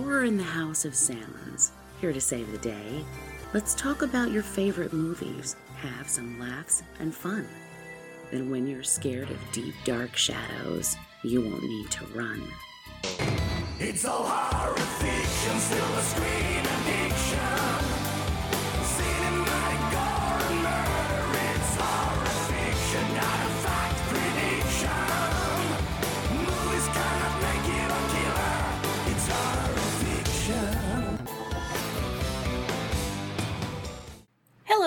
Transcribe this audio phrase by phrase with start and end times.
[0.00, 3.04] Horror in the House of Sammons, here to save the day.
[3.52, 7.46] Let's talk about your favorite movies, have some laughs and fun.
[8.30, 12.42] Then, when you're scared of deep, dark shadows, you won't need to run.
[13.78, 17.69] It's all horror fiction, still a screen addiction.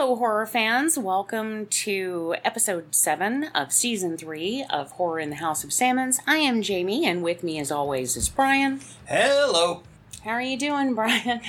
[0.04, 0.98] Hello, horror fans.
[0.98, 6.20] Welcome to episode 7 of season 3 of Horror in the House of Sammons.
[6.28, 8.82] I am Jamie, and with me, as always, is Brian.
[9.08, 9.82] Hello.
[10.26, 11.40] How are you doing, Brian?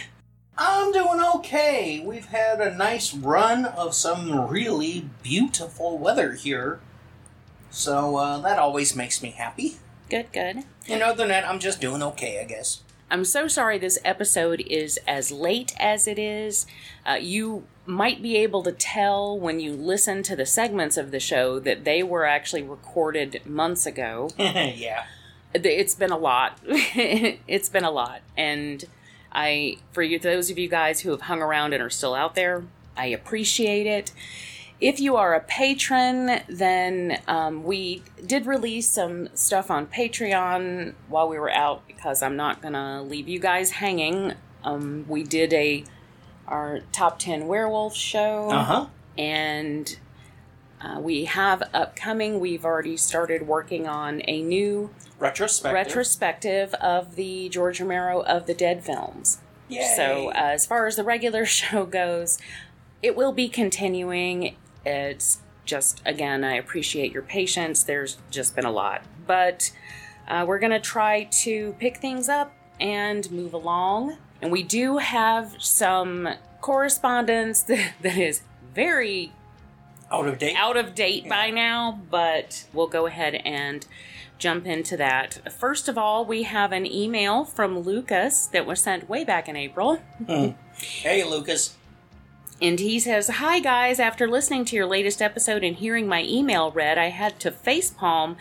[0.56, 2.00] I'm doing okay.
[2.06, 6.78] We've had a nice run of some really beautiful weather here.
[7.70, 9.78] So uh, that always makes me happy.
[10.08, 10.62] Good, good.
[10.88, 12.84] And other than that, I'm just doing okay, I guess.
[13.10, 16.66] I'm so sorry this episode is as late as it is.
[17.04, 21.20] Uh, you might be able to tell when you listen to the segments of the
[21.20, 24.30] show that they were actually recorded months ago.
[24.38, 25.04] yeah.
[25.52, 26.58] It's been a lot.
[26.66, 28.22] it's been a lot.
[28.36, 28.84] And
[29.32, 32.34] I, for you, those of you guys who have hung around and are still out
[32.34, 32.64] there,
[32.96, 34.12] I appreciate it.
[34.80, 41.28] If you are a patron, then um, we did release some stuff on Patreon while
[41.28, 44.34] we were out because I'm not gonna leave you guys hanging.
[44.64, 45.84] Um, we did a
[46.46, 48.86] our top ten werewolf show, Uh huh.
[49.18, 49.98] and
[50.80, 52.40] uh, we have upcoming.
[52.40, 55.72] We've already started working on a new Retrospective.
[55.74, 59.38] retrospective of the George Romero of the Dead films.
[59.68, 59.94] Yay.
[59.96, 62.38] So, uh, as far as the regular show goes,
[63.02, 64.56] it will be continuing.
[64.84, 67.82] It's just, again, I appreciate your patience.
[67.82, 69.02] There's just been a lot.
[69.26, 69.72] But
[70.28, 74.18] uh, we're going to try to pick things up and move along.
[74.44, 76.28] And we do have some
[76.60, 78.42] correspondence that, that is
[78.74, 79.32] very
[80.12, 80.54] Out of date.
[80.56, 83.86] out of date by now, but we'll go ahead and
[84.36, 85.50] jump into that.
[85.50, 89.56] First of all, we have an email from Lucas that was sent way back in
[89.56, 89.96] April.
[90.26, 90.48] Hmm.
[90.76, 91.76] Hey, Lucas.
[92.60, 96.70] And he says, Hi guys, after listening to your latest episode and hearing my email
[96.70, 98.36] read, I had to facepalm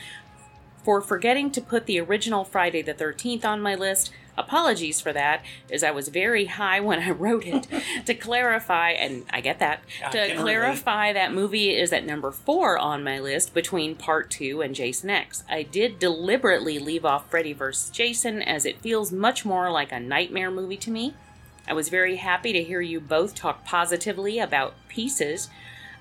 [0.84, 4.12] for forgetting to put the original Friday the 13th on my list.
[4.38, 7.68] Apologies for that, as I was very high when I wrote it.
[8.06, 10.42] to clarify, and I get that, I to can relate.
[10.42, 15.10] clarify, that movie is at number four on my list between Part 2 and Jason
[15.10, 15.44] X.
[15.50, 17.90] I did deliberately leave off Freddy vs.
[17.92, 21.14] Jason as it feels much more like a nightmare movie to me.
[21.68, 25.50] I was very happy to hear you both talk positively about Pieces.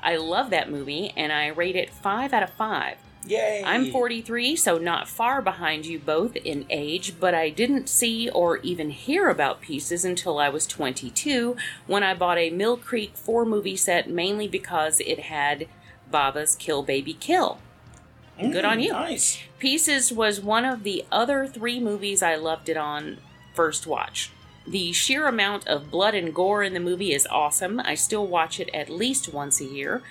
[0.03, 2.97] I love that movie and I rate it 5 out of 5.
[3.27, 3.63] Yay.
[3.65, 8.57] I'm 43, so not far behind you both in age, but I didn't see or
[8.59, 11.57] even hear about Pieces until I was 22
[11.87, 15.69] when I bought a Mill Creek 4 movie set mainly because it had
[16.11, 17.59] Bava's Kill Baby Kill.
[18.41, 18.93] Good on Mm, you.
[18.93, 19.39] Nice.
[19.61, 23.19] Pieces was one of the other three movies I loved it on
[23.55, 24.31] first watch.
[24.67, 27.79] The sheer amount of blood and gore in the movie is awesome.
[27.81, 30.03] I still watch it at least once a year.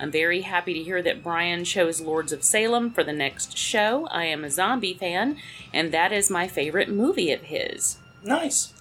[0.00, 4.06] I'm very happy to hear that Brian chose Lords of Salem for the next show.
[4.10, 5.36] I am a zombie fan,
[5.74, 7.98] and that is my favorite movie of his.
[8.24, 8.72] Nice.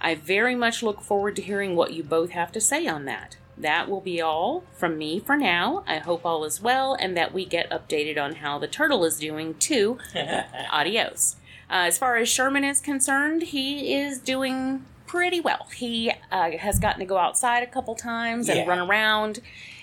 [0.00, 3.36] I very much look forward to hearing what you both have to say on that.
[3.56, 5.82] That will be all from me for now.
[5.86, 9.18] I hope all is well and that we get updated on how the turtle is
[9.18, 9.96] doing too.
[10.70, 11.36] Adios.
[11.70, 15.68] Uh, as far as Sherman is concerned, he is doing pretty well.
[15.74, 18.66] He uh, has gotten to go outside a couple times and Yeah.
[18.66, 19.40] run around,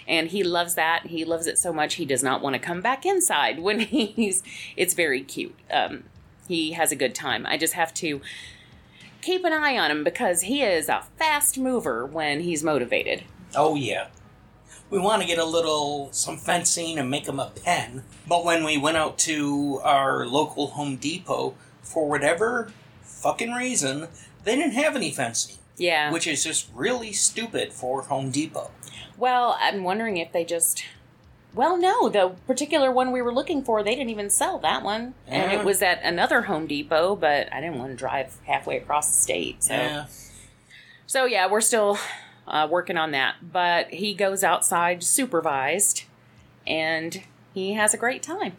[0.08, 1.08] and he loves that.
[1.08, 4.44] He loves it so much he does not want to come back inside when he's.
[4.78, 5.56] It's very cute.
[5.72, 6.03] Um,
[6.47, 7.46] he has a good time.
[7.46, 8.22] I just have to
[9.22, 13.24] keep an eye on him because he is a fast mover when he's motivated.
[13.56, 14.08] Oh yeah.
[14.90, 18.03] We want to get a little some fencing and make him a pen.
[18.28, 22.72] But when we went out to our local Home Depot, for whatever
[23.02, 24.08] fucking reason,
[24.44, 26.11] they didn't have any fencing, Yeah.
[26.11, 28.70] which is just really stupid for Home Depot.
[29.23, 30.84] Well, I'm wondering if they just.
[31.53, 35.14] Well, no, the particular one we were looking for, they didn't even sell that one.
[35.29, 39.08] And it was at another Home Depot, but I didn't want to drive halfway across
[39.08, 39.64] the state.
[39.64, 40.05] So, Yeah.
[41.08, 41.97] so yeah, we're still
[42.49, 43.35] uh, working on that.
[43.49, 46.03] But he goes outside supervised
[46.67, 47.23] and
[47.53, 48.58] he has a great time.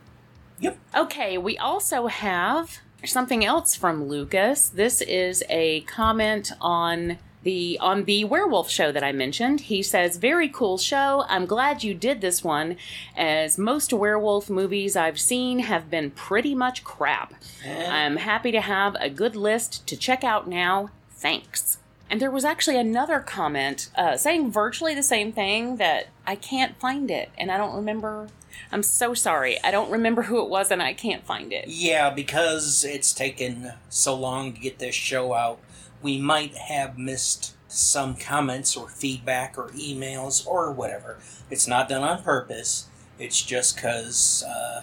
[0.61, 0.79] Yep.
[0.97, 4.71] Okay, we also have something else from Lucas.
[4.71, 9.61] This is a comment on the on the werewolf show that I mentioned.
[9.63, 11.25] He says, "Very cool show.
[11.29, 12.77] I'm glad you did this one,
[13.17, 17.35] as most werewolf movies I've seen have been pretty much crap.
[17.65, 20.91] I'm happy to have a good list to check out now.
[21.11, 21.79] Thanks."
[22.11, 26.79] And there was actually another comment uh, saying virtually the same thing that I can't
[26.79, 28.29] find it, and I don't remember.
[28.71, 29.63] I'm so sorry.
[29.65, 31.67] I don't remember who it was, and I can't find it.
[31.67, 35.61] Yeah, because it's taken so long to get this show out,
[36.05, 41.17] we might have missed some comments or feedback or emails or whatever.
[41.51, 42.87] It's not done on purpose.
[43.19, 44.83] It's just because uh,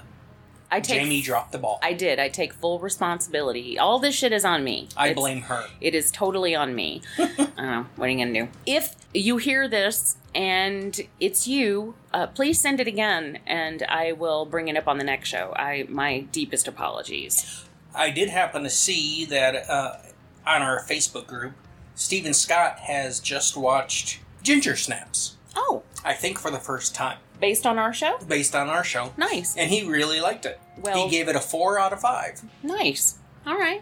[0.71, 1.79] I take Jamie dropped the ball.
[1.83, 2.17] I did.
[2.17, 3.77] I take full responsibility.
[3.77, 4.89] All this shit is on me.
[4.97, 5.67] I It's- blame her.
[5.79, 7.03] It is totally on me.
[7.19, 7.85] I don't know.
[7.97, 8.47] What are you going to do?
[8.65, 14.45] If you hear this and it's you, uh, please send it again and I will
[14.47, 15.53] bring it up on the next show.
[15.55, 17.63] I My deepest apologies.
[17.93, 19.97] I did happen to see that uh,
[20.45, 21.53] on our Facebook group,
[21.95, 25.35] Stephen Scott has just watched Ginger Snaps.
[25.55, 28.17] Oh, I think for the first time, based on our show?
[28.27, 29.13] based on our show.
[29.17, 29.55] Nice.
[29.57, 30.59] And he really liked it.
[30.77, 32.41] Well- he gave it a four out of five.
[32.63, 33.17] Nice.
[33.45, 33.81] All right.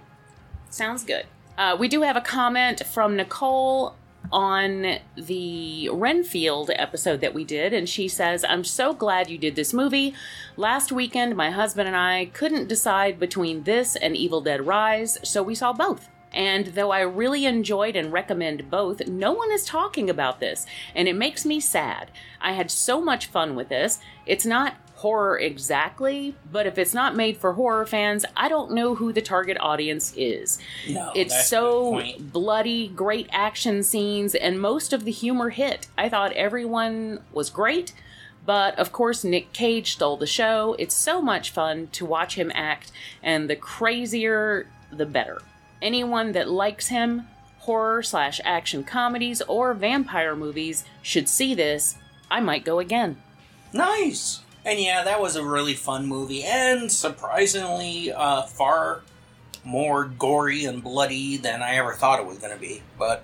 [0.70, 1.26] Sounds good.
[1.58, 3.96] Uh, we do have a comment from Nicole
[4.32, 9.56] on the Renfield episode that we did, and she says, I'm so glad you did
[9.56, 10.14] this movie.
[10.58, 15.42] Last weekend, my husband and I couldn't decide between this and Evil Dead Rise, so
[15.44, 16.08] we saw both.
[16.32, 21.08] And though I really enjoyed and recommend both, no one is talking about this, and
[21.08, 22.12] it makes me sad.
[22.40, 24.00] I had so much fun with this.
[24.26, 28.96] It's not horror exactly, but if it's not made for horror fans, I don't know
[28.96, 30.60] who the target audience is.
[30.90, 35.88] No, it's so bloody, great action scenes, and most of the humor hit.
[35.98, 37.94] I thought everyone was great,
[38.46, 40.76] but of course, Nick Cage stole the show.
[40.78, 42.92] It's so much fun to watch him act,
[43.24, 45.42] and the crazier, the better.
[45.82, 47.28] Anyone that likes him,
[47.60, 51.96] horror slash action comedies, or vampire movies should see this.
[52.30, 53.18] I might go again.
[53.74, 54.42] Nice.
[54.66, 59.02] And yeah, that was a really fun movie, and surprisingly, uh, far
[59.64, 62.82] more gory and bloody than I ever thought it was going to be.
[62.98, 63.24] But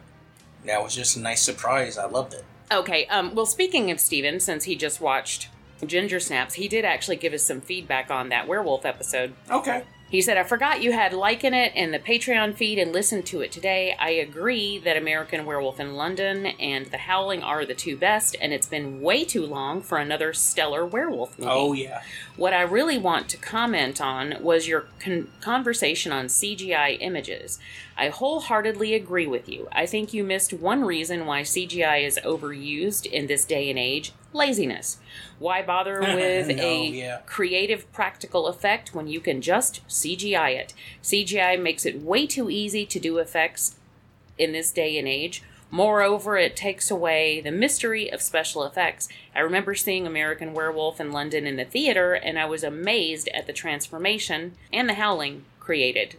[0.66, 1.98] that was just a nice surprise.
[1.98, 2.46] I loved it.
[2.72, 5.50] Okay, um, well, speaking of Steven, since he just watched
[5.86, 9.34] Ginger Snaps, he did actually give us some feedback on that werewolf episode.
[9.52, 9.84] Okay.
[10.08, 13.26] He said, I forgot you had like in it in the Patreon feed and listened
[13.28, 13.96] to it today.
[14.00, 18.54] I agree that American Werewolf in London and The Howling are the two best, and
[18.54, 21.52] it's been way too long for another stellar werewolf movie.
[21.52, 22.04] Oh yeah.
[22.38, 27.60] What I really want to comment on was your con- conversation on CGI images.
[27.98, 29.68] I wholeheartedly agree with you.
[29.72, 34.14] I think you missed one reason why CGI is overused in this day and age
[34.36, 34.98] laziness.
[35.40, 37.18] Why bother with No, a yeah.
[37.26, 40.74] creative practical effect when you can just CGI it?
[41.02, 43.78] CGI makes it way too easy to do effects
[44.38, 45.42] in this day and age.
[45.72, 49.10] Moreover, it takes away the mystery of special effects.
[49.36, 53.48] I remember seeing American Werewolf in London in the theater, and I was amazed at
[53.48, 56.16] the transformation and the howling created.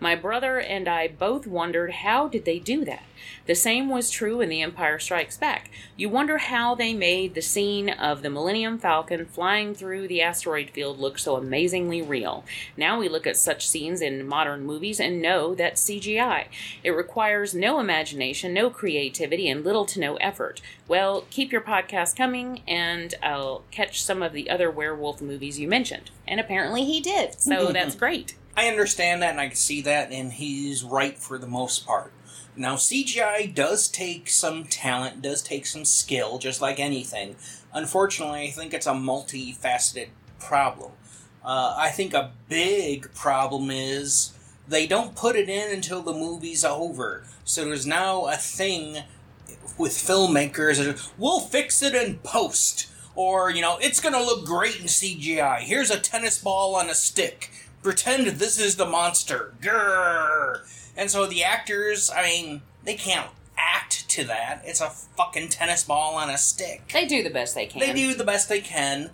[0.00, 3.02] My brother and I both wondered how did they do that.
[3.46, 5.70] The same was true in The Empire Strikes Back.
[5.96, 10.70] You wonder how they made the scene of the Millennium Falcon flying through the asteroid
[10.70, 12.44] field look so amazingly real.
[12.76, 16.46] Now we look at such scenes in modern movies and know that's CGI.
[16.84, 20.60] It requires no imagination, no creativity, and little to no effort.
[20.86, 25.66] Well, keep your podcast coming, and I'll catch some of the other werewolf movies you
[25.66, 26.10] mentioned.
[26.26, 28.36] And apparently he did, so that's great.
[28.58, 32.12] I understand that and I can see that, and he's right for the most part.
[32.56, 37.36] Now, CGI does take some talent, does take some skill, just like anything.
[37.72, 40.08] Unfortunately, I think it's a multifaceted
[40.40, 40.90] problem.
[41.44, 46.64] Uh, I think a big problem is they don't put it in until the movie's
[46.64, 47.22] over.
[47.44, 49.04] So there's now a thing
[49.78, 52.90] with filmmakers that we'll fix it in post.
[53.14, 55.60] Or, you know, it's gonna look great in CGI.
[55.60, 57.52] Here's a tennis ball on a stick.
[57.82, 59.54] Pretend this is the monster.
[59.60, 60.60] Grrr.
[60.96, 64.62] And so the actors, I mean, they can't act to that.
[64.64, 66.88] It's a fucking tennis ball on a stick.
[66.92, 67.80] They do the best they can.
[67.80, 69.10] They do the best they can,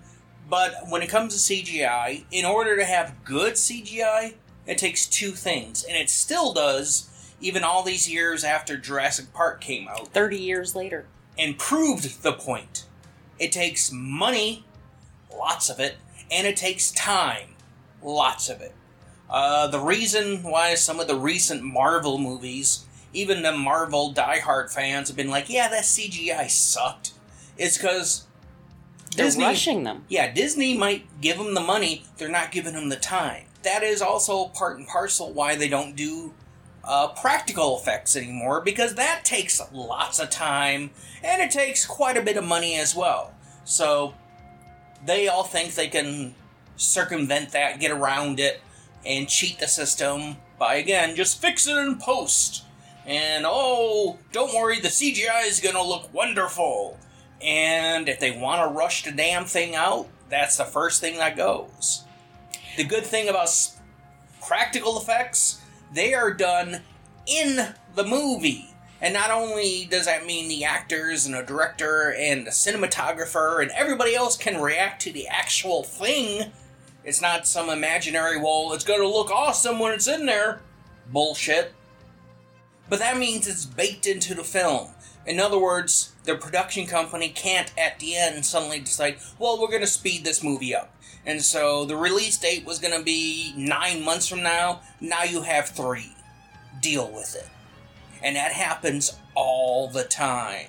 [0.48, 4.34] but when it comes to CGI, in order to have good CGI,
[4.66, 9.60] it takes two things, and it still does, even all these years after Jurassic Park
[9.60, 11.06] came out, 30 years later.
[11.38, 12.86] and proved the point.
[13.38, 14.64] It takes money,
[15.34, 15.96] lots of it,
[16.30, 17.53] and it takes time,
[18.04, 18.72] lots of it.
[19.28, 25.08] Uh, the reason why some of the recent Marvel movies, even the Marvel diehard fans,
[25.08, 27.12] have been like, yeah, that CGI sucked,
[27.56, 28.24] is because
[29.16, 30.04] They're Disney- rushing them.
[30.08, 33.44] yeah, Disney might give them the money, they're not giving them the time.
[33.62, 36.34] That is also part and parcel why they don't do
[36.84, 40.90] uh, practical effects anymore because that takes lots of time
[41.22, 43.32] and it takes quite a bit of money as well.
[43.64, 44.12] So
[45.02, 46.34] they all think they can
[46.76, 48.60] circumvent that, get around it,
[49.04, 52.64] and cheat the system by again just fix it in post.
[53.06, 56.98] And oh, don't worry, the CGI is gonna look wonderful.
[57.42, 61.36] And if they want to rush the damn thing out, that's the first thing that
[61.36, 62.04] goes.
[62.78, 63.50] The good thing about
[64.46, 65.60] practical effects,
[65.92, 66.80] they are done
[67.26, 68.74] in the movie.
[69.02, 73.70] And not only does that mean the actors and the director and the cinematographer and
[73.72, 76.52] everybody else can react to the actual thing,
[77.04, 80.60] it's not some imaginary, well, it's gonna look awesome when it's in there.
[81.10, 81.72] Bullshit.
[82.88, 84.90] But that means it's baked into the film.
[85.26, 89.80] In other words, the production company can't at the end suddenly decide, well, we're going
[89.80, 90.94] to speed this movie up.
[91.24, 94.82] And so the release date was going to be nine months from now.
[95.00, 96.12] Now you have three.
[96.82, 97.48] Deal with it.
[98.22, 100.66] And that happens all the time.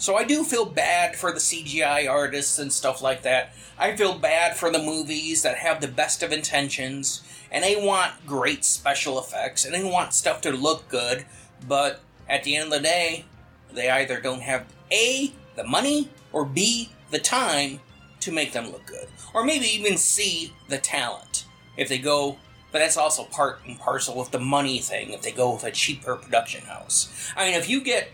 [0.00, 3.52] So I do feel bad for the CGI artists and stuff like that.
[3.78, 8.26] I feel bad for the movies that have the best of intentions and they want
[8.26, 11.26] great special effects and they want stuff to look good,
[11.68, 13.26] but at the end of the day,
[13.74, 17.80] they either don't have A, the money, or B, the time
[18.20, 19.08] to make them look good.
[19.34, 21.44] Or maybe even C, the talent.
[21.76, 22.38] If they go,
[22.72, 25.70] but that's also part and parcel with the money thing if they go with a
[25.70, 27.30] cheaper production house.
[27.36, 28.08] I mean, if you get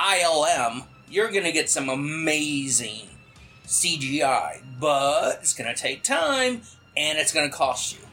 [0.00, 3.06] ILM, you're going to get some amazing
[3.66, 6.62] CGI, but it's going to take time
[6.96, 8.06] and it's going to cost you.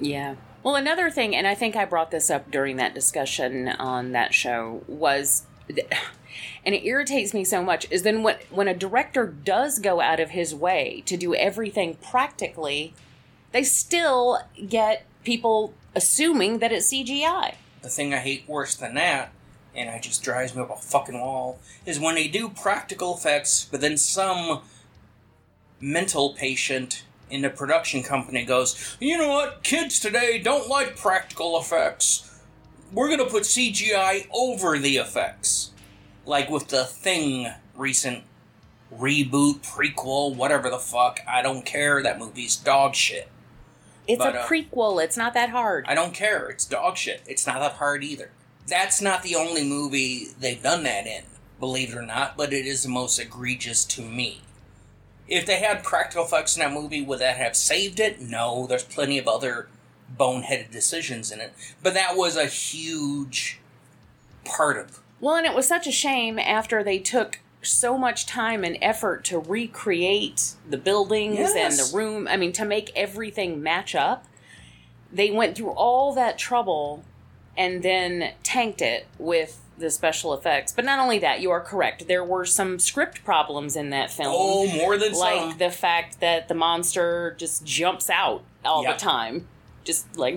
[0.00, 0.34] Yeah.
[0.64, 4.34] Well, another thing, and I think I brought this up during that discussion on that
[4.34, 9.78] show, was, and it irritates me so much, is then when, when a director does
[9.78, 12.94] go out of his way to do everything practically,
[13.52, 17.54] they still get people assuming that it's CGI.
[17.82, 19.32] The thing I hate worse than that,
[19.74, 23.68] and it just drives me up a fucking wall, is when they do practical effects,
[23.70, 24.60] but then some
[25.80, 31.58] mental patient in the production company goes, you know what, kids today don't like practical
[31.58, 32.40] effects.
[32.92, 35.70] We're gonna put CGI over the effects.
[36.26, 38.24] Like with the Thing recent
[38.92, 41.20] reboot, prequel, whatever the fuck.
[41.26, 42.02] I don't care.
[42.02, 43.28] That movie's dog shit.
[44.06, 45.02] It's But, a uh, prequel.
[45.02, 45.84] It's not that hard.
[45.86, 46.48] I don't care.
[46.48, 47.22] It's dog shit.
[47.26, 48.30] It's not that hard either.
[48.70, 51.24] That's not the only movie they've done that in,
[51.58, 54.42] believe it or not, but it is the most egregious to me.
[55.26, 58.20] If they had practical effects in that movie, would that have saved it?
[58.20, 59.68] No, there's plenty of other
[60.16, 61.52] boneheaded decisions in it.
[61.82, 63.60] But that was a huge
[64.44, 68.64] part of Well, and it was such a shame after they took so much time
[68.64, 72.26] and effort to recreate the buildings and the room.
[72.28, 74.26] I mean, to make everything match up.
[75.12, 77.04] They went through all that trouble
[77.60, 80.72] and then tanked it with the special effects.
[80.72, 82.06] But not only that, you are correct.
[82.06, 84.32] There were some script problems in that film.
[84.36, 85.58] Oh, more than like some.
[85.58, 88.92] the fact that the monster just jumps out all Yeah.
[88.92, 89.46] the time.
[89.84, 90.36] Just like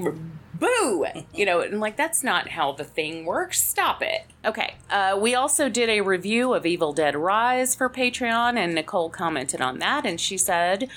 [0.53, 5.18] boo you know and like that's not how the thing works stop it okay uh,
[5.20, 9.80] we also did a review of evil dead rise for patreon and nicole commented on
[9.80, 10.88] that and she said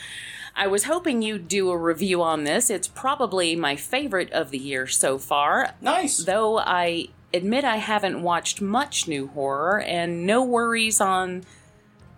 [0.57, 4.59] i was hoping you'd do a review on this it's probably my favorite of the
[4.59, 6.19] year so far Nice.
[6.19, 11.45] though i admit i haven't watched much new horror and no worries on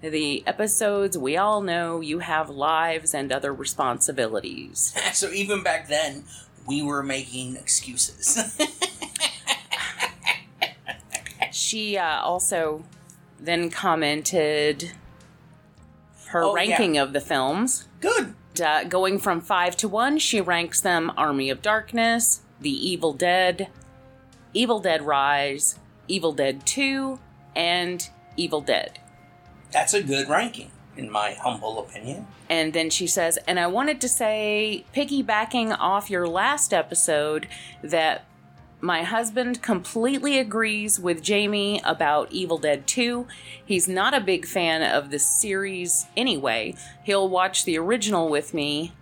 [0.01, 6.25] the episodes we all know you have lives and other responsibilities so even back then,
[6.69, 8.57] we were making excuses.
[11.51, 12.85] She uh, also
[13.41, 14.93] then commented
[16.29, 17.87] her Oh, ranking of the films.
[18.01, 18.35] Good.
[18.63, 23.69] Uh, going from five to one, she ranks them Army of Darkness, The Evil Dead,
[24.53, 27.19] Evil Dead Rise, Evil Dead 2,
[27.55, 28.99] and Evil Dead.
[29.71, 32.27] That's a good ranking, in my humble opinion.
[32.51, 37.47] And then she says, and I wanted to say, piggybacking off your last episode,
[37.83, 38.25] that
[38.81, 43.27] my husband completely agrees with Jamie about Evil Dead 2.
[43.65, 46.75] He's not a big fan of the series anyway.
[47.03, 48.93] He'll watch the original with me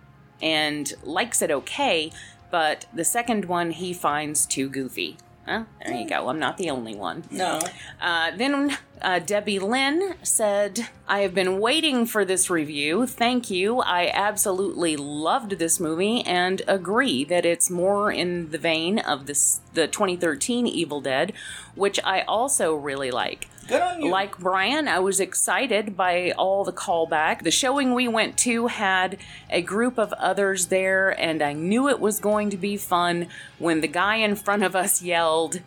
[0.41, 2.11] and likes it okay,
[2.49, 5.17] but the second one he finds too goofy.
[5.47, 6.27] Well, there you go.
[6.27, 7.23] I'm not the only one.
[7.31, 7.61] No.
[8.01, 13.07] Uh, then uh, Debbie Lynn said, I have been waiting for this review.
[13.07, 13.79] Thank you.
[13.79, 19.61] I absolutely loved this movie and agree that it's more in the vein of this,
[19.73, 21.31] the 2013 Evil Dead,
[21.75, 23.47] which I also really like.
[23.67, 24.09] Good on you.
[24.09, 27.43] Like Brian, I was excited by all the callback.
[27.43, 29.17] The showing we went to had
[29.49, 33.27] a group of others there, and I knew it was going to be fun
[33.59, 35.61] when the guy in front of us yelled,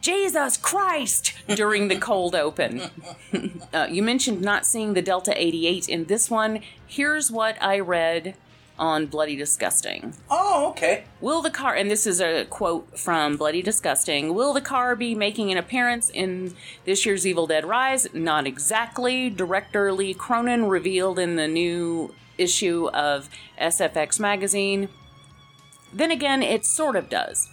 [0.00, 1.34] Jesus Christ!
[1.54, 2.90] during the cold open.
[3.74, 6.60] uh, you mentioned not seeing the Delta 88 in this one.
[6.86, 8.34] Here's what I read
[8.80, 10.14] on Bloody Disgusting.
[10.30, 11.04] oh, okay.
[11.20, 15.14] Will the car, and this is a quote from Bloody Disgusting, will the car be
[15.14, 16.54] making an appearance in
[16.86, 18.08] this year's Evil Dead Rise?
[18.14, 19.28] Not exactly.
[19.30, 23.28] Director Lee Cronin revealed in the new issue of
[23.60, 24.88] SFX magazine.
[25.92, 27.50] Then again, it sort of does.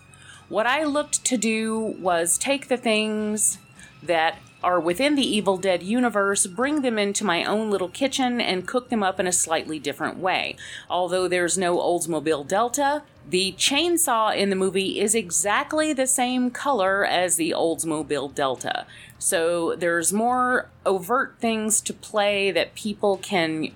[0.48, 3.58] What I looked to do was take the things
[4.02, 8.68] that are within the Evil Dead universe, bring them into my own little kitchen, and
[8.68, 10.56] cook them up in a slightly different way.
[10.90, 17.06] Although there's no Oldsmobile Delta, the chainsaw in the movie is exactly the same color
[17.06, 18.86] as the Oldsmobile Delta.
[19.20, 23.72] So there's more overt things to play that people can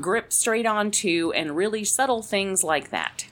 [0.00, 3.26] grip straight onto, and really subtle things like that.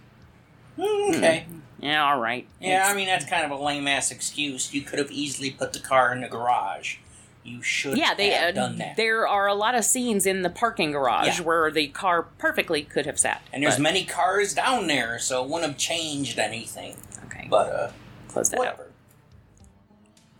[0.76, 1.47] Hmm, okay.
[1.49, 1.59] Hmm.
[1.82, 2.46] Yeah, all right.
[2.60, 4.72] Yeah, I mean that's kind of a lame ass excuse.
[4.72, 6.96] You could have easily put the car in the garage.
[7.44, 8.96] You should Yeah, they have uh, done that.
[8.96, 11.44] there are a lot of scenes in the parking garage Yeah.
[11.44, 13.42] where the car perfectly could have sat.
[13.52, 16.96] And there's but- many cars down there, so it wouldn't have changed anything.
[17.26, 17.90] okay, But uh,
[18.28, 18.60] close that out.
[18.60, 18.86] whatever.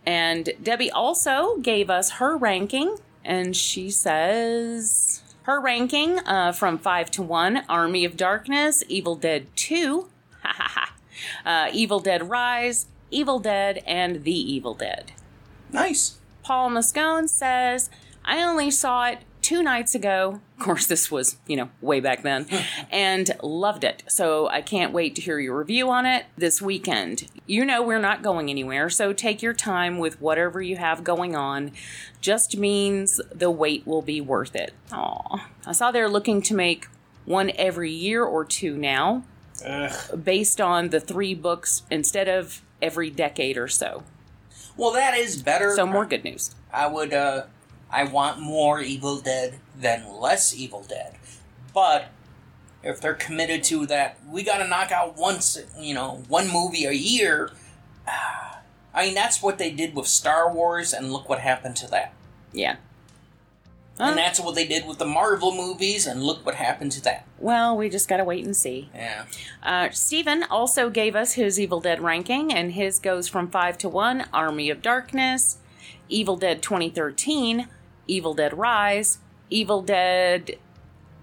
[0.05, 7.09] And Debbie also gave us her ranking, and she says her ranking uh, from five
[7.11, 10.09] to one: Army of Darkness, Evil Dead Two,
[10.41, 10.92] ha ha ha,
[11.45, 15.11] uh, Evil Dead Rise, Evil Dead, and The Evil Dead.
[15.71, 16.19] Nice.
[16.43, 17.89] Paul Moscone says,
[18.25, 20.39] I only saw it two nights ago.
[20.57, 22.47] Of course, this was, you know, way back then,
[22.91, 24.03] and loved it.
[24.07, 27.29] So I can't wait to hear your review on it this weekend.
[27.45, 31.35] You know, we're not going anywhere, so take your time with whatever you have going
[31.35, 31.71] on.
[32.21, 34.73] Just means the wait will be worth it.
[34.91, 35.47] Aw.
[35.65, 36.87] I saw they're looking to make
[37.25, 39.23] one every year or two now,
[39.65, 40.23] Ugh.
[40.23, 44.03] based on the three books instead of every decade or so.
[44.75, 45.75] Well, that is better.
[45.75, 46.55] So, more good news.
[46.71, 47.13] I would.
[47.13, 47.43] uh
[47.91, 51.15] I want more Evil Dead than less Evil Dead,
[51.75, 52.09] but
[52.81, 55.59] if they're committed to that, we got to knock out once.
[55.77, 57.51] You know, one movie a year.
[58.95, 62.13] I mean, that's what they did with Star Wars, and look what happened to that.
[62.51, 62.75] Yeah.
[63.99, 67.27] And that's what they did with the Marvel movies, and look what happened to that.
[67.37, 68.89] Well, we just gotta wait and see.
[68.93, 69.25] Yeah.
[69.61, 73.89] Uh, Steven also gave us his Evil Dead ranking, and his goes from 5 to
[73.89, 75.59] 1 Army of Darkness,
[76.09, 77.67] Evil Dead 2013,
[78.07, 80.57] Evil Dead Rise, Evil Dead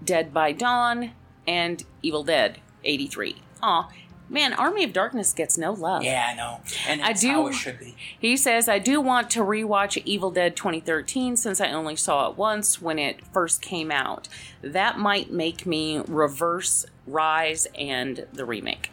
[0.03, 1.11] Dead by Dawn,
[1.45, 3.41] and Evil Dead 83.
[3.63, 3.89] Aw,
[4.31, 6.03] man, Army of Darkness gets no love.
[6.03, 6.61] Yeah, I know.
[6.87, 7.95] And I do- how it should be.
[8.17, 12.37] He says, I do want to rewatch Evil Dead 2013 since I only saw it
[12.37, 14.27] once when it first came out.
[14.61, 18.91] That might make me reverse Rise and the remake.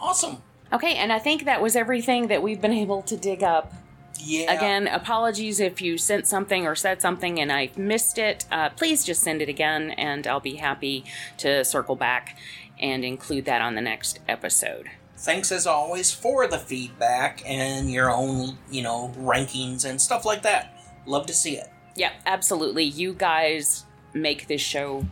[0.00, 0.42] Awesome.
[0.72, 3.72] Okay, and I think that was everything that we've been able to dig up.
[4.20, 4.52] Yeah.
[4.52, 8.46] Again, apologies if you sent something or said something and I missed it.
[8.50, 11.04] Uh, please just send it again, and I'll be happy
[11.36, 12.36] to circle back
[12.80, 14.88] and include that on the next episode.
[15.16, 20.42] Thanks as always for the feedback and your own, you know, rankings and stuff like
[20.42, 20.80] that.
[21.06, 21.68] Love to see it.
[21.96, 22.84] Yeah, absolutely.
[22.84, 25.06] You guys make this show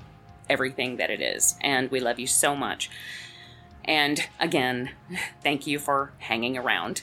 [0.48, 2.88] everything that it is, and we love you so much.
[3.84, 4.90] And again,
[5.42, 7.02] thank you for hanging around.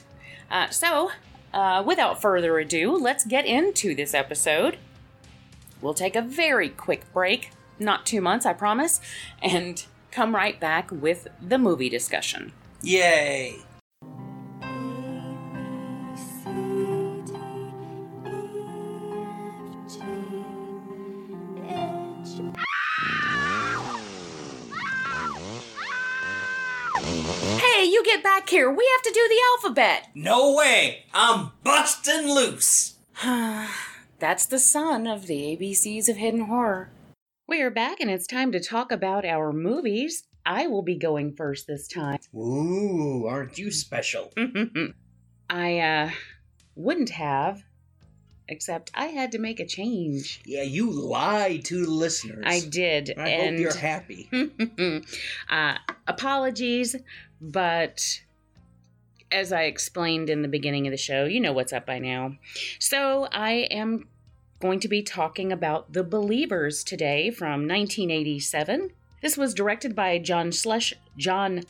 [0.50, 1.10] Uh, so,
[1.52, 4.78] uh, without further ado, let's get into this episode.
[5.80, 9.00] We'll take a very quick break, not two months, I promise,
[9.42, 12.52] and come right back with the movie discussion.
[12.82, 13.56] Yay.
[27.58, 28.70] Hey, you get back here!
[28.70, 30.08] We have to do the alphabet!
[30.14, 31.06] No way.
[31.12, 32.94] I'm busting loose.
[34.20, 36.90] That's the son of the ABCs of Hidden Horror.
[37.46, 40.24] We are back and it's time to talk about our movies.
[40.46, 42.18] I will be going first this time.
[42.34, 44.32] Ooh, aren't you special?
[45.50, 46.10] I uh
[46.74, 47.62] wouldn't have
[48.48, 50.40] except I had to make a change.
[50.46, 52.44] Yeah, you lied to the listeners.
[52.46, 54.30] I did I and hope you're happy.
[55.50, 55.74] uh
[56.08, 56.96] apologies,
[57.42, 58.22] but
[59.30, 62.36] as I explained in the beginning of the show, you know what's up by now.
[62.78, 64.06] So I am
[64.64, 68.92] going to be talking about The Believers today from 1987.
[69.20, 71.64] This was directed by John Schlesh John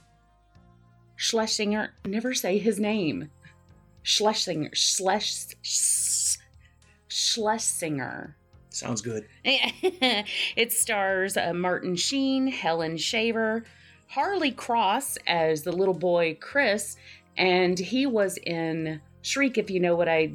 [1.16, 1.92] Schlesinger.
[2.06, 3.30] Never say his name.
[4.04, 4.70] Schlesinger.
[4.70, 6.38] Schles.
[7.08, 8.36] Schlesinger.
[8.70, 9.26] Sounds good.
[9.42, 13.64] it stars uh, Martin Sheen, Helen Shaver,
[14.06, 16.96] Harley Cross as the little boy Chris,
[17.36, 19.58] and he was in Shriek.
[19.58, 20.32] If you know what I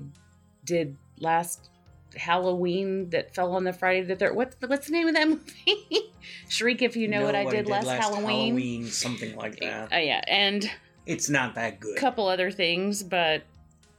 [0.66, 1.69] did last
[2.16, 4.36] Halloween, that fell on the Friday the third.
[4.36, 6.12] What's the, what's the name of that movie?
[6.48, 6.82] Shriek.
[6.82, 8.56] If you know, what I did, last, Halloween.
[8.56, 9.94] Halloween, something like that.
[9.94, 10.70] Uh, yeah, and
[11.06, 11.98] It's not that good.
[11.98, 13.44] a couple other things, but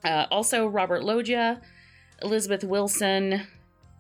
[0.05, 1.61] uh, also Robert Loggia,
[2.23, 3.47] Elizabeth Wilson,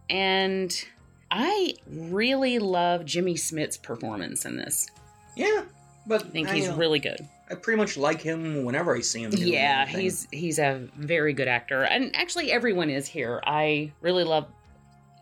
[0.08, 0.84] and
[1.30, 4.88] I really love Jimmy Smits's performance in this.
[5.36, 5.62] Yeah,
[6.06, 7.20] but I think he's uh, really good.
[7.50, 9.32] I pretty much like him whenever I see him.
[9.34, 10.00] Yeah, anything.
[10.02, 13.40] he's he's a very good actor, and actually everyone is here.
[13.44, 14.46] I really love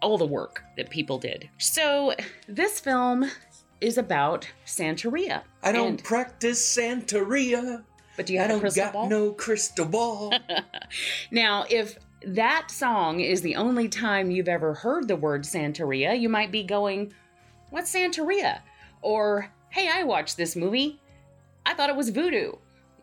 [0.02, 1.48] all the work that people did.
[1.58, 2.14] So
[2.46, 3.30] this film
[3.80, 5.42] is about Santeria.
[5.62, 7.82] I don't And- practice Santeria.
[8.16, 9.08] but do you I have a don't crystal got ball?
[9.08, 10.34] no crystal ball.
[11.30, 16.28] Now, if that song is the only time you've ever heard the word Santeria, you
[16.28, 17.12] might be going,
[17.70, 18.60] What's Santeria?
[19.02, 21.00] Or, Hey, I watched this movie.
[21.68, 22.52] I thought it was voodoo.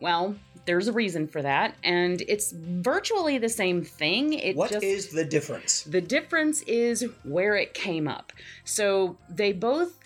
[0.00, 0.34] Well,
[0.66, 4.32] there's a reason for that, and it's virtually the same thing.
[4.32, 5.82] It What just is the difference?
[5.84, 8.32] the difference is where it came up.
[8.64, 9.96] So they both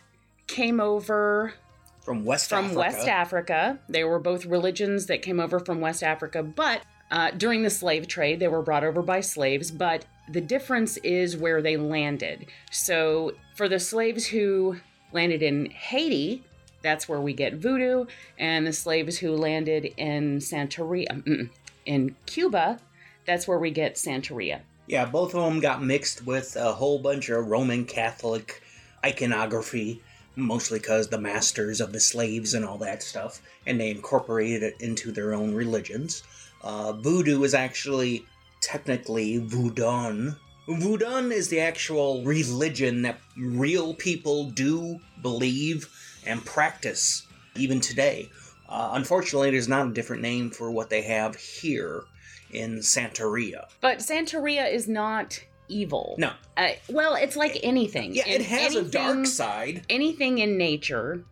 [0.47, 1.55] came over
[2.03, 2.79] From West from Africa.
[2.79, 3.79] West Africa.
[3.89, 8.07] They were both religions that came over from West Africa, but uh, during the slave
[8.07, 9.71] trade, they were brought over by slaves.
[9.71, 12.47] But the difference is where they landed.
[12.71, 14.77] So for the slaves who
[15.13, 16.45] landed in Haiti,
[16.83, 18.07] that's where we get voodoo,
[18.39, 21.49] and the slaves who landed in Santeria,
[21.87, 22.79] in Cuba,
[23.27, 24.61] that's where we get Santeria.
[24.87, 28.63] Yeah, both of them got mixed with a whole bunch of Roman Catholic
[29.05, 30.03] iconography,
[30.37, 34.77] mostly because the masters of the slaves and all that stuff, and they incorporated it
[34.81, 36.23] into their own religions.
[36.63, 38.25] Uh, voodoo is actually
[38.61, 40.33] technically Voodoo.
[40.69, 45.89] Voodoo is the actual religion that real people do believe
[46.27, 48.31] and practice even today.
[48.69, 52.05] Uh, unfortunately, there's not a different name for what they have here
[52.53, 53.67] in Santeria.
[53.81, 56.15] But Santeria is not evil.
[56.19, 56.33] No.
[56.57, 58.15] Uh, well, it's like anything.
[58.15, 59.83] Yeah, it has a dark side.
[59.89, 61.25] anything in nature,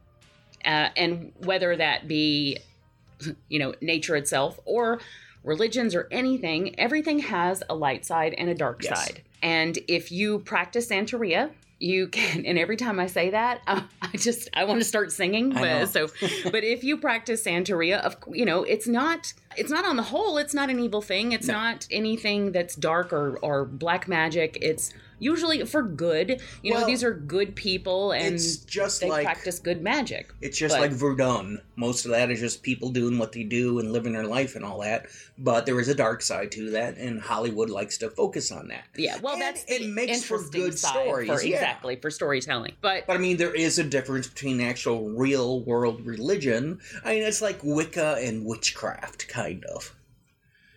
[0.64, 2.59] uh, and whether that be,
[3.48, 5.01] you know, nature itself or
[5.44, 8.98] religions or anything, everything has a light side and a dark Yes.
[9.07, 9.22] side.
[9.42, 14.17] And if you practice Santeria, you can, and every time I say that, uh, I
[14.17, 15.51] just I want to start singing.
[15.51, 16.09] But so,
[16.45, 20.38] but if you practice Santeria, of you know, it's not it's not on the whole,
[20.38, 21.33] it's not an evil thing.
[21.33, 21.55] It's No.
[21.55, 24.57] not anything that's dark or or black magic.
[24.61, 26.40] It's usually for good.
[26.62, 30.33] You know, these are good people and it's just they like practice good magic.
[30.40, 31.61] it's just but- like Vodun.
[31.75, 34.64] Most of that is just people doing what they do and living their life and
[34.64, 35.07] all that.
[35.38, 38.83] But there is a dark side to that, and Hollywood likes to focus on that.
[38.97, 41.55] Yeah, well, And that's it makes for good stories, for yeah.
[41.55, 42.73] exactly for storytelling.
[42.81, 46.81] But But I mean, there is a difference between actual real world religion.
[47.05, 49.94] I mean, it's like Wicca and witchcraft, kind of.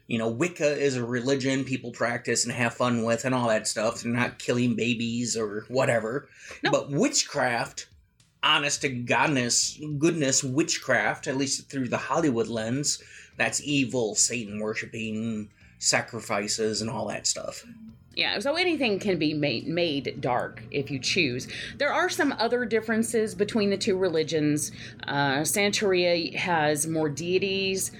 [0.07, 3.67] You know, Wicca is a religion people practice and have fun with and all that
[3.67, 4.01] stuff.
[4.01, 6.27] They're not killing babies or whatever.
[6.63, 6.71] No.
[6.71, 7.87] But witchcraft,
[8.43, 13.01] honest to godness, goodness witchcraft, at least through the Hollywood lens,
[13.37, 17.65] that's evil, Satan worshipping, sacrifices, and all that stuff.
[18.13, 21.47] Yeah, so anything can be made made dark if you choose.
[21.77, 24.73] There are some other differences between the two religions.
[25.07, 27.91] Uh, Santeria has more deities,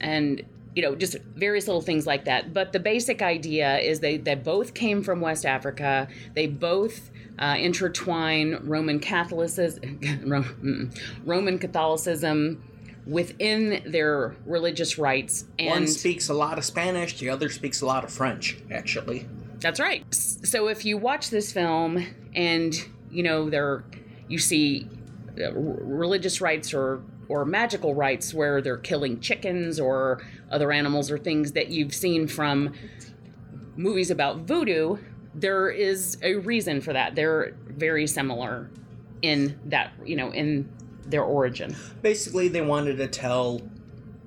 [0.00, 0.42] and
[0.74, 2.52] you know just various little things like that.
[2.52, 6.08] But the basic idea is they they both came from West Africa.
[6.34, 10.92] They both uh, intertwine Roman Catholicism,
[11.24, 12.62] Roman Catholicism
[13.08, 17.86] within their religious rites and One speaks a lot of Spanish, the other speaks a
[17.86, 19.26] lot of French, actually.
[19.60, 20.04] That's right.
[20.14, 22.74] So if you watch this film and
[23.10, 23.84] you know there
[24.28, 24.86] you see
[25.40, 31.18] uh, religious rites or or magical rites where they're killing chickens or other animals or
[31.18, 32.72] things that you've seen from
[33.76, 34.96] movies about voodoo,
[35.34, 37.14] there is a reason for that.
[37.14, 38.70] They're very similar
[39.22, 40.68] in that, you know, in
[41.04, 41.76] their origin.
[42.02, 43.62] Basically, they wanted to tell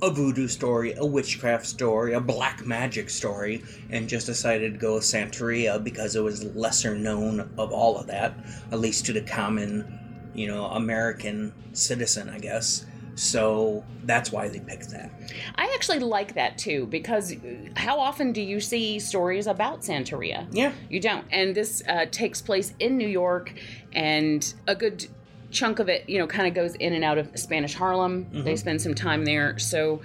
[0.01, 4.95] a voodoo story, a witchcraft story, a black magic story, and just decided to go
[4.95, 8.33] with Santeria because it was lesser known of all of that,
[8.71, 9.99] at least to the common,
[10.33, 12.85] you know, American citizen, I guess.
[13.15, 15.11] So that's why they picked that.
[15.55, 17.35] I actually like that too because
[17.75, 20.47] how often do you see stories about Santeria?
[20.51, 20.71] Yeah.
[20.89, 21.25] You don't.
[21.31, 23.53] And this uh, takes place in New York,
[23.93, 25.07] and a good
[25.51, 28.27] chunk of it, you know, kind of goes in and out of Spanish Harlem.
[28.31, 29.59] They spend some time there.
[29.59, 30.01] So,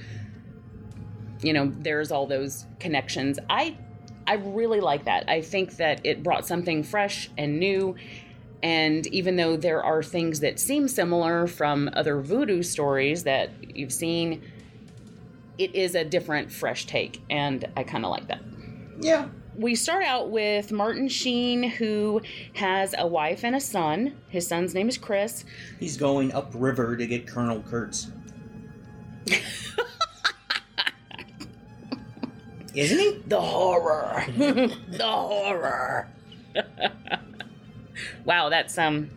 [1.40, 3.38] you know, there's all those connections.
[3.49, 3.77] I
[4.27, 5.29] I really like that.
[5.29, 7.95] I think that it brought something fresh and new.
[8.62, 13.92] And even though there are things that seem similar from other voodoo stories that you've
[13.92, 14.42] seen,
[15.59, 17.23] it is a different, fresh take.
[17.31, 18.40] And I kind of like that.
[19.01, 19.29] Yeah.
[19.57, 22.21] We start out with Martin Sheen, who
[22.55, 24.16] has a wife and a son.
[24.29, 25.45] His son's name is Chris.
[25.81, 28.11] He's going upriver to get Colonel Kurtz.
[32.75, 33.23] Isn't he?
[33.27, 34.25] The horror.
[34.37, 34.71] the
[35.03, 36.09] horror.
[38.27, 39.09] wow, that's um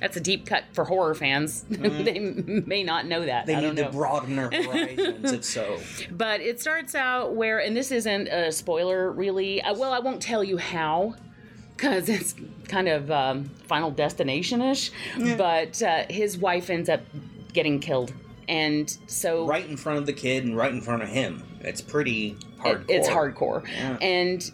[0.00, 1.62] that's a deep cut for horror fans.
[1.70, 3.46] they may not know that.
[3.46, 3.88] They I don't need know.
[3.90, 5.80] to broaden their horizons, if so.
[6.10, 9.62] But it starts out where, and this isn't a spoiler really.
[9.62, 11.14] Uh, well, I won't tell you how,
[11.76, 12.34] because it's
[12.68, 14.92] kind of um, Final Destination ish.
[15.38, 17.00] But uh, his wife ends up
[17.54, 18.12] getting killed,
[18.50, 21.42] and so Right in front of the kid and right in front of him.
[21.60, 23.66] It's pretty it- it's hardcore.
[23.66, 23.96] Yeah.
[24.02, 24.50] And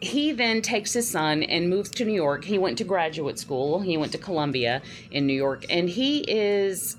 [0.00, 2.44] he then takes his son and moves to New York.
[2.44, 3.80] He went to graduate school.
[3.80, 6.96] He went to Columbia in New York, and he is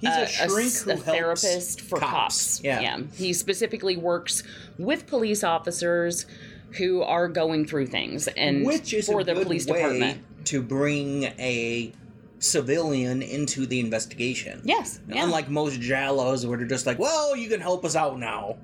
[0.00, 2.60] He's uh, a shrink a helps therapist for cops.
[2.62, 2.98] Yeah.
[3.14, 4.42] He specifically works
[4.76, 6.26] with police officers
[6.72, 10.46] who are going through things and Which is for a the good police way department.
[10.46, 11.92] to bring a
[12.40, 14.60] civilian into the investigation.
[14.64, 14.98] Yes.
[15.08, 15.22] Yeah.
[15.24, 18.56] Unlike most giallos, where they're just like, well, you can help us out now.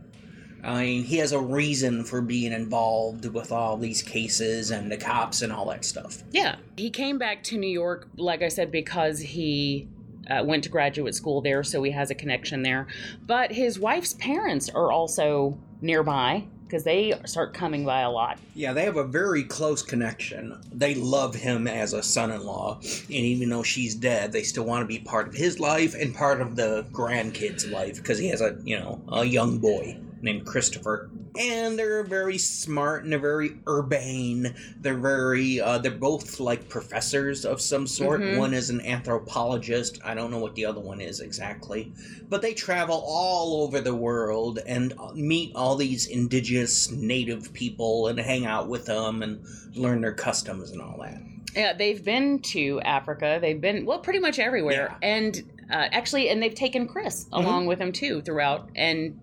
[0.64, 4.96] I mean, he has a reason for being involved with all these cases and the
[4.96, 6.22] cops and all that stuff.
[6.32, 6.56] Yeah.
[6.76, 9.88] He came back to New York, like I said, because he
[10.28, 12.86] uh, went to graduate school there, so he has a connection there.
[13.26, 18.38] But his wife's parents are also nearby because they start coming by a lot.
[18.54, 20.60] Yeah, they have a very close connection.
[20.70, 24.64] They love him as a son in law, and even though she's dead, they still
[24.64, 28.28] want to be part of his life and part of the grandkid's life because he
[28.28, 31.10] has a, you know, a young boy named Christopher.
[31.38, 34.54] And they're very smart and they're very urbane.
[34.80, 38.20] They're very, uh, they're both like professors of some sort.
[38.20, 38.38] Mhm.
[38.38, 40.00] One is an anthropologist.
[40.04, 41.92] I don't know what the other one is exactly.
[42.28, 48.08] But they travel all over the world and uh, meet all these indigenous native people
[48.08, 51.20] and hang out with them and learn their customs and all that.
[51.54, 53.38] Yeah, they've been to Africa.
[53.40, 55.36] They've been well, pretty much everywhere, and
[55.70, 58.68] uh, actually, and they've taken Chris along with them too throughout.
[58.76, 59.18] And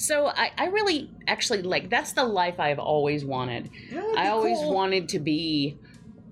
[0.00, 3.70] so, I, I really actually like that's the life I've always wanted.
[4.16, 5.76] I always wanted to be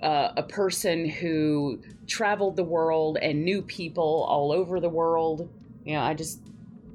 [0.01, 5.49] uh, a person who traveled the world and knew people all over the world.
[5.85, 6.41] You know, I just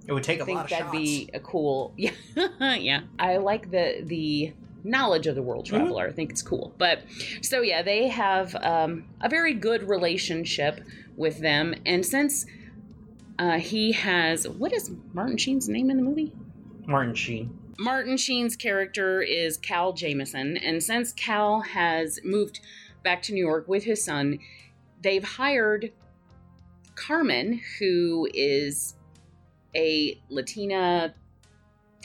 [0.07, 0.97] It would take a think lot of that'd shots.
[0.97, 1.93] be a cool.
[1.97, 3.01] Yeah, yeah.
[3.19, 5.75] I like the the knowledge of the world Mm-hmm.
[5.77, 6.07] traveler.
[6.07, 6.73] I think it's cool.
[6.77, 7.03] But
[7.41, 10.81] so yeah, they have um, a very good relationship
[11.15, 12.45] with them, and since
[13.37, 16.31] uh, he has what is Martin Sheen's name in the movie?
[16.85, 17.57] Martin Sheen.
[17.79, 22.59] Martin Sheen's character is Cal Jamison, and since Cal has moved
[23.03, 24.39] back to New York with his son,
[25.01, 25.91] they've hired
[26.95, 28.95] Carmen, who is
[29.75, 31.15] a Latina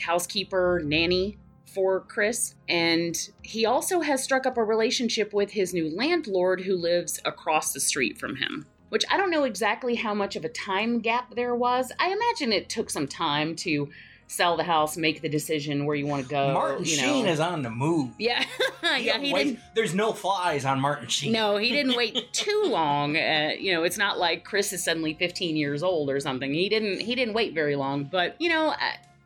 [0.01, 1.37] housekeeper nanny
[1.73, 6.75] for Chris, and he also has struck up a relationship with his new landlord who
[6.75, 8.65] lives across the street from him.
[8.89, 11.91] Which I don't know exactly how much of a time gap there was.
[11.99, 13.87] I imagine it took some time to
[14.29, 16.53] sell the house, make the decision where you want to go.
[16.53, 18.11] Martin you Sheen is on the move.
[18.19, 18.45] Yeah,
[18.83, 19.17] yeah.
[19.17, 19.59] He wait- didn't.
[19.73, 21.33] There's no flies on Martin Sheen.
[21.33, 23.17] No, he didn't wait too long.
[23.17, 26.53] Uh, you know, it's not like Chris is suddenly 15 years old or something.
[26.53, 27.01] He didn't.
[27.01, 28.03] He didn't wait very long.
[28.05, 28.77] But you know, uh,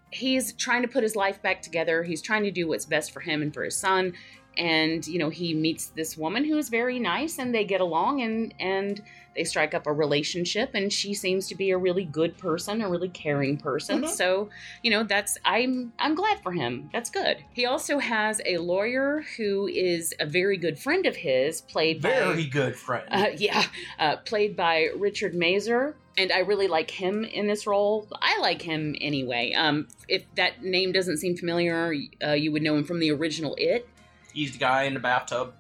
[0.10, 2.04] he's trying to put his life back together.
[2.04, 4.14] He's trying to do what's best for him and for his son.
[4.56, 8.22] And you know, he meets this woman who is very nice, and they get along,
[8.22, 9.04] and and
[9.36, 10.72] they strike up a relationship.
[10.74, 14.04] And she seems to be a really good person, a really caring person.
[14.04, 14.10] Mhm.
[14.10, 14.50] So
[14.82, 16.90] you know, that's I'm I'm glad for him.
[16.94, 17.38] That's good.
[17.54, 22.44] He also has a lawyer who is a very good friend of his, played Very
[22.44, 23.06] by good friend.
[23.12, 23.64] uh, yeah,
[24.00, 25.94] uh, played by Richard Masur.
[26.16, 28.08] And I really like him in this role.
[28.22, 29.54] I like him anyway.
[29.54, 31.92] Um, if that name doesn't seem familiar,
[32.24, 33.90] uh, you would know him from the original It.
[34.32, 35.56] He's the guy in the bathtub.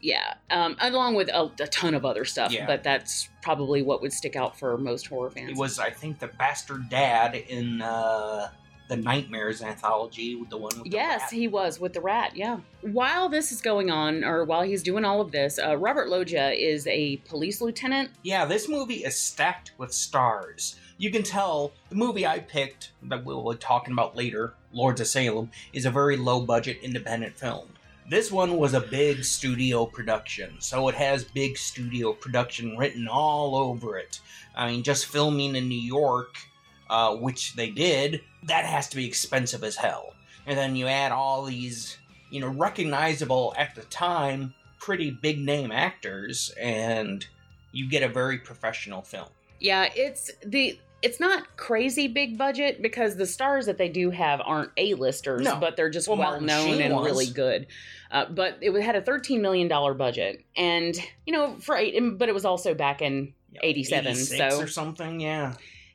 [0.00, 2.66] Yeah, um, along with a, a ton of other stuff, Yeah.
[2.66, 5.58] but that's probably what would stick out for most horror He fans.
[5.58, 8.50] was, I think, the bastard dad in uh,
[8.88, 12.36] the Nightmares anthology, with the one with the Yes, he was with the rat.
[12.36, 12.58] Yeah.
[12.82, 16.52] While this is going on, or while he's doing all of this, uh, Robert Loggia
[16.52, 18.10] is a police lieutenant.
[18.22, 20.76] Yeah, this movie is stacked with stars.
[20.96, 25.06] You can tell the movie I picked, that we'll be talking about later, Lords of
[25.08, 27.68] Salem, is a very low budget independent film.
[28.08, 33.54] This one was a big studio production, so it has big studio production written all
[33.54, 34.20] over it.
[34.56, 36.36] I mean, just filming in New York,
[36.88, 40.14] uh, which they did, that has to be expensive as hell.
[40.46, 41.98] and then you add all these,
[42.30, 47.26] you know, recognizable at the time, pretty big name actors, and
[47.72, 49.28] you get a very professional film.
[49.60, 54.40] Yeah, it's the it's not crazy big budget because the stars that they do have
[54.44, 55.56] aren't A-listers, No.
[55.60, 57.04] but they're just well, well known Sheen and was.
[57.04, 57.66] really good.
[58.10, 62.28] Uh, but it had a thirteen million dollar budget, and you know, for eight, but
[62.28, 65.54] it was also back in Yeah, 87, so- or something, yeah.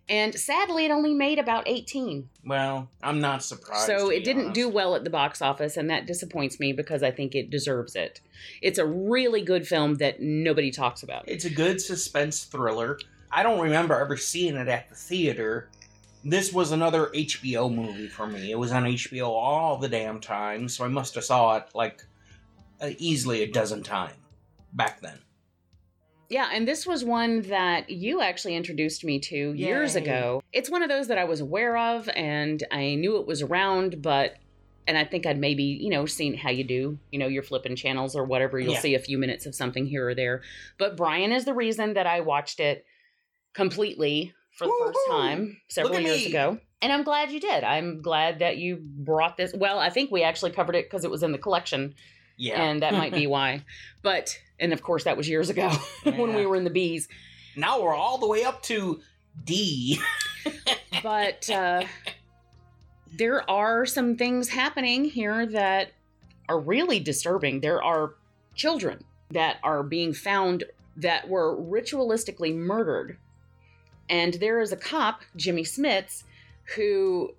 [0.10, 2.30] and sadly, it only made about eighteen.
[2.45, 3.88] Well, I'm not surprised.
[3.88, 4.56] so it didn't honest.
[4.56, 7.95] do well at the box office, and that disappoints me because I think it deserves
[7.95, 8.21] it.
[8.62, 11.23] It's a really good film that nobody talks about.
[11.28, 12.99] It's a good suspense thriller.
[13.32, 15.69] I don't remember ever seeing it at the theater.
[16.23, 18.51] This was another HBO movie for me.
[18.51, 22.03] It was on HBO all the damn time, so I must have saw it like
[22.81, 24.13] uh, easily a dozen times
[24.71, 25.19] back then.
[26.29, 30.01] Yeah, and this was one that you actually introduced me to years Yay.
[30.01, 30.41] ago.
[30.53, 34.01] It's one of those that I was aware of and I knew it was around,
[34.01, 34.36] but
[34.88, 37.75] and I think I'd maybe, you know, seen how you do, you know, you're flipping
[37.75, 38.79] channels or whatever, you'll Yeah.
[38.79, 40.41] see a few minutes of something here or there.
[40.77, 42.86] But Brian is the reason that I watched it
[43.53, 45.19] completely for the first Woo-hoo!
[45.21, 46.27] time several years me.
[46.27, 46.59] ago.
[46.81, 47.63] And I'm glad you did.
[47.63, 49.53] I'm glad that you brought this.
[49.53, 51.95] Well, I think we actually covered it because it was in the collection
[52.37, 52.61] Yeah.
[52.61, 53.63] and that might be why.
[54.01, 55.69] But and of course that was years ago
[56.03, 57.07] when we were in the bees.
[57.55, 59.01] now we're all the way up to
[59.43, 59.99] D.
[61.01, 61.83] But uh,
[63.17, 65.91] there are some things happening here that
[66.47, 67.59] are really disturbing.
[67.59, 68.13] There are
[68.55, 70.63] children that are being found
[70.95, 73.17] that were ritualistically murdered,
[74.13, 76.21] and there is a cop, Jimmy Smits,
[76.76, 77.34] who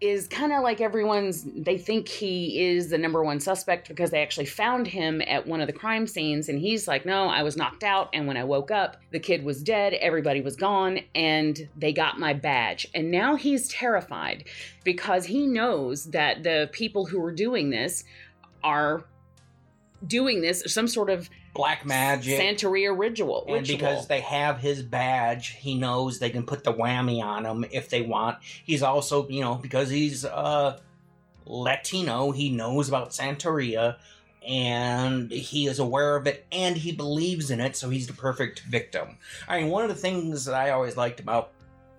[0.00, 4.22] is kind of like everyone's they think he is the number one suspect because they
[4.22, 7.56] actually found him at one of the crime scenes and he's like no i was
[7.56, 11.68] knocked out and when i woke up the kid was dead everybody was gone and
[11.76, 12.88] they got my badge.
[12.94, 14.44] And now he's terrified
[14.82, 18.02] because he knows that the people who are doing this
[18.64, 19.04] are
[20.04, 22.40] doing this some sort of Black magic.
[22.40, 23.76] santeria ritual and ritual.
[23.76, 27.90] because they have his badge, he knows they can put the whammy on him if
[27.90, 28.38] they want.
[28.64, 30.78] He's also, you know, because he's uh
[31.44, 33.96] Latino, he knows about Santeria
[34.46, 38.60] and he is aware of it and he believes in it, so he's the perfect
[38.60, 39.18] victim.
[39.48, 41.50] I mean, one of the things that I always liked about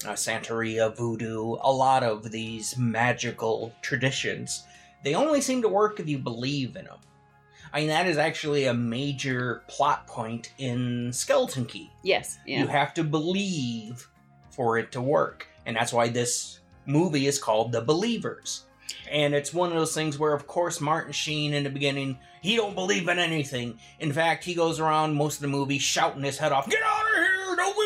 [0.05, 4.63] uh, Santeria, voodoo, a lot of these magical traditions,
[5.03, 6.97] they only seem to work if you believe in them.
[7.73, 11.89] I mean, that is actually a major plot point in Skeleton Key.
[12.03, 14.07] yes yeah You have to believe
[14.51, 15.47] for it to work.
[15.65, 18.65] And that's why this movie is called The Believers.
[19.09, 22.55] And it's one of those things where, of course, Martin Sheen in the beginning, he
[22.55, 23.79] don't believe in anything.
[23.99, 27.01] In fact, he goes around most of the movie shouting his head off, "Get out
[27.01, 27.55] of here!
[27.55, 27.85] Don't we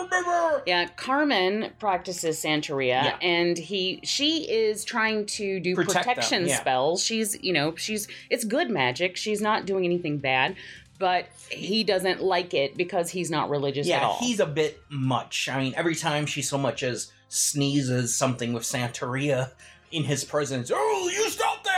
[0.00, 3.16] you?" Yeah, Carmen practices Santeria, Yeah.
[3.20, 6.60] and he she is trying to do Protect protection yeah.
[6.60, 7.04] spells.
[7.04, 9.16] She's you know she's it's good magic.
[9.16, 10.56] She's not doing anything bad,
[10.98, 14.18] but he doesn't like it because he's not religious at all.
[14.18, 15.48] he's a bit much.
[15.48, 19.50] I mean, every time she so much as sneezes something with Santeria
[19.90, 21.72] in his presence, oh, you stop that!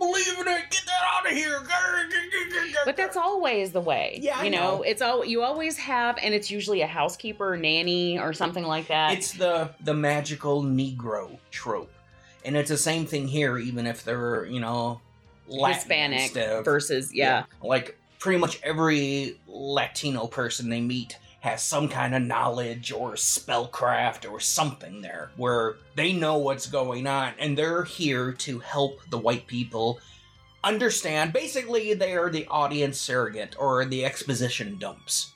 [0.00, 0.70] Err, I don't believe in it.
[0.70, 1.60] Get that out of here!
[2.84, 4.18] but that's always the way.
[4.20, 4.82] Yeah, you know, know.
[4.82, 9.12] it's all you always have, and it's usually a housekeeper, nanny, or something like that.
[9.12, 11.92] it's the the magical Negro trope,
[12.44, 13.58] and it's the same thing here.
[13.58, 15.00] Even if they're you know
[15.48, 17.44] Latin Hispanic versus yeah.
[17.62, 24.30] like pretty much every Latino person they meet has some kind of knowledge or spellcraft
[24.30, 29.18] or something there where they know what's going on and they're here to help the
[29.18, 29.98] white people
[30.62, 31.32] understand.
[31.32, 35.32] Basically, they are the audience surrogate or the exposition dumps.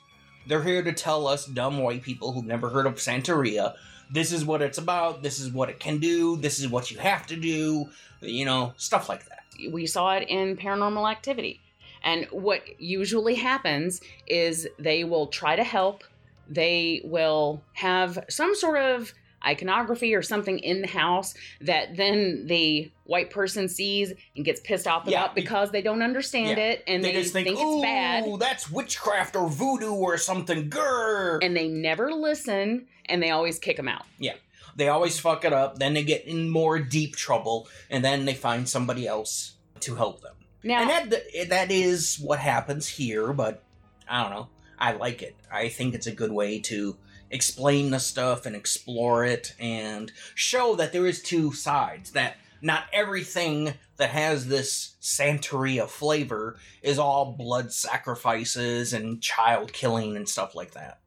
[0.47, 3.75] They're here to tell us dumb white people who've never heard of Santeria.
[4.13, 5.23] This is what it's about.
[5.23, 6.37] This is what it can do.
[6.37, 7.89] This is what you have to do.
[8.21, 9.45] You know, stuff like that.
[9.73, 11.61] we saw it in paranormal activity
[12.05, 16.05] and what usually happens is they will try to help
[16.49, 19.15] they will have some sort of
[19.47, 24.87] iconography or something in the house that then the white person sees and gets pissed
[24.87, 26.71] off Yeah, about because they don't understand yeah.
[26.71, 31.41] it and they, just think, think, it's bad that's witchcraft or voodoo or something." Grr.
[31.43, 34.35] and they never listen and they always kick them out yeah,
[34.77, 35.79] they always fuck it up.
[35.79, 40.23] Then they get in more deep trouble, and then they find somebody else to help
[40.23, 40.35] them.
[40.65, 43.33] Now And that that is what happens here.
[43.33, 43.63] But
[44.09, 44.49] I don't know.
[44.79, 45.37] I like it.
[45.53, 46.97] I think it's a good way to
[47.31, 52.13] explain the stuff and explore it and show that there is two sides.
[52.13, 60.17] That not everything that has this Santeria flavor is all blood sacrifices and child killing
[60.17, 61.01] and stuff like that.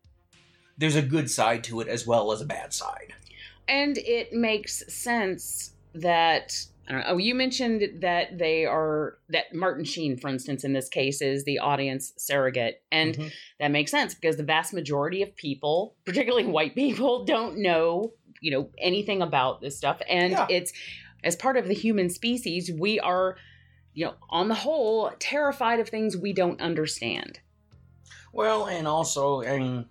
[0.78, 3.14] There's a good side to it as well as a bad side.
[3.68, 7.04] and it makes sense that know.
[7.08, 11.44] Oh, you mentioned that they are that Martin Sheen, for instance, in this case, is
[11.44, 13.32] the audience surrogate, and Mhm.
[13.60, 18.52] that makes sense because the vast majority of people, particularly white people, don't know you
[18.52, 20.48] know anything about this stuff, and Yeah.
[20.50, 20.72] it's
[21.24, 23.36] as part of the human species, we are
[23.94, 27.40] you know on the whole terrified of things we don't understand.
[28.32, 29.86] Well, and also, I mean,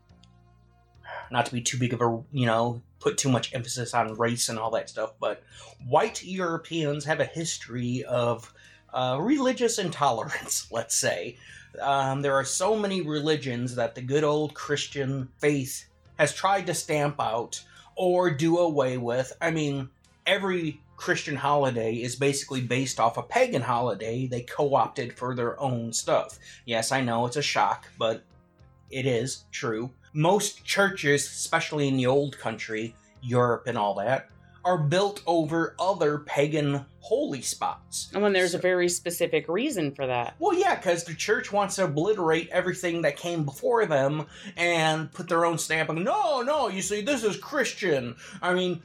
[1.31, 4.49] not to be too big of a, you know, put too much emphasis on race
[4.49, 5.41] and all that stuff, but
[5.87, 8.53] white Europeans have a history of
[8.93, 11.37] uh, religious intolerance, let's say.
[11.81, 15.89] Um, there are so many religions that the good old Christian faith
[16.19, 17.63] has tried to stamp out
[17.95, 19.33] or do away with.
[19.41, 19.89] I mean,
[20.27, 25.61] every Christian holiday is basically based off a pagan holiday they co opted for their
[25.61, 26.41] own stuff.
[26.65, 28.25] Yes, I know it's a shock, but
[28.91, 29.91] it is true.
[30.17, 34.31] Most churches, especially in the old country, Europe and all that,
[34.65, 38.09] are built over other pagan holy spots.
[38.09, 40.35] Oh, and when there's a very specific reason for that.
[40.39, 45.29] Well, yeah, because the church wants to obliterate everything that came before them and put
[45.29, 46.03] their own stamp on.
[46.03, 48.17] No, no, you see, this is Christian.
[48.41, 48.83] I mean,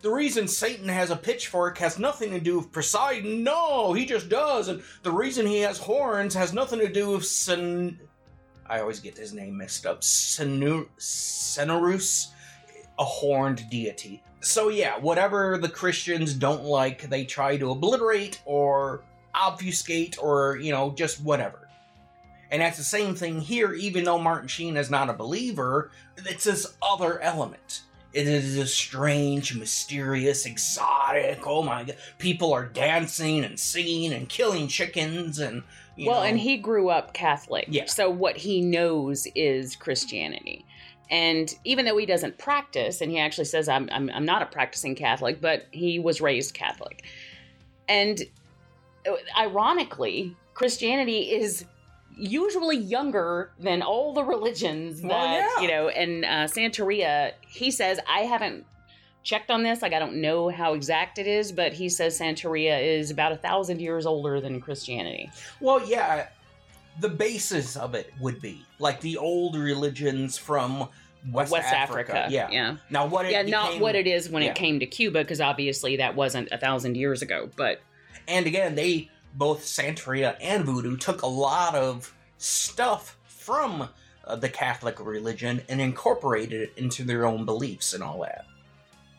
[0.00, 3.44] the reason Satan has a pitchfork has nothing to do with Poseidon.
[3.44, 4.68] No, he just does.
[4.68, 8.00] And the reason he has horns has nothing to do with Sen.
[8.68, 10.04] I always get his name mixed up.
[10.04, 10.92] Senorus,
[12.98, 14.22] a horned deity.
[14.40, 19.02] So, yeah, whatever the Christians don't like, they try to obliterate or
[19.34, 21.68] obfuscate or, you know, just whatever.
[22.50, 26.44] And that's the same thing here, even though Martin Sheen is not a believer, it's
[26.44, 27.82] this other element.
[28.12, 31.46] It is this strange, mysterious, exotic.
[31.46, 31.96] Oh my god.
[32.18, 35.62] People are dancing and singing and killing chickens and.
[36.06, 37.66] Well, know, and he grew up Catholic.
[37.68, 37.86] Yeah.
[37.86, 40.64] So what he knows is Christianity.
[41.10, 44.46] And even though he doesn't practice, and he actually says, I'm, I'm, I'm not a
[44.46, 47.04] practicing Catholic, but he was raised Catholic.
[47.88, 48.22] And
[49.08, 51.64] uh, ironically, Christianity is
[52.14, 55.60] usually younger than all the religions that, Well, yeah.
[55.60, 58.66] you know, and uh, Santeria, he says, I haven't
[59.22, 59.82] checked on this.
[59.82, 63.36] Like, I don't know how exact it is, but he says Santeria is about a
[63.36, 65.30] thousand years older than Christianity.
[65.60, 66.28] Well, yeah,
[67.00, 70.88] the basis of it would be like the old religions from
[71.30, 72.28] West, West Africa.
[72.30, 72.48] Yeah.
[72.50, 73.42] yeah, Now, what it yeah.
[73.42, 74.50] Not what it is when yeah.
[74.50, 77.50] it came to Cuba, because obviously that wasn't a thousand years ago.
[77.56, 77.80] But
[78.26, 83.88] And again, they both Santeria and Voodoo took a lot of stuff from
[84.24, 88.44] uh, the Catholic religion and incorporated it into their own beliefs and all that.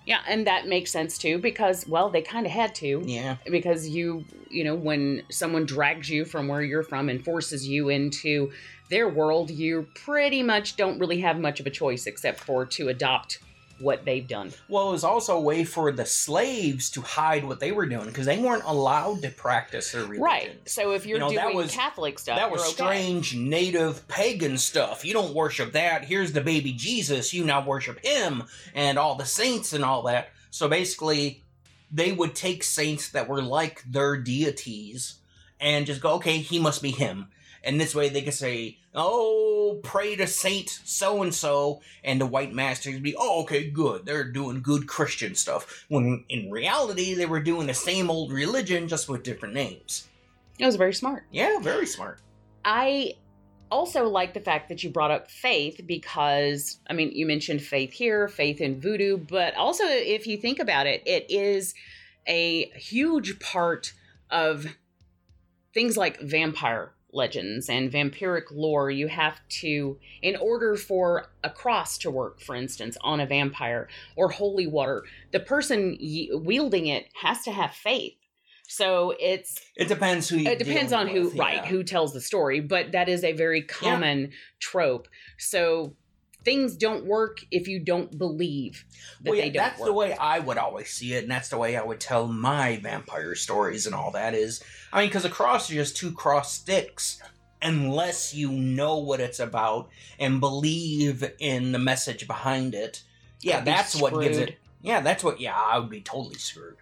[0.09, 3.03] Yeah, and that makes sense too, because well, they kind of had to.
[3.05, 3.37] Yeah.
[3.49, 7.89] because you you know when someone drags you from where you're from and forces you
[7.89, 8.51] into
[8.89, 12.87] their world you pretty much don't really have much of a choice except for to
[12.87, 13.37] adopt
[13.79, 17.59] what they've done Well, it was also a way for the slaves to hide what
[17.59, 20.23] they were doing because they weren't allowed to practice their religion.
[20.23, 22.71] right so if you're You know, that doing was- catholic stuff That was okay.
[22.73, 25.03] strange native pagan stuff.
[25.05, 26.05] You don't worship that.
[26.05, 27.33] Here's the baby Jesus.
[27.33, 30.29] You now worship him and all the saints and all that.
[30.51, 31.43] So basically,
[31.91, 35.15] they would take saints that were like their deities
[35.59, 37.27] and just go, okay, he must be him.
[37.63, 39.48] And this way they could say, oh,
[39.83, 44.05] pray to Saint so and so, and the white masters would be, oh, okay, good.
[44.05, 45.85] They're doing good Christian stuff.
[45.89, 50.07] When in reality, they were doing the same old religion just with different names.
[50.57, 52.19] it was very smart Yeah, very smart.
[52.65, 53.13] I
[53.71, 57.93] also like the fact that you brought up faith because, I mean, you mentioned faith
[57.93, 61.73] here, faith in voodoo, but also if you think about it, it is
[62.27, 63.93] a huge part
[64.29, 64.65] of
[65.73, 68.91] things like vampire legends and vampiric lore.
[68.91, 73.87] You have to, in order for a cross to work, for instance, on a vampire
[74.15, 78.13] or holy water, the person y- wielding it has to have faith.
[78.71, 80.47] So it's It depends who you.
[80.51, 84.31] it depends on who right who tells the story but that is a very common
[84.59, 85.07] trope
[85.39, 85.95] so
[86.43, 88.85] things don't work if you don't believe
[89.21, 91.31] that Well, yeah, they don't that's work the way I would always see it, and
[91.31, 94.33] that's the way I would tell my vampire stories and all that.
[94.33, 97.21] Is I mean, because a cross is just two cross sticks,
[97.61, 103.03] unless you know what it's about and believe in the message behind it.
[103.41, 104.57] Yeah, that's what gives it.
[104.81, 105.39] Yeah, that's what.
[105.39, 106.77] Yeah, I would be totally screwed.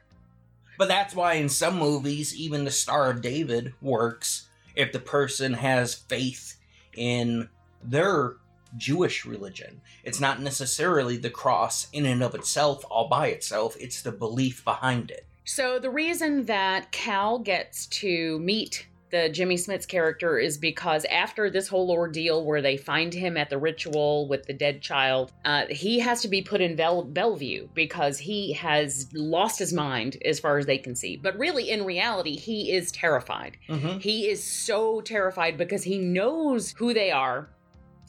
[0.78, 5.54] But that's why in some movies, even the Star of David works if the person
[5.54, 6.58] has faith
[6.96, 7.50] in
[7.84, 8.36] their
[8.76, 9.82] Jewish religion.
[10.04, 14.64] It's not necessarily the cross in and of itself, all by itself, it's the belief
[14.64, 15.26] behind it.
[15.46, 21.50] so the reason that cal gets to meet the Jimmy Smits's character is because after
[21.50, 25.66] this whole ordeal where they find him at the ritual with the dead child, uh,
[25.70, 30.40] he has to be put in Bel- Bellevue because he has lost his mind as
[30.40, 31.16] far as they can see.
[31.16, 33.58] But really, in reality, he is terrified.
[33.70, 34.00] Mm-hmm.
[34.00, 37.50] He is so terrified because he knows who they are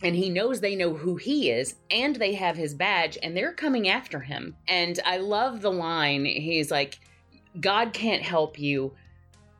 [0.02, 3.52] and he knows they know who he is and they have his badge and they're
[3.52, 4.56] coming after him.
[4.68, 7.00] And I love the line he's like,
[7.60, 8.92] God can't help you.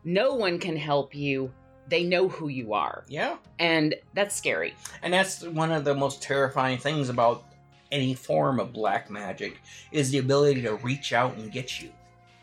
[0.05, 1.53] No one can help you.
[1.89, 3.05] They know who you are.
[3.09, 3.37] Yeah.
[3.59, 4.75] And that's scary.
[5.03, 7.45] And that's one of the most terrifying things about
[7.91, 9.61] any form of black magic
[9.91, 11.91] is the ability to reach out and get you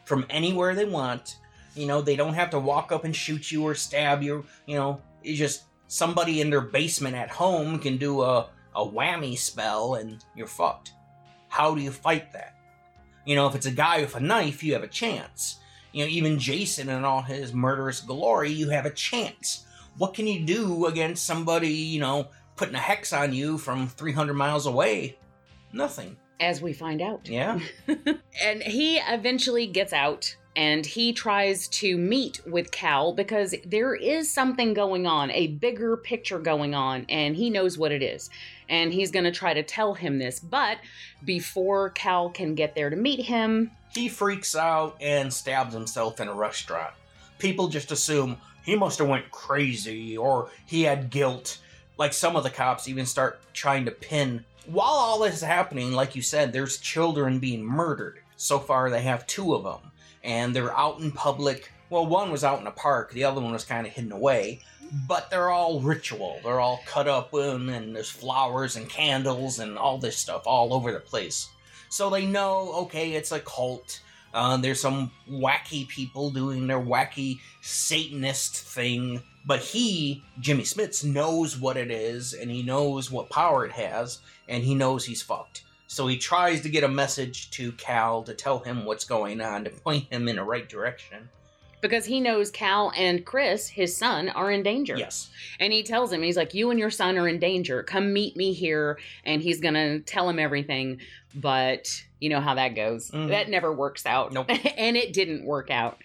[0.03, 1.37] from anywhere they want.
[1.75, 4.45] You know, they don't have to walk up and shoot you or stab you.
[4.65, 9.37] You know, it's just somebody in their basement at home can do a, a whammy
[9.37, 10.93] spell and you're fucked.
[11.47, 12.55] How do you fight that?
[13.25, 15.59] You know, if it's a guy with a knife, you have a chance.
[15.91, 19.65] You know, even Jason and all his murderous glory, you have a chance.
[19.97, 24.33] What can you do against somebody, you know, putting a hex on you from 300
[24.33, 25.17] miles away?
[25.71, 26.17] Nothing.
[26.39, 27.29] As we find out.
[27.29, 27.59] Yeah?
[28.41, 34.31] and he eventually gets out and he tries to meet with Cal because there is
[34.31, 38.29] something going on, a bigger picture going on, and he knows what it is.
[38.69, 40.39] And he's going to try to tell him this.
[40.39, 40.77] But
[41.23, 46.27] before Cal can get there to meet him, he freaks out and stabs himself in
[46.27, 46.93] a restaurant.
[47.37, 51.59] People just assume he must have went crazy or he had guilt.
[51.97, 54.43] Like some of the cops even start trying to pin.
[54.65, 58.19] While all this is happening, like you said, there's children being murdered.
[58.35, 59.91] So far, they have two of them,
[60.25, 61.71] and they're out in public.
[61.89, 64.61] Well, one was out in a park, the other one was kind of hidden away.
[65.07, 66.39] But they're all ritual.
[66.43, 70.73] They're all cut up, and, and there's flowers and candles and all this stuff all
[70.73, 71.49] over the place.
[71.89, 74.01] So they know, okay, it's a cult.
[74.33, 79.21] Uh, there's some wacky people doing their wacky Satanist thing.
[79.45, 84.19] But he, Jimmy Smits, knows what it is, and he knows what power it has,
[84.47, 85.63] and he knows he's fucked.
[85.87, 89.63] So he tries to get a message to Cal to tell him what's going on,
[89.65, 91.29] to point him in the right direction.
[91.81, 94.95] because he knows Cal and Chris, his son, are in danger.
[94.97, 95.29] Yes.
[95.59, 97.83] And he tells him, he's like, You and your son are in danger.
[97.83, 98.97] Come meet me here.
[99.23, 100.99] And he's going to tell him everything.
[101.35, 101.87] But
[102.19, 103.11] you know how that goes.
[103.11, 103.27] Mhm.
[103.27, 104.33] That never works out.
[104.33, 104.47] Nope.
[104.77, 105.99] and it didn't work out.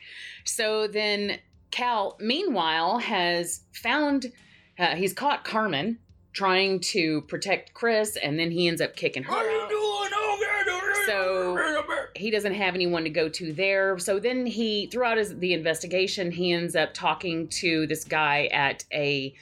[0.45, 1.39] So then
[1.71, 4.33] Cal, meanwhile, has found,
[4.79, 5.99] uh, he's caught Carmen
[6.33, 8.17] trying to protect Chris.
[8.17, 9.69] And then he ends up kicking her What are you out.
[9.71, 9.87] doing?
[11.07, 11.57] So-
[12.17, 13.99] he doesn't have anyone to go to there.
[13.99, 18.85] So then he, throughout his, the investigation, he ends up talking to this guy at
[18.93, 19.35] a,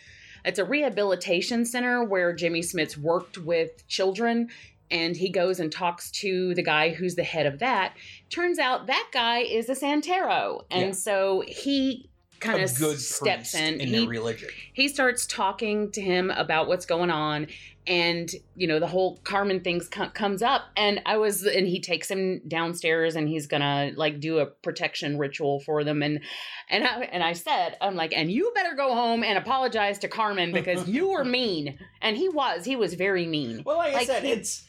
[0.44, 4.48] it's a rehabilitation center where Jimmy Smits worked with children.
[4.90, 7.94] And he goes and talks to the guy who's the head of that.
[8.30, 10.64] Turns out that guy is a Santero.
[10.70, 10.92] And Yeah.
[10.92, 12.08] so he
[12.40, 13.80] kind of good steps in.
[13.80, 14.48] in He- their religion.
[14.72, 17.46] he starts talking to him about what's going on
[17.86, 21.80] and you know the whole carmen things co- comes up and i was and he
[21.80, 26.20] takes him downstairs and he's gonna like do a protection ritual for them and
[26.68, 30.06] and i and i said i'm like and you better go home and apologize to
[30.08, 34.04] carmen because you were mean and he was he was very mean Well, like, I
[34.04, 34.64] said, he- it's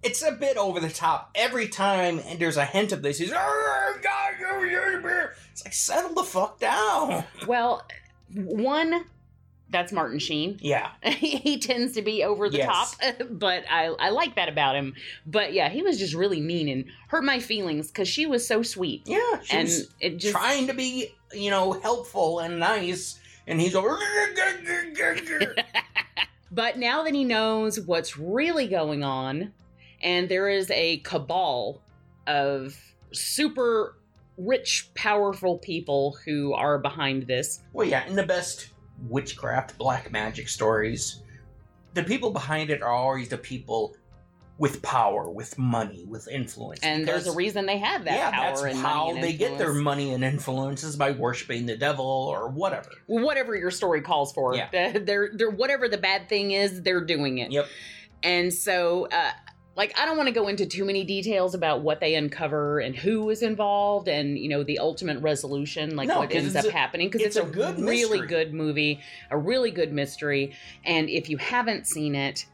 [0.00, 3.18] it's a bit over the top every time, and there's a hint of this.
[3.18, 3.94] He's oh,
[5.58, 7.24] It's like settle the fuck down.
[7.46, 7.82] well
[8.34, 9.04] one
[9.70, 12.96] that's martin sheen Yeah, he tends to be over the Yes.
[12.96, 14.94] top, but I, I like that about him.
[15.26, 18.62] But yeah, he was just really mean and hurt my feelings because she was so
[18.62, 19.02] sweet.
[19.04, 19.40] yeah.
[19.50, 19.68] And
[20.00, 23.98] it just trying to be, you know, helpful and nice, and he's over.
[26.50, 29.52] But now that he knows what's really going on,
[30.00, 31.82] and there is a cabal
[32.26, 32.74] of
[33.12, 33.96] super
[34.38, 37.62] rich, powerful people who are behind this.
[37.72, 38.70] well, yeah, in the best
[39.08, 41.22] witchcraft black magic stories,
[41.94, 43.96] the people behind it are always the people
[44.58, 46.80] with power, with money, with influence.
[46.82, 49.56] And there's a reason they have that yeah, power that's and how and they get
[49.56, 52.90] their money and influences by worshiping the devil or whatever.
[53.06, 54.56] whatever your story calls for.
[54.56, 54.98] Yeah.
[54.98, 57.52] They're, they're whatever the bad thing is, they're doing it.
[57.52, 57.68] Yep.
[58.24, 59.30] And so, uh,
[59.78, 62.96] like, I don't want to go into too many details about what they uncover and
[62.96, 66.72] who was involved and, you know, the ultimate resolution, like No, what ends up a-
[66.72, 67.08] happening.
[67.08, 68.26] Because it's it's, a a, good really mystery.
[68.26, 69.00] good movie,
[69.30, 70.52] a really good mystery.
[70.84, 72.44] And if you haven't seen it,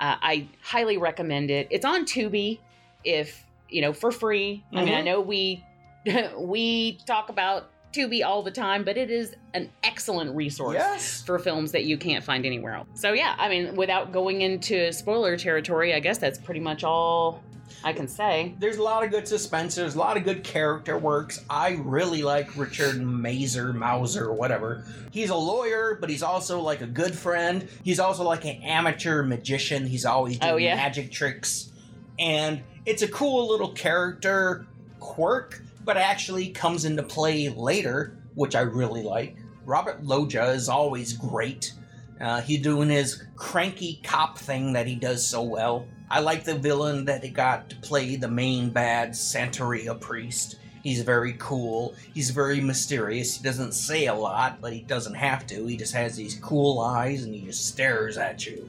[0.00, 1.68] uh, I highly recommend it.
[1.70, 2.58] It's on Tubi
[3.04, 4.64] if, you know, for free.
[4.72, 4.94] I mean.
[4.94, 5.62] I know we
[6.38, 11.22] we talk about Tubi all the time, but it is an excellent resource Yes.
[11.22, 12.88] for films that you can't find anywhere else.
[12.94, 17.42] So yeah, I mean, without going into spoiler territory, I guess that's pretty much all
[17.84, 18.54] I can say.
[18.58, 19.74] There's a lot of good suspense.
[19.74, 21.44] There's a lot of good character works.
[21.50, 24.84] I really like Richard Mazer, Mauser, whatever.
[25.10, 27.66] He's a lawyer, but he's also like a good friend.
[27.82, 29.86] He's also like an amateur magician.
[29.86, 30.76] He's always oh, doing Oh, yeah?
[30.76, 31.70] magic tricks.
[32.18, 34.66] And it's a cool little character
[35.00, 39.36] quirk, but actually comes into play later, which I really like.
[39.64, 41.72] Robert Loggia is always great.
[42.20, 45.86] Uh, he's doing his cranky cop thing that he does so well.
[46.10, 50.56] I like the villain that he got to play the main bad Santeria priest.
[50.82, 51.94] He's very cool.
[52.12, 53.36] He's very mysterious.
[53.36, 55.66] He doesn't say a lot, but he doesn't have to.
[55.66, 58.68] He just has these cool eyes and he just stares at you.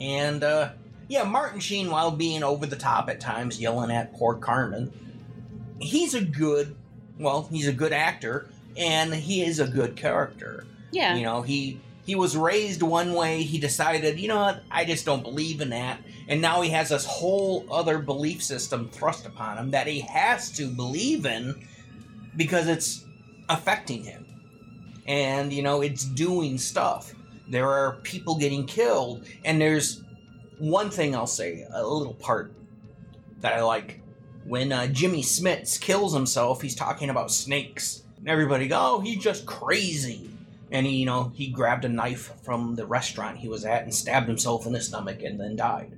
[0.00, 0.70] And, uh,
[1.08, 4.92] yeah, Martin Sheen, while being over the top at times, yelling at poor Carmen,
[5.78, 6.76] he's a good,
[7.18, 10.66] well, he's a good actor, and he is a good character.
[10.92, 11.16] Yeah.
[11.16, 13.42] You know, he he was raised one way.
[13.42, 16.00] He decided, you know what, I just don't believe in that.
[16.28, 20.50] And now he has this whole other belief system thrust upon him that he has
[20.52, 21.66] to believe in
[22.36, 23.04] because it's
[23.48, 24.24] affecting him.
[25.06, 27.12] And, you know, it's doing stuff.
[27.48, 29.26] There are people getting killed.
[29.44, 30.02] And there's
[30.58, 32.52] one thing I'll say, a little part
[33.40, 34.00] that I like.
[34.46, 38.02] When uh, Jimmy Smits kills himself, he's talking about snakes.
[38.18, 40.30] And everybody go, oh, he's just crazy
[40.70, 43.94] and he, you know, he grabbed a knife from the restaurant he was at and
[43.94, 45.96] stabbed himself in the stomach and then died.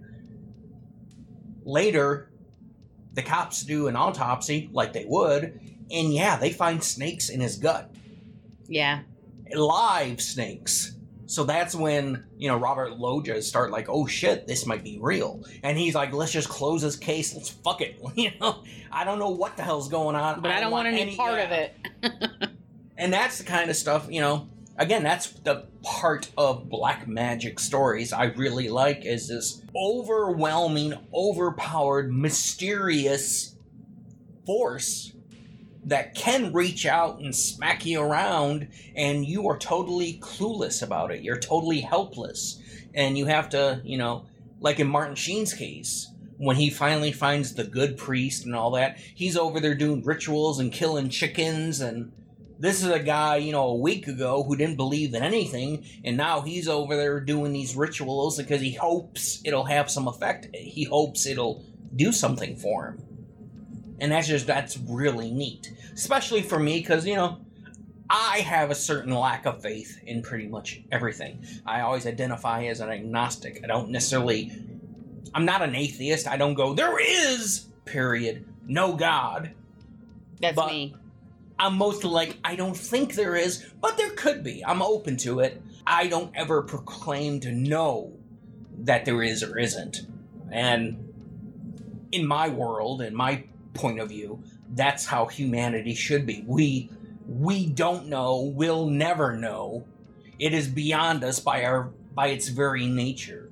[1.64, 2.30] Later,
[3.14, 7.57] the cops do an autopsy like they would, and yeah, they find snakes in his
[7.57, 7.90] gut,
[8.68, 9.01] yeah.
[9.53, 10.94] live snakes.
[11.29, 15.45] So that's when you know Robert Loggia start like, oh shit, this might be real,
[15.62, 18.01] and he's like, let's just close this case, let's fuck it.
[18.16, 21.14] You know, I don't know what the hell's going on, But I don't want any
[21.14, 21.76] part of it.
[22.99, 27.61] And that's the kind of stuff, you know, again, that's the part of black magic
[27.61, 33.55] stories I really like is this overwhelming, overpowered, mysterious
[34.45, 35.12] force
[35.85, 41.22] that can reach out and smack you around and you are totally clueless about it.
[41.22, 42.61] You're totally helpless.
[42.95, 44.26] And you have to, you know,
[44.61, 48.99] like in Martin Sheen's case, when he finally finds the good priest and all that,
[49.14, 52.12] he's over there doing rituals and killing chickens and
[52.61, 56.16] this is a guy, you know, a week ago who didn't believe in anything, and
[56.16, 60.49] now he's over there doing these rituals because he hopes it'll have some effect.
[60.55, 61.64] He hopes it'll
[61.95, 63.07] do something for him.
[64.01, 65.72] And that's just, that's really neat.
[65.92, 67.38] Especially for me, because, you know,
[68.09, 71.44] I have a certain lack of faith in pretty much everything.
[71.66, 73.61] I always identify as an agnostic.
[73.64, 74.53] I don't necessarily,
[75.34, 76.26] I'm not an atheist.
[76.26, 79.53] I don't go, there is, period, no God.
[80.40, 80.94] That's But- me.
[81.61, 84.64] I'm mostly like, I don't think there is, but there could be.
[84.64, 85.61] I'm open to it.
[85.84, 88.12] I don't ever proclaim to know
[88.84, 90.03] that there is or isn't.
[90.53, 91.12] And
[92.12, 93.42] in my world, in my
[93.75, 94.43] point of view,
[94.75, 96.45] that's how humanity should be.
[96.47, 96.91] We
[97.27, 99.85] we don't know, we'll never know.
[100.39, 103.51] It is beyond us by our by its very nature.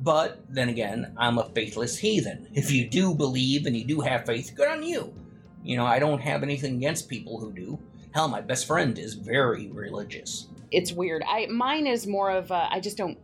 [0.00, 2.48] But then again, I'm a faithless heathen.
[2.54, 5.12] If you do believe and you do have faith, good on you.
[5.64, 7.78] You know, I don't have anything against people who do.
[8.12, 10.46] Hell, my best friend is very religious.
[10.70, 11.22] It's weird.
[11.26, 13.18] I mine is more of a, I just don't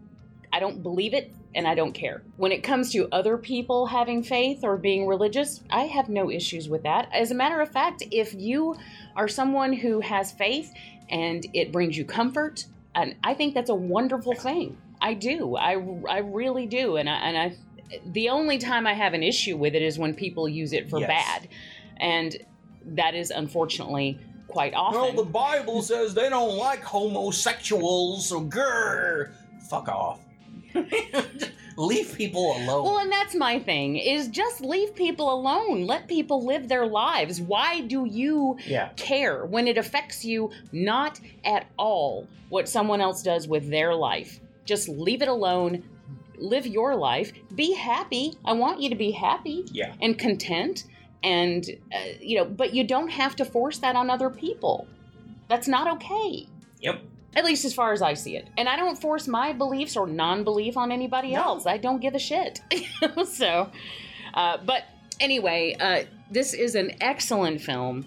[0.52, 2.22] I don't believe it and I don't care.
[2.36, 6.68] When it comes to other people having faith or being religious, I have no issues
[6.68, 7.08] with that.
[7.12, 8.76] As a matter of fact, if you
[9.16, 10.72] are someone who has faith
[11.08, 14.78] and it brings you comfort, and I think that's a wonderful thing.
[15.00, 15.56] I do.
[15.56, 15.72] I,
[16.08, 16.96] I really do.
[16.96, 17.56] And I, and I
[18.06, 20.98] the only time I have an issue with it is when people use it for
[21.00, 21.08] Yes.
[21.08, 21.48] bad.
[21.98, 22.36] And
[22.86, 25.00] that is unfortunately quite often.
[25.00, 29.32] Well, the Bible says they don't like homosexuals, so grr,
[29.68, 30.20] fuck off.
[31.76, 32.84] Leave people alone.
[32.84, 35.86] Well, and that's my thing is just leave people alone.
[35.86, 37.40] Let people live their lives.
[37.40, 38.90] Why do you yeah.
[38.96, 44.38] care when it affects you not at all what someone else does with their life?
[44.64, 45.82] Just leave it alone.
[46.36, 47.32] Live your life.
[47.54, 48.34] Be happy.
[48.44, 49.94] I want you to be happy Yeah.
[50.00, 50.84] and content
[51.24, 54.86] and uh, you know, but you don't have to force that on other people.
[55.48, 56.46] That's not okay.
[56.80, 57.00] Yep.
[57.36, 58.48] At least as far as I see it.
[58.56, 61.42] And I don't force my beliefs or non belief on anybody No.
[61.42, 61.66] else.
[61.66, 62.60] I don't give a shit.
[63.26, 63.70] so,
[64.34, 64.84] uh, but
[65.20, 68.06] anyway, uh, this is an excellent film.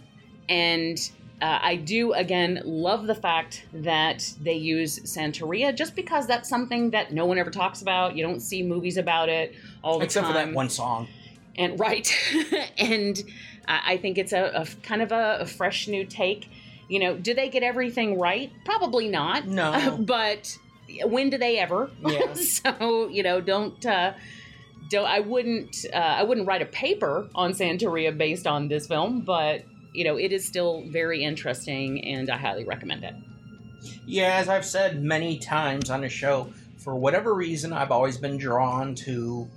[0.49, 0.97] And
[1.41, 6.91] uh, I do, again, love the fact that they use Santeria just because that's something
[6.91, 8.15] that no one ever talks about.
[8.15, 9.53] You don't see movies about it
[9.83, 11.07] all the Except time for that one song.
[11.57, 12.09] and right
[12.77, 13.21] and
[13.67, 16.49] I I think it's a, a kind of a, a fresh new take.
[16.87, 18.51] You know, do they get everything right?
[18.65, 19.45] Probably not.
[19.47, 19.97] No.
[19.99, 20.57] but
[21.05, 21.91] when do they ever?
[22.05, 22.33] Yeah.
[22.33, 24.13] so you know, don't uh,
[24.89, 29.21] don't I wouldn't uh, I wouldn't write a paper on Santeria based on this film,
[29.21, 29.63] but
[29.93, 33.15] you know it is still very interesting, and I highly recommend it.
[34.05, 38.37] Yeah, as I've said many times on the show, for whatever reason, I've always been
[38.37, 39.47] drawn to.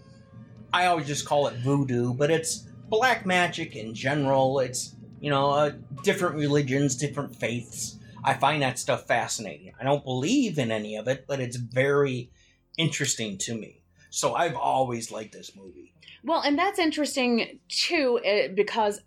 [0.73, 4.61] I always just call it voodoo, but it's black magic in general.
[4.61, 7.99] It's, you know, uh, different religions, different faiths.
[8.25, 9.73] I find that stuff fascinating.
[9.81, 12.31] I don't believe in any of it, but it's very
[12.77, 13.83] interesting to me.
[14.11, 15.95] So I've always liked this movie.
[16.25, 19.01] Well, and that's interesting too, uh, because,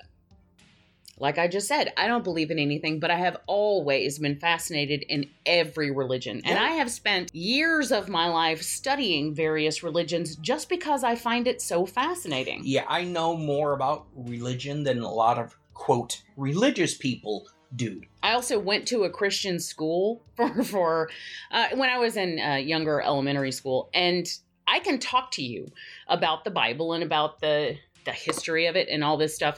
[1.19, 5.05] like I just said, I don't believe in anything, but I have always been fascinated
[5.07, 6.41] in every religion.
[6.43, 11.47] And I have spent years of my life studying various religions just because I find
[11.47, 12.61] it so fascinating.
[12.63, 18.01] Yeah, I know more about religion than a lot of, quote, religious people do.
[18.21, 21.09] I also went to a Christian school for for
[21.51, 24.27] uh, when I was in uh, younger elementary school, and
[24.67, 25.71] I can talk to you
[26.07, 29.57] about the Bible and about the the history of it and all this stuff.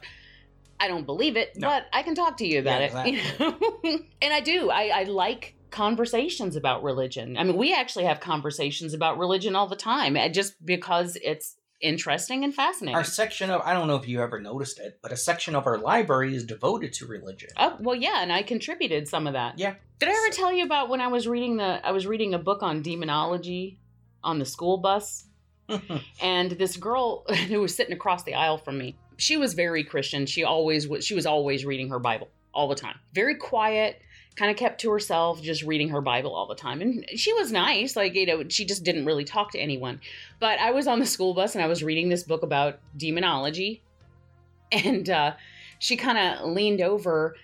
[0.79, 1.69] I don't believe it, No.
[1.69, 3.13] but I can talk to you about Yeah, it.
[3.39, 3.99] You know?
[4.21, 4.69] and I do.
[4.69, 7.37] I, I like conversations about religion.
[7.37, 11.55] I mean, we actually have conversations about religion all the time, uh, just because it's
[11.85, 12.95] interesting and fascinating.
[12.95, 15.67] Our section of, I don't know if you ever noticed it, but a section of
[15.67, 17.49] our library is devoted to religion.
[17.57, 19.59] Oh well, yeah, and I contributed some of that.
[19.59, 19.75] Yeah.
[19.99, 21.85] Did I ever tell you about when I was reading the?
[21.85, 23.79] I was reading a book on demonology
[24.23, 25.25] on the school bus,
[26.21, 30.25] and this girl who was sitting across the aisle from me, she was very Christian.
[30.25, 31.05] She always was.
[31.05, 32.99] She was always reading her Bible all the time.
[33.13, 34.01] Very quiet,
[34.35, 36.81] kind of kept to herself, just reading her Bible all the time.
[36.81, 40.01] And she was nice, like you know, she just didn't really talk to anyone.
[40.39, 43.81] But I was on the school bus and I was reading this book about demonology,
[44.71, 45.33] and uh,
[45.79, 47.35] she kind of leaned over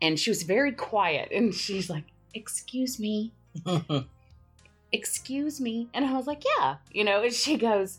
[0.00, 1.30] and she was very quiet.
[1.32, 3.32] And she's like excuse me.
[4.92, 5.88] Excuse me.
[5.92, 7.98] And i was like yeah you know and she goes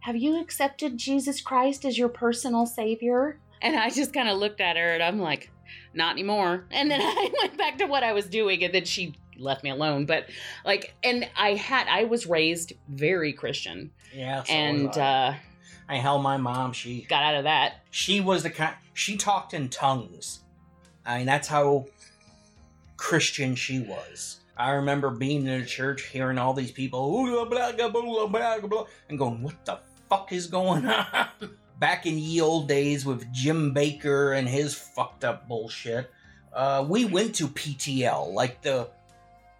[0.00, 3.38] have you accepted jesus christ as your personal savior?
[3.62, 5.50] And i just kind of looked at her and i'm like
[5.94, 9.14] not anymore and then i went back to what i was doing and then she
[9.38, 10.26] left me alone but
[10.64, 15.00] like and i had i was raised very christian yeah, so and I.
[15.00, 15.34] uh
[15.88, 16.72] I held my mom.
[16.72, 18.74] She got out of that she was the kind.
[18.94, 20.40] She talked in tongues.
[21.04, 21.86] I mean, that's how
[22.96, 24.40] Christian she was.
[24.56, 28.66] I remember being in a church, hearing all these people, "Ooh, blah, blah, blah, blah,
[28.66, 31.28] blah," and going, "What the fuck is going on?"
[31.78, 36.10] Back in ye old days with Jim Bakker and his fucked up bullshit,
[36.52, 38.88] uh, we went to PTL, like the.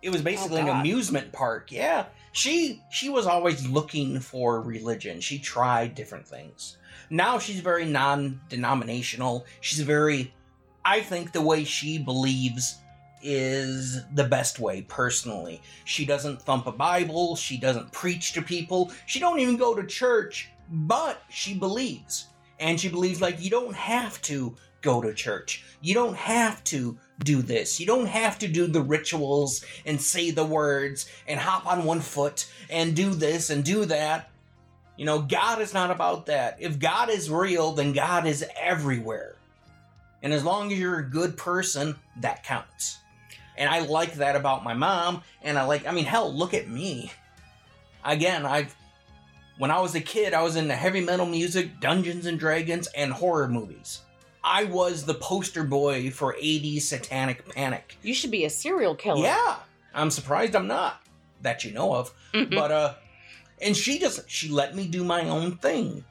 [0.02, 1.72] It was basically an amusement park.
[1.72, 5.20] Yeah, she she was always looking for religion.
[5.20, 6.76] She tried different things.
[7.10, 9.46] Now she's very non-denominational.
[9.60, 10.32] She's very
[10.86, 12.76] I think the way she believes
[13.20, 15.60] is the best way personally.
[15.84, 18.92] She doesn't thump a Bible, she doesn't preach to people.
[19.06, 22.26] She don't even go to church, but she believes.
[22.58, 25.64] And she believes like you don't have to go to church.
[25.80, 27.80] You don't have to do this.
[27.80, 32.00] You don't have to do the rituals and say the words and hop on one
[32.00, 34.30] foot and do this and do that.
[34.96, 36.56] You know, God is not about that.
[36.60, 39.36] If God is real, then God is everywhere.
[40.22, 42.98] And as long as you're a good person, that counts.
[43.58, 45.22] And I like that about my mom.
[45.42, 47.12] And I like, I mean, hell, look at me.
[48.04, 48.74] Again, I've,
[49.58, 53.12] when I was a kid, I was into heavy metal music, Dungeons and Dragons, and
[53.12, 54.00] horror movies.
[54.44, 57.96] I was the poster boy for 80s satanic panic.
[58.02, 59.56] you should be a serial killer Yeah,
[59.94, 61.00] I'm surprised I'm not
[61.42, 62.12] that you know of.
[62.32, 62.54] Mhm.
[62.54, 62.94] But uh,
[63.60, 66.04] and she just she let me do my own thing.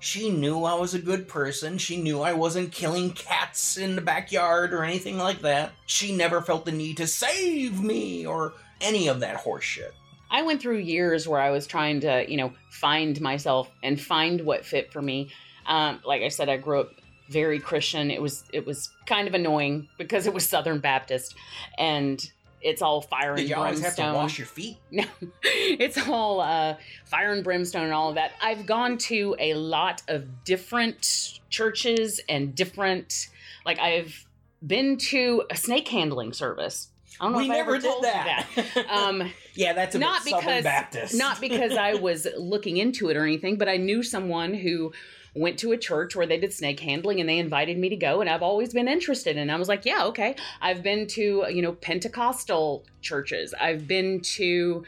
[0.00, 1.78] She knew I was a good person.
[1.78, 5.70] She knew I wasn't killing cats in the backyard or anything like that.
[5.86, 9.94] She never felt the need to save me or any of that horse shit.
[10.32, 14.40] I went through years where I was trying to, you know, find myself and find
[14.40, 15.30] what fit for me.
[15.66, 16.90] Um, like I said, I grew up
[17.28, 18.10] very Christian.
[18.10, 21.36] It was it was kind of annoying because it was Southern Baptist,
[21.78, 22.20] and
[22.62, 24.78] it's all fire and you always have to wash your feet?
[24.90, 25.04] No,
[25.42, 28.32] it's all uh, fire and brimstone and all of that.
[28.40, 33.28] I've gone to a lot of different churches and different,
[33.66, 34.26] like I've
[34.64, 36.88] been to a snake handling service.
[37.20, 38.46] I don't know We if I never ever did that.
[38.54, 38.86] that.
[38.90, 41.14] Um, yeah, that's a not Southern because Baptist.
[41.16, 44.92] not because I was looking into it or anything, but I knew someone who
[45.34, 48.20] went to a church where they did snake handling and they invited me to go
[48.20, 50.36] and I've always been interested and I was like, yeah, okay.
[50.60, 53.54] I've been to, you know, Pentecostal churches.
[53.58, 54.84] I've been to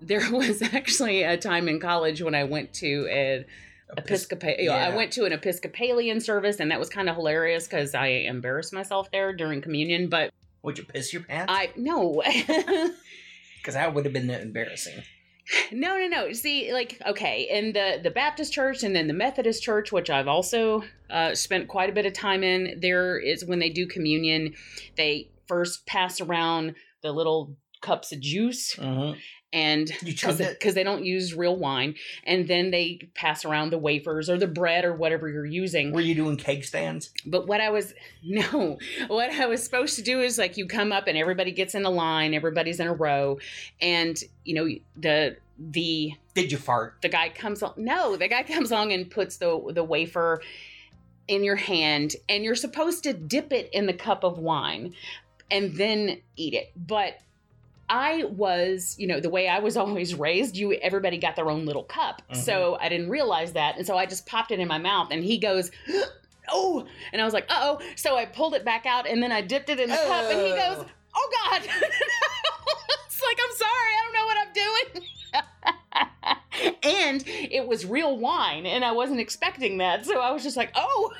[0.00, 3.44] there was actually a time in college when I went to an
[3.96, 4.64] Episcopalian.
[4.64, 4.88] yeah.
[4.88, 8.72] I went to an Episcopalian service, and that was kind of hilarious because I embarrassed
[8.72, 10.08] myself there during communion.
[10.08, 10.30] But
[10.62, 11.52] Would you piss your pants?
[11.52, 12.22] I no,
[13.58, 15.02] Because that would have been embarrassing.
[15.72, 16.32] No, no, no.
[16.32, 20.28] See, like, okay, in the the Baptist church and then the Methodist church, which I've
[20.28, 24.54] also uh, spent quite a bit of time in, there is when they do communion,
[24.96, 29.18] they first pass around the little cups of juice Mm-hmm.
[29.52, 30.58] And You chugged it?
[30.58, 31.94] because they don't use real wine,
[32.24, 35.92] and then they pass around the wafers or the bread or whatever you're using.
[35.92, 37.10] Were you doing cake stands?
[37.24, 38.78] But what I was no,
[39.08, 41.84] what I was supposed to do is like you come up and everybody gets in
[41.84, 43.38] a line, everybody's in a row,
[43.80, 46.96] and you know the the Did you fart?
[47.02, 50.40] the guy comes on no, the guy comes along and puts the the wafer
[51.26, 54.94] in your hand and you're supposed to dip it in the cup of wine
[55.50, 56.70] and then eat it.
[56.76, 57.18] But
[57.90, 61.64] I was, you know, the way I was always raised, you everybody got their own
[61.66, 62.22] little cup.
[62.32, 62.36] Mhm.
[62.36, 63.76] So I didn't realize that.
[63.76, 65.70] And so I just popped it in my mouth and he goes,
[66.50, 69.40] "Oh." And I was like, "Uh-oh." So I pulled it back out and then I
[69.40, 70.56] dipped it in the cup and he Oh.
[70.76, 70.86] goes,
[71.16, 73.92] "Oh god." it's like, "I'm sorry.
[73.94, 75.08] I don't know what I'm doing."
[76.82, 80.04] and it was real wine and I wasn't expecting that.
[80.06, 81.12] So I was just like, "Oh."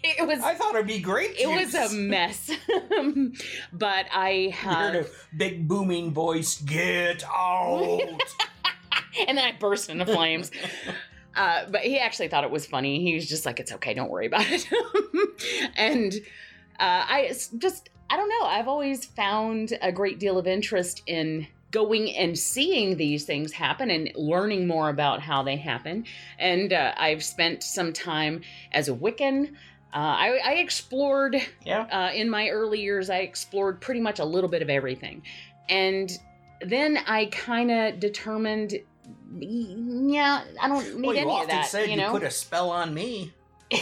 [0.04, 1.36] it was I thought it'd be great.
[1.38, 2.50] it was a mess.
[3.72, 6.60] but I You heard a big booming voice.
[6.60, 8.00] Get out!
[9.26, 10.50] and then I burst into flames.
[11.34, 13.02] Uh, but he actually thought it was funny.
[13.02, 14.66] He was just like, "It's okay, don't worry about it."
[15.76, 16.12] and
[16.80, 18.42] uh, I just, I don't know.
[18.46, 23.90] I've always found a great deal of interest in going and seeing these things happen
[23.90, 26.04] and learning more about how they happen.
[26.38, 28.40] And uh, I've spent some time
[28.72, 29.54] as a Wiccan.
[29.94, 31.86] Uh, I, I explored yeah.
[31.90, 35.22] uh, in my early years, I explored pretty much a little bit of everything.
[35.70, 36.10] And
[36.60, 38.74] then I kind of determined,
[39.38, 41.66] yeah, I don't need Well, you any often of that.
[41.66, 43.32] said you you, know, put a spell on me.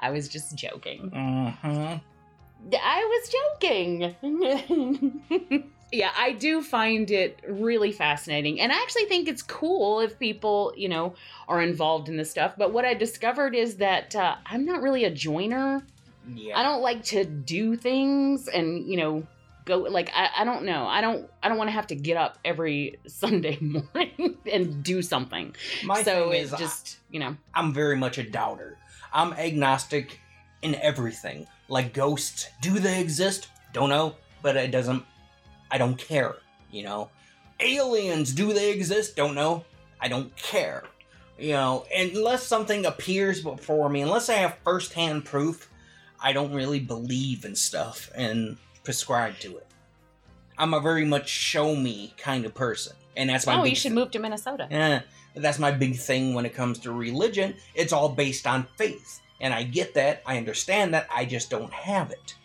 [0.00, 1.12] I was just joking.
[1.14, 1.98] Mm-hmm.
[2.82, 3.28] I was
[3.60, 5.70] joking.
[5.94, 8.60] yeah, I do find it really fascinating.
[8.60, 11.14] And I actually think it's cool if people, you know,
[11.48, 12.54] are involved in this stuff.
[12.56, 15.82] But what I discovered is that uh, I'm not really a joiner.
[16.34, 16.58] Yeah.
[16.58, 19.26] I don't like to do things and, you know,
[19.64, 20.86] go like I, I don't know.
[20.86, 25.00] I don't I don't want to have to get up every Sunday morning and do
[25.02, 25.54] something.
[25.84, 28.78] My so thing is, I- just, you know, I'm very much a doubter.
[29.12, 30.18] I'm agnostic
[30.62, 31.46] in everything.
[31.68, 33.48] Like ghosts, do they exist?
[33.72, 35.04] Don't know, but it doesn't.
[35.70, 36.36] I don't care.
[36.70, 37.10] You know,
[37.60, 39.16] aliens, do they exist?
[39.16, 39.64] Don't know.
[40.00, 40.84] I don't care.
[41.38, 45.68] You know, unless something appears before me, unless I have firsthand proof,
[46.22, 49.66] I don't really believe in stuff and prescribe to it.
[50.56, 53.58] I'm a very much show me kind of person, and that's my.
[53.60, 54.68] oh, you should move to Minnesota.
[54.70, 55.02] yeah,
[55.34, 57.54] that's my big thing when it comes to religion.
[57.74, 59.20] It's all based on faith.
[59.40, 60.22] And I get that.
[60.24, 61.08] I understand that.
[61.12, 62.36] I just don't have it.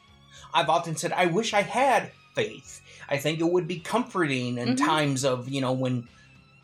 [0.53, 2.81] I've often said, I wish I had faith.
[3.09, 4.77] I think it would be comforting in Mhm.
[4.77, 6.07] times of, you know, when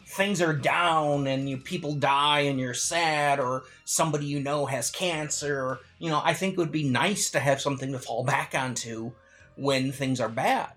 [0.07, 4.91] things are down and you people die and you're sad or somebody you know has
[4.91, 8.23] cancer or, you know, I think it would be nice to have something to fall
[8.23, 9.11] back onto
[9.55, 10.71] when things are bad.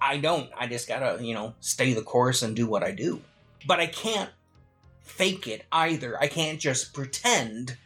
[0.00, 0.50] I don't.
[0.56, 3.22] I just gotta, you know, stay the course and do what I do.
[3.66, 4.30] But I can't
[5.02, 6.20] fake it either.
[6.20, 7.78] I can't just pretend.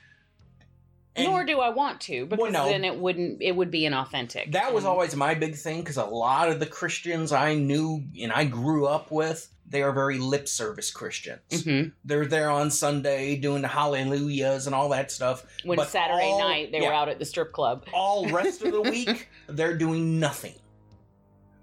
[1.16, 2.66] And Nor do I want to, because no.
[2.68, 3.42] then it wouldn't.
[3.42, 4.52] It would be inauthentic.
[4.52, 8.30] that was always my big thing because a lot of the Christians I knew and
[8.32, 11.40] I grew up with, they are very lip service Christians.
[11.50, 11.92] Mhm.
[12.04, 15.44] They're there on Sunday doing the hallelujahs and all that stuff.
[15.64, 17.86] When But Saturday all- night they were out at the strip club.
[17.92, 20.54] all rest of the week they're doing nothing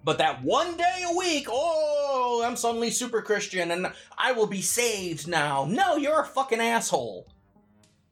[0.03, 4.61] but that one day a week oh i'm suddenly super christian and i will be
[4.61, 7.27] saved now no you're a fucking asshole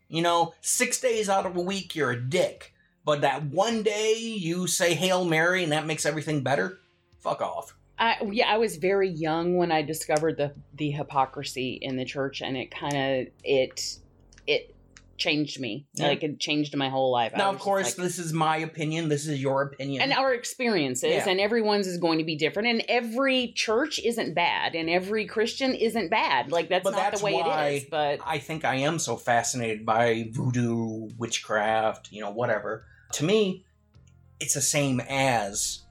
[0.07, 2.73] you know six days out of a week you're a dick.
[3.03, 6.79] But that one day you say hail mary and that makes everything better
[7.19, 7.75] fuck off.
[7.97, 12.41] I, yeah, I was very young when I discovered the the hypocrisy in the church,
[12.41, 13.97] and it kind of it
[14.45, 14.74] it
[15.18, 15.88] changed me.
[15.93, 16.07] Yeah.
[16.07, 17.34] Like it changed my whole life.
[17.38, 21.09] Now of course like- this is my opinion this is your opinion and our experiences
[21.11, 21.30] Yeah.
[21.30, 25.74] and everyone's is going to be different and every church isn't bad and every christian
[25.74, 28.76] isn't bad like that's But not that's the way it is but I think I
[28.76, 32.86] am so fascinated by voodoo, witchcraft, you know, whatever.
[33.13, 33.63] To me,
[34.39, 35.84] it's the same as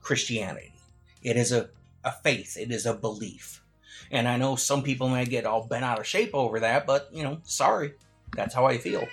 [0.00, 0.74] Christianity.
[1.22, 1.70] It is a,
[2.04, 3.62] a faith, it is a belief.
[4.10, 7.10] And I know some people may get all bent out of shape over that, but,
[7.12, 7.92] you know, sorry.
[8.38, 9.08] That's how I feel.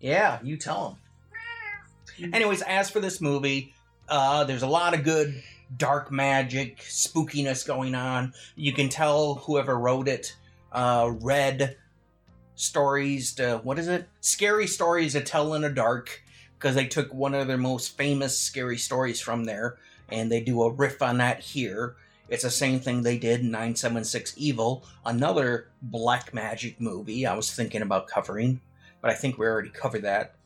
[0.00, 0.98] Yeah, you tell
[2.18, 2.32] them.
[2.32, 3.74] Anyways, as for this movie,
[4.08, 5.42] uh, there's a lot of good
[5.76, 8.32] dark magic, spookiness going on.
[8.56, 10.34] You can tell whoever wrote it
[10.72, 11.76] uh, read
[12.54, 14.08] stories to what is it?
[14.22, 16.22] Scary stories to tell in the dark
[16.58, 19.76] because they took one of their most famous scary stories from there
[20.08, 21.94] and they do a riff on that here.
[22.30, 27.52] It's the same thing they did in 976 Evil, another black magic movie I was
[27.52, 28.60] thinking about covering,
[29.00, 30.36] but I think we already covered that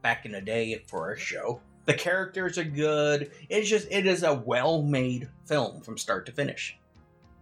[0.00, 1.60] back in the day for our show.
[1.84, 3.30] The characters are good.
[3.50, 6.78] It's just it is a well-made film from start to finish.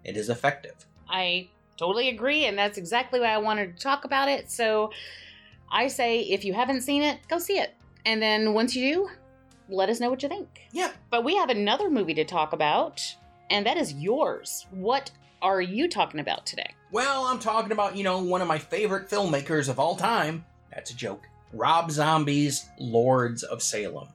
[0.05, 0.75] It is effective.
[1.09, 4.51] I totally agree, and that's exactly why I wanted to talk about it.
[4.51, 4.91] So
[5.71, 7.75] I say if you haven't seen it, go see it.
[8.05, 9.11] And then once you do,
[9.69, 10.49] let us know what you think.
[10.73, 10.91] Yeah.
[11.11, 13.15] But we have another movie to talk about,
[13.53, 14.67] and that is yours.
[14.71, 15.11] What
[15.43, 16.75] are you talking about today?
[16.91, 20.45] Well, I'm talking about, you know, one of my favorite filmmakers of all time.
[20.73, 21.29] That's a joke.
[21.53, 24.09] Rob Zombie's Lords of Salem.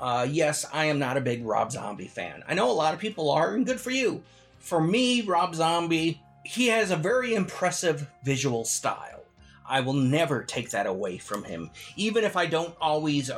[0.00, 2.42] Uh, yes, I am not a big Rob Zombie fan.
[2.48, 4.22] I know a lot of people are, and good for you.
[4.58, 9.24] For me, Rob Zombie, he has a very impressive visual style.
[9.68, 11.70] I will never take that away from him.
[11.96, 13.30] Even if I don't always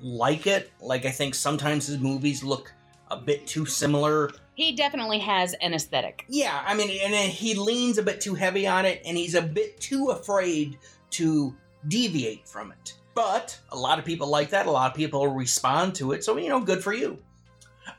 [0.00, 2.72] like it, like I think sometimes his movies look
[3.10, 4.30] a bit too similar
[4.62, 6.24] He definitely has an aesthetic.
[6.28, 9.42] yeah, I mean, and he leans a bit too heavy on it, and he's a
[9.42, 10.78] bit too afraid
[11.10, 11.52] to
[11.88, 12.94] deviate from it.
[13.14, 14.66] But a lot of people like that.
[14.66, 16.22] A lot of people respond to it.
[16.22, 17.18] So, you know, good for you.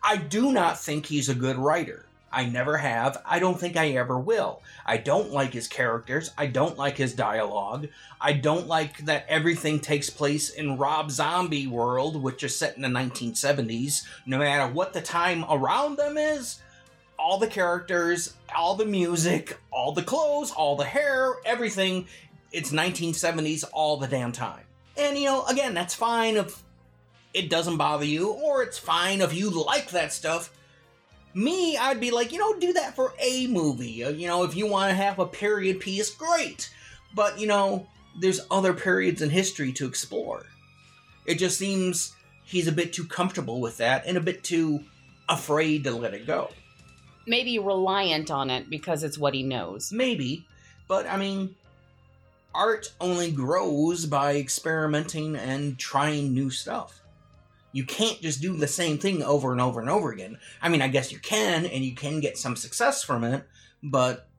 [0.02, 2.06] I do not think he's a good writer.
[2.34, 3.22] I never have.
[3.26, 4.64] I don't think I ever will.
[4.88, 6.32] I don't like his characters.
[6.36, 7.90] I don't like his dialogue.
[8.20, 12.82] I don't like that everything takes place in Rob Zombie world, which is set in
[12.82, 14.08] the 1970s.
[14.26, 16.60] No matter what the time around them is,
[17.20, 22.08] all the characters, all the music, all the clothes, all the hair, everything.
[22.52, 24.64] It's 1970s all the damn time.
[24.98, 26.64] And you know, again, that's fine if
[27.34, 30.52] it doesn't bother you, or it's fine if you like that stuff.
[31.34, 34.04] Me, I'd be like, you know, do that for a movie.
[34.04, 36.72] Uh, You know, if you want to have a period piece, great.
[37.16, 37.88] But, you know,
[38.20, 40.46] there's other periods in history to explore.
[41.26, 42.16] It just seems
[42.46, 44.84] he's a bit too comfortable with that and a bit too
[45.30, 46.50] afraid to let it go.
[47.26, 49.92] Maybe reliant on it because it's what he knows.
[49.92, 50.46] Maybe,
[50.88, 51.56] but I mean,
[52.54, 57.00] art only grows by experimenting and trying new stuff.
[57.74, 60.38] You can't just do the same thing over and over and over again.
[60.62, 63.46] I mean, I guess you can, and you can get some success from it,
[63.82, 64.30] but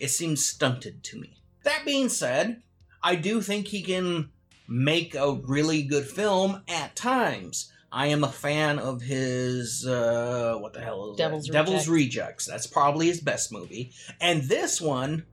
[0.00, 1.36] it seems stunted to me.
[1.64, 2.62] That being said,
[3.02, 4.30] I do think he can
[4.68, 7.70] make a really good film at times.
[7.92, 11.48] I am a fan of his uh what the hell is Devil's?
[11.48, 11.88] Devil's.
[11.88, 12.46] Rejects.
[12.46, 13.92] That's probably his best movie.
[14.20, 15.26] And this one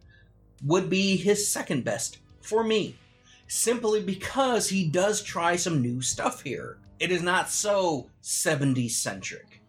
[0.63, 2.95] would be his second best for me.
[3.47, 6.77] Simply because he does try some new stuff here.
[7.01, 9.63] It is not so 70s centric.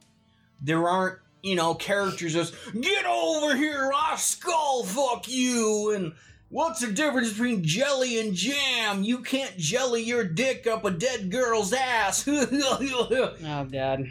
[0.61, 6.13] There aren't, you know, characters just, get over here, I skull fuck you, and
[6.51, 9.03] what's the difference between jelly and jam?
[9.03, 12.29] You can't jelly your dick up a dead girl's ass.
[12.29, 14.05] Oh, God.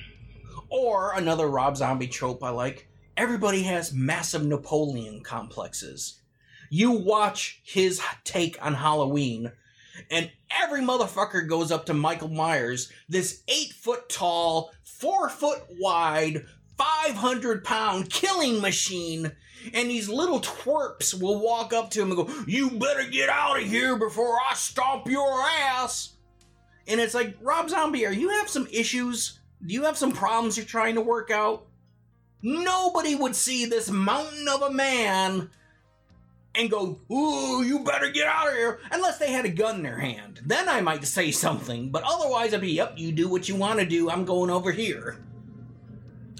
[0.69, 6.21] Or another Rob Zombie trope I like everybody has massive Napoleon complexes.
[6.71, 9.51] You watch his take on Halloween,
[10.09, 10.31] and
[10.61, 16.45] every motherfucker goes up to Michael Myers, this eight foot tall, four foot wide,
[16.77, 19.31] 500 pound killing machine,
[19.73, 23.59] and these little twerps will walk up to him and go, You better get out
[23.59, 26.15] of here before I stomp your ass.
[26.87, 29.39] And it's like, Rob Zombie, are you have some issues?
[29.63, 31.67] Do you have some problems you're trying to work out?
[32.41, 35.51] Nobody would see this mountain of a man
[36.55, 39.83] and go, Ooh, you better get out of here, unless they had a gun in
[39.83, 40.41] their hand.
[40.45, 43.79] Then I might say something, but otherwise I'd be, Yep, you do what you want
[43.79, 45.17] to do, I'm going over here.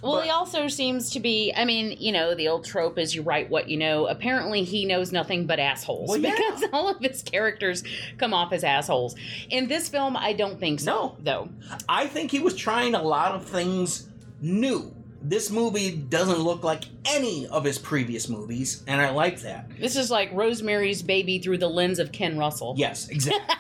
[0.04, 1.54] Well, But- he also seems to be.
[1.56, 4.08] I mean, you know, the old trope is you write what you know.
[4.08, 6.36] Apparently, he knows nothing but assholes Well, yeah.
[6.36, 7.84] because all of his characters
[8.18, 9.16] come off as assholes.
[9.52, 11.16] In this film, I don't think so, No.
[11.20, 11.50] though.
[11.88, 14.10] I think he was trying a lot of things
[14.42, 14.92] new.
[15.24, 19.70] This movie doesn't look like any of his previous movies, and I like that.
[19.80, 22.74] This is like Rosemary's Baby through the lens of Ken Russell.
[22.78, 23.56] Yes, exactly.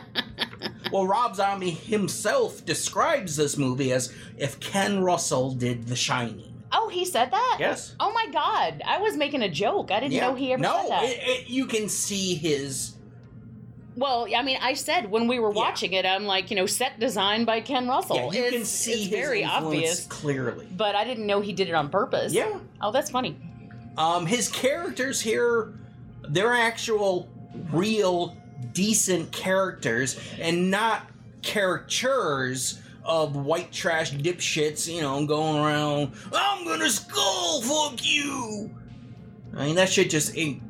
[0.92, 6.52] well, Rob Zombie himself describes this movie as if Ken Russell did The Shining.
[6.72, 7.56] Oh, he said that?
[7.58, 7.94] Yes.
[8.00, 8.82] Oh my God.
[8.84, 9.90] I was making a joke.
[9.90, 11.04] I didn't know he ever no, said that.
[11.04, 12.92] it- it- you can see his.
[13.96, 15.56] Well, I mean, I said when we were Yeah.
[15.56, 18.16] watching it, I'm like, you know, set design by Ken Russell.
[18.16, 20.66] Yeah, you it's, can see it's his very obvious, clearly.
[20.76, 22.32] but I didn't know he did it on purpose.
[22.32, 22.58] Yeah.
[22.80, 23.36] Oh, that's funny.
[23.96, 25.72] Um, his characters here,
[26.28, 27.28] they're actual,
[27.72, 28.36] real,
[28.72, 31.02] decent characters, and not
[31.42, 38.70] caricatures of white trash dipshits, you know, going around, I'm gonna skull fuck you!
[39.56, 40.60] I mean, that shit just ain't.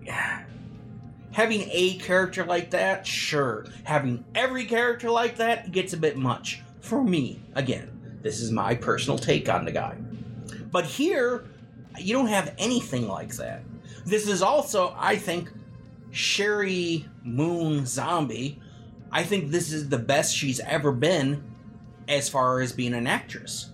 [1.37, 3.67] Having a character like that, sure.
[3.85, 6.63] Having every character like that gets a bit much.
[6.81, 8.19] For me, again.
[8.23, 9.99] This is my personal take on the guy.
[10.73, 11.45] But here,
[11.99, 13.65] you don't have anything like that.
[14.07, 15.51] This is also, I think,
[16.11, 18.59] Sheri Moon Zombie.
[19.13, 21.45] I think this is the best she's ever been
[22.09, 23.69] as far as being an actress.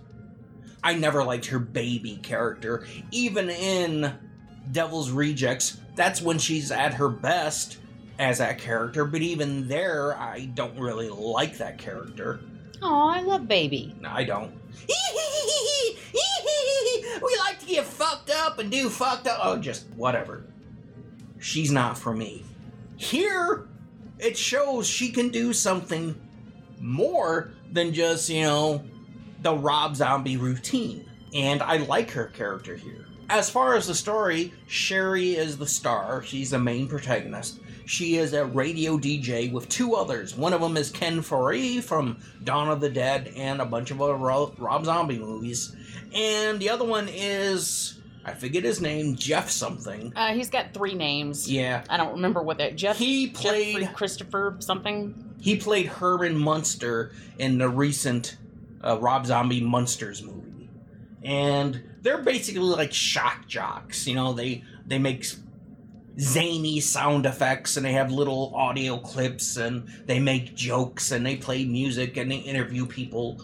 [0.83, 2.85] I never liked her baby character.
[3.11, 4.13] Even in
[4.69, 7.77] Devil's Rejects, that's when she's at her best
[8.19, 12.39] as that character, but even there, I don't really like that character.
[12.81, 13.95] Oh, I love Baby.
[13.99, 14.51] No, I don't.
[17.21, 19.39] we like to get fucked up and do fucked up.
[19.41, 20.43] Oh, just whatever.
[21.39, 22.43] She's not for me.
[22.97, 23.67] Here,
[24.19, 26.15] it shows she can do something
[26.79, 28.83] more than just, you know,
[29.41, 31.09] the Rob Zombie routine.
[31.33, 33.05] And I like her character here.
[33.29, 36.21] As far as the story, Sheri is the star.
[36.23, 37.59] She's the main protagonist.
[37.85, 40.35] She is a radio DJ with two others.
[40.37, 44.01] One of them is Ken Foree from Dawn of the Dead and a bunch of
[44.01, 45.75] other Rob Zombie movies.
[46.13, 50.13] And the other one is, I forget his name, Jeff something.
[50.15, 51.51] Uh, he's got three names.
[51.51, 51.83] Yeah.
[51.89, 52.75] I don't remember what that.
[52.75, 52.97] Jeff.
[52.97, 55.31] He played- Jeffrey Christopher something.
[55.41, 58.37] He played Herman Munster in the recent
[58.81, 60.42] uh, Rob Zombie Munsters movie,
[61.23, 64.07] and they're basically like shock jocks.
[64.07, 65.25] You know, they they make
[66.19, 71.35] zany sound effects and they have little audio clips and they make jokes and they
[71.35, 73.43] play music and they interview people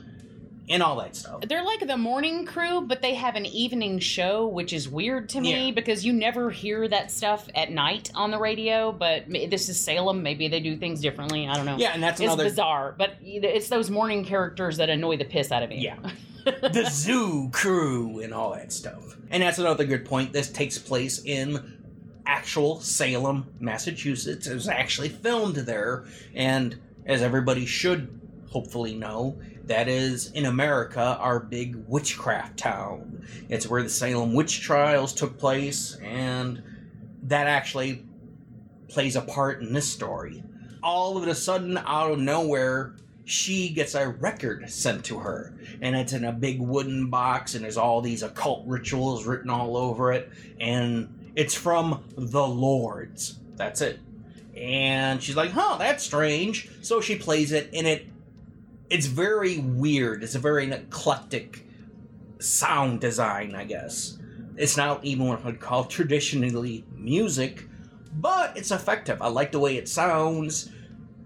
[0.69, 1.41] and all that stuff.
[1.49, 5.41] They're like the morning crew, but they have an evening show, which is weird to
[5.41, 5.71] me Yeah.
[5.73, 8.91] because you never hear that stuff at night on the radio.
[8.91, 10.21] But this is Salem.
[10.21, 11.47] Maybe they do things differently.
[11.47, 11.77] I don't know.
[11.79, 12.93] Yeah, and that's it's another bizarre.
[12.95, 15.79] But it's those morning characters that annoy the piss out of me.
[15.79, 15.97] Yeah.
[16.61, 19.17] the zoo crew and all that stuff.
[19.29, 20.33] And that's another good point.
[20.33, 21.77] This takes place in
[22.25, 24.47] actual Salem, Massachusetts.
[24.47, 26.05] It was actually filmed there.
[26.33, 28.19] And as everybody should
[28.49, 33.23] hopefully know, that is in America our big witchcraft town.
[33.49, 36.63] It's where the Salem witch trials took place, and
[37.23, 38.03] that actually
[38.87, 40.43] plays a part in this story.
[40.81, 42.95] All of a sudden, out of nowhere,
[43.25, 47.63] she gets a record sent to her, and it's in a big wooden box, and
[47.63, 53.39] there's all these occult rituals written all over it, and it's from the Lords.
[53.55, 53.99] That's it.
[54.55, 58.07] And she's like, "Huh, that's strange." So she plays it, and it
[58.89, 60.23] it's very weird.
[60.23, 61.65] It's a very eclectic
[62.39, 64.17] sound design, I guess.
[64.57, 67.65] It's not even what I would call traditionally music,
[68.13, 69.21] but it's effective.
[69.21, 70.69] I like the way it sounds,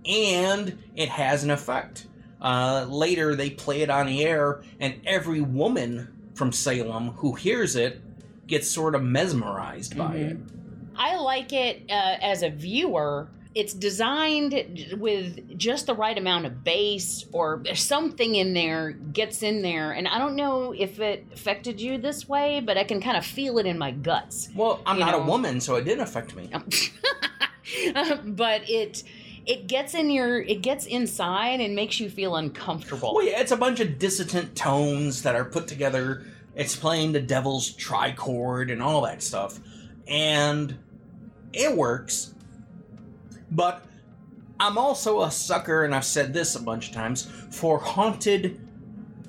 [0.05, 2.07] and it has an effect.
[2.43, 7.75] Uh, later, they play it on the air, and every woman from Salem who hears
[7.75, 8.01] it
[8.47, 10.37] gets sort of mesmerized by it.
[10.95, 13.29] I like it uh, as a viewer.
[13.55, 19.61] It's designed with just the right amount of bass or something in there gets in
[19.61, 19.91] there.
[19.91, 23.25] And I don't know if it affected you this way, but I can kind of
[23.25, 24.49] feel it in my guts.
[24.55, 26.49] Well, I'm You not a woman, so it didn't affect me.
[28.25, 29.03] but it
[29.45, 33.13] it gets in your it gets inside and makes you feel uncomfortable.
[33.15, 36.25] Well, yeah, it's a bunch of dissonant tones that are put together.
[36.55, 39.59] It's playing the devil's trichord and all that stuff.
[40.07, 40.77] And
[41.51, 42.33] it works.
[43.51, 43.85] But
[44.59, 48.59] I'm also a sucker, and I've said this a bunch of times, for haunted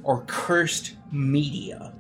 [0.03, 1.95] or cursed media.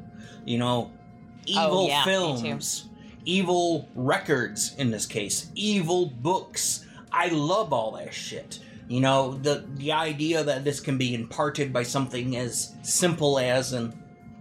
[0.45, 2.89] You know, oh, evil Oh, yeah, films,
[3.25, 6.85] evil records in this case, evil books.
[7.15, 8.59] I love all that shit.
[8.89, 13.73] You know, the the idea that this can be imparted by something as simple as
[13.73, 13.95] an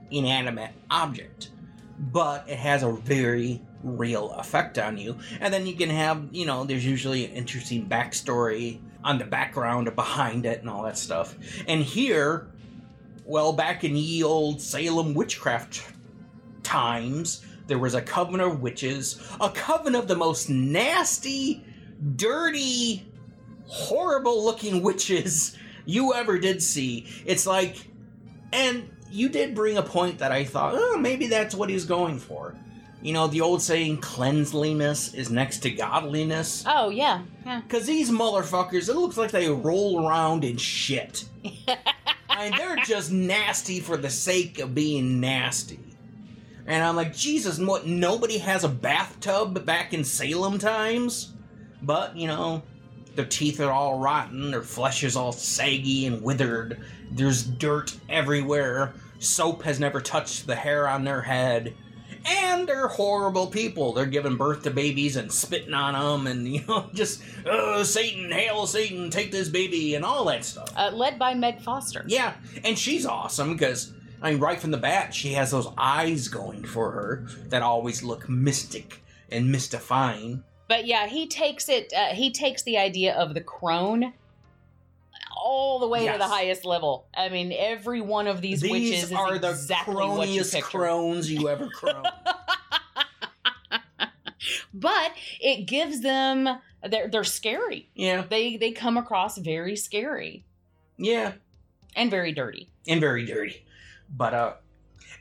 [0.10, 1.52] inanimate object,
[2.00, 5.18] but it has a very real effect on you.
[5.40, 9.94] And then you can have, you know, there's usually an interesting backstory on the background
[9.96, 11.36] behind it and all that stuff.
[11.68, 12.48] And here,
[13.26, 15.84] well, back in ye old Salem witchcraft
[16.64, 21.64] times, there was a coven of witches, a coven of the most nasty,
[22.16, 23.06] dirty,
[23.66, 27.08] horrible looking witches you ever did see.
[27.26, 27.78] It's like,
[28.52, 32.20] and you did bring a point that I thought, oh, maybe that's what he's going
[32.20, 32.56] for.
[33.02, 36.64] You know, the old saying, cleanliness is next to godliness.
[36.66, 37.60] Oh yeah, yeah.
[37.62, 41.26] Because these motherfuckers, it looks like they roll around in shit.
[42.30, 45.80] and they're just nasty for the sake of being nasty.
[46.66, 47.86] And I'm like, Jesus, what?
[47.86, 51.33] Nobody has a bathtub back in Salem times?
[51.84, 52.64] But, you know,
[53.16, 56.82] their teeth are all rotten, their flesh is all saggy and withered,
[57.12, 61.76] there's dirt everywhere, soap has never touched the hair on their head.
[62.26, 63.92] And they're horrible people.
[63.92, 68.32] They're giving birth to babies and spitting on them, and you know, just oh, Satan,
[68.32, 70.72] hail Satan, take this baby, and all that stuff.
[70.74, 72.06] Uh, led by Meg Foster.
[72.08, 72.34] Yeah,
[72.64, 76.64] and she's awesome because I mean, right from the bat, she has those eyes going
[76.64, 80.46] for her that always look mystic and mystifying.
[80.74, 81.94] But yeah, he takes it.
[81.96, 84.12] Uh, he takes the idea of the crone
[85.38, 87.06] all the way to the highest level.
[87.14, 90.62] I mean, every one of these, These witches is are the exactly what you croniest
[90.64, 92.04] crones you ever crone.
[94.74, 96.50] But it gives them
[96.90, 97.90] they're they're scary.
[97.94, 100.44] yeah, They they come across very scary
[100.98, 101.34] yeah,
[101.96, 102.68] and very dirty.
[102.88, 103.64] and very dirty.
[104.10, 104.54] But uh,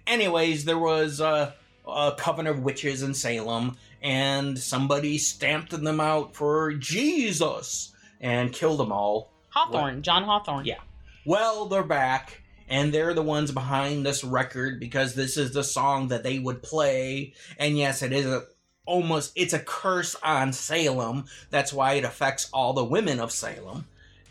[0.07, 1.53] anyways, there was uh,
[1.87, 8.81] a coven of witches in Salem, and somebody stamped them out for Jesus and killed
[8.81, 9.33] them all.
[9.51, 10.65] Hawthorne, John Hawthorne.
[10.65, 10.81] Yeah.
[11.25, 16.09] Well, they're back, and they're the ones behind this record because this is the song
[16.09, 17.35] that they would play.
[17.59, 18.43] And yes, it is a
[18.85, 21.27] almost it's a curse on Salem.
[21.51, 23.87] That's why it affects all the women of Salem.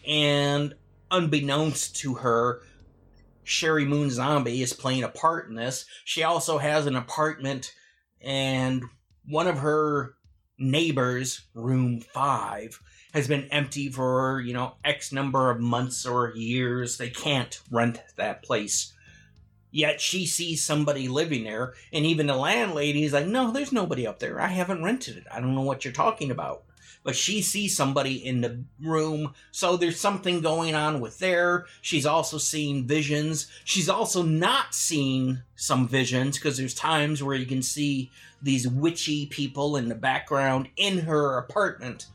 [0.06, 0.76] And
[1.10, 2.62] unbeknownst to her,
[3.46, 5.86] Sheri Moon Zombie is playing a part in this.
[6.04, 7.74] She also has an apartment,
[8.22, 8.84] and
[9.28, 10.16] one of her
[10.58, 12.80] neighbors, room five,
[13.14, 16.98] has been empty for, you know, X number of months or years.
[16.98, 18.94] They can't rent that place.
[19.72, 24.06] Yet she sees somebody living there, and even the landlady is like, No, there's nobody
[24.06, 24.40] up there.
[24.40, 25.24] I haven't rented it.
[25.32, 26.64] I don't know what you're talking about.
[27.04, 31.66] But she sees somebody in the room, so there's something going on with there.
[31.82, 33.48] She's also seeing visions.
[33.64, 38.12] She's also not seeing some visions because there's times where you can see
[38.42, 42.08] these witchy people in the background in her apartment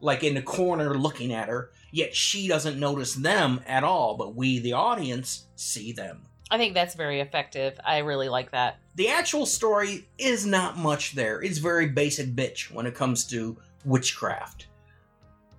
[0.00, 4.34] like in the corner looking at her, yet she doesn't notice them at all, but
[4.34, 6.22] we, the audience, see them.
[6.50, 7.78] I think that's very effective.
[7.84, 8.78] I really like that.
[8.96, 11.40] The actual story is not much there.
[11.40, 14.66] It's very basic bitch when it comes to witchcraft.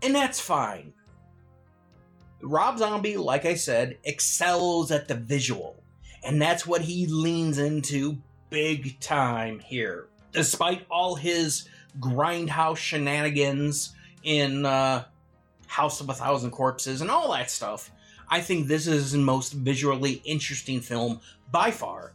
[0.02, 0.93] And that's fine.
[2.41, 5.84] Rob Zombie, like I said, excels at the visual.
[6.23, 8.18] And that's what he leans into
[8.49, 10.07] big time here.
[10.31, 11.68] Despite all his
[11.99, 13.93] grindhouse shenanigans
[14.23, 15.03] in uh,
[15.68, 17.91] House of a Thousand Corpses and all that stuff,
[18.30, 21.19] I think this is his most visually interesting film
[21.52, 22.14] by far.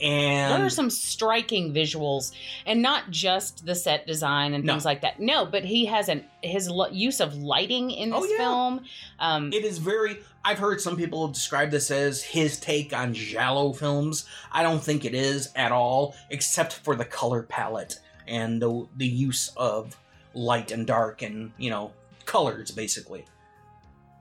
[0.00, 2.32] And there are some striking visuals,
[2.66, 4.74] and not just the set design and No.
[4.74, 5.18] things like that.
[5.18, 8.36] No, but he has an his lo- use of lighting in this Oh, yeah.
[8.36, 8.84] film.
[9.18, 10.18] Um, It is very.
[10.44, 14.24] I've heard some people describe this as his take on Giallo films.
[14.52, 19.06] I don't think it is at all, except for the color palette and the the
[19.08, 19.96] use of
[20.34, 21.92] light and dark and you know
[22.24, 23.24] colors basically.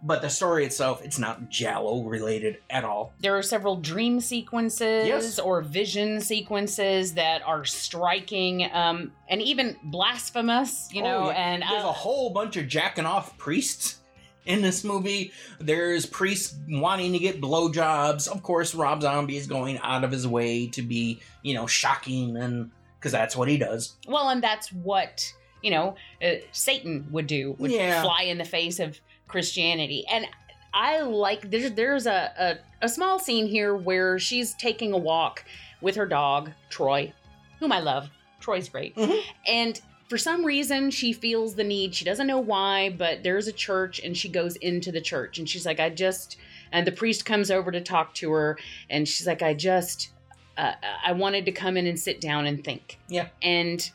[0.03, 3.13] But the story itself, it's not Giallo related at all.
[3.19, 5.39] there are several dream sequences Yes.
[5.39, 10.89] or vision sequences that are striking um, and even blasphemous.
[10.93, 11.35] You know, Oh, yeah.
[11.53, 13.99] and there's uh, a whole bunch of jacking off priests
[14.45, 15.31] in this movie.
[15.59, 18.27] There's priests wanting to get blowjobs.
[18.27, 22.37] Of course, Rob Zombie is going out of his way to be, you know, shocking
[22.37, 23.95] and because that's what he does.
[24.07, 25.31] Well, and that's what
[25.63, 27.55] you know uh, Satan would do.
[27.59, 28.01] Would Yeah.
[28.03, 30.25] fly in the face of Christianity, and
[30.73, 35.43] I like there's there's a, a a small scene here where she's taking a walk
[35.81, 37.13] with her dog Troy,
[37.59, 38.09] whom I love.
[38.39, 39.21] Troy's great, Mhm.
[39.47, 39.81] and.
[40.09, 41.93] For some reason, she feels the need.
[41.93, 45.37] She doesn't know why, but there's a church, and she goes into the church.
[45.37, 46.37] And she's like, I just.
[46.71, 48.57] And the priest comes over to talk to her,
[48.89, 50.11] and she's like, I just.
[50.57, 50.71] Uh,
[51.05, 53.27] I wanted to come in and sit down and think Yeah.
[53.41, 53.91] and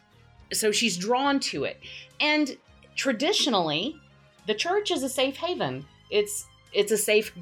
[0.53, 1.81] so she's drawn to it
[2.21, 2.59] and
[2.95, 3.97] traditionally
[4.47, 5.87] the church is a safe haven.
[6.11, 7.33] It's it's a safe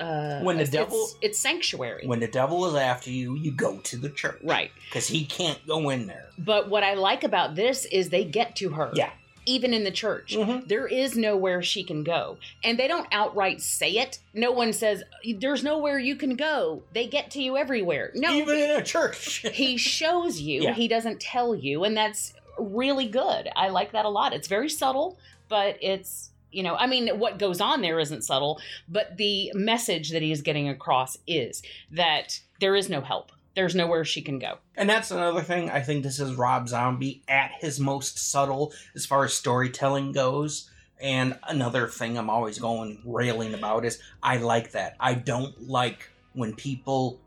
[0.00, 2.06] uh When the it's- devil- it's, it's sanctuary.
[2.06, 4.40] When the devil is after you, you go to the church.
[4.42, 4.70] right.
[4.86, 6.28] Because he can't go in there.
[6.38, 9.10] but what i like about this is they get to her Yeah.
[9.46, 10.34] even in the church.
[10.34, 10.66] Mhm.
[10.66, 12.38] there is nowhere she can go.
[12.64, 14.18] And they don't outright say it.
[14.34, 15.02] No one says
[15.38, 16.82] there's nowhere you can go.
[16.94, 18.10] They get to you everywhere.
[18.14, 18.32] No.
[18.32, 19.44] Even in a church.
[19.52, 20.62] he shows you.
[20.62, 20.74] Yeah.
[20.74, 21.84] he doesn't tell you.
[21.84, 23.48] And that's really good.
[23.54, 24.32] I like that a lot.
[24.32, 25.18] It's very subtle
[25.52, 28.58] but it's you know i mean what goes on there isn't subtle
[28.88, 33.74] but the message that he is getting across is that there is no help there's
[33.74, 35.68] nowhere she can go And that's another thing.
[35.68, 40.70] I think this is Rob Zombie at his most subtle as far as storytelling goes.
[40.98, 44.96] And another thing I'm always going railing about is I like that.
[44.98, 47.20] I don't like when people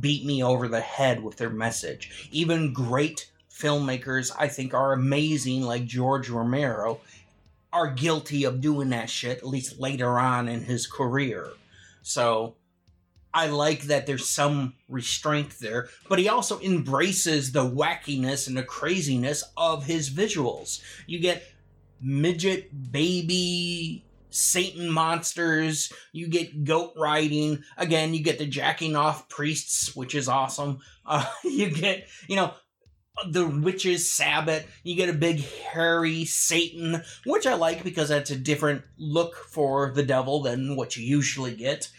[0.00, 2.28] beat me over the head with their message.
[2.32, 7.00] Even great filmmakers, I think, are amazing, like George Romero,
[7.74, 11.48] are guilty of doing that shit, at least later on in his career.
[12.02, 12.54] So
[13.34, 18.62] I like that there's some restraint there, but he also embraces the wackiness and the
[18.62, 20.80] craziness of his visuals.
[21.06, 21.42] You get
[22.00, 25.92] midget baby Satan monsters.
[26.12, 27.62] You get goat riding.
[27.76, 30.80] Again, you get the jacking off priests, which is awesome.
[31.06, 32.54] Uh, you get, you know,
[33.28, 34.66] the witches Sabbath.
[34.82, 39.92] You get a big hairy Satan, which I like because that's a different look for
[39.94, 41.90] the devil than what you usually get.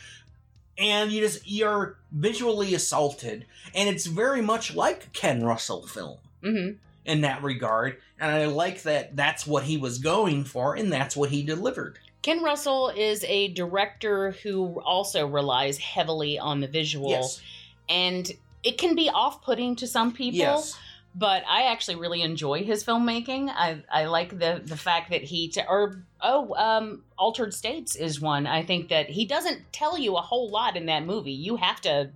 [0.78, 6.72] And you just you're visually assaulted, and it's very much like Ken Russell film hmm
[7.06, 7.98] in that regard.
[8.20, 12.00] And I like that that's what he was going for, and that's what he delivered.
[12.24, 17.40] Ken Russell is a director who also relies heavily on the visual, Yes.
[17.88, 18.30] and
[18.64, 20.40] it can be off-putting to some people.
[20.40, 20.76] Yes.
[21.18, 23.50] But I actually really enjoy his filmmaking.
[23.50, 28.20] I I like the the fact that he t- or oh um Altered States is
[28.20, 28.46] one.
[28.46, 31.32] I think that he doesn't tell you a whole lot in that movie.
[31.32, 32.10] You have to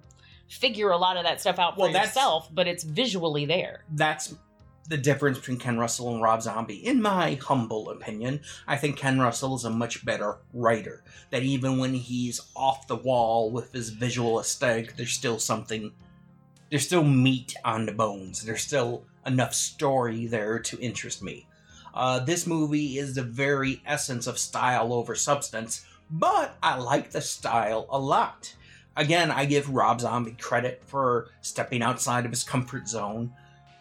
[0.50, 3.86] figure a lot of that stuff out for Well, yourself, but it's visually there.
[3.92, 4.36] That's
[4.90, 6.84] the difference between Ken Russell and Rob Zombie.
[6.86, 11.04] In my humble opinion, I think Ken Russell is a much better writer.
[11.30, 15.92] That even when he's off the wall with his visual aesthetic, there's still something,
[16.70, 18.44] there's still meat on the bones.
[18.44, 21.48] There's still enough story there to interest me.
[21.94, 27.22] Uh, this movie is the very essence of style over substance, but I like the
[27.22, 28.56] style a lot.
[28.96, 33.34] Again, I give Rob Zombie credit for stepping outside of his comfort zone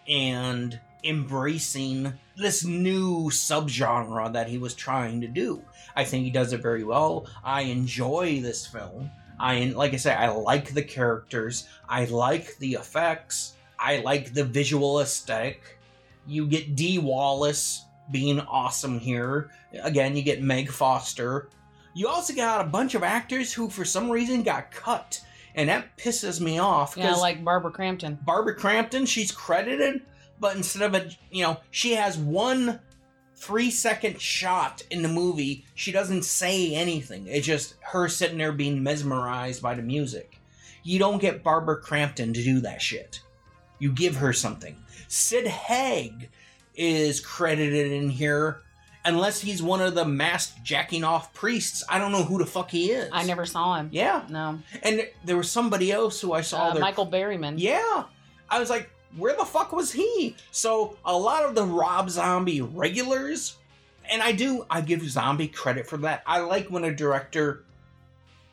[0.06, 5.62] and embracing this new subgenre that he was trying to do.
[5.94, 7.26] I think he does it very well.
[7.44, 9.10] I enjoy this film.
[9.40, 11.68] I like I say, I like the characters.
[11.88, 13.54] I like the effects.
[13.78, 15.78] I like the visual aesthetic.
[16.26, 19.50] You get Dee Wallace being awesome here.
[19.82, 21.48] Again, you get Meg Foster.
[21.94, 25.20] You also got a bunch of actors who, for some reason, got cut,
[25.54, 26.96] and that pisses me off.
[26.96, 28.18] Yeah, like Barbara Crampton.
[28.22, 30.02] Barbara Crampton, she's credited,
[30.38, 32.80] but instead of a, you know, she has one
[33.40, 35.64] three second shot in the movie.
[35.74, 37.26] She doesn't say anything.
[37.28, 40.40] It's just her sitting there being mesmerized by the music.
[40.82, 43.20] You don't get Barbara Crampton to do that shit.
[43.78, 44.76] You give her something.
[45.08, 46.30] Sid Haig
[46.74, 48.62] is credited in here.
[49.04, 52.70] Unless he's one of the masked jacking off priests, I don't know who the fuck
[52.70, 53.08] he is.
[53.12, 53.88] I never saw him.
[53.92, 54.58] Yeah, No.
[54.82, 56.70] and there was somebody else who I saw.
[56.70, 57.54] Uh, Michael Berryman.
[57.56, 58.04] yeah.
[58.50, 60.36] I was like, where the fuck was he?
[60.50, 63.56] So a lot of the Rob Zombie regulars,
[64.10, 66.22] and I do, I give Zombie credit for that.
[66.26, 67.64] I like when a director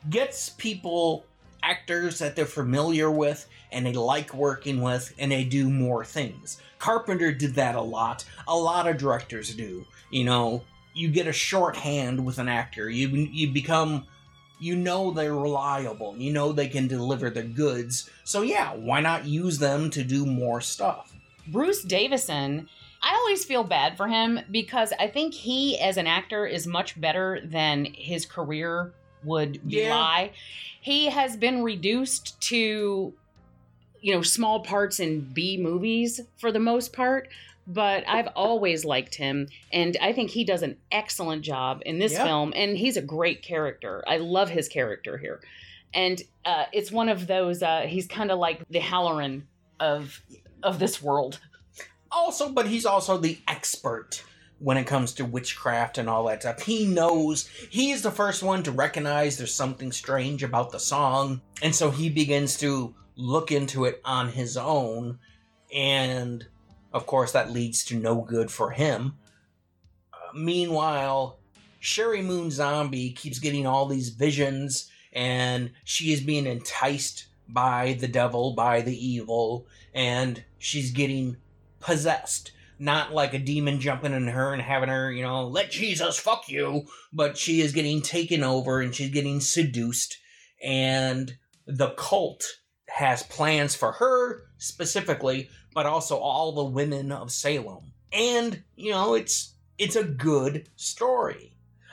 [0.10, 1.26] gets people,
[1.64, 6.62] actors that they're familiar with and they like working with, and they do more things.
[6.80, 8.24] Carpenter did that a lot.
[8.48, 9.86] A lot of directors do.
[10.12, 10.64] You know,
[10.94, 12.90] you get a shorthand with an actor.
[12.90, 14.06] You you become
[14.60, 16.16] you know they're reliable.
[16.18, 18.10] You know they can deliver the goods.
[18.24, 21.14] So yeah, why not use them to do more stuff?
[21.48, 22.68] Bruce Davison,
[23.04, 27.00] I always feel bad for him because I think he, as an actor, is much
[27.00, 29.90] better than his career would Yeah.
[29.90, 30.32] belie.
[30.82, 33.14] He has been reduced to,
[34.02, 37.28] you know, small parts in B movies for the most part.
[37.68, 42.14] But I've always liked him, and I think he does an excellent job in this
[42.14, 42.24] Yeah.
[42.24, 42.54] film.
[42.56, 44.04] And he's a great character.
[44.08, 45.42] I love his character here,
[45.94, 47.64] and uh, it's one of those.
[47.64, 49.44] Uh, he's kind of like the Hallorann
[49.80, 50.22] of
[50.62, 51.40] of this world.
[52.12, 54.24] Also, but he's also the expert
[54.60, 56.62] when it comes to witchcraft and all that stuff.
[56.62, 61.74] He knows he's the first one to recognize there's something strange about the song, and
[61.76, 65.18] so he begins to look into it on his own,
[65.74, 66.46] and
[66.96, 69.18] of course that leads to no good for him.
[70.14, 71.38] Uh, meanwhile,
[71.82, 78.08] Sheri Moon Zombie keeps getting all these visions, and she is being enticed by the
[78.08, 81.36] devil, by the evil, and she's getting
[81.82, 82.54] possessed.
[82.80, 86.48] Not like a demon jumping in her and having her, you know, let Jesus fuck
[86.48, 90.18] you, but she is getting taken over and she's getting seduced,
[90.64, 91.36] and
[91.68, 92.46] the cult
[92.88, 97.92] has plans for her specifically, but also all the women of Salem.
[98.12, 101.52] And, you know, it's it's a good story.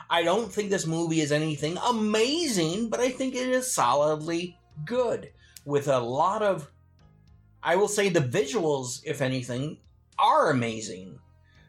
[0.09, 5.33] I don't think this movie is anything amazing, but I think it is solidly good
[5.67, 6.71] with a lot of
[7.63, 9.79] I will say the visuals, if anything,
[10.19, 11.19] are amazing.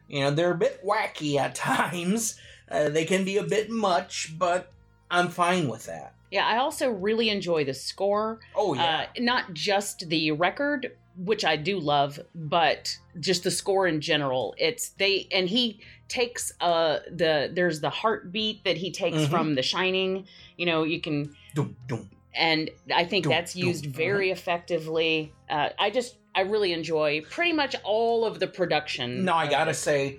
[0.08, 2.38] You know, they're a bit wacky at times.
[2.70, 4.72] Uh, they can be a bit much, but
[5.10, 6.14] I'm fine with that.
[6.30, 8.40] Yeah, I also really enjoy the score.
[8.56, 13.86] Oh yeah, Uh, not just the record, which I do love, but just the score
[13.86, 14.54] in general.
[14.58, 19.30] It's they and he takes uh the there's the heartbeat that he takes Mhm.
[19.30, 20.26] from The Shining.
[20.56, 22.10] You know, you can Dum, dum.
[22.34, 25.32] and I think Dum, that's used very effectively.
[25.48, 29.24] Uh, I just I really enjoy pretty much all of the production.
[29.24, 29.74] No, I gotta it.
[29.74, 30.18] say,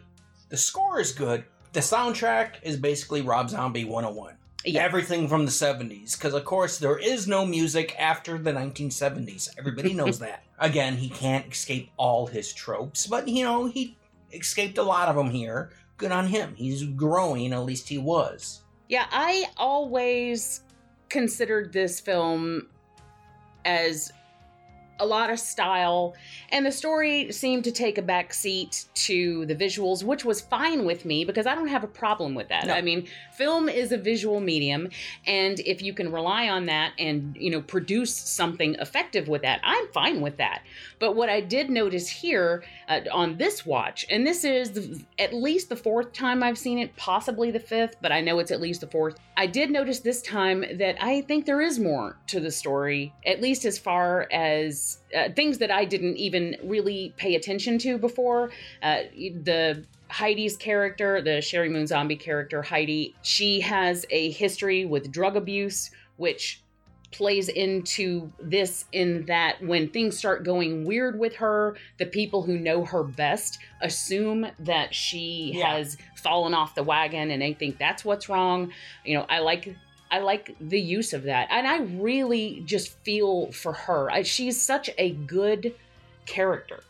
[0.49, 1.43] the score is good.
[1.73, 4.35] The soundtrack is basically Rob Zombie 101.
[4.65, 6.17] Everything from the 70s.
[6.17, 9.49] Because, of course, there is no music after the 1970s.
[9.57, 10.43] Everybody knows that.
[10.59, 13.97] Again, he can't escape all his tropes, but, you know, he
[14.31, 15.71] escaped a lot of them here.
[15.97, 16.55] Good on him.
[16.55, 18.61] He's growing, at least he was.
[18.89, 20.61] Yeah, I always
[21.09, 22.67] considered this film
[23.63, 24.11] as
[24.99, 26.15] a lot of style,
[26.51, 30.85] and the story seemed to take a back seat to the visuals, which was fine
[30.85, 32.67] with me because I don't have a problem with that.
[32.67, 32.73] No.
[32.73, 34.89] I mean, film is a visual medium,
[35.25, 39.59] and if you can rely on that and you know produce something effective with that,
[39.63, 40.61] I'm fine with that.
[40.99, 45.33] But what I did notice here uh, on this watch, and this is the, at
[45.33, 48.61] least the fourth time I've seen it, possibly the fifth, but I know it's at
[48.61, 49.17] least the fourth.
[49.37, 53.41] I did notice this time that I think there is more to the story, at
[53.41, 54.84] least as far as
[55.17, 58.51] uh, things that I didn't even really pay attention to before.
[58.81, 65.11] Uh, the Heidi's character, the Sheri Moon Zombie character, Heidi, she has a history with
[65.11, 66.61] drug abuse, which
[67.11, 72.57] plays into this in that when things start going weird with her, the people who
[72.57, 75.77] know her best assume that she Yeah.
[75.77, 78.73] has fallen off the wagon and they think that's what's wrong.
[79.05, 79.75] You know, I like
[80.11, 81.47] I like the use of that.
[81.49, 84.11] And I really just feel for her.
[84.11, 85.75] I, she's such a good
[86.25, 86.83] character.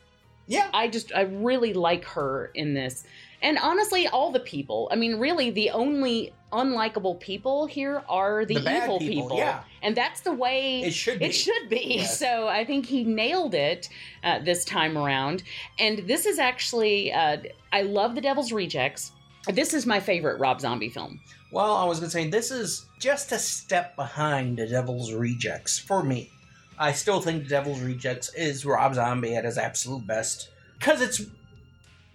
[0.47, 0.69] Yeah.
[0.73, 3.03] I just I really like her in this.
[3.41, 4.87] And honestly, all the people.
[4.91, 9.37] I mean, really, the only unlikable people here are the, The evil people, people.
[9.37, 9.63] yeah.
[9.83, 11.25] And that's the way It should be.
[11.25, 11.95] It should be.
[11.97, 12.19] Yes.
[12.25, 13.89] So I think he nailed it
[14.23, 15.43] uh, this time around.
[15.77, 17.37] And this is actually, uh,
[17.71, 19.11] I love The Devil's Rejects.
[19.53, 21.19] This is my favorite Rob Zombie film.
[21.51, 25.77] Well, I was going to say, this is just a step behind The Devil's Rejects
[25.77, 26.31] for me.
[26.77, 30.49] I still think The Devil's Rejects is Rob Zombie at his absolute best.
[30.77, 31.22] Because it's.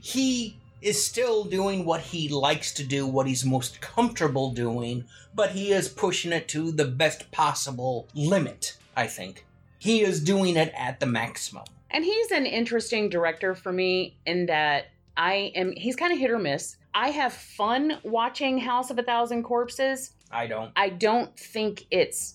[0.02, 5.04] He is still doing what he likes to do, what he's most comfortable doing,
[5.34, 9.44] but he is pushing it to the best possible limit, I think.
[9.78, 11.64] He is doing it at the maximum.
[11.90, 14.86] And he's an interesting director for me in that
[15.16, 16.76] I am, he's kind of hit or miss.
[16.94, 20.12] I have fun watching House of a Thousand Corpses.
[20.30, 20.70] I don't.
[20.76, 22.34] I don't think it's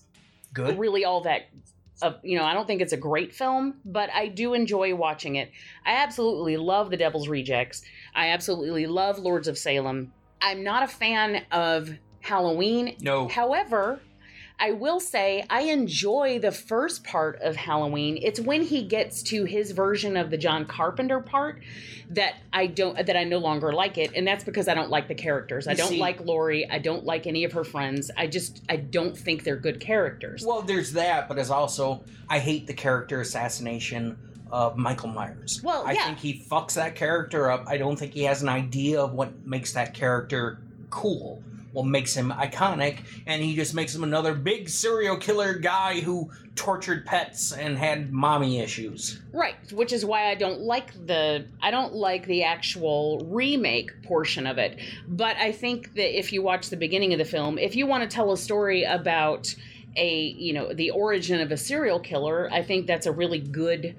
[0.52, 0.78] Good?
[0.78, 1.42] really all that
[2.02, 5.36] uh, you know i don't think it's a great film but i do enjoy watching
[5.36, 5.50] it
[5.84, 7.82] i absolutely love the devil's rejects
[8.14, 10.12] i absolutely love lords of salem
[10.42, 13.28] i'm not a fan of halloween No.
[13.28, 14.00] however
[14.58, 18.18] i will say i enjoy the first part of halloween.
[18.22, 21.62] It's when he gets to his version of the john carpenter part
[22.10, 25.08] that i don't that i no longer like it and that's because i don't like
[25.08, 25.66] the characters.
[25.66, 26.68] I You don't see- like Laurie.
[26.70, 28.10] I don't like any of her friends.
[28.16, 30.44] I just i don't think they're good characters.
[30.46, 34.18] Well, there's that, but there's also I hate the character assassination
[34.50, 35.60] of Michael Myers.
[35.64, 36.06] Well, I yeah.
[36.06, 37.64] think he fucks that character up.
[37.66, 40.58] I don't think he has an idea of what makes that character
[40.90, 41.42] cool,
[41.76, 46.30] what makes him iconic, and he just makes him another big serial killer guy who
[46.54, 49.20] tortured pets and had mommy issues.
[49.30, 54.46] Right, which is why I don't like the I don't like the actual remake portion
[54.46, 54.80] of it.
[55.06, 58.08] But I think that if you watch the beginning of the film, if you want
[58.08, 59.54] to tell a story about
[59.98, 63.96] a, you know, the origin of a serial killer, I think that's a really good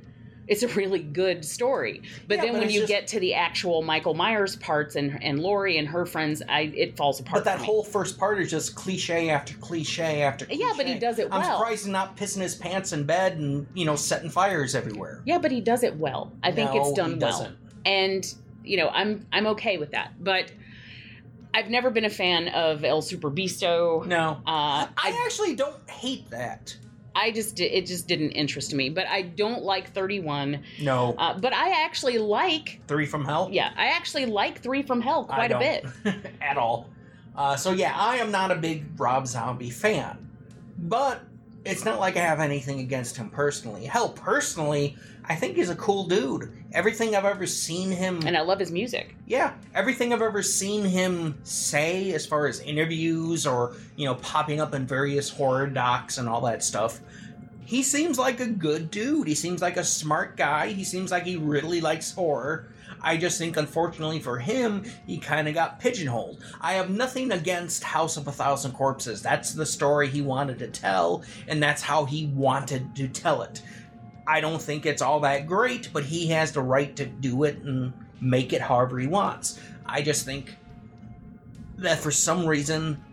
[0.48, 2.02] it's a really good story.
[2.28, 5.22] But Yeah, then but when you just- get to the actual Michael Myers parts and
[5.22, 7.44] and Laurie and her friends, I it falls apart.
[7.44, 10.62] But that whole first part is just cliche after cliche after cliche.
[10.62, 11.40] Yeah, but he does it well.
[11.40, 15.22] I'm surprised he's not pissing his pants in bed and, you know, setting fires everywhere.
[15.26, 16.32] Yeah, but he does it well.
[16.44, 17.32] I think No, it's done he well.
[17.32, 17.58] doesn't.
[17.86, 18.34] And
[18.64, 20.12] you know, I'm I'm okay with that.
[20.24, 20.52] But
[21.54, 24.06] I've never been a fan of El Superbeasto.
[24.06, 24.32] No.
[24.46, 26.76] Uh, I I actually don't hate that.
[27.18, 28.90] I just it just didn't interest me.
[28.90, 30.64] But I don't like 31.
[30.82, 31.16] No.
[31.18, 33.50] Uh, but I actually like Three from Hell?
[33.52, 35.86] yeah, I actually like Three from Hell quite a bit.
[36.42, 36.90] At all.
[37.36, 40.30] Uh, so, yeah, I am not a big Rob Zombie fan.
[40.80, 41.22] But
[41.66, 43.86] it's not like I have anything against him personally.
[43.86, 44.96] Hell, personally,
[45.30, 46.52] I think he's a cool dude.
[46.72, 48.22] Everything I've ever seen him.
[48.26, 49.16] And I love his music.
[49.26, 54.62] yeah, everything I've ever seen him say as far as interviews or, you know, popping
[54.62, 57.00] up in various horror docs and all that stuff.
[57.66, 59.28] He seems like a good dude.
[59.28, 60.68] He seems like a smart guy.
[60.68, 62.70] He seems like he really likes horror.
[63.02, 66.42] I just think, unfortunately for him, he kind of got pigeonholed.
[66.62, 69.22] I have nothing against House of a Thousand Corpses.
[69.22, 73.62] That's the story he wanted to tell, and that's how he wanted to tell it.
[74.28, 77.58] I don't think it's all that great, but he has the right to do it
[77.60, 79.60] and make it however he wants.
[79.86, 80.56] I just think
[81.78, 83.04] that for some reason,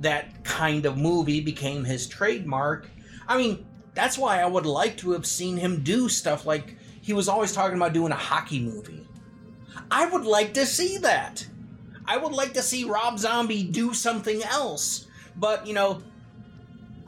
[0.00, 2.88] that kind of movie became his trademark.
[3.26, 7.12] I mean, that's why I would like to have seen him do stuff like he
[7.12, 9.06] was always talking about doing a hockey movie.
[9.90, 11.46] I would like to see that.
[12.06, 15.06] I would like to see Rob Zombie do something else.
[15.36, 16.02] But, you know,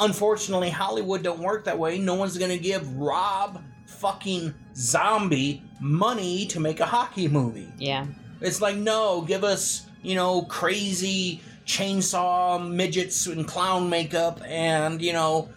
[0.01, 1.99] unfortunately, Hollywood don't work that way.
[1.99, 7.69] No one's going to give Rob fucking Zombie money to make a hockey movie.
[7.79, 8.07] Yeah.
[8.41, 15.13] It's like, no, give us, you know, crazy chainsaw midgets and clown makeup and, you
[15.13, 15.51] know,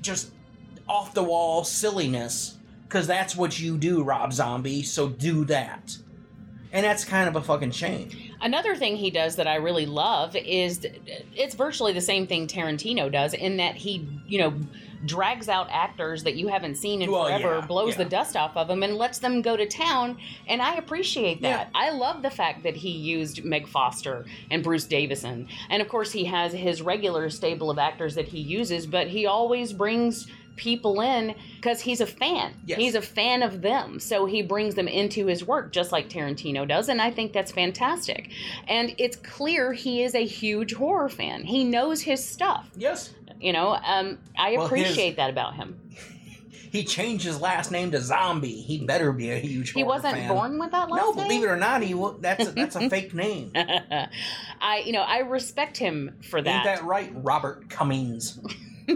[0.00, 0.32] just
[0.88, 2.56] off the wall silliness.
[2.82, 5.96] Because that's what you do, Rob Zombie, so do that.
[6.72, 8.10] And that's kind of a fucking shame.
[8.40, 10.86] Another thing he does that I really love is
[11.34, 14.54] it's virtually the same thing Tarantino does in that he, you know,
[15.04, 18.04] drags out actors that you haven't seen in Well, forever, yeah, blows yeah.
[18.04, 20.18] the dust off of them, and lets them go to town.
[20.46, 21.70] And I appreciate that.
[21.74, 25.48] I love the fact that he used Meg Foster and Bruce Davison.
[25.70, 29.26] And of course, he has his regular stable of actors that he uses, but he
[29.26, 30.26] always brings
[30.58, 32.52] people in because he's a fan.
[32.66, 32.78] Yes.
[32.78, 33.98] He's a fan of them.
[34.00, 36.90] So he brings them into his work just like Tarantino does.
[36.90, 38.30] And I think that's fantastic.
[38.66, 41.44] And it's clear he is a huge horror fan.
[41.44, 42.68] He knows his stuff.
[42.76, 43.14] Yes.
[43.40, 45.78] You know, um, I Well, appreciate that about him.
[46.70, 48.60] He changed his last name to Zombie.
[48.60, 50.28] He better be a huge He wasn't fan.
[50.28, 51.26] born with that last No, name.
[51.26, 53.52] believe it or not, he that's a, that's a fake name.
[53.54, 56.54] I, you know, I respect him for that.
[56.54, 58.38] Ain't that right, Robert Cummings?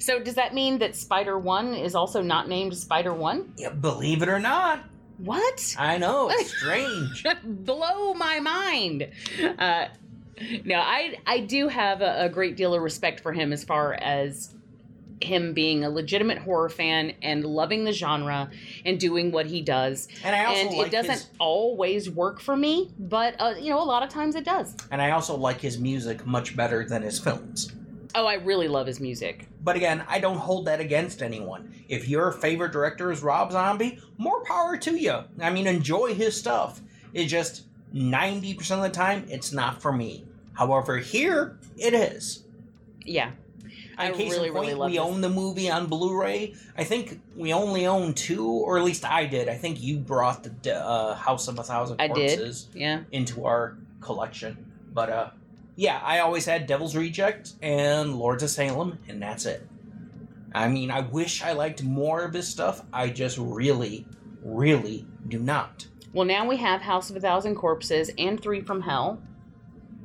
[0.00, 3.52] So does that mean that Spider One is also not named Spider One?
[3.56, 4.80] Yeah, believe it or not,
[5.18, 5.76] What?
[5.78, 7.24] I know it's strange.
[7.44, 9.08] blow my mind.
[9.58, 9.86] Uh,
[10.64, 13.92] no, I I do have a, a great deal of respect for him as far
[13.94, 14.54] as
[15.22, 18.50] him being a legitimate horror fan and loving the genre
[18.86, 20.08] and doing what he does.
[20.24, 23.68] And I also and like it doesn't his- always work for me, but uh, you
[23.68, 24.74] know, a lot of times it does.
[24.90, 27.70] and I also like his music much better than his films.
[28.14, 29.46] Oh, I really love his music.
[29.62, 31.72] But again, I don't hold that against anyone.
[31.88, 35.24] If your favorite director is Rob Zombie, more power to you.
[35.40, 36.80] I mean, enjoy his stuff.
[37.12, 37.64] It's just
[37.94, 40.24] 90% of the time, it's not for me.
[40.54, 42.44] However, here, it is.
[43.04, 43.32] Yeah.
[43.98, 45.06] I In case really, in point, really love we this.
[45.06, 46.54] own the movie on Blu-ray.
[46.76, 49.48] I think we only own two, or at least I did.
[49.48, 52.56] I think you brought the uh, House of a Thousand I did.
[52.74, 53.02] Yeah.
[53.12, 54.72] into our collection.
[54.94, 55.30] But uh,
[55.80, 59.66] yeah, I always had Devil's Reject and Lords of Salem, and that's it.
[60.54, 62.82] I mean, I wish I liked more of his stuff.
[62.92, 64.04] I just really,
[64.44, 65.86] really do not.
[66.12, 69.22] Well, now we have House of a Thousand Corpses and Three from Hell.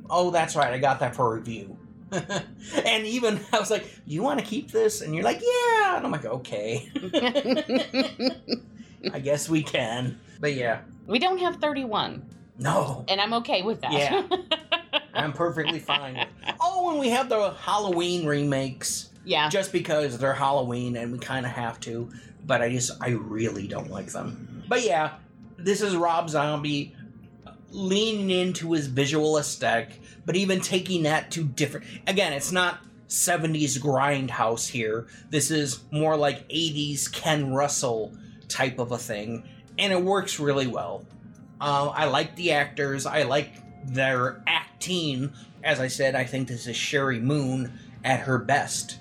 [0.09, 0.71] Oh, that's right.
[0.71, 1.77] I got that for review.
[2.11, 6.05] and even I was like, "You want to keep this?" And you're like, "Yeah." And
[6.05, 6.89] I'm like, "Okay,
[9.11, 12.25] I guess we can." But yeah, we don't have 31,
[12.57, 13.91] no, and I'm okay with that.
[13.91, 14.27] Yeah.
[15.13, 16.15] I'm perfectly fine.
[16.15, 19.49] With oh, and we have the Halloween remakes yeah.
[19.49, 22.09] just because they're Halloween and we kind of have to.
[22.45, 24.63] But I just, I really don't like them.
[24.67, 25.15] But yeah,
[25.57, 26.95] this is Rob Zombie
[27.45, 31.87] uh, leaning into his visual aesthetic, but even taking that to different.
[32.07, 32.79] Again, it's not
[33.09, 35.07] 70s grindhouse here.
[35.29, 38.13] This is more like 80s Ken Russell
[38.47, 39.43] type of a thing,
[39.79, 41.05] and it works really well.
[41.59, 43.05] Uh, I like the actors.
[43.05, 43.51] I like
[43.85, 45.33] their acting.
[45.63, 48.99] As I said, I think this is Sheri Moon at her best,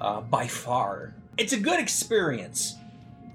[0.00, 1.14] uh, by far.
[1.36, 2.76] It's a good experience.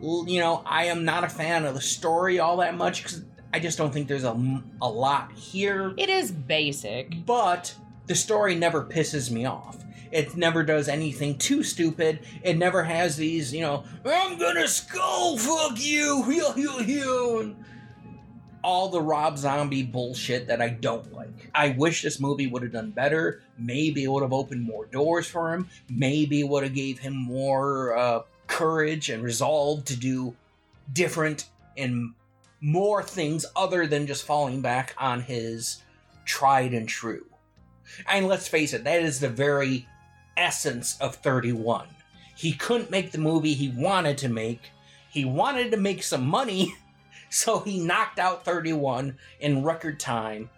[0.02, 3.24] You know, I am not a fan of the story all that much because
[3.54, 5.94] I just don't think there's a, a lot here.
[5.98, 7.26] It is basic.
[7.26, 7.76] But
[8.08, 9.78] the story never pisses me off.
[10.12, 12.20] It never does anything too stupid.
[12.44, 17.56] It never has these, you know, I'm gonna skull fuck you, you, you, you.
[18.64, 21.50] All the Rob Zombie bullshit that I don't like.
[21.56, 23.42] I wish this movie would have done better.
[23.58, 25.68] Maybe it would have opened more doors for him.
[25.90, 30.36] Maybe it would have gave him more uh, courage and resolve to do
[30.94, 32.14] different and
[32.60, 35.82] more things other than just falling back on his
[36.26, 37.26] tried and true.
[38.08, 39.88] And let's face it, that is the very
[40.38, 41.88] essence of 31.
[42.36, 44.72] He couldn't make the movie he wanted to make.
[45.10, 46.74] He wanted to make some money,
[47.32, 50.50] so he knocked out 31 in record time.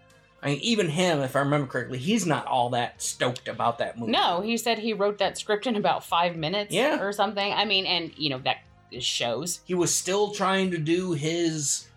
[0.42, 3.98] I mean, even him, if I remember correctly, he's not all that stoked about that
[3.98, 4.12] movie.
[4.12, 7.00] No, he said he wrote that script in about five minutes Yeah.
[7.02, 7.54] or something.
[7.54, 8.58] I mean, and, you know, that
[9.00, 9.62] shows.
[9.64, 11.88] He was still trying to do his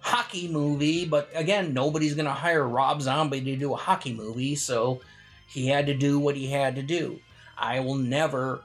[0.00, 4.54] hockey movie, but again, nobody's going to hire Rob Zombie to do a hockey movie,
[4.56, 5.00] so
[5.48, 7.18] he had to do what he had to do.
[7.56, 8.60] I will never,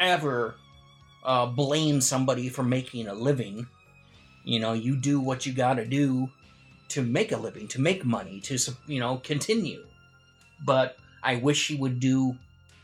[0.00, 0.56] ever
[1.24, 3.68] uh, blame somebody for making a living.
[4.44, 6.30] You know, you do what you got to do
[6.88, 9.86] to make a living, to make money, to, you know, continue.
[10.64, 12.36] But I wish he would do,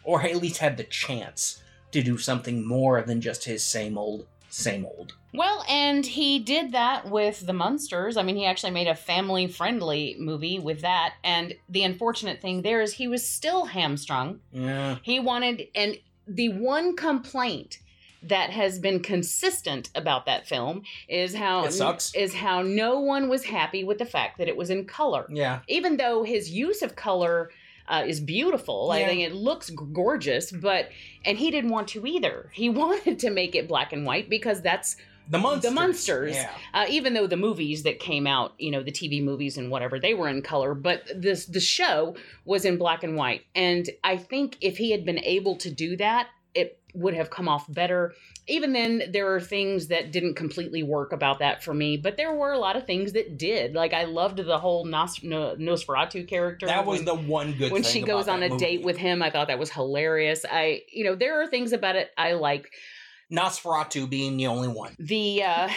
[0.04, 1.62] or at least had the chance
[1.92, 5.14] to do something more than just his same old same old.
[5.34, 8.16] Well, and he did that with the Munsters.
[8.16, 11.14] I mean, he actually made a family friendly movie with that.
[11.22, 14.40] And the unfortunate thing there is he was still hamstrung.
[14.52, 14.96] Yeah.
[15.02, 17.78] He wanted, and the one complaint
[18.22, 22.14] that has been consistent about that film is how It sucks.
[22.14, 25.26] is how no one was happy with the fact that it was in color.
[25.30, 25.60] Yeah.
[25.68, 27.50] Even though his use of color
[27.86, 30.88] uh, is beautiful, I think it looks gorgeous, but
[31.24, 32.50] and he didn't want to either.
[32.52, 34.96] He wanted to make it black and white because that's
[35.30, 35.70] The monsters.
[35.70, 36.34] the Munsters.
[36.36, 36.50] Yeah.
[36.74, 39.98] Uh, even though the movies that came out, you know, the TV movies and whatever,
[40.00, 43.42] they were in color, but this the show was in black and white.
[43.54, 47.48] And I think if he had been able to do that, it would have come
[47.48, 48.14] off better.
[48.48, 52.32] Even then, there are things that didn't completely work about that for me, but there
[52.34, 53.74] were a lot of things that did.
[53.74, 56.66] Like I loved the whole Nos- no- Nosferatu character.
[56.66, 58.64] That was when- the one good when she goes on a movie.
[58.64, 59.22] date with him.
[59.22, 60.44] I thought that was hilarious.
[60.50, 62.72] I, you know, there are things about it I like.
[63.30, 64.96] Nosferatu being the only one.
[64.98, 65.68] The uh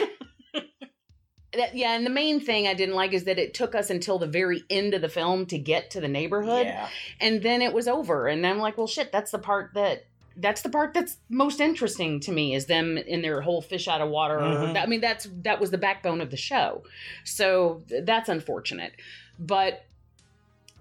[1.54, 4.18] that, yeah, and the main thing I didn't like is that it took us until
[4.18, 6.88] the very end of the film to get to the neighborhood, Yeah.
[7.20, 8.28] and then it was over.
[8.28, 10.06] And I'm like, well, shit, that's the part that
[10.38, 14.02] that's the part that's most interesting to me is them in their whole fish out
[14.02, 14.38] of water.
[14.40, 14.82] Mhm.
[14.82, 16.84] I mean, that's that was the backbone of the show,
[17.24, 18.94] so that's unfortunate.
[19.38, 19.86] But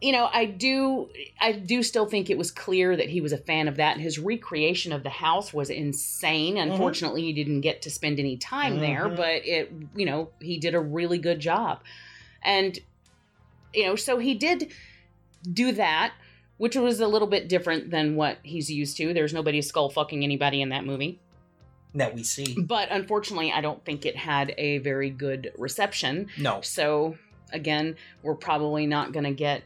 [0.01, 1.10] you know, I do
[1.40, 4.01] I do still think it was clear that he was a fan of that and
[4.02, 6.56] his recreation of the house was insane.
[6.56, 9.16] Unfortunately, he didn't get to spend any time there, Mhm.
[9.16, 11.81] but it you know, he did a really good job.
[12.43, 12.78] And
[13.74, 14.72] you know, so he did
[15.52, 16.12] do that,
[16.61, 19.15] which was a little bit different than what he's used to.
[19.15, 21.19] There's nobody skull fucking anybody in that movie.
[21.95, 22.55] That we see.
[22.61, 26.28] But unfortunately, I don't think it had a very good reception.
[26.37, 26.61] No.
[26.61, 27.16] So
[27.51, 29.62] again, we're probably not going to get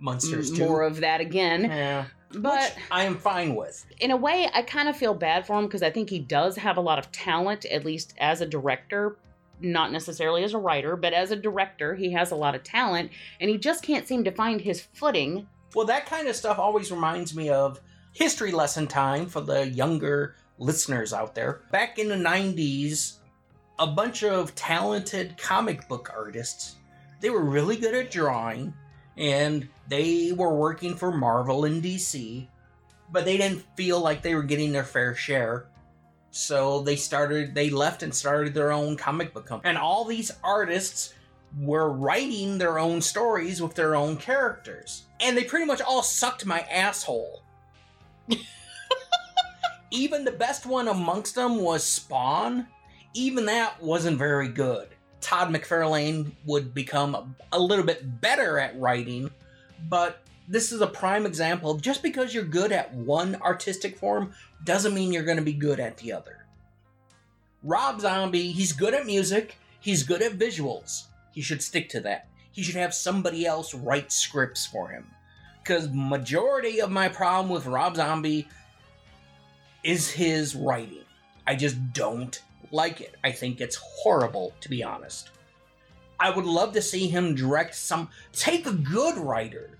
[0.00, 1.64] monsters m- more of that again.
[1.64, 2.04] yeah.
[2.34, 3.86] But Which I am fine with.
[3.98, 6.56] in a way, I kind of feel bad for him because I think he does
[6.56, 9.16] have a lot of talent, at least as a director.
[9.62, 13.12] Not necessarily as a writer, but as a director, he has a lot of talent,
[13.40, 15.46] and he just can't seem to find his footing.
[15.74, 17.80] Well, that kind of stuff always reminds me of
[18.12, 21.60] history lesson time for the younger listeners out there.
[21.70, 23.18] Back in the 90s,
[23.78, 26.76] a bunch of talented comic book artists,
[27.20, 28.72] they were really good at drawing
[29.16, 32.46] and they were working for Marvel and DC,
[33.10, 35.66] but they didn't feel like they were getting their fair share.
[36.30, 39.68] So they started they left and started their own comic book company.
[39.70, 41.14] And all these artists
[41.60, 45.04] were writing their own stories with their own characters.
[45.20, 47.42] And they pretty much all sucked my asshole.
[49.90, 52.66] Even the best one amongst them was Spawn.
[53.14, 54.88] Even that wasn't very good.
[55.20, 59.30] Todd McFarlane would become a, a little bit better at writing,
[59.88, 61.74] but this is a prime example.
[61.78, 64.32] Just because you're good at one artistic form
[64.64, 66.44] doesn't mean you're going to be good at the other.
[67.62, 71.07] Rob Zombie, he's good at music, he's good at visuals.
[71.38, 72.26] He should stick to that.
[72.50, 75.06] He should have somebody else write scripts for him.
[75.62, 78.48] Because majority of my problem with Rob Zombie
[79.84, 81.04] is his writing.
[81.46, 82.42] I just don't
[82.72, 83.14] like it.
[83.22, 85.30] I think it's horrible, to be honest.
[86.18, 88.08] I would love to see him direct some.
[88.32, 89.78] Take a good writer.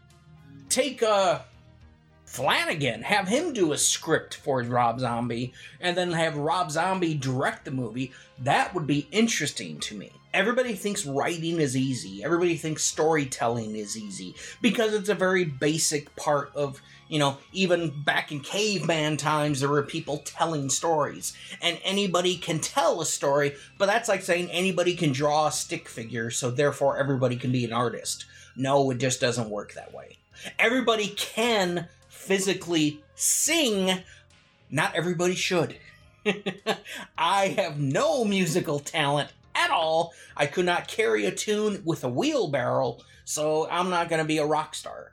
[0.69, 1.45] Take a.
[2.25, 3.03] Flanagan.
[3.03, 7.73] Have him do a script for Rob Zombie, and then have Rob Zombie direct the
[7.73, 8.13] movie.
[8.39, 10.13] That would be interesting to me.
[10.35, 12.23] Everybody thinks writing is easy.
[12.23, 18.03] Everybody thinks storytelling is easy because it's a very basic part of, you know, even
[18.03, 21.35] back in caveman times, there were people telling stories.
[21.63, 25.89] And anybody can tell a story, but that's like saying anybody can draw a stick
[25.89, 28.27] figure, so therefore everybody can be an artist.
[28.55, 30.19] No, it just doesn't work that way.
[30.59, 34.03] Everybody can physically sing,
[34.71, 35.77] not everybody should.
[37.19, 40.13] I have no musical talent at all.
[40.37, 44.39] I could not carry a tune with a wheelbarrow, so I'm not going to be
[44.39, 45.13] a rock star.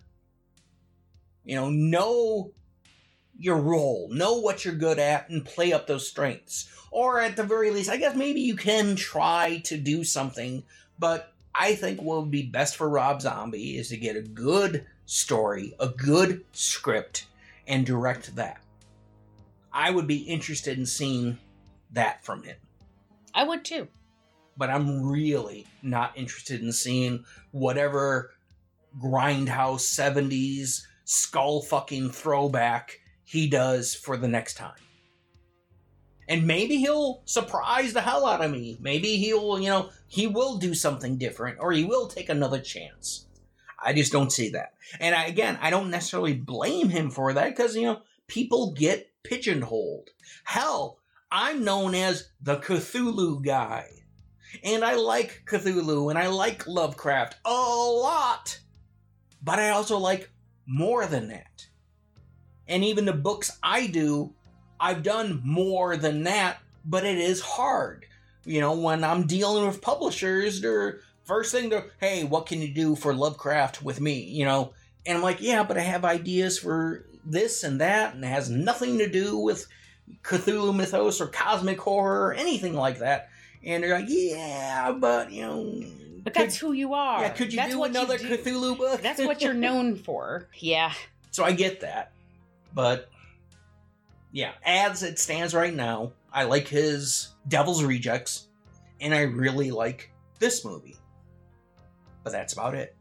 [1.43, 2.51] You know, know
[3.37, 6.69] your role, know what you're good at, and play up those strengths.
[6.91, 10.63] Or at the very least, I guess maybe you can try to do something,
[10.97, 14.85] but I think what would be best for Rob Zombie is to get a good
[15.05, 17.27] story, a good script,
[17.67, 18.61] and direct that.
[19.73, 21.37] I would be interested in seeing
[21.91, 22.55] that from him
[23.35, 23.89] I would too.
[24.57, 28.31] But I'm really not interested in seeing whatever
[29.01, 34.73] grindhouse 70s skull fucking throwback he does for the next time.
[36.27, 38.77] And maybe he'll surprise the hell out of me.
[38.79, 43.27] Maybe he'll, you know, he will do something different or he will take another chance.
[43.83, 44.73] I just don't see that.
[44.99, 49.11] And I, again, I don't necessarily blame him for that because, you know, people get
[49.23, 50.09] pigeonholed.
[50.45, 50.99] Hell,
[51.31, 54.04] I'm known as the Cthulhu guy.
[54.63, 58.59] And I like Cthulhu and I like Lovecraft a lot.
[59.41, 60.29] But I also like
[60.65, 61.67] more than that.
[62.67, 64.33] And even the books I do,
[64.79, 68.05] I've done more than that, but it is hard.
[68.43, 72.73] You know, when I'm dealing with publishers, they're first thing they're, hey, what can you
[72.73, 74.23] do for Lovecraft with me?
[74.23, 74.73] You know,
[75.05, 78.49] and I'm like, yeah, but I have ideas for this and that, and it has
[78.49, 79.67] nothing to do with
[80.23, 83.29] Cthulhu mythos or cosmic horror or anything like that.
[83.65, 85.83] And they're like, yeah, but you know,
[86.23, 87.21] But could- that's who you are.
[87.21, 88.37] yeah, could you that's do what another do.
[88.37, 89.01] Cthulhu book?
[89.01, 90.47] That's what you're known for.
[90.59, 90.93] Yeah.
[91.31, 92.11] so I get that,
[92.73, 93.09] but
[94.31, 98.47] yeah, as it stands right now, I like his Devil's Rejects,
[99.01, 100.97] and I really like this movie.
[102.23, 102.95] But that's about it.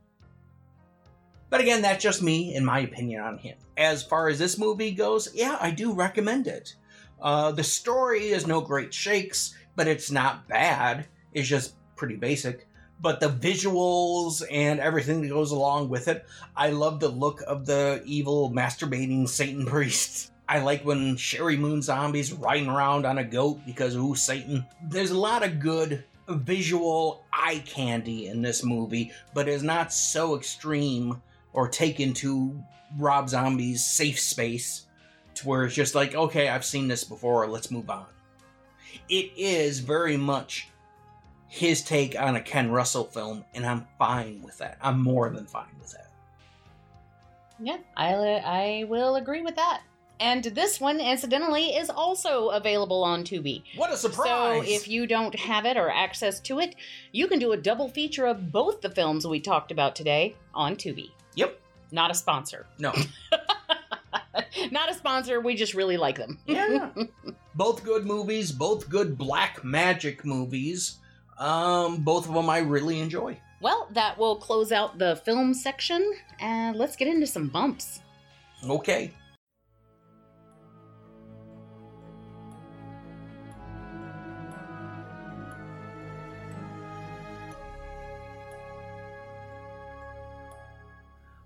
[1.50, 3.56] But again, that's just me and my opinion on him.
[3.76, 6.74] As far as this movie goes, yeah, I do recommend it.
[7.20, 11.06] Uh, the story is no great shakes, but it's not bad.
[11.32, 12.66] It's just pretty basic.
[13.01, 16.24] But the visuals and everything that goes along with it,
[16.56, 20.32] I love the look of the evil masturbating Satan priest.
[20.48, 24.66] I like when Sheri Moon Zombie's riding around on a goat because ooh Satan.
[24.82, 30.36] There's a lot of good visual eye candy in this movie, but it's not so
[30.36, 31.20] extreme
[31.52, 32.62] or taken to
[32.98, 34.86] Rob Zombie's safe space
[35.36, 38.06] to where it's just like, okay, I've seen this before, let's move on.
[39.08, 40.68] It is very much
[41.48, 44.76] his take on a Ken Russell film, and I'm fine with that.
[44.82, 46.10] I'm more than fine with that.
[47.60, 49.82] Yeah, I, I will agree with that.
[50.20, 53.62] And this one, incidentally, is also available on Tubi.
[53.76, 54.66] What a surprise!
[54.66, 56.76] So if you don't have it or access to it,
[57.12, 60.76] you can do a double feature of both the films we talked about today on
[60.76, 61.10] Tubi.
[61.34, 61.60] Yep.
[61.90, 62.66] Not a sponsor.
[62.78, 62.92] No.
[64.70, 66.39] Not a sponsor, we just really like them.
[66.47, 66.90] Yeah.
[67.55, 70.97] both good movies, both good black magic movies.
[71.39, 73.39] Um, both of them I really enjoy.
[73.61, 78.01] Well, that will close out the film section, and let's get into some bumps.
[78.62, 79.12] Okay.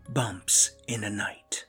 [0.08, 1.67] Bumps in a night.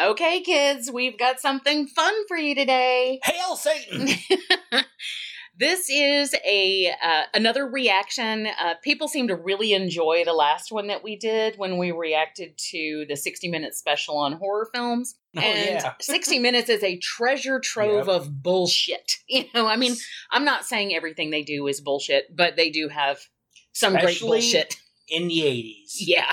[0.00, 3.20] Okay, kids, we've got something fun for you today.
[3.22, 4.08] Hail Satan!
[5.58, 8.48] this is a uh, another reaction.
[8.60, 12.58] Uh, people seem to really enjoy the last one that we did when we reacted
[12.72, 15.14] to the 60 minute special on horror films.
[15.36, 15.92] Oh, and yeah.
[16.00, 18.16] 60 minutes is a treasure trove Yep.
[18.16, 19.12] of bullshit.
[19.28, 19.94] You know, I mean,
[20.30, 23.20] I'm not saying everything they do is bullshit, but they do have
[23.72, 24.76] some great bullshit.
[25.08, 25.96] In the 80s.
[25.98, 26.32] Yeah.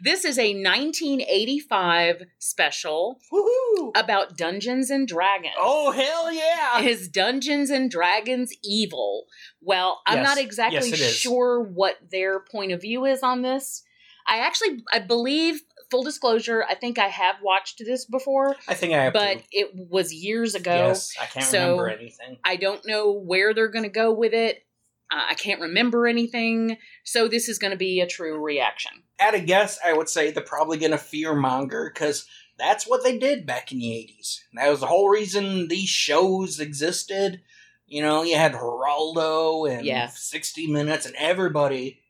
[0.00, 3.92] This is a 1985 special Woohoo!
[3.96, 5.54] about Dungeons and Dragons.
[5.58, 6.80] Oh, hell yeah!
[6.80, 9.24] Is Dungeons and Dragons evil?
[9.60, 10.26] Well, I'm Yes.
[10.26, 13.82] not exactly Yes, sure what their point of view is on this.
[14.26, 18.92] I actually, I believe, full disclosure, I think I have watched this before, I think
[18.92, 19.44] I have but to.
[19.50, 20.88] it was years ago.
[20.88, 22.38] Yes, I can't So- remember anything.
[22.44, 24.62] I don't know where they're going to go with it.
[25.10, 26.76] Uh, I can't remember anything.
[27.04, 28.92] So this is going to be a true reaction.
[29.18, 32.26] At a guess, I would say they're probably going to fear monger because
[32.58, 34.38] that's what they did back in the 80s.
[34.54, 37.40] That was the whole reason these shows existed.
[37.86, 40.06] You know, you had Geraldo and Yeah.
[40.06, 42.00] 60 Minutes and everybody.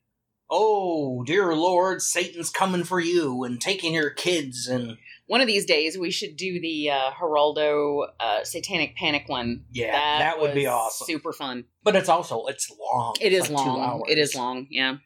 [0.51, 4.99] Oh, dear Lord, Satan's coming for you and taking your kids and
[5.31, 9.63] One of these days, we should do the uh, Geraldo uh, Satanic Panic one.
[9.71, 11.07] yeah, that, would be awesome.
[11.07, 11.67] Super fun.
[11.85, 13.15] But it's also it's long.
[13.21, 13.81] It's is like long.
[13.81, 14.03] hours.
[14.09, 14.67] It is long.
[14.71, 14.97] Yeah.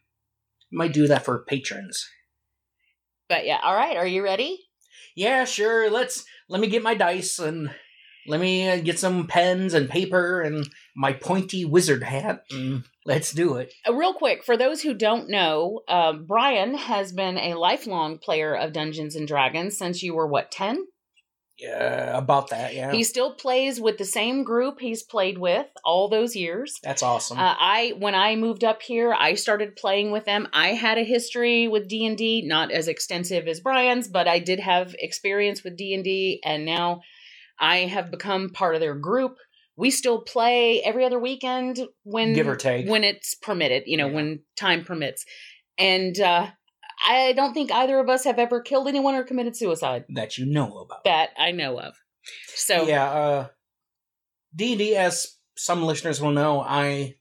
[0.73, 2.09] Might do that for patrons.
[3.29, 3.59] But yeah.
[3.63, 3.99] All right.
[3.99, 4.61] Are you ready?
[5.15, 5.91] Yeah, sure.
[5.91, 7.69] Let's let me get my dice and
[8.27, 13.33] let me uh, get some pens and paper and my pointy wizard hat and let's
[13.33, 13.73] do it.
[13.89, 18.55] Uh, real quick, for those who don't know, um, Brian has been a lifelong player
[18.55, 20.87] of Dungeons and Dragons since you were what ten.
[21.57, 22.75] Yeah, about that.
[22.75, 26.81] Yeah, He still plays with the same group he's played with all those years.
[26.83, 27.39] that's awesome.
[27.39, 30.49] Uh, I when I moved up here, I started playing with them.
[30.53, 34.41] I had a history with D and D, not as extensive as Brian's, but I
[34.41, 37.03] did have experience with D and D, and now
[37.61, 39.37] I have become part of their group.
[39.77, 42.89] We still play every other weekend when Give or take.
[42.89, 44.15] when it's permitted, you know, Yeah.
[44.15, 45.25] when time permits.
[45.79, 46.49] And uh,
[47.09, 50.47] I don't think either of us have ever killed anyone or committed suicide that you
[50.47, 51.03] know about.
[51.05, 51.95] that I know of.
[52.55, 53.47] So yeah, uh,
[54.55, 57.17] D&D, as some listeners will know, I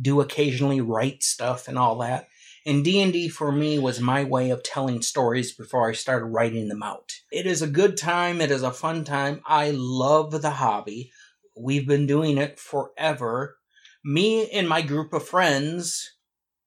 [0.00, 2.28] do occasionally write stuff and all that.
[2.64, 6.82] And D&D for me was my way of telling stories before I started writing them
[6.82, 7.12] out.
[7.30, 9.40] It is a good time, it is a fun time.
[9.46, 11.12] I love the hobby.
[11.58, 13.56] We've been doing it forever.
[14.04, 16.16] Me and my group of friends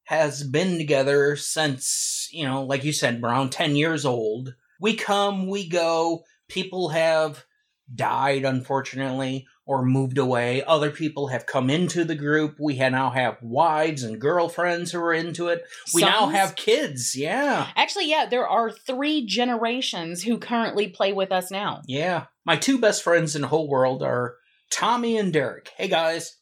[0.06, 4.56] has been together since, you know, like you said, around 10 years old.
[4.82, 6.24] We come, we go.
[6.48, 7.46] People have
[7.94, 10.64] died, unfortunately, or moved away.
[10.64, 12.58] Other people have come into the group.
[12.60, 15.64] We now have wives and girlfriends who are into it.
[15.94, 17.16] We now have kids.
[17.16, 17.68] Yeah.
[17.76, 21.84] Actually, yeah, there are three generations who currently play with us now.
[21.86, 22.26] Yeah.
[22.46, 24.38] My two best friends in the whole world are
[24.72, 25.72] Tommy and Derek.
[25.78, 26.38] Hey, guys.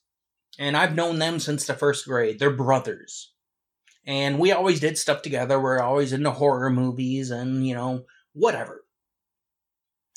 [0.59, 2.39] And I've known them since the first grade.
[2.39, 3.31] They're brothers.
[4.05, 5.59] And we always did stuff together.
[5.59, 8.83] We're always into horror movies and, you know, whatever.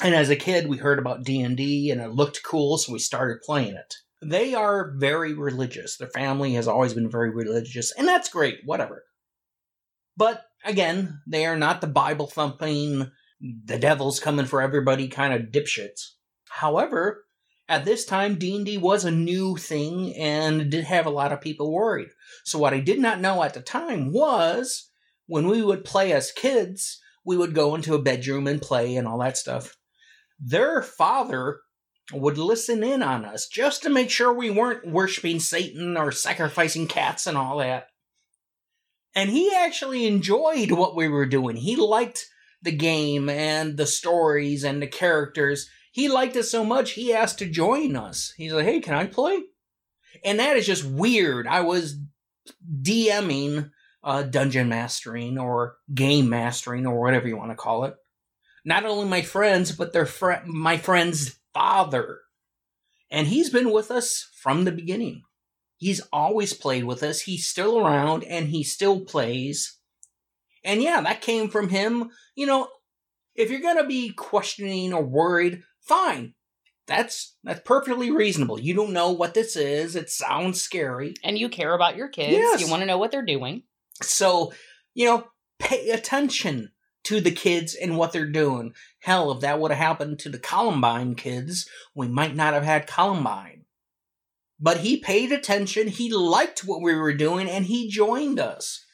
[0.03, 3.43] And as a kid, we heard about D&D and it looked cool, so we started
[3.43, 3.97] playing it.
[4.23, 5.97] They are very religious.
[5.97, 9.05] Their family has always been very religious, and that's great, whatever.
[10.17, 13.11] But again, they are not the Bible thumping,
[13.41, 16.13] the devil's coming for everybody kind of dipshits.
[16.49, 17.25] However,
[17.71, 21.73] at this time D&D was a new thing and did have a lot of people
[21.73, 22.09] worried.
[22.45, 24.91] So what I did not know at the time was
[25.27, 29.07] when we would play as kids, we would go into a bedroom and play and
[29.07, 29.77] all that stuff.
[30.41, 31.61] Their father
[32.13, 36.89] would listen in on us just to make sure we weren't worshiping Satan or sacrificing
[36.89, 37.87] cats and all that.
[39.15, 41.55] And he actually enjoyed what we were doing.
[41.55, 42.27] He liked
[42.63, 45.71] the game and the stories and the characters.
[45.91, 48.33] He liked it so much he asked to join us.
[48.37, 49.43] He's like, "Hey, can I play?"
[50.25, 51.47] And that is just weird.
[51.47, 51.99] I was
[52.83, 53.71] DMing,
[54.03, 57.95] uh, dungeon mastering or game mastering or whatever you want to call it.
[58.65, 62.21] Not only my friends, but their fr- my friend's father.
[63.11, 65.23] And he's been with us from the beginning.
[65.77, 67.23] He's always played with us.
[67.23, 69.79] He's still around and he still plays.
[70.63, 72.11] And yeah, that came from him.
[72.35, 72.69] You know,
[73.35, 76.35] if you're going to be questioning or worried, fine.
[76.87, 78.59] That's that's perfectly reasonable.
[78.59, 79.95] You don't know what this is.
[79.95, 81.15] It sounds scary.
[81.23, 82.33] And you care about your kids.
[82.33, 82.61] Yes.
[82.61, 83.63] You want to know what they're doing.
[84.03, 84.53] So,
[84.95, 85.25] you know,
[85.59, 86.71] pay attention
[87.05, 88.73] to the kids and what they're doing.
[89.01, 92.87] Hell, if that would have happened to the Columbine kids, we might not have had
[92.87, 93.65] Columbine.
[94.59, 98.85] But he paid attention, he liked what we were doing, and he joined us.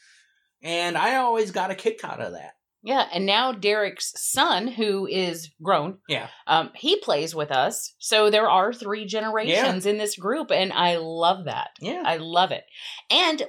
[0.62, 2.55] And I always got a kick out of that.
[2.86, 6.28] Yeah, and now Derek's son, who is grown, Yeah.
[6.46, 7.94] um, he plays with us.
[7.98, 11.70] So there are three generations in this group, and I love that.
[11.80, 12.02] Yeah.
[12.06, 12.62] I love it.
[13.10, 13.42] And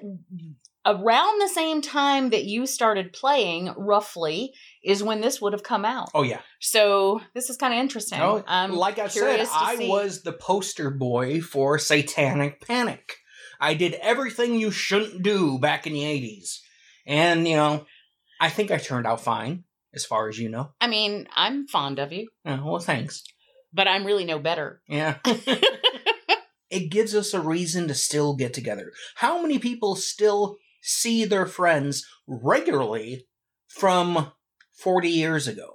[0.86, 4.54] around the same time that you started playing, roughly,
[4.84, 6.10] is when this would have come out.
[6.16, 6.40] oh, yeah.
[6.60, 8.20] So this is kind of interesting.
[8.20, 9.88] Oh, I'm like I said, I see.
[9.88, 13.18] was the poster boy for Satanic Panic.
[13.60, 16.60] I did everything you shouldn't do back in the 80s.
[17.06, 17.86] And, you know,
[18.40, 20.72] I think I turned out fine, as far as you know.
[20.80, 23.24] I mean, I'm fond of you, Uh, well, thanks.
[23.74, 24.82] but I'm really no better.
[24.88, 25.18] Yeah.
[26.70, 28.92] it gives us a reason to still get together.
[29.16, 33.26] How many people still see their friends regularly
[33.68, 34.32] from
[34.78, 35.74] 40 years ago?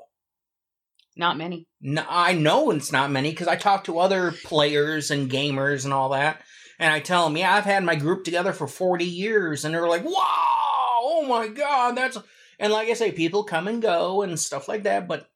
[1.17, 1.67] Not many.
[1.81, 5.93] No, I know it's not many because I talk to other players and gamers and
[5.93, 6.41] all that,
[6.79, 9.89] and I tell them, yeah, I've had my group together for 40 years, and they're
[9.89, 10.13] like, wow,
[11.03, 12.17] oh my god, that's.
[12.59, 15.29] And like I say, people come and go and stuff like that, but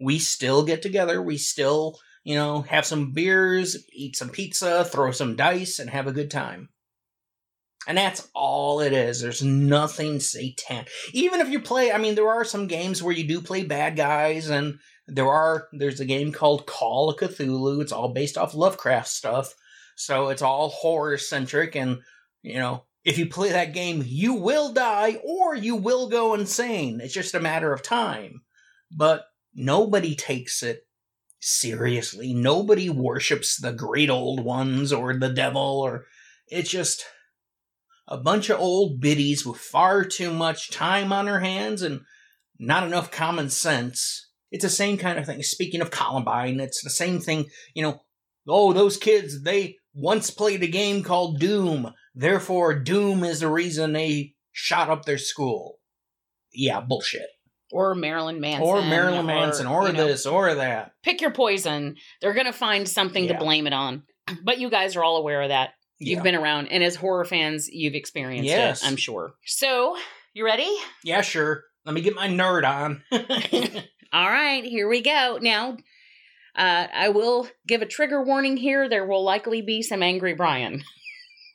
[0.00, 1.22] we still get together.
[1.22, 6.06] We still, you know, have some beers, eat some pizza, throw some dice, and have
[6.06, 6.68] a good time.
[7.86, 9.20] And that's all it is.
[9.20, 10.88] There's nothing satanic.
[11.12, 13.96] Even if you play, I mean, there are some games where you do play bad
[13.96, 17.82] guys, and there are there's a game called Call of Cthulhu.
[17.82, 19.54] It's all based off Lovecraft stuff.
[19.96, 22.00] So it's all horror centric and
[22.42, 27.00] you know, if you play that game, you will die or you will go insane.
[27.02, 28.42] It's just a matter of time.
[28.90, 29.24] But
[29.54, 30.86] nobody takes it
[31.40, 32.32] seriously.
[32.32, 36.06] Nobody worships the great old ones or the devil or
[36.48, 37.04] it's just
[38.08, 42.00] a bunch of old biddies with far too much time on their hands and
[42.58, 44.30] not enough common sense.
[44.50, 45.42] It's the same kind of thing.
[45.42, 48.02] Speaking of Columbine, it's the same thing, you know,
[48.46, 51.92] oh, those kids, they once played a game called Doom.
[52.14, 55.78] Therefore, Doom is the reason they shot up their school.
[56.52, 57.26] Yeah, bullshit.
[57.72, 58.62] Or Marilyn Manson.
[58.62, 60.92] or Marilyn Manson, or know, this, or that.
[61.02, 61.96] Pick your poison.
[62.20, 63.32] They're going to find something Yeah.
[63.32, 64.04] to blame it on.
[64.44, 65.70] But you guys are all aware of that.
[65.98, 66.22] You've Yeah.
[66.22, 68.82] been around, and as horror fans, you've experienced Yes.
[68.82, 69.34] it, I'm sure.
[69.44, 69.96] So,
[70.34, 70.72] you ready?
[71.02, 71.64] Yeah, sure.
[71.84, 73.02] Let me get my nerd on.
[74.12, 75.38] All right, here we go.
[75.42, 75.76] Now,
[76.56, 78.88] uh, I will give a trigger warning here.
[78.88, 80.84] There will likely be some angry Brian.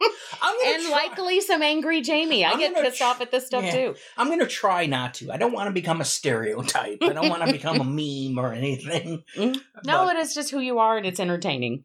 [0.42, 2.46] I'm and try- likely some angry Jamie.
[2.46, 3.72] I I'm get pissed tr- off at this stuff yeah.
[3.72, 3.96] too.
[4.18, 5.32] I'm gonna try not to.
[5.32, 7.00] I don't want to become a stereotype.
[7.02, 7.84] I don't want to become a
[8.34, 9.24] meme or anything.
[9.36, 9.56] Mm.
[9.86, 11.84] No, But- it is just who you are, and it's entertaining.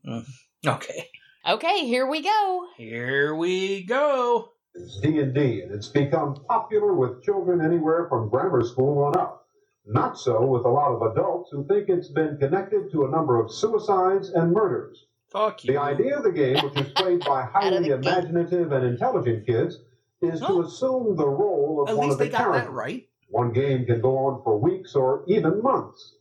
[0.67, 1.09] okay.
[1.47, 2.67] Okay, here we go.
[2.79, 4.51] Here we go.
[4.75, 9.47] It's D&D, and it's become popular with children anywhere from grammar school on up.
[9.87, 13.39] Not so with a lot of adults who think it's been connected to a number
[13.39, 15.05] of suicides and murders.
[15.35, 15.73] Fuck you.
[15.75, 19.81] The idea of the game, which is played by highly imaginative and intelligent kids,
[20.23, 20.47] is Huh.
[20.49, 22.63] to assume the role of At one least of the they got characters.
[22.69, 23.07] that right.
[23.29, 26.15] One game can go on for weeks or even months.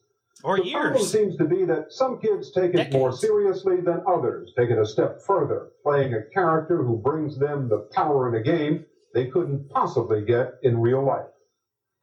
[0.44, 0.66] Or years.
[0.66, 4.72] the problem seems to be that some kids take it more seriously than others, take
[4.72, 8.84] it a step further, playing a character who brings them the power in a game
[9.14, 11.28] they couldn't possibly get in real life.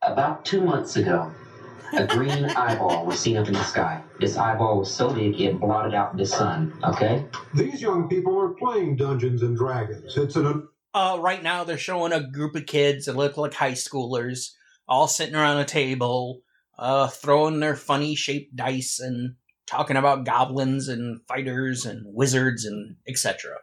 [0.02, 1.30] About two months ago,
[1.92, 4.00] a green eyeball was seen up in the sky.
[4.20, 7.24] This eyeball was so big it blotted out the sun, okay?
[7.54, 10.14] These young people are playing Dungeons and Dragons.
[10.16, 13.72] It's an Uh, right now they're showing a group of kids that look like high
[13.72, 14.50] schoolers,
[14.86, 16.42] all sitting around a table,
[16.78, 19.36] uh, throwing their funny shaped dice and
[19.66, 23.56] talking about goblins and fighters and wizards and etc.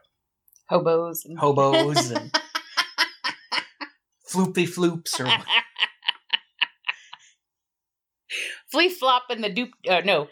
[0.68, 1.24] Hobos.
[1.24, 2.32] and- Hobos and
[4.28, 5.26] floopy floops or
[8.74, 9.70] Fleef flop and the dupe.
[9.88, 10.28] Uh, no,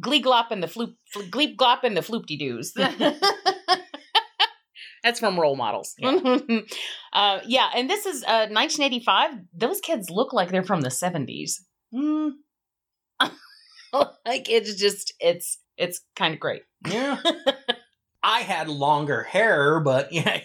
[0.00, 0.94] glee glop and the floop.
[1.30, 2.72] Gleep glop and the floopty doos.
[5.04, 5.94] That's from role models.
[6.02, 9.30] uh, yeah, and this is uh, 1985.
[9.54, 11.60] Those kids look like they're from the 70s.
[11.94, 12.32] Mm.
[13.92, 16.62] like it's just it's it's kind of great.
[16.86, 17.20] yeah.
[18.22, 20.40] I had longer hair, but yeah,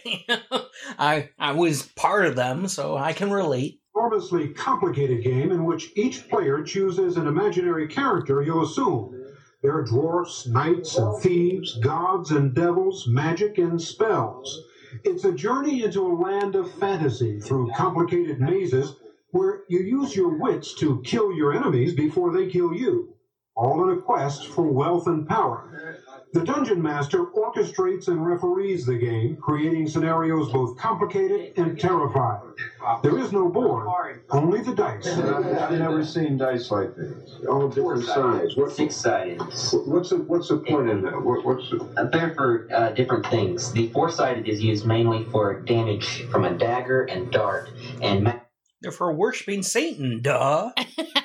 [0.97, 3.81] I I was part of them, so I can relate.
[4.03, 9.15] Enormously complicated game in which each player chooses an imaginary character you'll assume.
[9.61, 14.61] There are dwarfs, knights and thieves, gods and devils, magic and spells.
[15.05, 18.93] It's a journey into a land of fantasy through complicated mazes
[19.31, 23.15] where you use your wits to kill your enemies before they kill you,
[23.55, 25.93] all in a quest for wealth and power.
[26.34, 32.41] The Dungeon Master orchestrates and referees the game, creating scenarios both complicated and terrifying.
[33.03, 33.88] There is no board,
[34.31, 35.07] only the dice.
[35.07, 37.38] I've, I've never seen dice like these.
[37.47, 38.55] All different size.
[38.55, 39.39] What, Six sided.
[39.41, 41.22] what's the what's the point in that?
[41.23, 43.72] What, what's the, They're for uh, different things.
[43.72, 47.69] The four sided is used mainly for damage from a dagger and dart,
[48.01, 48.39] and ma-
[48.81, 50.72] They're for worshiping Satan, duh.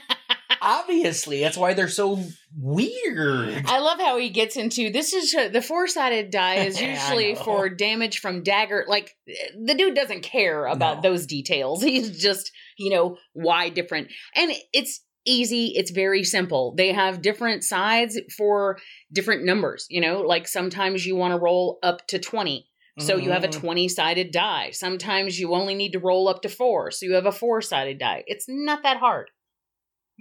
[0.68, 2.22] Obviously, that's why they're so
[2.56, 3.64] weird.
[3.66, 7.68] I love how he gets into this is the four sided die is usually for
[7.70, 8.84] damage from dagger.
[8.86, 11.10] Like the dude doesn't care about No.
[11.10, 11.82] those details.
[11.90, 15.72] He's just you know why different, and it's easy.
[15.74, 16.74] It's very simple.
[16.76, 18.78] They have different sides for
[19.12, 19.86] different numbers.
[19.88, 22.66] You know, like sometimes you want to roll up to twenty.
[23.00, 23.60] So you have a Mhm.
[23.60, 24.70] 20 sided die.
[24.72, 26.90] Sometimes you only need to roll up to four.
[26.90, 28.24] So you have a four sided die.
[28.26, 29.30] It's not that hard.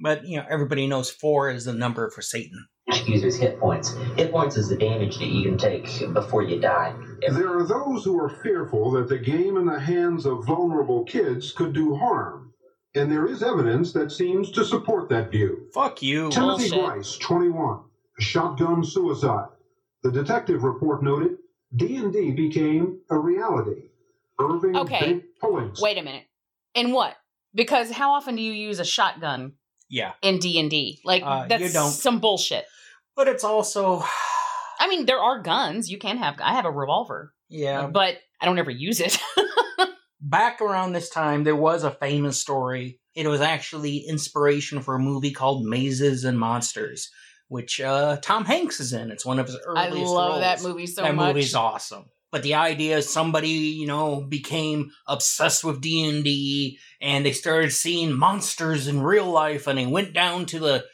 [0.01, 2.67] But you know, everybody knows four is the number for Satan.
[3.05, 3.95] uses hit points.
[4.15, 6.95] Hit points is the damage that you can take before you die.
[7.21, 11.03] If There are those who are fearful that the game in the hands of vulnerable
[11.05, 12.53] kids could do harm,
[12.95, 15.67] and there is evidence that seems to support that view.
[15.73, 16.29] Fuck you.
[16.29, 16.85] Timothy Bullshit.
[16.85, 17.79] Grice, 21,
[18.19, 19.49] shotgun suicide.
[20.03, 21.37] The detective report noted
[21.75, 23.89] D&D became a reality.
[24.39, 25.21] Irving Okay.
[25.81, 26.25] Wait a minute.
[26.75, 27.15] And what?
[27.53, 29.53] Because how often do you use a shotgun
[29.89, 30.99] Yeah, in D and D?
[31.05, 32.65] Like Uh, that's some bullshit.
[33.15, 34.03] but it's also
[34.79, 35.89] I mean, there are guns.
[35.89, 36.35] You can have.
[36.41, 37.87] I have a revolver, yeah.
[37.87, 39.19] but I don't ever use it.
[40.21, 42.99] Back around this time, there was a famous story.
[43.15, 47.09] It was actually inspiration for a movie called Mazes and Monsters,
[47.47, 49.11] which uh, Tom Hanks is in.
[49.11, 49.95] It's one of his earliest.
[49.95, 51.27] I love that movie so that much.
[51.27, 52.05] That movie's awesome.
[52.31, 57.31] But the idea is somebody, you know, became obsessed with D and D, and they
[57.31, 60.85] started seeing monsters in real life, and they went down to the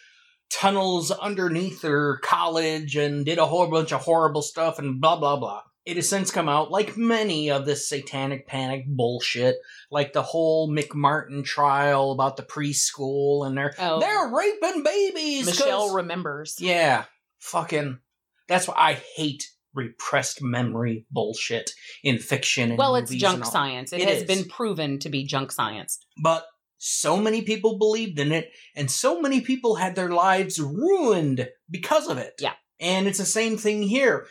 [0.52, 5.38] tunnels underneath their college and did a whole bunch of horrible stuff, and blah blah
[5.38, 5.62] blah.
[5.86, 9.58] It has since come out, like many of this satanic panic bullshit,
[9.92, 14.00] like the whole McMartin trial about the preschool, and they're Oh.
[14.00, 16.58] they're raping babies Michelle remembers.
[16.60, 17.06] yeah,
[17.40, 18.00] fucking.
[18.48, 21.72] That's why I hate repressed memory bullshit
[22.04, 22.72] in fiction.
[22.72, 23.94] And Well, it's junk science.
[23.94, 24.28] It, It has is.
[24.28, 26.00] been proven to be junk science.
[26.22, 26.46] But
[26.78, 32.08] so many people believed in it, and so many people had their lives ruined because
[32.08, 32.34] of it.
[32.40, 32.54] Yeah.
[32.80, 34.28] And it's the same thing here.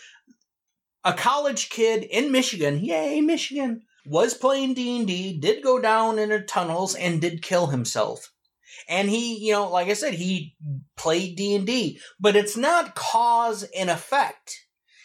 [1.05, 6.40] A college kid in Michigan, yay, Michigan, was playing D&D, did go down in the
[6.40, 8.31] tunnels, and did kill himself.
[8.89, 10.55] And he, you know, like I said, he
[10.97, 14.61] played D&D, but it's not cause and effect.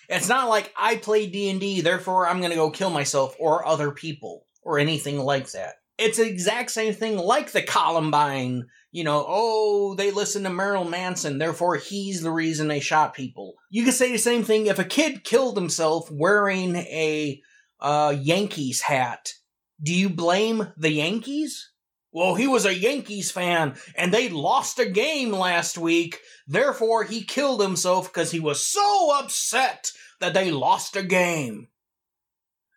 [0.09, 3.91] It's not like I play D&D, therefore I'm going to go kill myself or other
[3.91, 5.75] people or anything like that.
[5.97, 10.91] It's the exact same thing like the Columbine, you know, oh, they listen to Marilyn
[10.91, 13.55] Manson, therefore he's the reason they shot people.
[13.69, 17.41] You could say the same thing if a kid killed himself wearing a
[17.79, 19.34] uh, Yankees hat.
[19.81, 21.71] Do you blame the Yankees?
[22.11, 26.19] Well, he was a Yankees fan and they lost a game last week.
[26.47, 31.67] Therefore, he killed himself because he was so upset that they lost a game.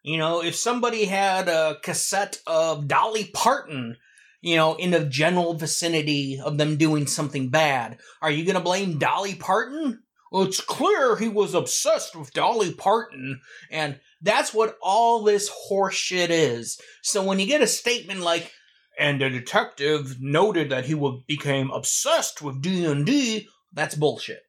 [0.02, 3.97] You know, if somebody had a cassette of Dolly Parton,
[4.40, 8.62] you know, in the general vicinity of them doing something bad, are you going to
[8.62, 10.02] blame Dolly Parton?
[10.32, 13.40] Well, it's clear he was obsessed with Dolly Parton,
[13.70, 16.81] and that's what all this horseshit is.
[17.02, 18.52] So when you get a statement like,
[19.01, 24.43] and the detective noted that he would became obsessed with D&D, that's bullshit.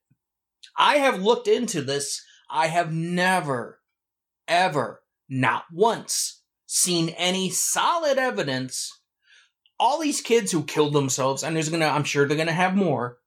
[0.78, 2.22] I have looked into this.
[2.50, 3.80] I have never,
[4.50, 8.92] ever, not once, seen any solid evidence.
[9.80, 13.20] All these kids who killed themselves, and there's gonna, I'm sure they're gonna have more,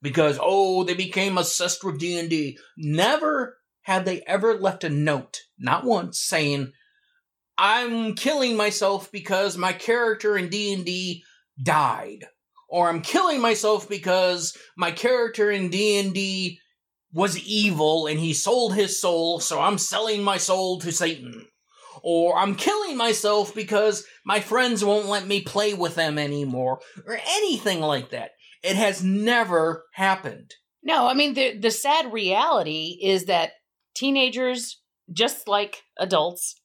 [0.00, 2.56] because oh, they became obsessed with D&D.
[2.76, 6.70] Never had they ever left a note, not once, saying,
[7.58, 11.24] I'm killing myself because my character in D&D
[11.62, 12.24] died
[12.68, 16.60] or I'm killing myself because my character in D&D
[17.12, 21.46] was evil and he sold his soul, so I'm selling my soul to Satan.
[22.02, 27.18] Or I'm killing myself because my friends won't let me play with them anymore, or
[27.28, 28.32] anything like that.
[28.62, 30.54] It has never happened.
[30.82, 33.52] No, I mean the the sad reality is that
[33.94, 34.80] teenagers,
[35.12, 36.57] just like adults,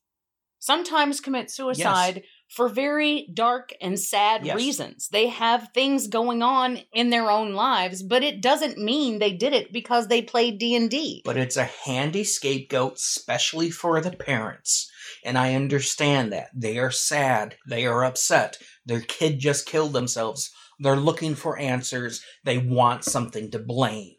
[0.63, 4.55] sometimes commit suicide for very dark and sad Yes.
[4.55, 5.09] reasons.
[5.09, 9.51] They have things going on in their own lives, but it doesn't mean they did
[9.51, 11.21] it because they played D&D.
[11.25, 14.89] But it's a handy scapegoat, especially for the parents.
[15.25, 16.47] And I understand that.
[16.55, 17.57] They are sad.
[17.67, 18.57] They are upset.
[18.85, 20.49] Their kid just killed themselves.
[20.79, 22.23] They're looking for answers.
[22.45, 24.15] They want something to blame.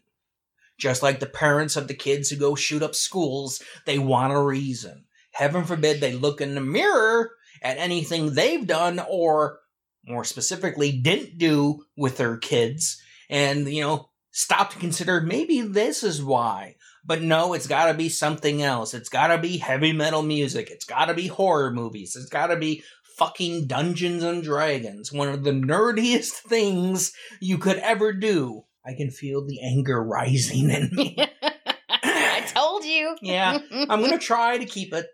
[0.78, 4.40] Just like the parents of the kids who go shoot up schools, they want a
[4.40, 5.06] reason.
[5.34, 7.32] Heaven forbid they look in the mirror
[7.62, 9.60] at anything they've done or,
[10.06, 16.02] more specifically, didn't do with their kids and, you know, stop to consider maybe this
[16.02, 16.76] is why.
[17.04, 18.94] But no, it's gotta be something else.
[18.94, 20.70] It's gotta be heavy metal music.
[20.70, 22.16] It's gotta be horror movies.
[22.16, 22.82] It's gotta be
[23.16, 25.12] fucking Dungeons and Dragons.
[25.12, 28.64] One of the nerdiest things you could ever do.
[28.86, 31.16] I can feel the anger rising in me.
[31.88, 33.16] I told you.
[33.22, 35.06] Yeah, I'm gonna try to keep it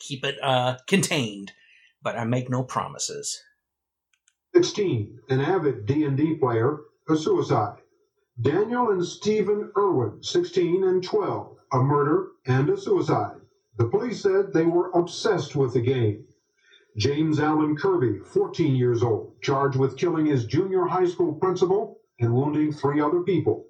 [0.00, 1.52] keep it uh contained,
[2.02, 3.40] but I make no promises.
[4.54, 7.76] 16, an avid D&D player, a suicide.
[8.40, 13.36] Daniel and Stephen Irwin, 16 and 12, a murder and a suicide.
[13.76, 16.24] The police said they were obsessed with the game.
[16.96, 22.34] James Allen Kirby, 14 years old, charged with killing his junior high school principal and
[22.34, 23.66] wounding three other people.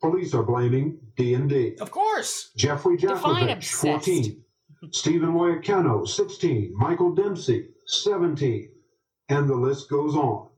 [0.00, 1.76] Police are blaming D&D.
[1.80, 2.50] Of course.
[2.56, 4.44] Jeffrey Define 14.
[4.92, 6.72] Stephen Loyacano, 16.
[6.74, 8.70] Michael Dempsey, 17.
[9.28, 10.48] And the list goes on.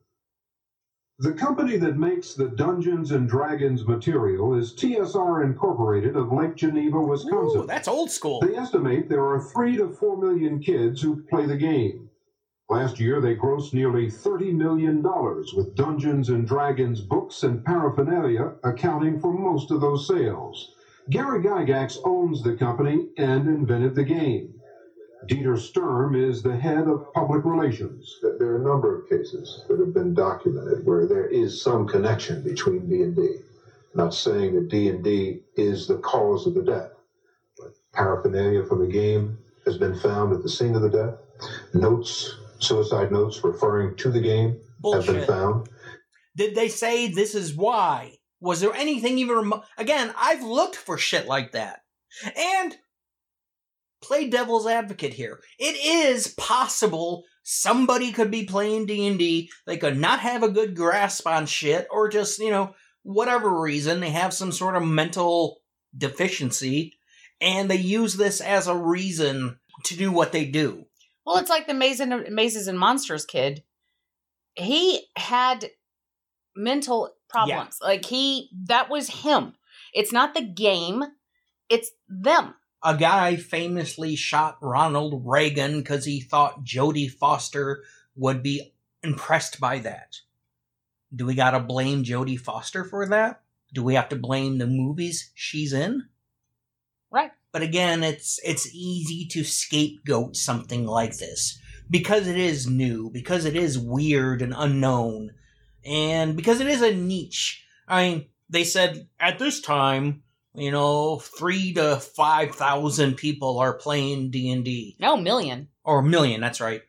[1.18, 7.00] The company that makes the Dungeons and Dragons material is TSR Incorporated of Lake Geneva,
[7.00, 7.62] Wisconsin.
[7.62, 8.40] Ooh, that's old school.
[8.40, 12.08] They estimate there are three to four million kids who play the game.
[12.68, 19.20] Last year, they grossed nearly $30 million with Dungeons and Dragons books and paraphernalia accounting
[19.20, 20.74] for most of those sales.
[21.10, 24.54] Gary Gygax owns the company and invented the game.
[25.26, 28.18] Dieter Sturm is the head of public relations.
[28.22, 32.42] There are a number of cases that have been documented where there is some connection
[32.42, 33.36] between D&D.
[33.94, 36.90] Not saying that D&D is the cause of the death,
[37.58, 41.14] but paraphernalia from the game has been found at the scene of the death.
[41.74, 44.58] Notes, suicide notes referring to the game
[44.92, 45.68] have been found.
[46.34, 48.16] Did they say this is why?
[48.43, 50.12] Was there anything even remo- again?
[50.19, 51.82] I've looked for shit like that,
[52.36, 52.77] and
[54.02, 55.40] play devil's advocate here.
[55.60, 59.48] It is possible somebody could be playing D and D.
[59.64, 62.74] They could not have a good grasp on shit, or just you know
[63.05, 65.60] whatever reason they have some sort of mental
[65.97, 66.94] deficiency,
[67.40, 70.86] and they use this as a reason to do what they do.
[71.24, 73.62] Well, it's like the Mazes and Monsters kid.
[74.55, 75.70] He had
[76.56, 77.78] mental problems.
[77.82, 79.54] Like he, that was him.
[79.92, 81.02] It's not the game.
[81.68, 82.54] It's them.
[82.82, 87.82] a guy famously shot Ronald Reagan because he thought Jodie Foster
[88.16, 88.72] would be
[89.02, 90.16] impressed by that.
[91.14, 93.42] Do we gotta blame Jodie Foster for that?
[93.72, 96.09] Do we have to blame the movies she's in?
[97.10, 97.30] Right.
[97.52, 101.59] But again, it's it's easy to scapegoat something like this
[101.90, 105.32] because it is new, because it is weird and unknown,
[105.84, 107.64] and because it is a niche.
[107.88, 110.22] I mean, they said at this time,
[110.54, 115.68] you know, three to five thousand people are playing D and D, No million.
[115.84, 116.40] or a million.
[116.40, 116.82] That's right.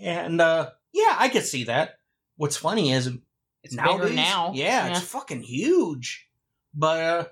[0.00, 1.98] And uh, yeah, I could see that.
[2.36, 3.08] What's funny is
[3.62, 4.52] It's nowadays, bigger now.
[4.54, 6.28] Yeah, it's fucking huge.
[6.74, 7.24] But uh,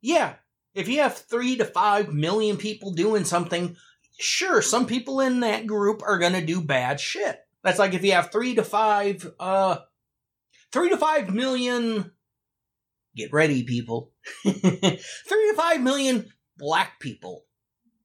[0.00, 0.34] yeah,
[0.74, 3.76] if you have three to five million people doing something,
[4.20, 7.40] sure, some people in that group are gonna do bad shit.
[7.64, 9.78] That's like if you have three to five, uh,
[10.72, 12.12] three to five million.
[13.16, 14.12] Get ready, people.
[14.42, 16.26] three to five million
[16.56, 17.44] black people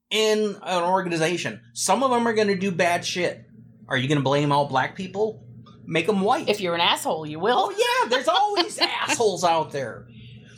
[0.10, 1.62] in an organization.
[1.74, 3.46] Some of them are gonna do bad shit.
[3.88, 5.44] Are you gonna blame all black people?
[5.86, 6.48] Make them white.
[6.48, 7.58] If you're an asshole, you will.
[7.58, 10.08] Oh yeah, there's always assholes out there.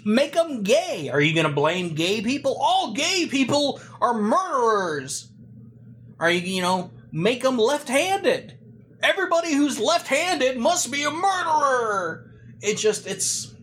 [0.06, 1.10] Make them gay.
[1.12, 2.56] Are you going to blame gay people?
[2.62, 5.32] All gay people are murderers.
[6.20, 8.60] Are you, you know, make them left-handed.
[9.06, 12.32] Everybody who's left-handed must be a murderer.
[12.62, 13.54] It just it's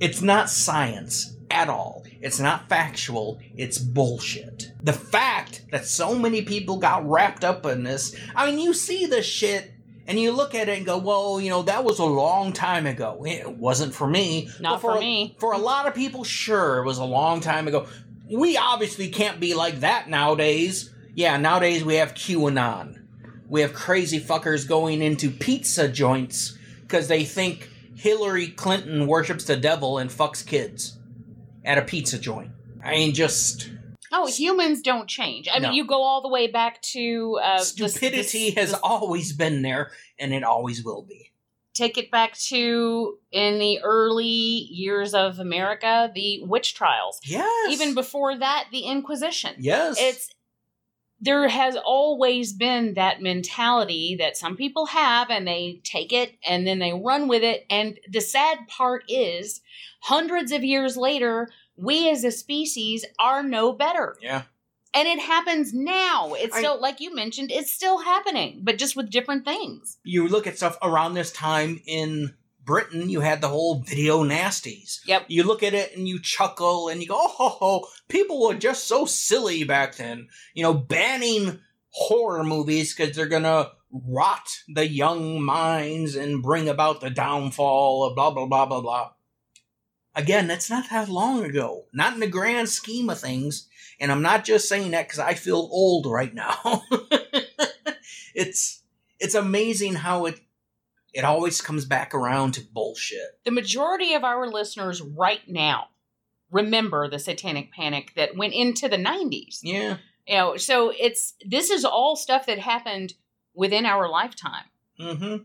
[0.00, 2.04] it's not science at all.
[2.22, 3.38] It's not factual.
[3.56, 4.72] It's bullshit.
[4.82, 9.04] The fact that so many people got wrapped up in this, I mean, you see
[9.04, 9.70] this shit
[10.06, 12.86] and you look at it and go, well, you know, that was a long time
[12.86, 13.22] ago.
[13.26, 14.48] It wasn't for me.
[14.60, 15.36] Not for a- me.
[15.38, 17.86] For a lot of people, sure, it was a long time ago.
[18.30, 20.92] We obviously can't be like that nowadays.
[21.14, 23.05] Yeah, nowadays we have QAnon.
[23.48, 29.56] We have crazy fuckers going into pizza joints because they think Hillary Clinton worships the
[29.56, 30.98] devil and fucks kids
[31.64, 32.50] at a pizza joint.
[32.84, 33.70] I mean, just
[34.12, 35.48] Oh, humans don't change.
[35.52, 35.68] I No.
[35.68, 39.32] mean, you go all the way back to uh, this- stupidity this- has this- always
[39.32, 41.32] been there, and it always will be.
[41.74, 47.20] take it back to in the early years of America, the witch trials.
[47.22, 47.70] Yes.
[47.70, 49.56] Even before that, the Inquisition.
[49.58, 49.96] yes.
[50.00, 50.30] It's
[51.20, 56.66] there has always been that mentality that some people have and they take it and
[56.66, 59.60] then they run with it and the sad part is
[60.00, 64.42] hundreds of years later we as a species are no better yeah.
[64.94, 68.96] and it happens now it's I- still like you mentioned it's still happening but just
[68.96, 72.34] with different things You look at stuff around this time in
[72.66, 74.98] Britain, you had the whole video nasties.
[75.06, 75.26] Yep.
[75.28, 78.54] You look at it and you chuckle and you go, oh, ho, ho, people were
[78.54, 80.28] just so silly back then.
[80.54, 81.60] You know, banning
[81.90, 88.14] horror movies because they're gonna rot the young minds and bring about the downfall of
[88.14, 89.10] blah, blah, blah, blah, blah.
[90.14, 91.86] Again, that's not that long ago.
[91.92, 93.68] Not in the grand scheme of things.
[94.00, 96.82] And I'm not just saying that because I feel old right now.
[98.34, 98.82] it's
[99.18, 100.40] it's amazing how it
[101.14, 103.38] it always comes back around to bullshit.
[103.44, 105.88] the majority of our listeners right now
[106.50, 109.96] remember the satanic panic that went into the 90s Yeah.
[110.26, 113.14] you know so it's this is all stuff that happened
[113.54, 114.64] within our lifetime
[115.00, 115.42] Mm-hmm.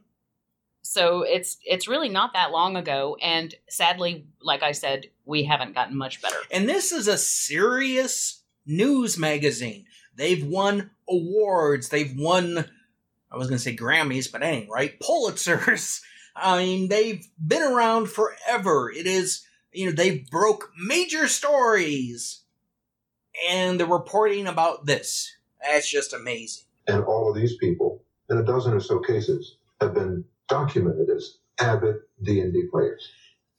[0.82, 5.73] so it's it's really not that long ago and sadly like i said we haven't
[5.76, 9.86] gotten much better And this is a serious news magazine.
[10.15, 11.90] They've won awards.
[11.90, 12.65] They've won
[13.32, 14.99] I was gonna say Grammys, but ain't right.
[14.99, 16.02] Pulitzers.
[16.36, 18.91] I mean, they've been around forever.
[18.91, 22.41] It is you know, they broke major stories.
[23.49, 25.35] And they're reporting about this.
[25.61, 26.65] That's just amazing.
[26.88, 31.38] And all of these people, in a dozen or so cases, have been documented as
[31.60, 33.10] avid D&D players.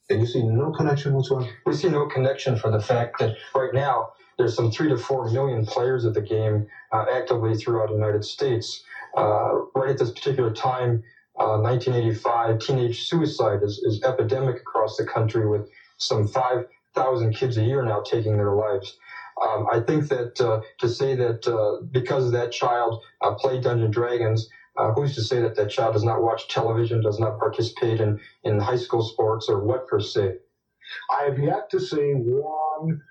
[0.09, 1.49] And you see no connection whatsoever.
[1.65, 5.29] We see no connection for the fact that right now there's some three to four
[5.31, 8.83] million players of the game uh, actively throughout the United States.
[9.15, 11.03] Uh, right at this particular time,
[11.39, 17.63] uh, 1985, teenage suicide is, is epidemic across the country with some 5,000 kids a
[17.63, 18.97] year now taking their lives.
[19.41, 23.85] Um, I think that uh, to say that uh, because that child uh, played Dungeons
[23.85, 24.47] and Dragons,
[24.77, 28.19] uh, who's to say that that child does not watch television, does not participate in,
[28.43, 30.35] in high school sports or what per se?
[31.09, 33.01] I have yet to see one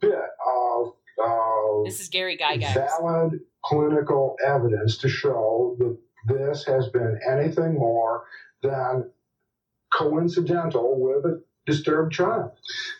[0.00, 6.88] bit of, of this is gary gygax valid clinical evidence to show that this has
[6.88, 8.24] been anything more
[8.62, 9.10] than
[9.92, 12.50] coincidental with a disturbed child.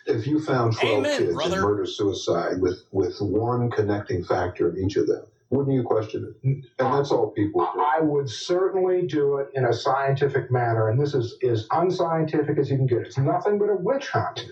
[0.05, 1.55] If you found 12 Amen, kids brother.
[1.57, 6.33] in murder suicide with, with one connecting factor in each of them, wouldn't you question
[6.43, 6.47] it?
[6.79, 7.81] And that's all people do.
[7.81, 12.69] I would certainly do it in a scientific manner, and this is as unscientific as
[12.69, 12.99] you can get.
[12.99, 14.45] It's nothing but a witch hunt.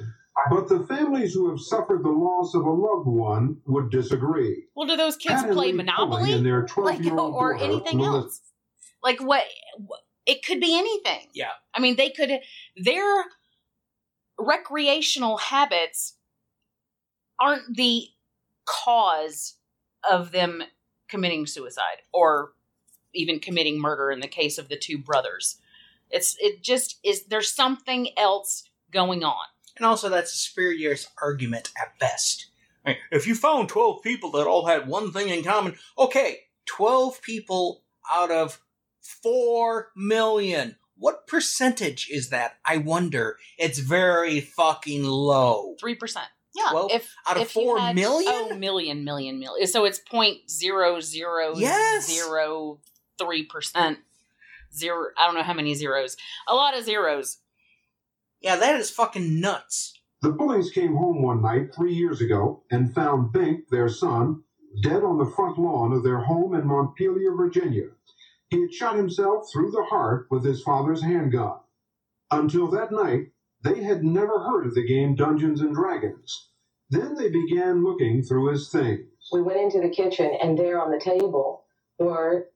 [0.49, 4.65] But the families who have suffered the loss of a loved one would disagree.
[4.75, 7.97] well do those kids Pat play monopoly Pulling and their like 12-year-old or daughter, anything
[7.97, 8.41] Melissa- else
[9.03, 9.43] like what
[10.25, 11.49] it could be anything Yeah.
[11.73, 12.31] i mean they could
[12.77, 13.25] their
[14.39, 16.15] recreational habits
[17.39, 18.07] aren't the
[18.65, 19.55] cause
[20.09, 20.63] of them
[21.07, 22.53] committing suicide or
[23.13, 25.57] even committing murder in the case of the two brothers.
[26.09, 29.45] It's it just is there's something else going on.
[29.77, 32.47] And also, that's a spurious argument at best.
[32.85, 36.39] I mean, if you found 12 people that all had one thing in common, okay,
[36.65, 38.61] 12 people out of
[39.01, 40.75] 4 million.
[40.99, 42.57] What percentage is that?
[42.65, 43.37] I wonder.
[43.57, 45.75] It's very fucking low.
[45.79, 46.27] Three percent.
[46.53, 46.73] Yeah.
[46.73, 48.31] Well, if out of if four had- million?
[48.35, 49.65] Oh, million, million, million.
[49.67, 52.07] So it's point zero zero Yes.
[52.07, 52.79] zero
[53.17, 53.99] three percent.
[54.75, 55.07] Zero.
[55.17, 56.17] I don't know how many zeros.
[56.47, 57.37] A lot of zeros.
[58.41, 59.93] Yeah, that is fucking nuts.
[60.21, 64.43] The police came home one night three years ago and found Bink, their son,
[64.83, 67.87] dead on the front lawn of their home in Montpelier, Virginia.
[68.49, 71.59] He had shot himself through the heart with his father's handgun.
[72.31, 73.27] Until that night,
[73.63, 76.49] they had never heard of the game Dungeons and Dragons.
[76.89, 79.05] Then they began looking through his things.
[79.31, 81.65] We went into the kitchen, and there on the table
[81.99, 82.47] were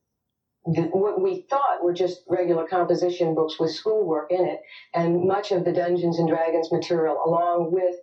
[0.65, 4.61] the, what we thought were just regular composition books with schoolwork in it,
[4.95, 7.95] and much of the Dungeons and Dragons material, along with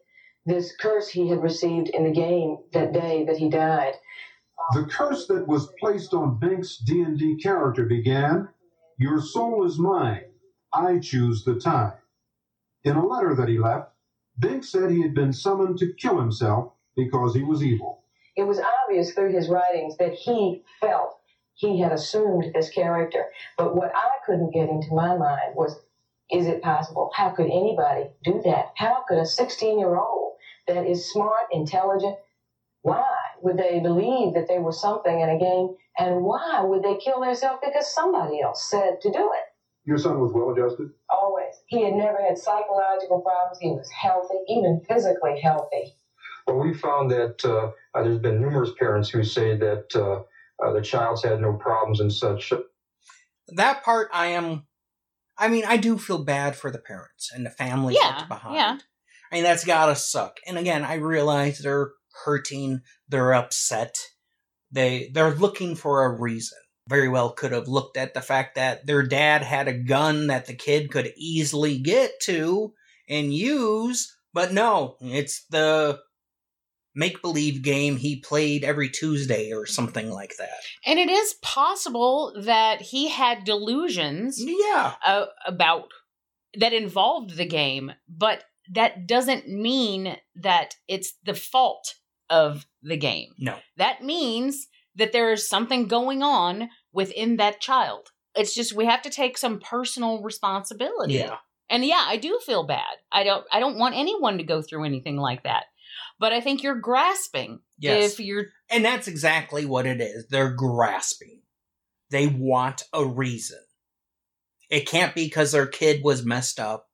[0.46, 3.94] this curse he had received in the game that day that he died.
[4.74, 8.48] The curse that was placed on Bink's D&D character began,
[8.98, 10.22] Your soul is mine.
[10.74, 11.92] I choose the time.
[12.84, 13.90] In a letter that he left,
[14.38, 17.98] Bink said he had been summoned to kill himself because he was evil.
[18.36, 21.14] It was obvious through his writings that he felt
[21.54, 23.26] he had assumed this character.
[23.58, 25.76] But what I couldn't get into my mind was
[26.32, 27.10] is it possible?
[27.14, 28.66] How could anybody do that?
[28.76, 30.32] How could a 16 year old
[30.68, 32.16] that is smart, intelligent,
[32.82, 33.02] why
[33.42, 35.74] would they believe that they were something in a game?
[35.98, 39.44] And why would they kill themselves because somebody else said to do it?
[39.84, 40.90] Your son was well adjusted?
[41.10, 41.54] Always.
[41.66, 43.58] He had never had psychological problems.
[43.60, 45.94] He was healthy, even physically healthy.
[46.46, 50.22] Well, we found that uh, uh, there's been numerous parents who say that uh,
[50.64, 52.52] uh, the child's had no problems and such.
[53.48, 54.66] That part I am.
[55.38, 58.54] I mean, I do feel bad for the parents and the families Yeah, left behind.
[58.56, 58.78] yeah.
[59.32, 60.38] I mean, that's gotta suck.
[60.46, 61.92] And again, I realize they're
[62.24, 63.96] hurting, they're upset,
[64.70, 66.58] they they're looking for a reason.
[66.88, 70.46] Very well could have looked at the fact that their dad had a gun that
[70.46, 72.72] the kid could easily get to
[73.08, 76.00] and use, but no, it's the
[76.94, 80.60] make believe game he played every Tuesday or something like that.
[80.84, 84.94] And it is possible that he had delusions Yeah.
[85.04, 85.88] uh, about
[86.58, 88.42] that involved the game, but
[88.72, 91.94] that doesn't mean that it's the fault
[92.30, 93.32] of the game.
[93.38, 93.56] No.
[93.76, 98.08] That means that there is something going on within that child.
[98.34, 101.14] It's just we have to take some personal responsibility.
[101.14, 101.36] Yeah.
[101.68, 102.96] And yeah, I do feel bad.
[103.12, 105.64] I don't I don't want anyone to go through anything like that.
[106.18, 108.12] But I think you're grasping Yes.
[108.12, 110.26] if you're And that's exactly what it is.
[110.28, 111.42] They're grasping.
[112.10, 113.58] They want a reason.
[114.68, 116.88] It can't be because their kid was messed up.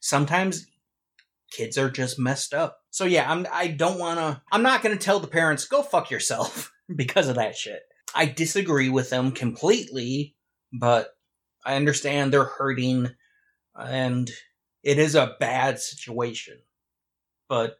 [0.00, 0.66] Sometimes
[1.50, 2.78] kids are just messed up.
[2.90, 6.72] So yeah, I'm I don't wanna I'm not gonna tell the parents, go fuck yourself
[6.96, 7.82] because of that shit.
[8.14, 10.36] I disagree with them completely,
[10.72, 11.10] but
[11.64, 13.10] I understand they're hurting
[13.76, 14.30] and
[14.82, 16.58] it is a bad situation.
[17.48, 17.76] But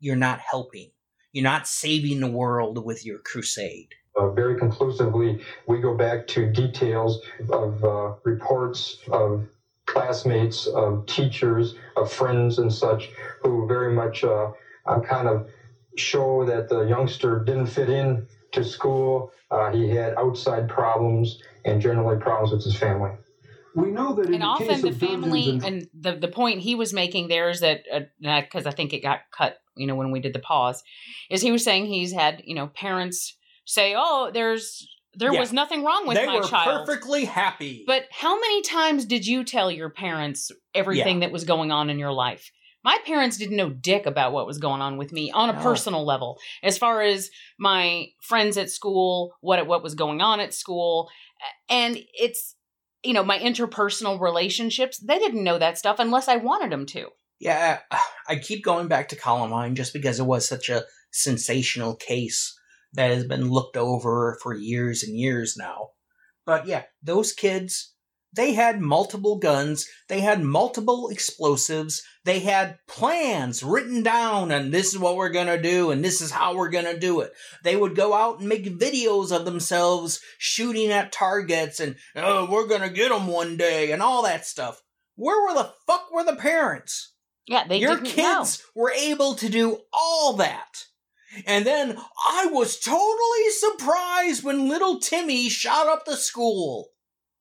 [0.00, 0.90] you're not helping.
[1.32, 3.94] You're not saving the world with your crusade.
[4.16, 7.20] Uh, very conclusively, we go back to details
[7.50, 9.46] of uh, reports of
[9.88, 13.10] classmates, of teachers, of friends, and such
[13.42, 14.50] who very much uh,
[14.86, 15.48] uh, kind of
[15.96, 19.32] show that the youngster didn't fit in to school.
[19.50, 23.10] Uh, he had outside problems and generally problems with his family.
[23.74, 26.28] We know that in and the often case the of family and and the the
[26.28, 27.84] point he was making there is that
[28.20, 30.82] because I think it got cut, you know, when we did the pause,
[31.30, 35.40] is he was saying he's had you know parents say, oh, there's there Yeah.
[35.40, 36.86] was nothing wrong with they my were child.
[36.86, 37.84] perfectly happy.
[37.86, 41.98] But how many times did you tell your parents everything that was going on in
[41.98, 42.50] your life?
[42.84, 45.62] My parents didn't know dick about what was going on with me on a No.
[45.62, 46.38] personal level.
[46.62, 51.10] As far as my friends at school, what what was going on at school,
[51.68, 52.54] and it's
[53.02, 54.98] you know my interpersonal relationships.
[54.98, 57.08] They didn't know that stuff unless I wanted them to.
[57.40, 57.80] yeah,
[58.28, 62.57] I keep going back to Columbine just because it was such a sensational case
[62.94, 65.90] that has been looked over for years and years now.
[66.46, 67.92] But yeah, those kids,
[68.32, 74.92] they had multiple guns, they had multiple explosives, they had plans written down, and this
[74.92, 77.32] is what we're gonna do, and this is how we're gonna do it.
[77.64, 82.66] They would go out and make videos of themselves shooting at targets, and oh, we're
[82.66, 84.80] gonna get them one day, and all that stuff.
[85.16, 87.14] Where were the fuck were the parents?
[87.46, 88.38] Yeah, they Your didn't know.
[88.40, 90.84] kids were able to do all that.
[91.46, 91.96] And then
[92.26, 96.88] I was totally surprised when little Timmy shot up the school.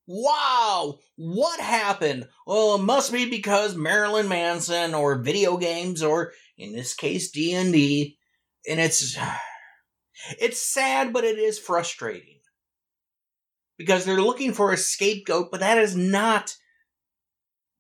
[0.08, 2.28] Wow, what happened?
[2.46, 8.18] Well, it must be because Marilyn Manson or video games or in this case D&D
[8.70, 9.18] and it's
[10.40, 12.40] it's sad but it is frustrating.
[13.78, 16.56] Because they're looking for a scapegoat, but that is not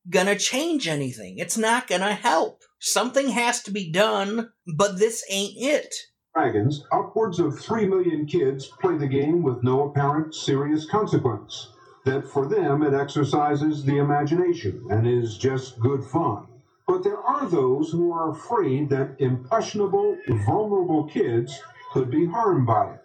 [0.09, 1.37] gonna change anything.
[1.37, 2.61] It's not gonna help.
[2.79, 5.93] Something has to be done, but this ain't it.
[6.35, 11.69] Dragons, upwards of 3 million kids play the game with no apparent serious consequence.
[12.05, 16.47] That for them it exercises the imagination and is just good fun.
[16.87, 21.59] But there are those who are afraid that impressionable, vulnerable kids
[21.91, 23.01] could be harmed by it.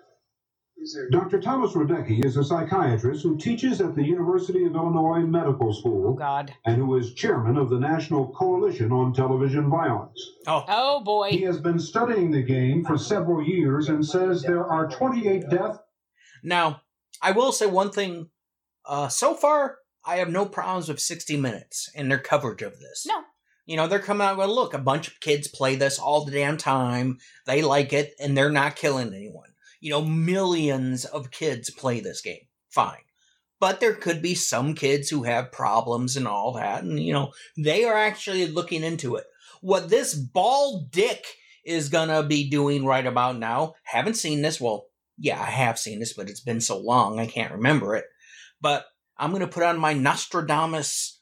[1.10, 1.40] Dr.
[1.40, 6.14] Thomas Radecki is a psychiatrist who teaches at the University of Illinois Medical Oh School
[6.14, 6.52] God.
[6.64, 10.20] and who is chairman of the National Coalition on Television Violence.
[10.46, 11.30] Oh, Oh boy.
[11.30, 15.78] He has been studying the game for several years and says there are 28 deaths
[16.42, 16.82] Now,
[17.20, 18.28] I will say one thing.
[18.84, 23.04] Uh, so far, I have no problems with 60 Minutes and their coverage of this.
[23.06, 23.22] No.
[23.66, 26.24] You know, they're coming out and going, look, a bunch of kids play this all
[26.24, 27.18] the damn time.
[27.46, 29.50] They like it, and they're not killing anyone.
[29.82, 32.46] You know, millions of kids play this game.
[32.70, 33.04] Fine.
[33.60, 37.32] But there could be some kids who have problems and all that, and, you know,
[37.56, 39.24] they are actually looking into it.
[39.60, 41.24] What this bald dick
[41.64, 44.86] is gonna be doing right about now, haven't seen this, well,
[45.18, 48.06] yeah, I have seen this, but it's been so long I can't remember it.
[48.60, 48.86] But
[49.16, 51.20] I'm going to put on my Nostradamus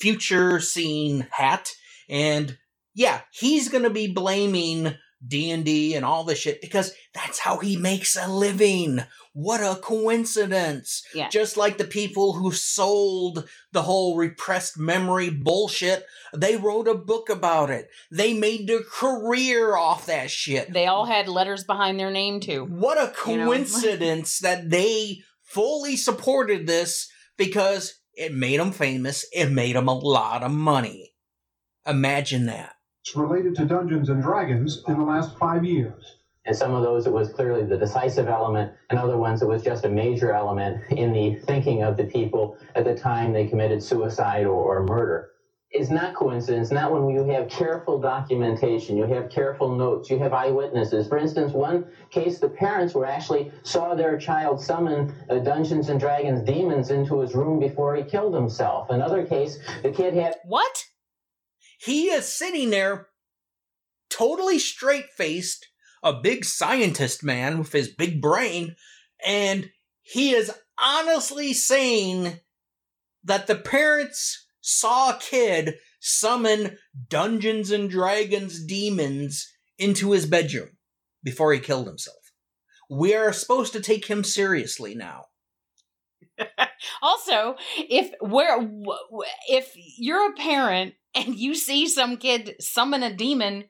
[0.00, 1.72] future scene hat,
[2.08, 2.56] and
[2.94, 4.94] yeah, he's going to be blaming
[5.26, 9.00] D&D and all this shit because that's how he makes a living.
[9.32, 11.02] What a coincidence.
[11.14, 11.28] Yeah.
[11.28, 17.28] Just like the people who sold the whole repressed memory bullshit, they wrote a book
[17.28, 17.88] about it.
[18.10, 20.72] They made their career off that shit.
[20.72, 22.64] They all had letters behind their name too.
[22.64, 23.46] What a You know?
[23.46, 29.26] coincidence that they fully supported this because it made them famous.
[29.32, 31.12] It made them a lot of money.
[31.86, 32.72] Imagine that.
[33.14, 36.16] Related to Dungeons and Dragons in the last five years.
[36.46, 38.72] And some of those, it was clearly the decisive element.
[38.90, 42.56] and other ones, it was just a major element in the thinking of the people
[42.74, 45.30] at the time they committed suicide or, or murder.
[45.72, 50.32] It's not coincidence, not when you have careful documentation, you have careful notes, you have
[50.32, 51.08] eyewitnesses.
[51.08, 55.98] For instance, one case, the parents were actually saw their child summon uh, Dungeons and
[55.98, 58.88] Dragons demons into his room before he killed himself.
[58.90, 60.86] Another case, the kid had What?
[61.78, 63.08] He is sitting there,
[64.10, 65.66] totally straight faced,
[66.02, 68.76] a big scientist man with his big brain,
[69.24, 69.70] and
[70.02, 72.40] he is honestly saying
[73.24, 76.78] that the parents saw a kid summon
[77.08, 80.76] Dungeons and Dragons demons into his bedroom
[81.22, 82.32] before he killed himself.
[82.88, 85.26] We are supposed to take him seriously now.
[87.02, 88.58] Also, if where
[89.48, 93.64] if you're a parent and you see some kid summon a demon,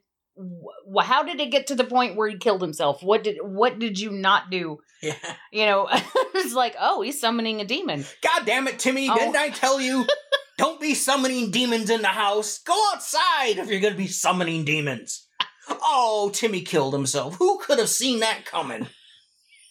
[1.01, 3.03] how did it get to the point where he killed himself?
[3.03, 4.79] What did what did you not do?
[5.03, 5.15] Yeah.
[5.53, 5.89] You know,
[6.35, 8.05] it's like, oh, he's summoning a demon.
[8.23, 9.15] God damn it, Timmy, Oh.
[9.17, 10.07] didn't I tell you?
[10.59, 12.59] Don't be summoning demons in the house.
[12.59, 15.27] Go outside if you're gonna be summoning demons.
[15.69, 17.37] Oh, Timmy killed himself.
[17.37, 18.87] Who could have seen that coming?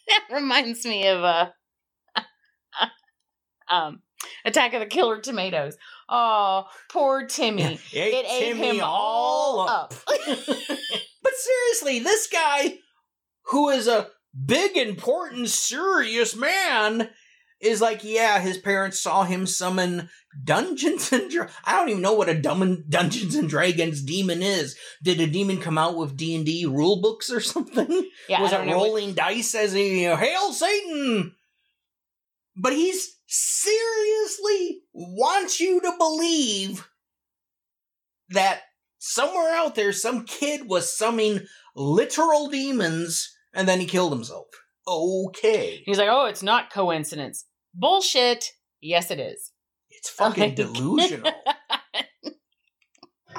[0.07, 1.49] That reminds me of uh,
[3.69, 4.01] um,
[4.43, 5.77] Attack of the Killer Tomatoes.
[6.09, 7.63] Oh, poor Timmy.
[7.63, 9.93] Ate it ate Timmy him all up.
[10.07, 10.17] up.
[11.23, 12.75] But seriously, this guy,
[13.47, 14.07] who is a
[14.45, 17.09] big, important, serious man,
[17.59, 20.09] is like, yeah, his parents saw him summon
[20.43, 24.77] Dungeons and Dra- I don't even know what a dumb Dungeons and Dragons demon is.
[25.01, 28.07] Did a demon come out with D and D rule books or something?
[28.29, 28.77] yeah, was I it know.
[28.77, 31.33] what- rolling dice as he you know, hail Satan?
[32.55, 36.87] But he's seriously wants you to believe
[38.29, 38.61] that
[38.97, 41.41] somewhere out there some kid was summoning
[41.75, 44.47] literal demons and then he killed himself.
[44.87, 45.81] Okay.
[45.85, 47.45] He's like, oh, it's not coincidence.
[47.73, 48.51] Bullshit.
[48.81, 49.51] Yes, it is.
[49.89, 51.31] It's fucking delusional.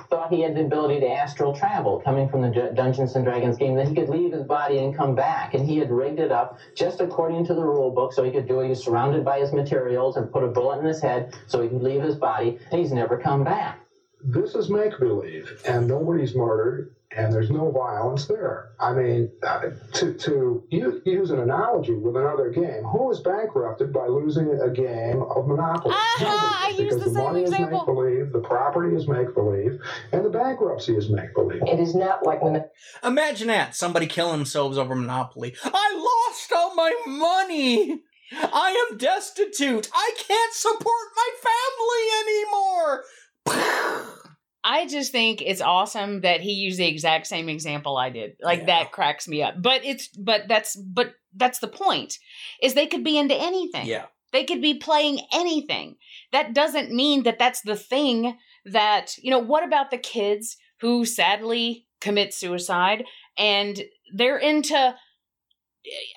[0.09, 3.75] thought he had the ability to astral travel coming from the Dungeons and Dragons game,
[3.77, 5.55] that he could leave his body and come back.
[5.55, 8.47] And he had rigged it up just according to the rule book so he could
[8.47, 8.65] do it.
[8.65, 11.69] He was surrounded by his materials and put a bullet in his head so he
[11.69, 13.86] could leave his body, and he's never come back.
[14.25, 18.71] This is make believe, and nobody's murdered, and there's no violence there.
[18.81, 23.93] I mean, uh, to, to u- use an analogy with another game, who is bankrupted
[23.93, 25.95] by losing a game of Monopoly?
[25.97, 27.67] Ah, I Nobody, used because the the same money example.
[27.67, 29.81] is make believe, the property is make believe,
[30.13, 31.63] and the bankruptcy is make believe.
[31.67, 32.65] It is not like when
[33.05, 35.55] Imagine that somebody killing themselves over Monopoly.
[35.65, 35.95] I
[36.29, 38.03] lost all my money.
[38.33, 39.89] I am destitute.
[39.95, 43.05] I can't support my family anymore.
[43.49, 48.33] I just think it's awesome that he used the exact same example I did.
[48.43, 48.67] Like Yeah.
[48.67, 49.55] that cracks me up.
[49.63, 52.19] But it's but that's but that's the point.
[52.61, 53.87] Is they could be into anything.
[53.87, 54.07] yeah.
[54.33, 55.97] They could be playing anything.
[56.33, 61.05] That doesn't mean that that's the thing that, you know, what about the kids who
[61.05, 63.05] sadly commit suicide
[63.39, 63.81] and
[64.15, 64.75] they're into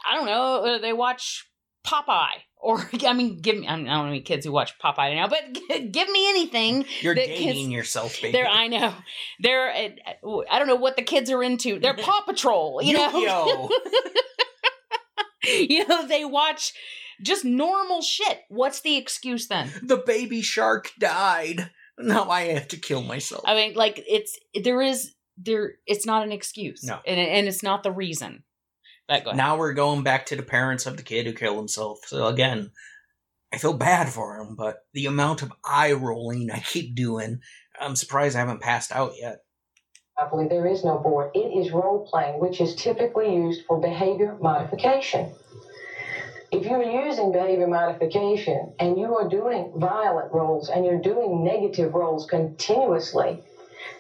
[0.10, 1.46] I don't know, they watch
[1.86, 5.27] Popeye or I mean give me I don't know any kids who watch Popeye now,
[5.27, 5.53] but
[5.91, 8.34] give me anything You're dating yourself, baby.
[8.34, 8.94] they're, I know.
[9.40, 11.80] They're, uh, I don't know what the kids are into.
[11.80, 13.69] They're Paw Patrol, you know?
[15.41, 16.73] You know, they watch
[17.23, 18.41] just normal shit.
[18.49, 19.72] What's the excuse then?
[19.81, 21.72] the baby shark died.
[21.98, 23.44] Now I have to kill myself.
[23.48, 26.84] I mean, like, it's, there is, there, it's not an excuse.
[26.84, 26.99] No.
[27.07, 28.44] And, and it's not the reason.
[29.10, 29.38] But go ahead.
[29.38, 31.99] now we're going back to the parents of the kid who killed himself.
[32.06, 32.72] So again,
[33.52, 37.41] I feel bad for him, but the amount of eye rolling I keep doing,
[37.80, 39.40] I'm surprised I haven't passed out yet.
[40.15, 41.31] Monopoly, there is no board.
[41.34, 45.34] It is role playing, which is typically used for behavior modification.
[46.52, 51.94] If you're using behavior modification and you are doing violent roles and you're doing negative
[51.94, 53.44] roles continuously,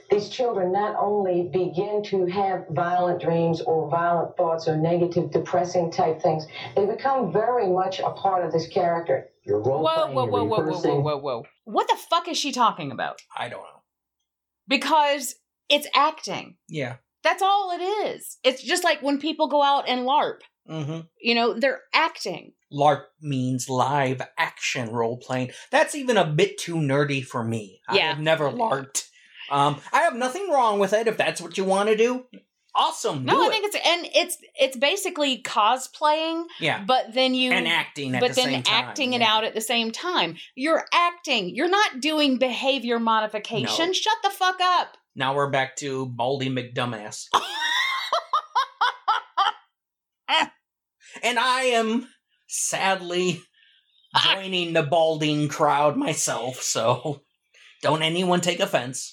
[0.09, 5.91] these children not only begin to have violent dreams or violent thoughts or negative, depressing
[5.91, 6.45] type things,
[6.75, 9.27] they become very much a part of this character.
[9.43, 11.43] You're role Whoa, playing, whoa, you're whoa, whoa, whoa, whoa, whoa, whoa.
[11.65, 13.21] What the fuck is she talking about?
[13.35, 13.83] I don't know.
[14.67, 15.35] Because
[15.69, 16.57] it's acting.
[16.67, 16.97] Yeah.
[17.23, 18.37] That's all it is.
[18.43, 20.39] It's just like when people go out and LARP.
[20.69, 20.99] Mm-hmm.
[21.19, 22.53] You know, they're acting.
[22.71, 25.51] LARP means live action role playing.
[25.71, 27.81] That's even a bit too nerdy for me.
[27.91, 28.11] Yeah.
[28.11, 29.08] I've never LARPed.
[29.51, 32.25] Um, I have nothing wrong with it if that's what you want to do.
[32.75, 33.25] Awesome.
[33.25, 33.51] No, I it.
[33.51, 36.83] think it's and it's it's basically cosplaying, yeah.
[36.85, 38.85] but then you And acting at but the then same time.
[38.85, 39.33] acting it yeah.
[39.33, 40.35] out at the same time.
[40.55, 41.55] You're acting.
[41.55, 43.87] You're not doing behavior modification.
[43.87, 43.93] No.
[43.93, 44.97] Shut the fuck up.
[45.15, 47.25] Now we're back to Baldy McDumbass.
[51.23, 52.07] and I am
[52.47, 53.41] sadly
[54.23, 57.23] joining the balding crowd myself, so
[57.81, 59.11] don't anyone take offense.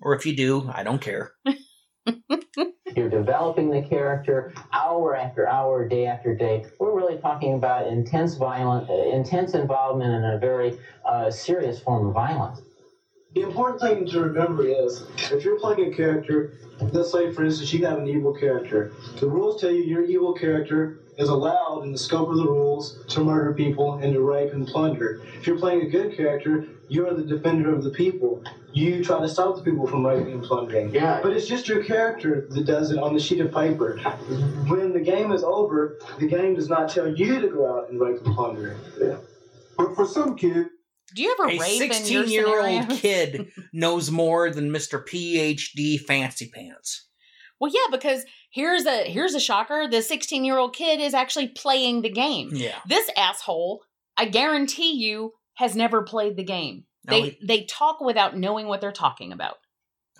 [0.00, 1.32] Or if you do, I don't care.
[2.96, 6.64] You're developing the character hour after hour, day after day.
[6.78, 12.08] We're really talking about intense violent, uh, intense involvement in a very uh, serious form
[12.08, 12.60] of violence.
[13.34, 17.72] The important thing to remember is if you're playing a character, let's say for instance
[17.72, 21.92] you have an evil character, the rules tell you your evil character is allowed in
[21.92, 25.20] the scope of the rules to murder people and to rape and plunder.
[25.36, 28.42] If you're playing a good character, you're the defender of the people.
[28.78, 30.94] You try to stop the people from raping and plundering.
[30.94, 31.20] Yeah.
[31.22, 33.98] But it's just your character that does it on the sheet of paper.
[34.68, 38.00] When the game is over, the game does not tell you to go out and
[38.00, 38.76] rape and plunder.
[39.00, 39.16] Yeah.
[39.76, 40.66] But for some kid,
[41.14, 45.04] Do you ever A rape in your 16 year old kid knows more than Mr.
[45.04, 47.08] PhD Fancy Pants.
[47.60, 49.88] Well, yeah, because here's a here's a shocker.
[49.90, 52.50] The 16 year old kid is actually playing the game.
[52.52, 52.78] Yeah.
[52.86, 53.82] This asshole,
[54.16, 56.84] I guarantee you, has never played the game.
[57.08, 59.56] No, They he- they talk without knowing what they're talking about.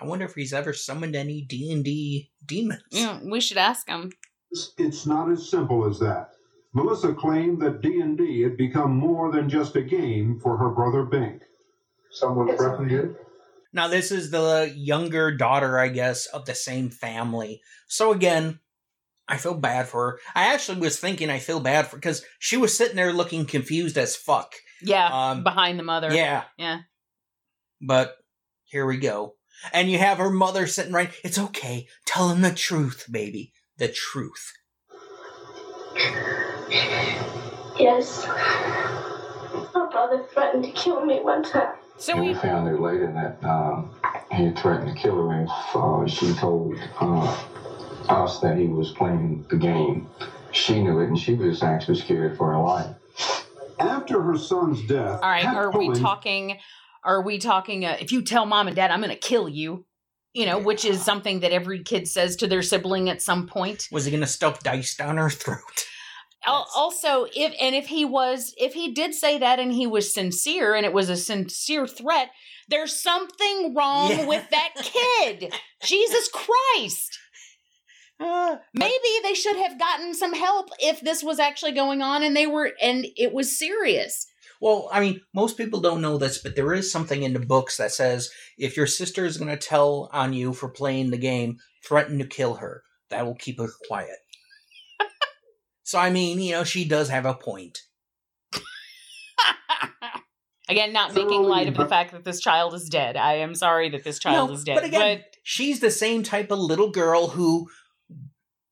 [0.00, 2.82] I wonder if he's ever summoned any D&D demons.
[2.90, 4.12] Yeah, we should ask him.
[4.78, 6.30] it's not as simple as that.
[6.72, 11.42] Melissa claimed that D&D had become more than just a game for her brother Bink.
[12.10, 13.16] Someone threatened you?
[13.72, 17.60] Now, this is the younger daughter, I guess, of the same family.
[17.88, 18.60] So, again,
[19.26, 20.20] I feel bad for her.
[20.34, 23.98] I actually was thinking I feel bad for because she was sitting there looking confused
[23.98, 24.54] as fuck.
[24.82, 26.12] Yeah, Um, behind the mother.
[26.12, 26.80] Yeah, yeah.
[27.80, 28.16] but
[28.64, 29.34] here we go.
[29.72, 31.10] And you have her mother sitting right.
[31.24, 31.88] It's okay.
[32.06, 33.52] Tell him the truth, baby.
[33.78, 34.52] The truth.
[37.78, 38.26] Yes.
[38.26, 41.74] My brother threatened to kill me one time.
[41.96, 43.90] So we we found out later that um,
[44.32, 47.36] he threatened to kill her if uh, she told uh,
[48.08, 50.08] us that he was playing the game.
[50.52, 52.94] She knew it, and she was actually scared for her life.
[53.78, 56.58] After her son's death, All right, Pat are we talking?
[57.04, 57.84] Are we talking?
[57.84, 59.84] Uh, if you tell mom and dad, I'm going to kill you,
[60.34, 63.88] you know, which is something that every kid says to their sibling at some point.
[63.92, 65.86] Was he going to stuff dice down her throat?
[66.46, 70.74] Also, if and if he was, if he did say that and he was sincere
[70.74, 72.30] and it was a sincere threat,
[72.68, 74.26] there's something wrong Yeah.
[74.26, 75.52] with that kid.
[75.82, 77.18] Jesus Christ.
[78.20, 82.36] Uh, Maybe they should have gotten some help if this was actually going on and
[82.36, 84.26] they were and it was serious.
[84.60, 87.76] Well, I mean, most people don't know this, but there is something in the books
[87.76, 91.58] that says if your sister is going to tell on you for playing the game,
[91.84, 92.82] threaten to kill her.
[93.10, 94.16] That will keep her quiet.
[95.82, 97.78] so, I mean, you know, she does have a point.
[100.68, 103.16] Again, not making light of the fact that this child is dead.
[103.16, 104.74] I am sorry that this child No, is dead.
[104.74, 107.68] But again, she's the same type of little girl who,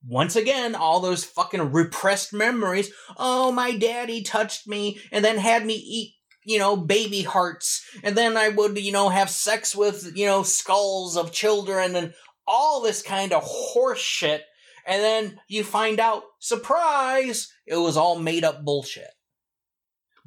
[0.08, 2.90] once again, all those fucking repressed memories.
[3.16, 6.14] Oh, my daddy touched me and then had me eat,
[6.44, 7.84] you know, baby hearts.
[8.02, 12.14] And then I would, you know, have sex with, you know, skulls of children and
[12.46, 14.44] all this kind of horse shit.
[14.86, 19.10] And then you find out, surprise, it was all made up bullshit.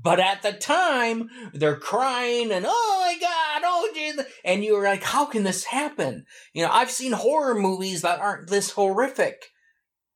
[0.01, 5.03] But at the time, they're crying and oh my god, oh Jesus, and you're like,
[5.03, 6.25] how can this happen?
[6.53, 9.43] You know, I've seen horror movies that aren't this horrific.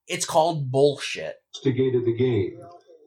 [0.08, 1.36] It's called bullshit.
[1.54, 2.60] Investigated the game.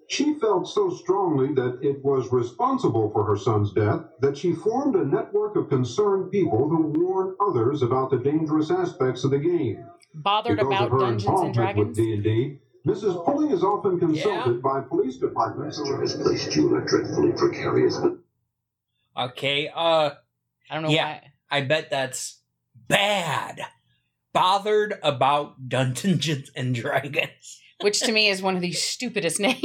[0.10, 4.96] She felt so strongly that it was responsible for her son's death that she formed
[4.96, 9.86] a network of concerned people who warn others about the dangerous aspects of the game.
[10.14, 12.24] Bothered because about of her Dungeons and involvement with Dragons?
[12.24, 13.26] D&D, Mrs.
[13.26, 15.78] Pulling is often consulted by police departments.
[15.78, 18.00] has placed you in a dreadfully precarious
[19.18, 20.12] Okay, uh
[20.70, 21.32] I don't know yeah, why.
[21.50, 22.40] I bet that's
[22.88, 23.60] bad.
[24.38, 27.62] Bothered about Dungeons and Dragons.
[27.82, 29.62] Which to me is one of the stupidest names.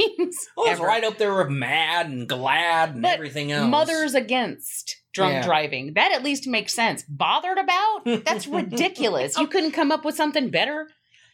[0.55, 0.85] Well, it's ever.
[0.85, 3.69] right up there with mad and glad and But everything else.
[3.69, 5.41] Mothers against drunk Yeah.
[5.43, 5.93] driving.
[5.95, 7.03] That at least makes sense.
[7.09, 8.01] Bothered about?
[8.23, 9.37] That's ridiculous.
[9.37, 10.87] you couldn't come up with something better?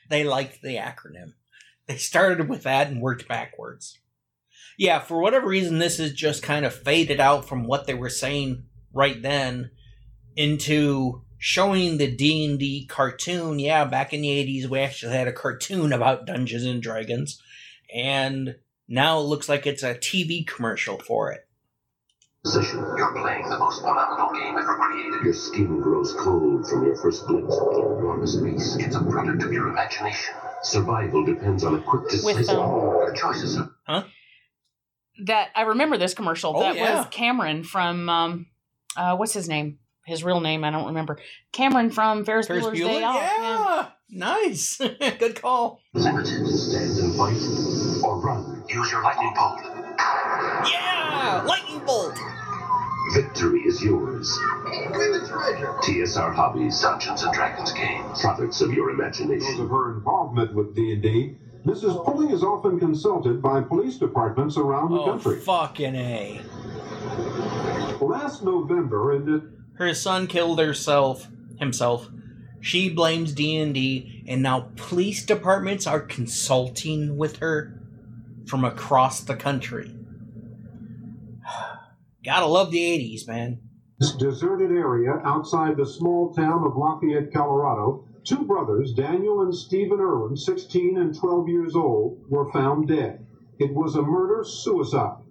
[0.10, 1.34] they liked the acronym.
[1.86, 4.00] They started with that and worked backwards.
[4.78, 8.10] Yeah, for whatever reason, this is just kind of faded out from what they were
[8.10, 8.64] saying
[8.94, 9.70] right then
[10.36, 13.58] into showing the D and D cartoon.
[13.60, 17.42] Yeah, back in the eighties, we actually had a cartoon about Dungeons and Dragons,
[17.94, 18.58] and
[18.88, 21.48] now it looks like it's a TV commercial for it.
[22.44, 22.80] position.
[22.98, 25.24] You're playing the most phenomenal game ever created.
[25.24, 28.80] Your skin grows cold from your first glimpse of the enormous beast.
[28.80, 30.36] It's a product of your imagination.
[30.62, 32.50] Survival depends on a quick decisive.
[32.50, 34.04] um, Your choices are Huh?
[35.26, 36.54] That I remember this commercial.
[36.56, 36.98] Oh, that yeah.
[37.00, 38.46] was Cameron from um
[38.96, 39.80] uh what's his name?
[40.10, 41.20] His real name, I don't remember.
[41.52, 42.88] Cameron from Ferris, Ferris Bueller's Bueller?
[42.90, 43.16] Day Off.
[43.16, 43.90] Yeah.
[44.12, 44.78] Nice.
[45.20, 45.80] Good call.
[45.96, 46.18] Stand
[46.98, 47.38] and fight,
[48.04, 48.64] or run.
[48.68, 49.60] Use your lightning bolt.
[50.72, 52.18] Yeah, lightning bolt.
[53.14, 54.28] Victory is yours.
[55.84, 59.62] TSR Hobbies, Dungeons and Dragons games, products of your Because imagination.
[59.64, 62.04] of her involvement with D&D, Mrs.
[62.04, 65.40] Pulling is often consulted by police departments around the Oh, country.
[65.40, 66.42] fucking a.
[68.02, 72.10] Last November, in the Her son killed herself himself.
[72.60, 77.82] She blames D&D and now police departments are consulting with her
[78.46, 79.96] from across the country.
[82.26, 83.62] Gotta love the 80s, man.
[84.02, 90.02] this deserted area outside the small town of Lafayette, Colorado, two brothers, Daniel and Stephen
[90.02, 93.26] Irwin, 16 and 12 years old, were found dead.
[93.58, 95.24] It was a murder suicide.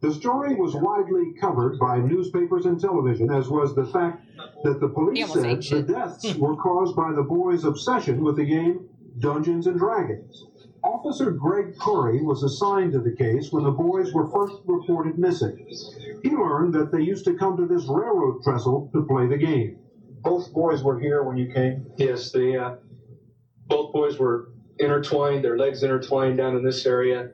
[0.00, 4.26] The story was widely covered by newspapers and television, as was the fact
[4.64, 8.44] that the police almost said the deaths were caused by the boys' obsession with the
[8.44, 8.88] game
[9.18, 10.46] Dungeons and Dragons.
[10.82, 15.66] Officer Greg Curry was assigned to the case when the boys were first reported missing.
[16.22, 19.78] He learned that they used to come to this railroad trestle to play the game.
[20.22, 21.86] Both boys were here when you came.
[21.98, 22.76] Yes, they uh,
[23.66, 27.32] both boys were intertwined, their legs intertwined down in this area.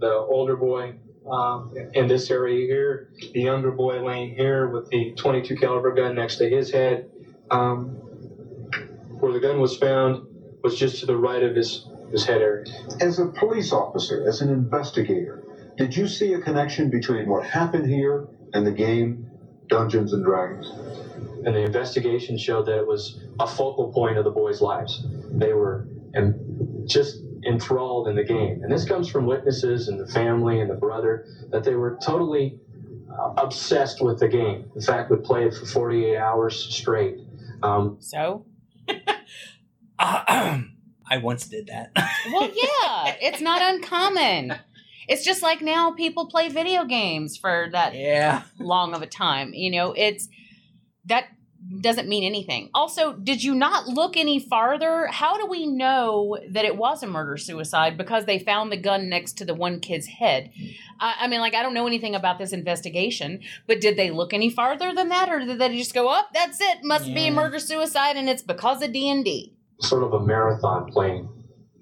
[0.00, 0.94] The older boy
[1.30, 6.14] um, in this area here, the younger boy laying here with the 22 caliber gun
[6.14, 7.10] next to his head.
[7.50, 7.96] Um,
[9.20, 10.26] where the gun was found
[10.62, 12.64] was just to the right of his his head area.
[13.00, 15.44] As a police officer, as an investigator,
[15.76, 19.30] did you see a connection between what happened here and the game
[19.68, 20.72] Dungeons and Dragons?
[21.44, 25.04] and the investigation showed that it was a focal point of the boys' lives.
[25.32, 30.06] They were and just enthralled in the game, and this comes from witnesses and the
[30.12, 32.60] family and the brother that they were totally
[33.10, 34.70] uh, obsessed with the game.
[34.74, 37.18] In fact, would play it for 48 hours straight.
[37.62, 38.46] Um, So?
[39.98, 41.92] I once did that.
[42.32, 44.54] Well, yeah, it's not uncommon.
[45.08, 48.42] It's just like now people play video games for that yeah.
[48.58, 49.54] long of a time.
[49.54, 50.28] You know, it's
[51.06, 51.24] that
[51.80, 52.70] doesn't mean anything.
[52.74, 55.06] Also, did you not look any farther?
[55.06, 59.08] How do we know that it was a murder suicide because they found the gun
[59.08, 60.50] next to the one kid's head?
[60.98, 64.32] I, I mean, like I don't know anything about this investigation, but did they look
[64.32, 67.30] any farther than that, or did they just go, "Up, that's it, must be a
[67.30, 69.54] murder suicide, and it's because of D and D"?
[69.80, 71.28] Sort of a marathon playing.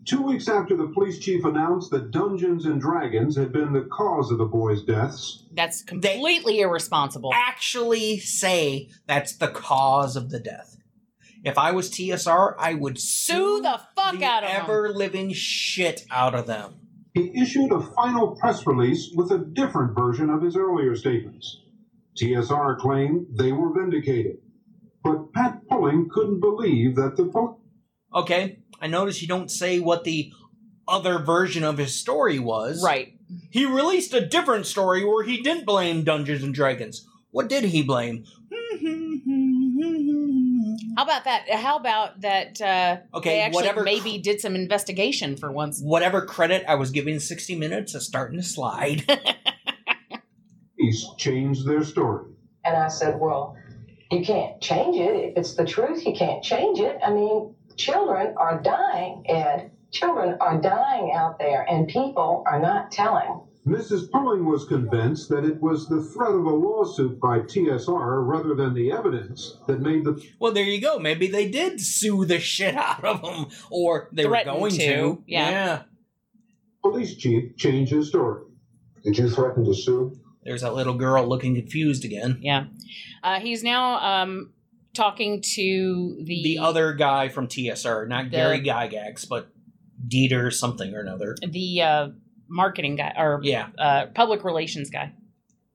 [0.09, 4.31] Two weeks after the police chief announced that Dungeons and Dragons had been the cause
[4.31, 7.31] of the boys' deaths, That's completely irresponsible.
[7.35, 10.79] Actually, say that's the cause of the death.
[11.45, 14.63] If I was TSR, I would Sue the fuck out of them.
[14.63, 16.77] ever living shit out of them.
[17.13, 21.61] he issued a final press release with a different version of his earlier statements.
[22.17, 24.39] TSR claimed they were vindicated,
[25.05, 27.58] but Pat Pulling couldn't believe that the po-
[28.19, 30.33] Okay, I notice you don't say what the
[30.87, 32.83] other version of his story was.
[32.83, 33.15] Right.
[33.51, 37.07] He released a different story where he didn't blame Dungeons and Dragons.
[37.31, 38.25] What did he blame?
[40.97, 41.49] How about that?
[41.51, 42.61] How about that?
[42.61, 45.81] Uh, Okay, they actually whatever- maybe did some investigation for once.
[45.81, 49.05] Whatever credit I was giving 60 Minutes is starting to slide.
[50.77, 52.27] He's changed their story.
[52.65, 53.57] And I said, Well,
[54.11, 55.15] you can't change it.
[55.33, 56.99] If it's the truth, you can't change it.
[57.05, 59.71] I mean, children are dying, Ed.
[59.91, 63.41] Children are dying out there, and people are not telling.
[63.67, 64.11] Mrs.
[64.11, 68.75] Pulling was convinced that it was the threat of a lawsuit by TSR rather than
[68.75, 70.99] the evidence that made the well, there you go.
[70.99, 74.87] Maybe they did sue the shit out of them, or they Threatened were going to,
[74.87, 75.23] to.
[75.27, 75.83] yeah.
[76.83, 78.43] police chief change his story.
[79.05, 80.19] Did you threaten to sue?
[80.45, 82.39] There's that little girl looking confused again.
[82.41, 82.67] Yeah.
[83.23, 84.53] Uh, he's now um,
[84.95, 89.49] talking to the The other guy from TSR, not The- Gary Gygax, but
[90.07, 91.37] Dieter something or another.
[91.47, 92.09] the uh,
[92.49, 93.69] marketing guy or Yeah.
[93.79, 95.13] uh, public relations guy.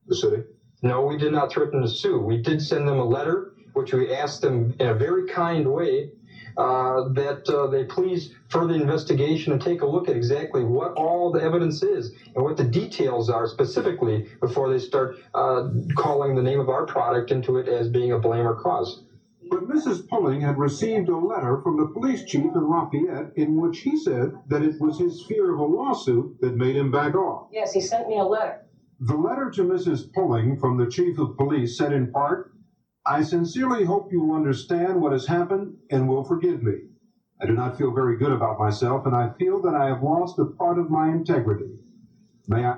[0.07, 0.43] The city?
[0.81, 2.19] No, we did not threaten to sue.
[2.19, 6.09] We did send them a letter, which we asked them in a very kind way
[6.57, 11.31] uh, that uh, they please further investigation and take a look at exactly what all
[11.31, 16.43] the evidence is and what the details are specifically before they start uh, calling the
[16.43, 19.03] name of our product into it as being a blame or cause.
[19.49, 20.07] But Mrs.
[20.07, 24.31] Pulling had received a letter from the police chief in Lafayette in which he said
[24.47, 27.49] that it was his fear of a lawsuit that made him back off.
[27.51, 28.61] Yes, he sent me a letter.
[28.99, 30.13] The letter to Mrs.
[30.13, 32.52] Pulling from the chief of police said in part,
[33.05, 36.73] I sincerely hope you will understand what has happened and will forgive me.
[37.41, 40.39] I do not feel very good about myself, and I feel that I have lost
[40.39, 41.71] a part of my integrity.
[42.47, 42.77] May I?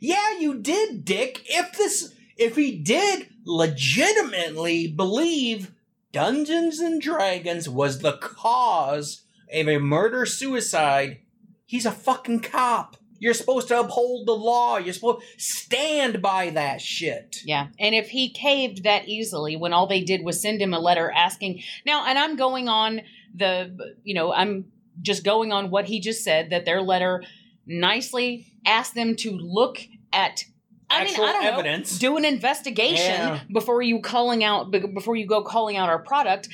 [0.00, 1.42] Yeah, you did, Dick.
[1.46, 5.72] If this, if he did legitimately believe
[6.12, 11.18] Dungeons and Dragons was the cause of a murder suicide,
[11.64, 12.96] he's a fucking cop.
[13.18, 14.76] You're supposed to uphold the law.
[14.78, 17.38] You're supposed to stand by that shit.
[17.44, 17.68] Yeah.
[17.78, 21.10] And if he caved that easily when all they did was send him a letter
[21.10, 23.00] asking now, and I'm going on
[23.34, 24.66] the, you know, I'm
[25.02, 27.22] just going on what he just said that their letter
[27.66, 29.78] nicely asked them to look
[30.12, 30.44] at.
[30.88, 32.00] I Actual mean, I don't evidence.
[32.00, 32.10] know.
[32.10, 33.40] Do an investigation Yeah.
[33.52, 36.48] before you calling out before you go calling out our product.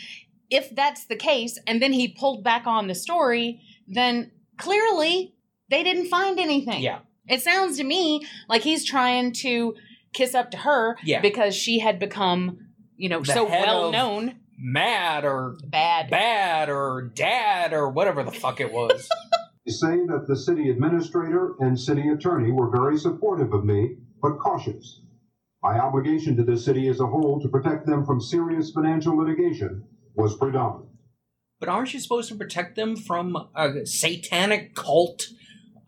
[0.48, 5.34] If that's the case, and then he pulled back on the story, then clearly
[5.72, 6.82] they didn't find anything.
[6.82, 7.00] Yeah.
[7.26, 9.74] It sounds to me like he's trying to
[10.12, 11.20] kiss up to her Yeah.
[11.20, 12.58] because she had become,
[12.96, 14.36] you know, The so well known.
[14.58, 19.08] Mad or bad, bad or dad or whatever the fuck it was.
[19.68, 25.00] say that the city administrator and city attorney were very supportive of me, but cautious.
[25.62, 29.84] My obligation to the city as a whole to protect them from serious financial litigation
[30.14, 30.90] was predominant.
[31.60, 35.28] But aren't you supposed to protect them from a satanic cult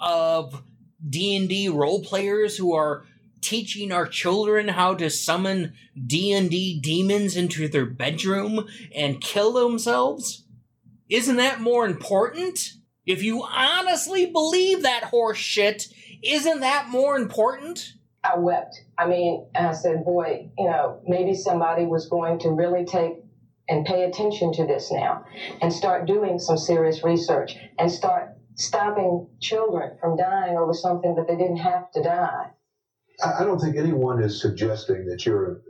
[0.01, 0.63] of
[1.07, 3.05] D&D role players who are
[3.41, 5.75] teaching our children how to summon
[6.07, 10.45] D&D demons into their bedroom and kill themselves?
[11.09, 12.59] Isn't that more important?
[13.07, 15.89] If you honestly believe that horse shit,
[16.23, 17.93] isn't that more important?
[18.25, 18.77] I wept.
[18.97, 23.19] I mean, I said, boy, you know, maybe somebody was going to really take
[23.69, 25.25] and pay attention to this now
[25.61, 31.27] and start doing some serious research and start stopping children from dying over something that
[31.27, 32.51] they didn't have to die.
[33.23, 35.63] I I don't think anyone is suggesting that your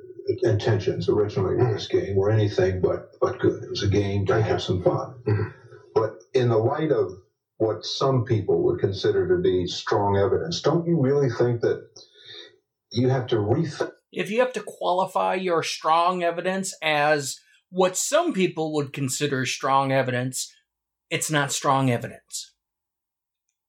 [0.43, 2.07] intentions originally with this mm-hmm.
[2.07, 3.63] game were anything but, but good.
[3.63, 5.15] It was a game to have some fun.
[5.27, 5.49] Mm-hmm.
[5.95, 7.13] But in the light of
[7.59, 11.87] what some people would consider to be strong evidence, don't you really think that
[12.91, 13.93] you have to rethink?
[14.13, 17.39] If you have to qualify your strong evidence as
[17.71, 20.53] what some people would consider strong evidence,
[21.11, 22.54] it's not strong evidence.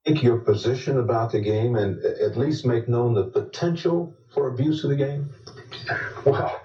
[0.05, 4.83] Think your position about the game and at least make known the potential for abuse
[4.83, 5.29] of the game?
[6.25, 6.61] Well,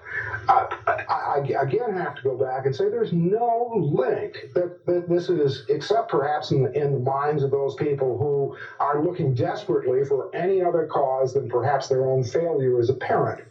[0.47, 5.09] I, I, I again have to go back and say there's no link that, that
[5.09, 9.33] this is, except perhaps in the, in the minds of those people who are looking
[9.33, 13.43] desperately for any other cause than perhaps their own failure as a parent.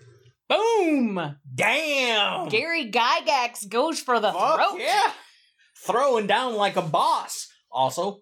[0.49, 1.37] Boom!
[1.55, 2.49] Damn!
[2.49, 4.81] Gary Gygax goes for the Fuck throat.
[4.81, 5.13] yeah!
[5.79, 7.49] Throwing down like a boss.
[7.73, 8.21] Also,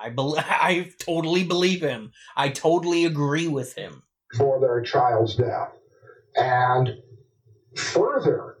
[0.00, 2.12] I bel I totally believe him.
[2.36, 4.02] I totally agree with him.
[4.36, 5.72] for their child's death.
[6.36, 7.02] And
[7.76, 8.56] further,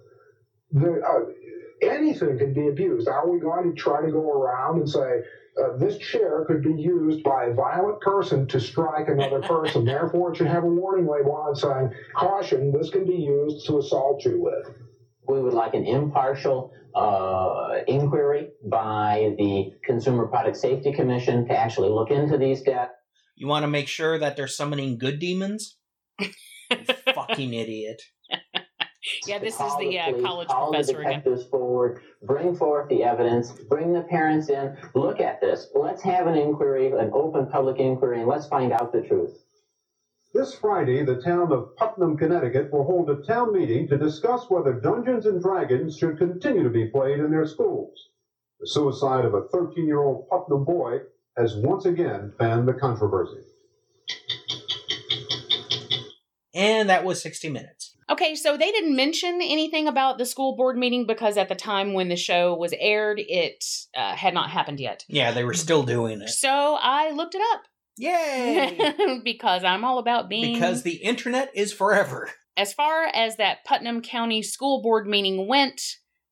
[0.72, 3.08] the, uh, anything can be abused.
[3.08, 5.22] Are we going to try to go around and say,
[5.60, 9.84] uh, this chair could be used by a violent person to strike another person.
[9.84, 13.78] Therefore, it should have a warning label on saying, caution, this can be used to
[13.78, 14.76] assault you with.
[15.30, 21.88] We would like an impartial uh, inquiry by the Consumer Product Safety Commission to actually
[21.88, 22.92] look into these deaths.
[23.36, 25.76] You want to make sure that they're summoning good demons?
[27.14, 28.02] Fucking idiot.
[29.26, 31.20] Yeah, this is Call the uh, police, college call professor the again.
[31.20, 35.68] detectives forward, bring forth the evidence, bring the parents in, look at this.
[35.74, 39.32] Let's have an inquiry, an open public inquiry, and let's find out the truth.
[40.32, 44.72] This Friday, the town of Putnam, Connecticut will hold a town meeting to discuss whether
[44.72, 48.10] Dungeons and Dragons should continue to be played in their schools.
[48.60, 50.98] The suicide of a 13 year old Putnam boy
[51.36, 53.40] has once again fanned the controversy.
[56.54, 57.96] And that was 60 minutes.
[58.08, 61.92] Okay, so they didn't mention anything about the school board meeting because at the time
[61.92, 63.64] when the show was aired, it
[63.96, 65.04] uh, had not happened yet.
[65.08, 66.28] Yeah, they were still doing it.
[66.28, 67.62] So I looked it up.
[68.00, 69.20] Yay!
[69.24, 70.54] because I'm all about being.
[70.54, 72.30] Because the internet is forever.
[72.56, 75.82] as far as that Putnam County School Board meeting went,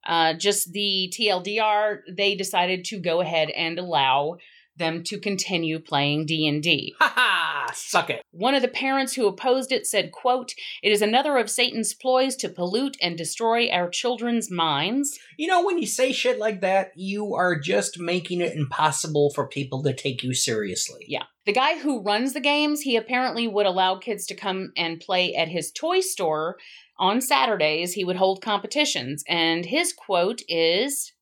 [0.06, 4.36] uh, just the TLDR, they decided to go ahead and allow
[4.78, 6.94] them to continue playing D&D.
[6.98, 7.72] Ha ha!
[7.74, 8.22] Suck it.
[8.30, 12.36] One of the parents who opposed it said, quote, It is another of Satan's ploys
[12.36, 15.18] to pollute and destroy our children's minds.
[15.36, 19.46] You know, when you say shit like that, you are just making it impossible for
[19.46, 21.04] people to take you seriously.
[21.06, 21.24] Yeah.
[21.46, 25.34] The guy who runs the games, he apparently would allow kids to come and play
[25.34, 26.56] at his toy store
[26.98, 27.94] on Saturdays.
[27.94, 29.24] He would hold competitions.
[29.28, 31.12] And his quote is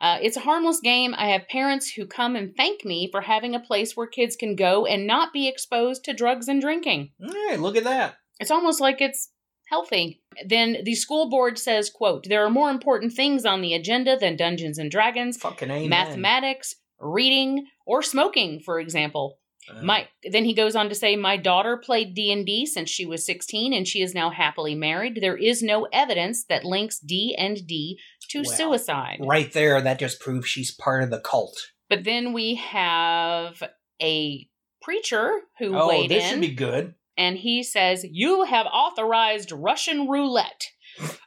[0.00, 1.14] uh, It's a harmless game.
[1.16, 4.56] I have parents who come and thank me for having a place where kids can
[4.56, 7.10] go and not be exposed to drugs and drinking.
[7.20, 8.16] Hey, look at that.
[8.40, 9.30] It's almost like it's
[9.68, 10.22] healthy.
[10.46, 14.36] Then the school board says, quote, there are more important things on the agenda than
[14.36, 15.88] Dungeons and Dragons, Fucking amen.
[15.90, 19.37] mathematics, reading, or smoking, for example.
[19.70, 23.24] Uh, My then he goes on to say my daughter played D&D since she was
[23.26, 25.18] 16 and she is now happily married.
[25.20, 27.98] There is no evidence that links D&D
[28.30, 29.18] to Well, suicide.
[29.20, 31.56] Right there, that just proves she's part of the cult.
[31.88, 33.62] But then we have
[34.02, 34.48] a
[34.82, 36.94] preacher who Oh, weighed this in should be good.
[37.16, 40.66] and he says, You have authorized Russian roulette.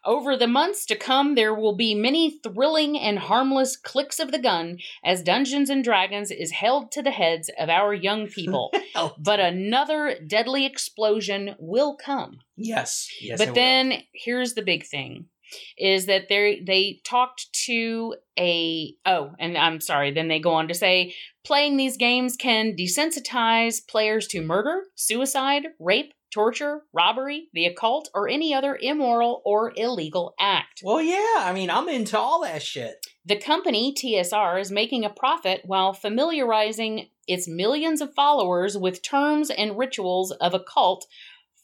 [0.05, 4.39] Over the months to come, there will be many thrilling and harmless clicks of the
[4.39, 8.73] gun as Dungeons and Dragons is held to the heads of our young people.
[9.19, 12.39] but another deadly explosion will come.
[12.57, 13.07] Yes.
[13.21, 13.37] Yes.
[13.37, 13.55] but it will.
[13.55, 15.25] then here's the big thing
[15.77, 20.67] is that they they talked to a oh and I'm sorry then they go on
[20.69, 27.65] to say playing these games can desensitize players to murder, suicide, rape, torture, robbery, the
[27.65, 30.81] occult or any other immoral or illegal act.
[30.83, 31.39] Well, yeah.
[31.39, 33.05] I mean, I'm into all that shit.
[33.25, 39.49] The company, TSR, is making a profit while familiarizing its millions of followers with terms
[39.49, 41.05] and rituals of occult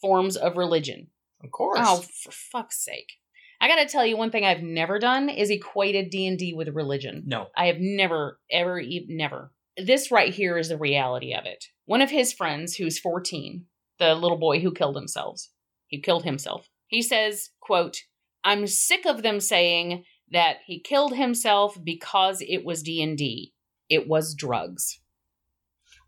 [0.00, 1.08] forms of religion.
[1.42, 1.80] Of course.
[1.82, 3.14] Oh, for fuck's sake.
[3.60, 7.24] I gotta tell you, one thing I've never done is equated D&D with religion.
[7.26, 7.48] No.
[7.56, 9.50] I have never, ever, e- never.
[9.76, 11.66] This right here is the reality of it.
[11.84, 13.66] One of his friends, who's 14,
[13.98, 15.48] the little boy who killed himself,
[15.86, 16.68] he killed himself.
[16.86, 17.98] He says, quote,
[18.44, 23.52] I'm sick of them saying that he killed himself because it was D&D.
[23.88, 25.00] It was drugs.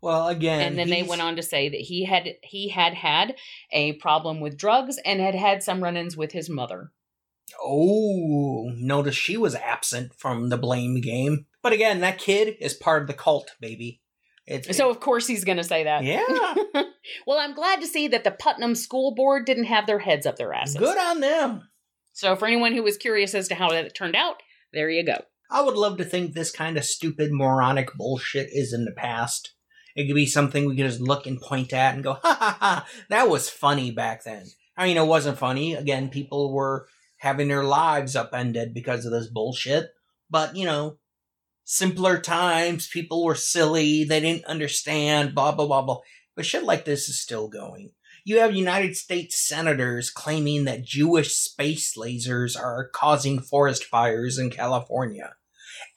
[0.01, 3.35] Well, again, And then they went on to say that he had he had had
[3.71, 6.91] a problem with drugs and had had some run-ins with his mother.
[7.63, 11.45] Oh, notice she was absent from the blame game.
[11.61, 14.00] But again, that kid is part of the cult, baby.
[14.51, 16.03] It's So of course he's going to say that.
[16.03, 16.83] Yeah.
[17.27, 20.35] well, I'm glad to see that the Putnam School Board didn't have their heads up
[20.35, 20.77] their asses.
[20.77, 21.69] good on them.
[22.13, 24.35] So for anyone who was curious as to how that turned out,
[24.73, 25.23] there you go.
[25.49, 29.53] I would love to think this kind of stupid, moronic bullshit is in the past.
[29.95, 32.57] It could be something we could just look and point at and go, ha ha
[32.59, 34.45] ha, that was funny back then.
[34.77, 35.73] I mean, it wasn't funny.
[35.73, 39.89] Again, people were having their lives upended because of this bullshit.
[40.29, 40.97] But, you know,
[41.63, 45.99] simpler times, people were silly, they didn't understand, blah, blah, blah, blah.
[46.35, 47.91] But shit like this is still going.
[48.23, 54.51] You have United States senators claiming that Jewish space lasers are causing forest fires in
[54.51, 55.33] California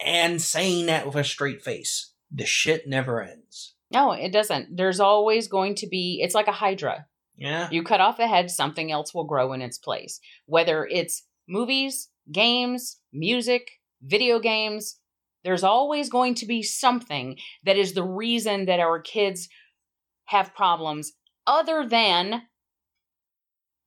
[0.05, 2.13] and saying that with a straight face.
[2.33, 3.75] The shit never ends.
[3.91, 4.77] No, it doesn't.
[4.77, 7.07] There's always going to be, it's like a hydra.
[7.37, 7.69] Yeah.
[7.71, 10.21] You cut off a head, something else will grow in its place.
[10.47, 13.71] Whether it's movies, games, music,
[14.03, 14.97] video games,
[15.45, 19.49] there's always going to be something that is the reason that our kids
[20.27, 21.13] have problems
[21.47, 22.43] other than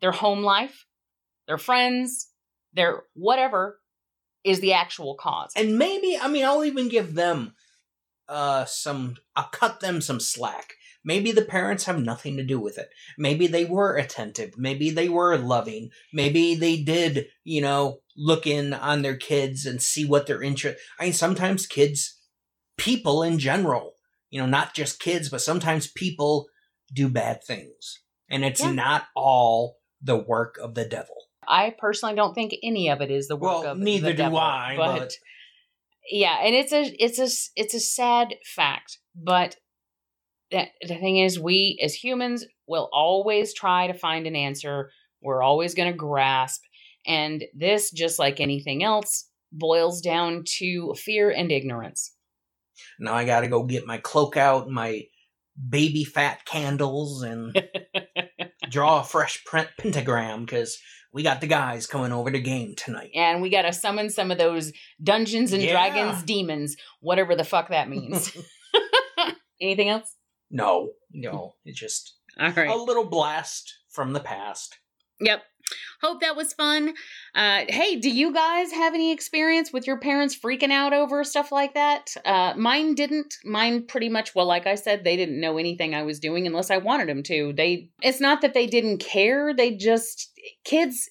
[0.01, 0.85] their home life,
[1.47, 2.29] their friends,
[2.73, 3.79] their whatever
[4.43, 5.51] is the actual cause.
[5.55, 7.53] And maybe, I mean, I'll even give them
[8.29, 10.73] uh some I'll cut them some slack.
[11.07, 12.89] Maybe the parents have nothing to do with it.
[13.17, 14.57] Maybe they were attentive.
[14.57, 15.89] Maybe they were loving.
[16.11, 20.79] Maybe they did, you know, look in on their kids and see what their interest.
[20.99, 22.19] I mean, sometimes kids,
[22.75, 23.93] people in general,
[24.29, 26.47] you know, not just kids, but sometimes people
[26.93, 28.01] do bad things.
[28.29, 28.73] And it's Yeah.
[28.73, 31.15] not all the work of the devil.
[31.47, 33.63] I personally don't think any of it is the work of the devil.
[33.63, 35.13] Well, of neither the do devil, I, but-
[36.11, 39.55] yeah, and it's a it's a it's a sad fact, but
[40.51, 44.91] the, the thing is, we as humans will always try to find an answer.
[45.21, 46.61] We're always going to grasp,
[47.05, 52.13] and this, just like anything else, boils down to fear and ignorance.
[52.99, 55.03] Now I gotta go get my cloak out, my
[55.69, 57.59] baby fat candles, and
[58.69, 60.77] draw a fresh print pentagram because
[61.13, 63.11] we got the guys coming over to game tonight.
[63.15, 65.71] And we got to summon some of those Dungeons and Yeah.
[65.71, 68.35] Dragons demons, whatever the fuck that means.
[69.61, 70.15] Anything else?
[70.49, 72.69] No, no, it's just All right.
[72.69, 74.77] a little blast from the past.
[75.19, 75.43] Yep.
[76.01, 76.93] Hope that was fun.
[77.35, 81.51] Uh, hey, do you guys have any experience with your parents freaking out over stuff
[81.51, 82.13] like that?
[82.23, 83.33] Uh, mine didn't.
[83.43, 86.71] Mine pretty much, well, like I said, they didn't know anything I was doing unless
[86.71, 87.51] I wanted them to.
[87.51, 89.53] They, it's not that they didn't care.
[89.53, 90.31] They just,
[90.63, 91.09] kids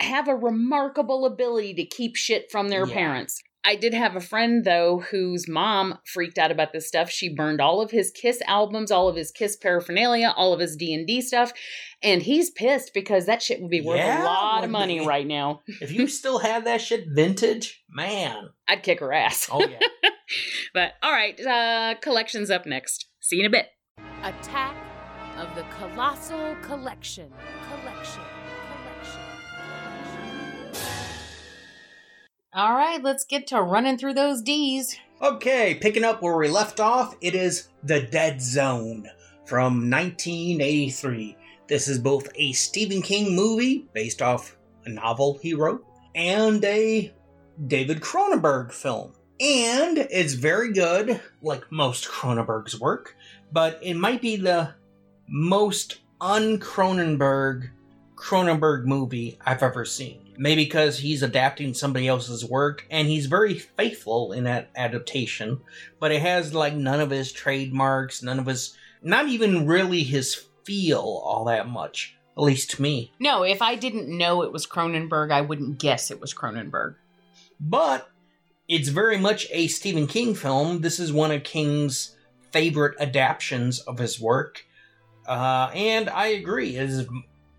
[0.00, 2.94] have a remarkable ability to keep shit from their Yeah.
[2.94, 3.40] parents.
[3.64, 7.10] I did have a friend though whose mom freaked out about this stuff.
[7.10, 10.74] She burned all of his Kiss albums, all of his Kiss paraphernalia, all of his
[10.76, 11.52] D&D stuff,
[12.02, 15.06] and he's pissed because that shit would be worth Yeah, a lot of money be.
[15.06, 15.60] right now.
[15.80, 18.48] If you still have that shit vintage, man.
[18.66, 19.48] I'd kick her ass.
[19.52, 19.78] Oh yeah.
[20.72, 23.06] But all right, uh collections up next.
[23.20, 23.66] See you in a bit.
[24.22, 24.74] Attack
[25.36, 27.30] of the Colossal Collection.
[27.68, 27.82] Collection.
[27.82, 28.41] Collection.
[32.54, 34.98] All right, let's get to running through those D's.
[35.22, 39.08] Okay, picking up where we left off, it is The Dead Zone
[39.46, 41.34] from 1983.
[41.66, 45.82] This is both a Stephen King movie based off a novel he wrote
[46.14, 47.10] and a
[47.68, 49.14] David Cronenberg film.
[49.40, 53.16] And it's very good, like most Cronenberg's work,
[53.50, 54.74] but it might be the
[55.26, 57.70] most un Cronenberg
[58.14, 60.21] Cronenberg movie I've ever seen.
[60.38, 65.60] Maybe because he's adapting somebody else's work and he's very faithful in that adaptation,
[66.00, 70.46] but it has like none of his trademarks, none of his, not even really his
[70.64, 73.12] feel all that much, at least to me.
[73.18, 76.94] No, if I didn't know it was Cronenberg, I wouldn't guess it was Cronenberg.
[77.60, 78.08] But
[78.68, 80.80] it's very much a Stephen King film.
[80.80, 82.16] This is one of King's
[82.52, 84.64] favorite adaptions of his work.
[85.26, 87.06] Uh, and I agree, it is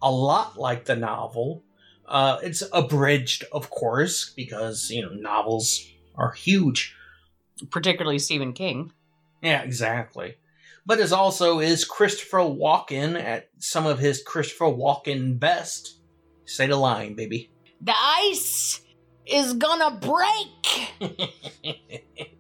[0.02, 1.64] a lot like the novel.
[2.08, 6.96] Uh, it's abridged, of course, because, you know, novels are huge.
[7.72, 8.92] Particularly Stephen King.
[9.42, 10.36] Yeah, exactly.
[10.86, 15.98] But as also is Christopher Walken at some of his Christopher Walken best.
[16.46, 17.50] Say the line, baby.
[17.80, 18.82] The ice
[19.26, 21.80] is gonna break.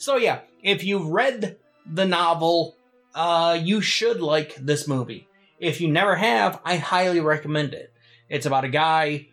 [0.00, 2.74] So yeah, if you've read the novel,
[3.14, 5.28] uh, you should like this movie.
[5.58, 7.92] If you never have, I highly recommend it.
[8.30, 9.26] It's about a guy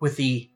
[0.00, 0.48] with the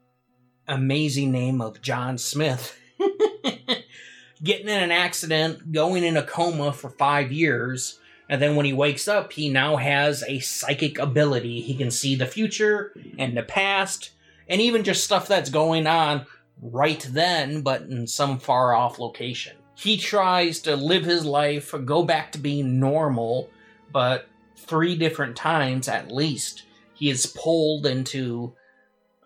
[0.67, 2.77] amazing name of John Smith
[4.43, 7.99] getting in an accident, going in a coma for five years,
[8.31, 11.61] and then when he wakes up, he now has a psychic ability.
[11.61, 14.13] He can see the future and the past,
[14.49, 16.25] and even just stuff that's going on
[16.63, 19.57] right then, but in some far off location.
[19.77, 23.51] He tries to live his life, go back to being normal,
[23.93, 26.63] but three different times at least,
[26.95, 28.55] he is pulled into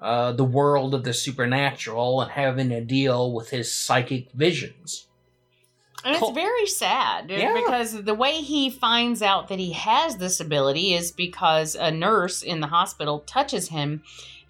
[0.01, 5.07] uh, the world of the supernatural and having to deal with his psychic visions.
[6.05, 7.55] And it's very sad Yeah.
[7.55, 12.43] because the way he finds out that he has this ability is because a nurse
[12.43, 14.03] in the hospital touches him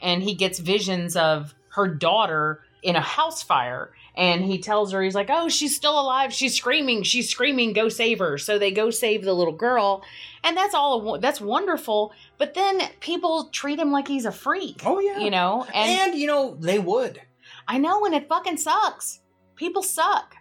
[0.02, 5.00] and he gets visions of her daughter in a house fire And he tells her,
[5.00, 6.32] he's like, oh, she's still alive.
[6.32, 7.04] She's screaming.
[7.04, 7.72] She's screaming.
[7.72, 8.36] Go save her.
[8.36, 10.02] So they go save the little girl.
[10.42, 12.12] And that's all, that's wonderful.
[12.38, 14.82] But then people treat him like he's a freak.
[14.86, 15.18] Oh, yeah.
[15.18, 15.66] You know?
[15.74, 17.20] And, you know, they would.
[17.66, 19.20] I know, and it fucking sucks.
[19.56, 20.36] People suck.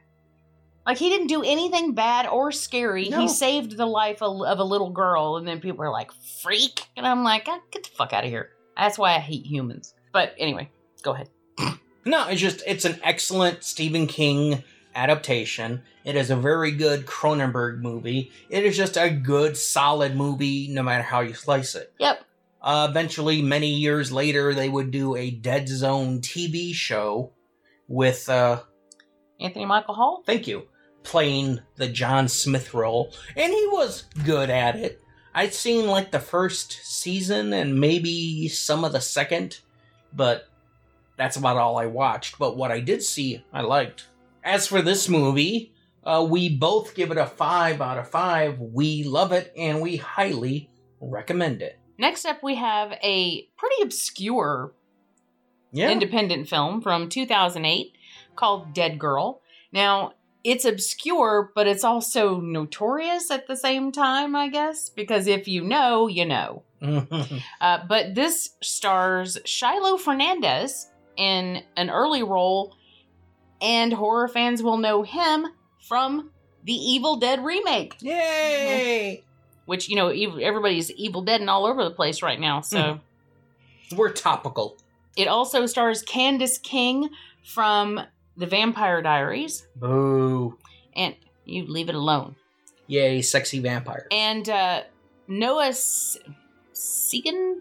[0.86, 3.10] Like he didn't do anything bad or scary.
[3.10, 3.20] No.
[3.20, 6.12] He saved the life of, of a little girl, and then people are like,
[6.42, 9.46] "Freak," and I'm like, "Ah, "Get the fuck out of here." That's why I hate
[9.46, 9.94] humans.
[10.14, 10.70] But anyway,
[11.04, 11.30] go ahead.
[12.06, 14.64] No, it's just it's an excellent Stephen King
[14.98, 15.84] adaptation.
[16.04, 18.32] It is a very good Cronenberg movie.
[18.50, 21.94] It is just a good, solid movie, no matter how you slice it.
[22.00, 22.24] Yep.
[22.62, 27.32] Uh, eventually, many years later, they would do a Dead Zone TV show
[27.88, 28.62] with, uh,
[29.40, 30.24] Anthony Michael Hall.
[30.26, 30.68] thank you,
[31.04, 35.02] playing the John Smith role, and he was good at it.
[35.36, 39.60] I'd seen like the first season and maybe some of the second,
[40.12, 40.50] but
[41.16, 42.40] that's about all I watched.
[42.40, 44.08] But what I did see, I liked.
[44.48, 45.74] As for this movie,
[46.06, 48.60] uh, we both give it a 5 out of 5.
[48.60, 50.70] We love it and we highly
[51.02, 51.78] recommend it.
[51.98, 54.72] Next up, we have a pretty obscure
[55.74, 55.90] Yeah.
[55.92, 57.92] independent film from 2008
[58.38, 59.42] called Dead Girl.
[59.74, 60.14] Now,
[60.46, 65.62] it's obscure, but it's also notorious at the same time, I guess, because if you
[65.62, 66.64] know, you know.
[67.60, 72.78] Uh, but this stars Shiloh Fernandez in an early role,
[73.62, 75.48] and horror fans will know him
[75.88, 76.32] from
[76.64, 77.96] the Evil Dead remake.
[78.02, 79.24] Yay!
[79.66, 83.00] Which, you know, everybody's Evil Dead and all over the place right now, so.
[83.96, 84.78] We're topical.
[85.16, 87.10] It also stars Candice King
[87.44, 88.00] from
[88.38, 90.58] The Vampire Diaries, Boo.
[90.96, 92.36] and you leave it alone.
[92.88, 94.08] Yay, sexy vampire.
[94.12, 94.84] And uh,
[95.28, 96.18] Noah S-
[96.74, 97.56] Segan.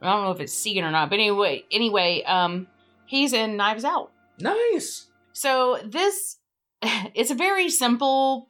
[0.00, 2.66] I don't know if it's Segan or not, but anyway, anyway, um,
[3.06, 4.11] he's in Knives Out.
[4.38, 5.08] Nice.
[5.32, 6.38] So this,
[6.82, 8.48] it's a very simple.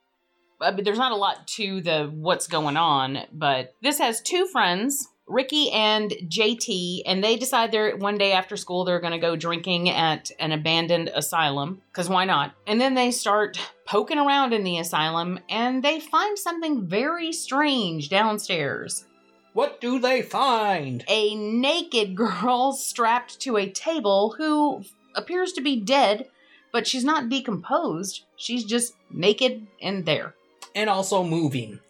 [0.60, 4.46] I mean, there's not a lot to the what's going on, but this has two
[4.46, 9.18] friends, Ricky and JT, and they decide they're one day after school they're going to
[9.18, 12.54] go drinking at an abandoned asylum because why not?
[12.66, 18.08] And then they start poking around in the asylum and they find something very strange
[18.08, 19.04] downstairs.
[19.52, 21.04] What do they find?
[21.08, 26.28] A naked girl strapped to a table who appears to be dead,
[26.72, 28.24] but she's not decomposed.
[28.36, 30.34] She's just naked and there.
[30.74, 31.80] And also moving.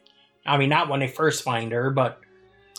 [0.44, 2.20] I mean, not when they first find her, but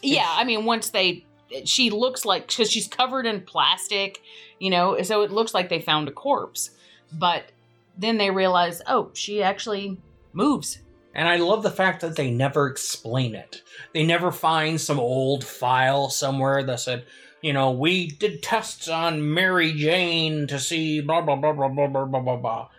[0.02, 1.26] Yeah, I mean, once they.
[1.66, 2.48] She looks like.
[2.48, 4.22] Because she's covered in plastic,
[4.60, 6.72] you know, so it looks like they found a corpse.
[7.12, 7.52] But
[7.98, 9.98] then they realize, oh, she actually
[10.34, 10.80] moves.
[11.14, 13.62] And I love the fact that they never explain it.
[13.94, 17.06] They never find some old file somewhere that said,
[17.44, 21.88] you know, we did tests on Mary Jane to see blah blah blah blah blah
[21.88, 22.70] blah blah blah blah.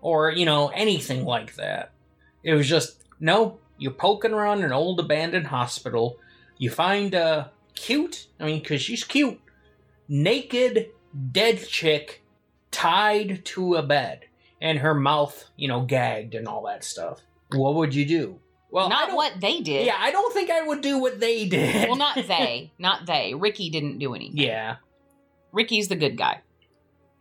[0.00, 1.92] Or, you know, anything like that.
[2.42, 6.18] It was just, no, you're poking around an old abandoned hospital.
[6.56, 9.40] You find a cute, I mean, because she's cute,
[10.08, 10.90] naked,
[11.32, 12.22] dead chick
[12.70, 14.24] tied to a bed.
[14.60, 17.20] And her mouth, you know, gagged and all that stuff.
[17.52, 18.40] What would you do?
[18.74, 19.86] Well, not what they did.
[19.86, 21.88] Yeah, I don't think I would do what they did.
[21.88, 22.72] Well, not they.
[22.76, 23.32] Not they.
[23.32, 24.36] Ricky didn't do anything.
[24.38, 24.76] Yeah.
[25.52, 26.40] Ricky's the good guy.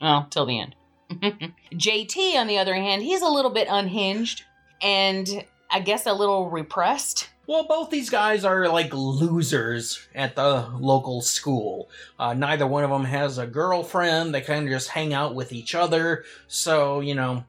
[0.01, 0.75] Well, till the end.
[1.72, 4.43] JT, on the other hand, he's a little bit unhinged
[4.82, 7.30] and I guess a little repressed.
[7.45, 11.88] Well, both these guys are like losers at the local school.
[12.17, 14.33] Uh, neither one of them has a girlfriend.
[14.33, 16.23] They kind of just hang out with each other.
[16.48, 17.43] So, you know,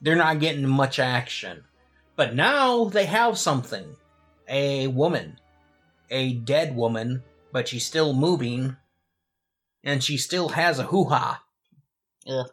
[0.00, 1.62] they're not getting much action.
[2.20, 3.96] But now they have something
[4.46, 5.38] a woman.
[6.10, 8.76] A dead woman, but she's still moving.
[9.82, 11.42] And she still has a hoo ha.
[12.28, 12.50] Ugh.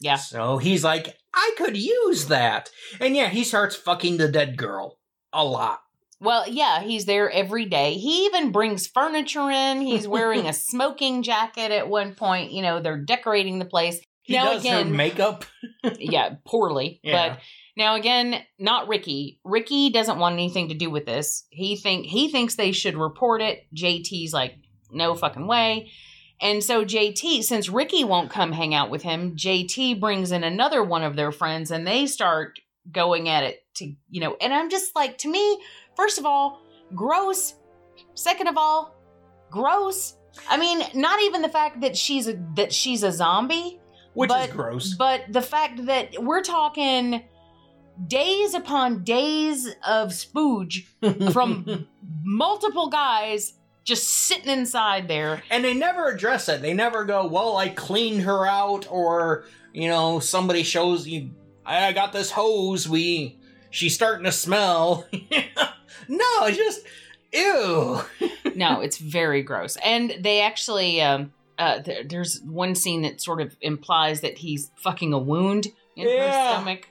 [0.00, 0.14] Yeah.
[0.14, 2.70] So he's like, I could use that.
[3.00, 5.00] And yeah, he starts fucking the dead girl.
[5.32, 5.80] A lot.
[6.20, 7.94] Well, yeah, he's there every day.
[7.94, 9.80] He even brings furniture in.
[9.80, 12.52] He's wearing a smoking jacket at one point.
[12.52, 14.00] You know, they're decorating the place.
[14.22, 15.46] He now does again, her makeup.
[15.98, 17.00] yeah, poorly.
[17.02, 17.30] Yeah.
[17.30, 17.40] But
[17.76, 19.40] now again, not Ricky.
[19.44, 21.44] Ricky doesn't want anything to do with this.
[21.50, 23.66] He think he thinks they should report it.
[23.74, 24.54] JT's like,
[24.90, 25.90] no fucking way.
[26.40, 30.82] And so JT, since Ricky won't come hang out with him, JT brings in another
[30.82, 32.58] one of their friends and they start
[32.90, 35.58] going at it to, you know, and I'm just like, to me,
[35.96, 36.60] first of all,
[36.94, 37.54] gross.
[38.14, 38.94] Second of all,
[39.50, 40.16] gross.
[40.48, 43.80] I mean, not even the fact that she's a that she's a zombie,
[44.14, 44.94] Which but, is gross.
[44.94, 47.22] But the fact that we're talking
[48.06, 50.84] days upon days of spooge
[51.32, 51.86] from
[52.22, 55.42] multiple guys just sitting inside there.
[55.50, 56.62] And they never address it.
[56.62, 61.30] They never go, well, I cleaned her out or you know, somebody shows you,
[61.66, 63.36] I got this hose, we,
[63.70, 65.06] she's starting to smell.
[65.12, 66.86] no, it's just,
[67.32, 68.00] ew.
[68.54, 69.76] no, it's very gross.
[69.84, 74.70] And they actually, um, uh, there, there's one scene that sort of implies that he's
[74.76, 75.66] fucking a wound
[75.96, 76.88] in her stomach.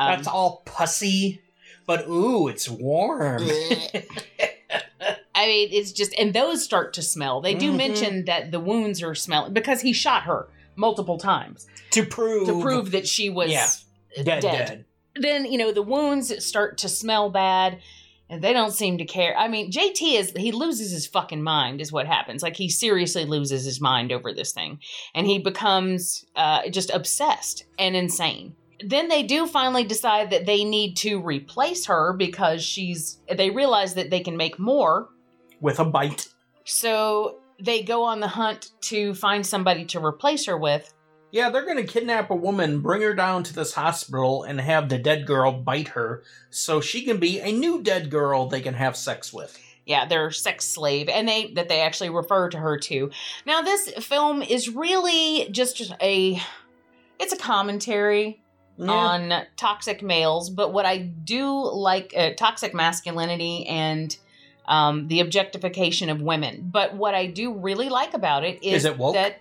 [0.00, 1.42] Um, That's all pussy,
[1.86, 3.50] but ooh, it's warm.
[5.34, 7.40] I mean, it's just, and those start to smell.
[7.40, 7.76] They do Mhm.
[7.76, 12.60] mention that the wounds are smelling because he shot her multiple times to prove to
[12.60, 13.68] prove that she was Yeah.
[14.24, 14.42] dead, dead.
[14.42, 14.84] dead.
[15.16, 17.80] Then you know the wounds start to smell bad,
[18.28, 19.36] and they don't seem to care.
[19.36, 22.42] I mean, JT is he loses his fucking mind, is what happens.
[22.42, 24.78] Like he seriously loses his mind over this thing,
[25.14, 28.54] and he becomes uh, just obsessed and insane.
[28.84, 33.20] Then they do finally decide that they need to replace her because she's.
[33.30, 35.08] They realize that they can make more
[35.60, 36.28] with a bite.
[36.64, 40.92] So they go on the hunt to find somebody to replace her with.
[41.32, 44.98] Yeah, they're gonna kidnap a woman, bring her down to this hospital, and have the
[44.98, 48.96] dead girl bite her so she can be a new dead girl they can have
[48.96, 49.58] sex with.
[49.86, 53.10] Yeah, their sex slave, and they that they actually refer to her to.
[53.46, 56.40] Now, this film is really just a
[57.20, 58.42] it's a commentary
[58.80, 58.90] Yeah.
[58.90, 64.16] on toxic males, but what I do like uh, toxic masculinity and
[64.66, 66.68] um, the objectification of women.
[66.72, 69.14] But what I do really like about it is, Is it woke?
[69.14, 69.40] that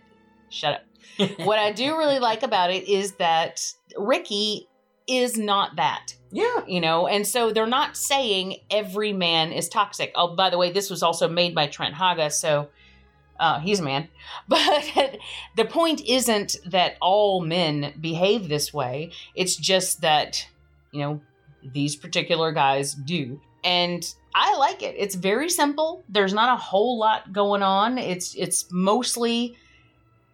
[0.50, 1.30] shut up.
[1.46, 4.68] what I do really like about it is that Ricky
[5.08, 6.16] is not that.
[6.32, 6.64] Yeah.
[6.68, 10.12] You know, and so they're not saying every man is toxic.
[10.16, 12.70] Oh, by the way, this was also made by Trent Haaga, so
[13.40, 14.08] uh, he's a man.
[14.48, 15.18] But
[15.56, 19.12] the point isn't that all men behave this way.
[19.36, 20.48] It's just that,
[20.92, 21.22] you know,
[21.64, 23.40] these particular guys do.
[23.64, 24.04] And
[24.34, 24.96] I like it.
[24.98, 26.04] It's very simple.
[26.10, 27.98] There's not a whole lot going on.
[27.98, 29.56] It's it's mostly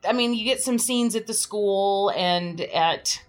[0.07, 3.21] I mean, you get some scenes at the school and at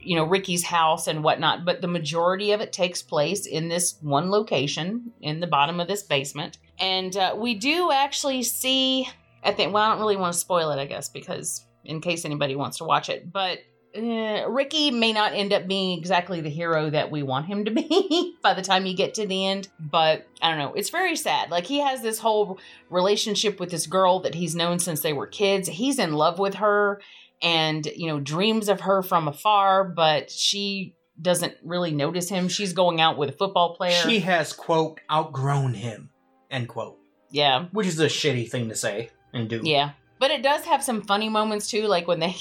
[0.00, 3.96] you know Ricky's house and whatnot, but the majority of it takes place in this
[4.00, 6.58] one location in the bottom of this basement.
[6.78, 9.08] And uh, we do actually see.
[9.42, 9.72] I think.
[9.74, 12.78] Well, I don't really want to spoil it, I guess, because in case anybody wants
[12.78, 13.58] to watch it, but.
[13.96, 17.70] Uh, Ricky may not end up being exactly the hero that we want him to
[17.70, 20.74] be by the time you get to the end, but I don't know.
[20.74, 21.52] It's very sad.
[21.52, 22.58] Like, he has this whole
[22.90, 25.68] relationship with this girl that he's known since they were kids.
[25.68, 27.00] He's in love with her
[27.44, 32.48] and, you know, dreams of her from afar, but she doesn't really notice him.
[32.48, 33.92] She's going out with a football player.
[33.92, 36.10] She has, quote, outgrown him,
[36.50, 36.98] end quote.
[37.30, 37.66] Yeah.
[37.72, 39.60] Which is a shitty thing to say and do.
[39.62, 39.90] Yeah.
[40.18, 42.34] But it does have some funny moments too, like when they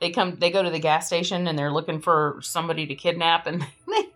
[0.00, 3.46] they come they go to the gas station and they're looking for somebody to kidnap
[3.46, 4.08] and they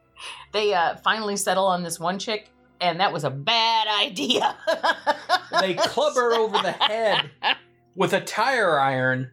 [0.52, 2.48] they uh finally settle on this one chick
[2.80, 4.56] and that was a bad idea.
[5.60, 7.30] They club her over the head
[7.94, 9.30] with a tire iron.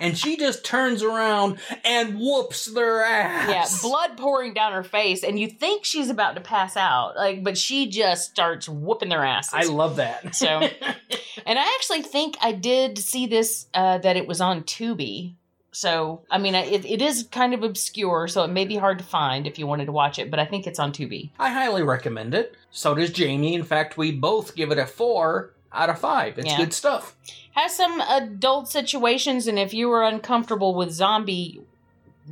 [0.00, 3.82] And she just turns around and whoops their ass.
[3.82, 7.42] Yeah, blood pouring down her face, and you think she's about to pass out, like,
[7.42, 9.54] but she just starts whooping their asses.
[9.54, 10.34] I love that.
[10.34, 10.46] So,
[11.46, 15.34] and I actually think I did see this uh, that it was on Tubi.
[15.70, 19.04] So, I mean, it, it is kind of obscure, so it may be hard to
[19.04, 21.30] find if you wanted to watch it, but I think it's on Tubi.
[21.38, 22.56] I highly recommend it.
[22.70, 23.54] So does Jamie.
[23.54, 26.38] In fact, we both give it a four out of five.
[26.38, 26.56] It's Yeah.
[26.58, 27.14] good stuff.
[27.52, 31.60] Has some adult situations, and if you were uncomfortable with zombie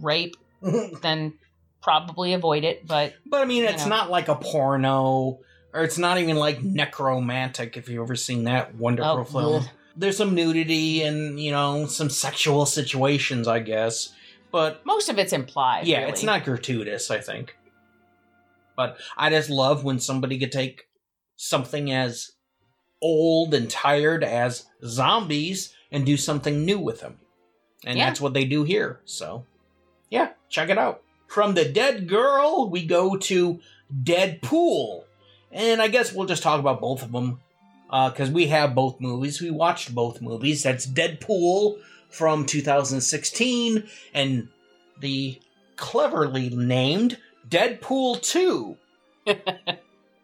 [0.00, 0.36] rape,
[1.02, 1.34] then
[1.82, 2.86] probably avoid it.
[2.86, 3.90] But But I mean, it's know.
[3.90, 5.38] not like a porno,
[5.74, 7.76] or it's not even like Nekromantik.
[7.76, 9.70] If you've ever seen that wonderful Oh, film, bleh.
[9.96, 14.12] there's some nudity and you know some sexual situations, I guess.
[14.52, 15.86] But most of it's implied.
[15.86, 16.10] yeah, really.
[16.12, 17.10] it's not gratuitous.
[17.10, 17.56] I think.
[18.76, 20.88] But I just love when somebody could take
[21.36, 22.32] something as
[23.02, 27.18] old and tired as zombies and do something new with them.
[27.84, 28.06] And Yeah.
[28.06, 29.00] that's what they do here.
[29.04, 29.44] So,
[30.10, 31.02] yeah, check it out.
[31.28, 33.60] From the dead girl, we go to
[34.02, 35.04] Deadpool.
[35.52, 37.40] And I guess we'll just talk about both of them
[37.88, 39.40] because uh, we have both movies.
[39.40, 40.62] We watched both movies.
[40.62, 41.78] That's Deadpool
[42.10, 43.84] from 2016
[44.14, 44.48] and
[45.00, 45.40] the
[45.76, 47.18] cleverly named
[47.48, 48.76] Deadpool 2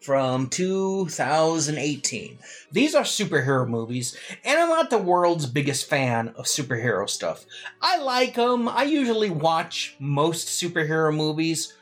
[0.03, 2.39] from 2018.
[2.73, 7.45] These are superhero movies, and I'm not the world's biggest fan of superhero stuff.
[7.81, 8.69] I like them.
[8.69, 11.75] I usually watch most superhero movies,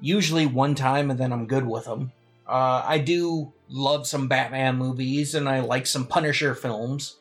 [0.00, 2.12] usually one time, and then I'm good with them.
[2.46, 7.16] Uh, I do love some Batman movies, and I like some Punisher films,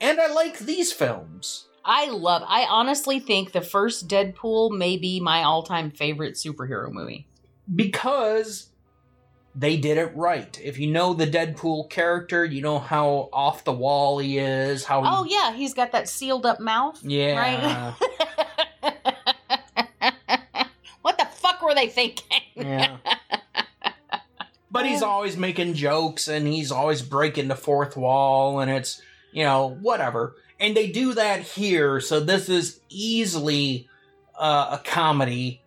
[0.00, 1.64] and I like these films.
[1.84, 2.42] I love.
[2.46, 7.26] I honestly think the first Deadpool may be my all-time favorite superhero movie.
[7.74, 8.68] because
[9.58, 10.58] they did it right.
[10.62, 14.84] If you know the Deadpool character, you know how off the wall he is.
[14.84, 17.00] How he, Oh yeah, he's got that sealed up mouth.
[17.02, 17.94] yeah, Right?
[21.02, 22.40] What the fuck were they thinking?
[22.56, 22.96] yeah.
[24.70, 29.00] But he's always making jokes and he's always breaking the fourth wall and it's,
[29.32, 30.36] you know, whatever.
[30.60, 33.88] And they do that here, so this is easily
[34.38, 35.62] uh, a comedy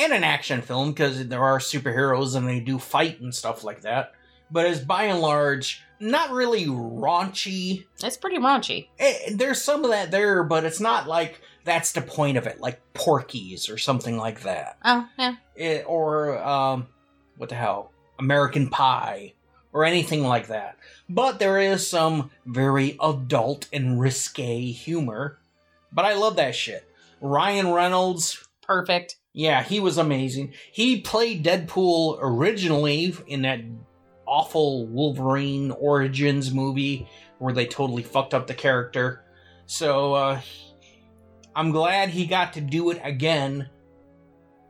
[0.00, 3.82] and an action film because there are superheroes and they do fight and stuff like
[3.82, 4.12] that.
[4.50, 7.84] But it's by and large not really raunchy.
[8.02, 8.88] It's pretty raunchy.
[8.98, 12.60] Eh, there's some of that there, but it's not like that's the point of it,
[12.60, 14.78] like Porky's or something like that.
[14.84, 15.36] Oh yeah.
[15.54, 16.88] it, or um,
[17.36, 19.34] what the hell, American Pie,
[19.72, 20.76] or anything like that.
[21.08, 25.38] But there is some very adult and risque humor.
[25.92, 26.88] But I love that shit.
[27.20, 29.16] Ryan Reynolds, Perfect.
[29.32, 30.54] Yeah, he was amazing.
[30.72, 33.60] He played Deadpool originally in that
[34.26, 39.24] awful Wolverine Origins movie where they totally fucked up the character.
[39.66, 40.40] So uh,
[41.54, 43.68] I'm glad he got to do it again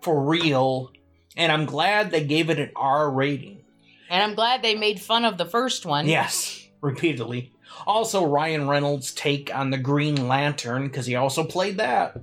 [0.02, 0.92] for real,
[1.36, 3.64] and I'm glad they gave it an R rating.
[4.08, 6.06] And I'm glad they made fun of the first one.
[6.06, 7.52] Yes, repeatedly.
[7.86, 12.18] Also, Ryan Reynolds' take on the Green Lantern, because he also played that.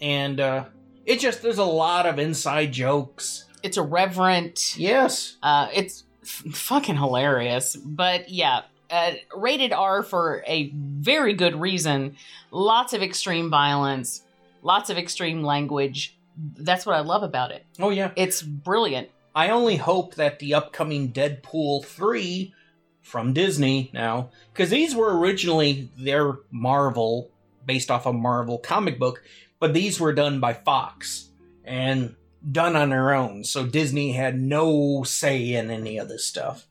[0.00, 0.66] And uh,
[1.06, 3.44] it just, there's a lot of inside jokes.
[3.62, 4.76] It's irreverent.
[4.76, 5.36] Yes.
[5.42, 7.76] Uh, it's f- fucking hilarious.
[7.76, 12.16] But yeah, uh, rated R for a very good reason.
[12.50, 14.22] Lots of extreme violence,
[14.62, 16.16] lots of extreme language.
[16.36, 17.64] That's what I love about it.
[17.78, 18.10] Oh, yeah.
[18.16, 19.08] It's brilliant.
[19.34, 22.54] I only hope that the upcoming Deadpool 3
[23.02, 27.30] from Disney now, because these were originally their Marvel,
[27.64, 29.22] based off a Marvel comic book,
[29.66, 31.28] but these were done by Fox
[31.64, 32.14] and
[32.52, 36.68] done on their own, so Disney had no say in any of this stuff.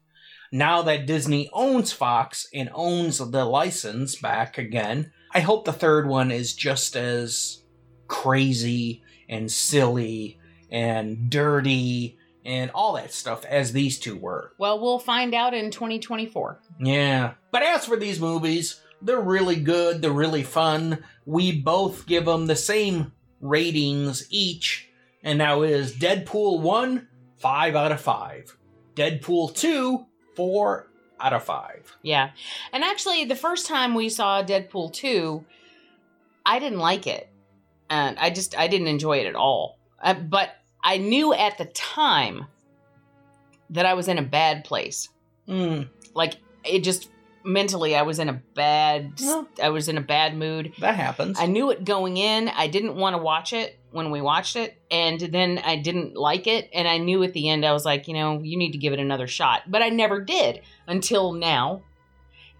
[0.49, 6.07] Now that Disney owns Fox and owns the license back again, I hope the third
[6.07, 7.65] one is just as
[8.07, 10.39] crazy and silly
[10.71, 14.53] and dirty and all that stuff as these two were.
[14.57, 16.61] Well, we'll find out in 2024.
[16.79, 17.33] Yeah.
[17.51, 21.03] But as for these movies, they're really good, they're really fun.
[21.25, 24.89] We both give them the same ratings each,
[25.23, 28.57] and now is Deadpool 1, 5 out of 5.
[28.95, 30.05] Deadpool 2,
[30.35, 30.87] 4
[31.19, 31.97] out of 5.
[32.01, 32.31] Yeah.
[32.71, 35.43] And actually, the first time we saw Deadpool 2,
[36.45, 37.29] I didn't like it.
[37.89, 39.77] And I just, I didn't enjoy it at all.
[40.01, 40.51] Uh, but
[40.83, 42.45] I knew at the time
[43.71, 45.09] that I was in a bad place.
[45.47, 47.09] Mm, Like, it just,
[47.45, 49.47] mentally, I was in a bad, Well.
[49.61, 50.73] I was in a bad mood.
[50.79, 51.39] that happens.
[51.39, 52.49] I knew it going in.
[52.49, 54.75] I didn't want to watch it when we watched it.
[54.91, 56.69] And then I didn't like it.
[56.73, 58.91] And I knew at the end, I was like, you know, you need to give
[58.93, 59.63] it another shot.
[59.71, 61.83] But I never did until now.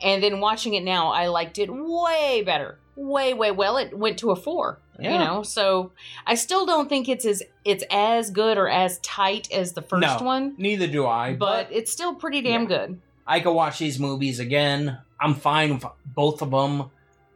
[0.01, 2.80] And then watching it now, I liked it way better.
[2.95, 3.77] Way, way well.
[3.77, 4.80] It went to a four.
[4.97, 5.14] Yeah.
[5.14, 5.91] You know, so
[6.25, 10.01] I still don't think it's as it's as good or as tight as the first
[10.22, 12.67] No, one, Neither do I, but it's still pretty damn Yeah.
[12.67, 13.01] good.
[13.27, 14.99] I could watch these movies again.
[15.19, 16.91] I'm fine with both of them.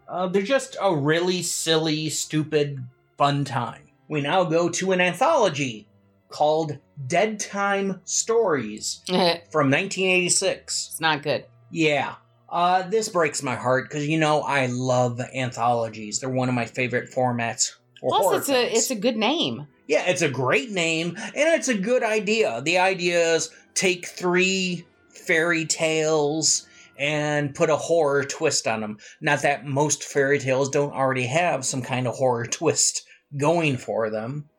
[0.08, 2.84] Uh, they're just a really silly, stupid,
[3.18, 3.84] fun time.
[4.08, 5.88] We now go to an anthology
[6.30, 6.78] called
[7.08, 10.90] Dead Time Stories from 1986.
[10.92, 11.46] It's not good.
[11.72, 12.16] Yeah.
[12.50, 16.20] Uh, this breaks my heart because you know I love anthologies.
[16.20, 17.74] They're one of my favorite formats.
[18.00, 19.68] for Plus, it's a it's a good name.
[19.88, 22.62] Yeah, it's a great name and it's a good idea.
[22.64, 24.86] The idea is take three
[25.20, 26.68] fairy tales
[26.98, 28.98] and put a horror twist on them.
[29.22, 33.06] Not that most fairy tales don't already have some kind of horror twist
[33.38, 34.50] going for them.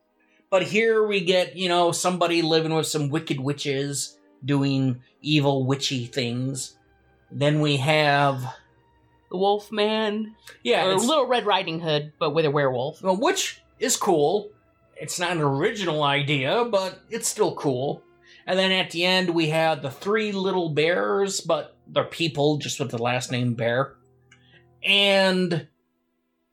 [0.49, 6.05] But here we get, you know, somebody living with some wicked witches doing evil witchy
[6.07, 6.77] things.
[7.31, 8.41] Then we have
[9.29, 10.35] The Wolf Man.
[10.63, 12.99] yeah, or it's- Little Red Riding Hood, but with a werewolf.
[13.01, 14.49] which is cool.
[14.97, 18.03] It's not an original idea, but it's still cool.
[18.45, 22.79] And then at the end, we have the three little bears, but they're people just
[22.79, 23.95] with the last name Bear.
[24.83, 25.67] And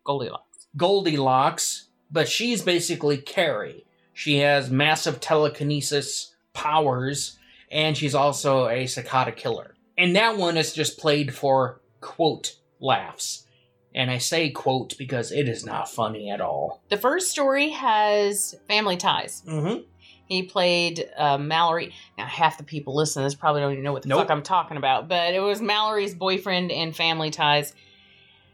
[0.04, 0.66] Goldilocks.
[0.76, 3.84] Goldilocks, but she's basically Carrie.
[4.12, 7.38] She has massive telekinesis powers,
[7.70, 9.74] and she's also a cicada killer.
[9.96, 13.44] And that one is just played for quote laughs.
[13.94, 16.82] And I say quote because it is not funny at all.
[16.88, 19.42] The first story has family ties.
[19.46, 19.82] Mm-hmm.
[20.28, 21.94] He played uh, Mallory.
[22.16, 24.20] Now, half the people listening to this probably don't even know what the Nope.
[24.20, 27.72] fuck I'm talking about, but it was Mallory's boyfriend in Family Ties.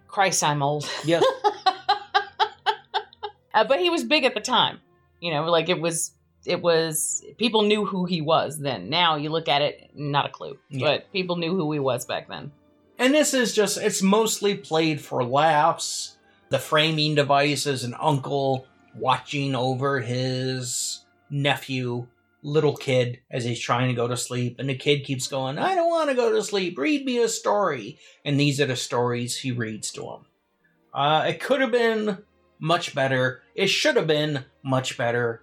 [0.06, 0.88] Christ, I'm old.
[1.04, 1.24] Yes.
[3.54, 4.80] Uh, but he was big at the time.
[5.20, 6.10] You know, like it was
[6.44, 8.90] it was people knew who he was then.
[8.90, 10.58] Now you look at it, not a clue.
[10.68, 10.88] Yeah.
[10.88, 12.50] But people knew who he was back then.
[12.98, 16.16] And this is just, it's mostly played for laughs.
[16.50, 21.03] The framing device is an uncle watching over his
[21.34, 22.06] nephew,
[22.42, 24.56] little kid, as he's trying to go to sleep.
[24.58, 26.78] And the kid keeps going, I don't want to go to sleep.
[26.78, 27.98] Read me a story.
[28.24, 30.26] And these are the stories he reads to him.
[30.92, 32.18] Uh, it could have been
[32.60, 33.42] much better.
[33.54, 35.42] It should have been much better,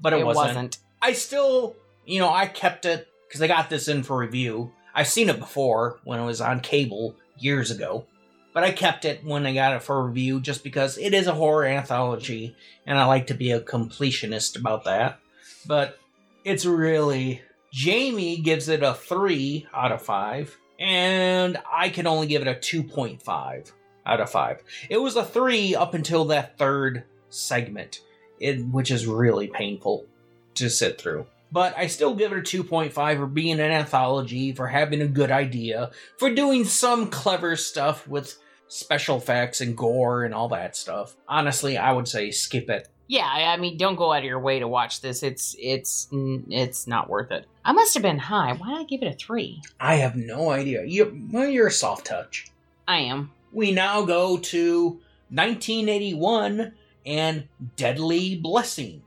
[0.00, 0.46] but it, It wasn't.
[0.46, 0.78] wasn't.
[1.02, 4.72] I still, you know, I kept it because I got this in for review.
[4.94, 8.06] I've seen it before when it was on cable years ago,
[8.54, 11.34] but I kept it when I got it for review just because it is a
[11.34, 12.56] horror anthology
[12.86, 15.18] and I like to be a completionist about that.
[15.66, 15.98] But
[16.44, 17.42] it's really.
[17.72, 22.54] Jamie gives it a 3 out of 5, and I can only give it a
[22.54, 23.72] 2.5
[24.06, 24.62] out of 5.
[24.88, 28.00] It was a 3 up until that third segment,
[28.40, 30.06] it, which is really painful
[30.54, 31.26] to sit through.
[31.52, 35.30] But I still give it a 2.5 for being an anthology, for having a good
[35.30, 38.38] idea, for doing some clever stuff with
[38.68, 41.14] special effects and gore and all that stuff.
[41.28, 42.88] Honestly, I would say skip it.
[43.08, 45.22] Yeah, I mean, don't go out of your way to watch this.
[45.22, 47.46] It's it's it's not worth it.
[47.64, 48.52] I must have been high.
[48.52, 49.62] Why did I give it a three?
[49.78, 50.84] I have no idea.
[50.84, 52.50] You, well, you're a soft touch.
[52.88, 53.30] I am.
[53.52, 56.72] We now go to 1981
[57.04, 59.02] and Deadly Blessing,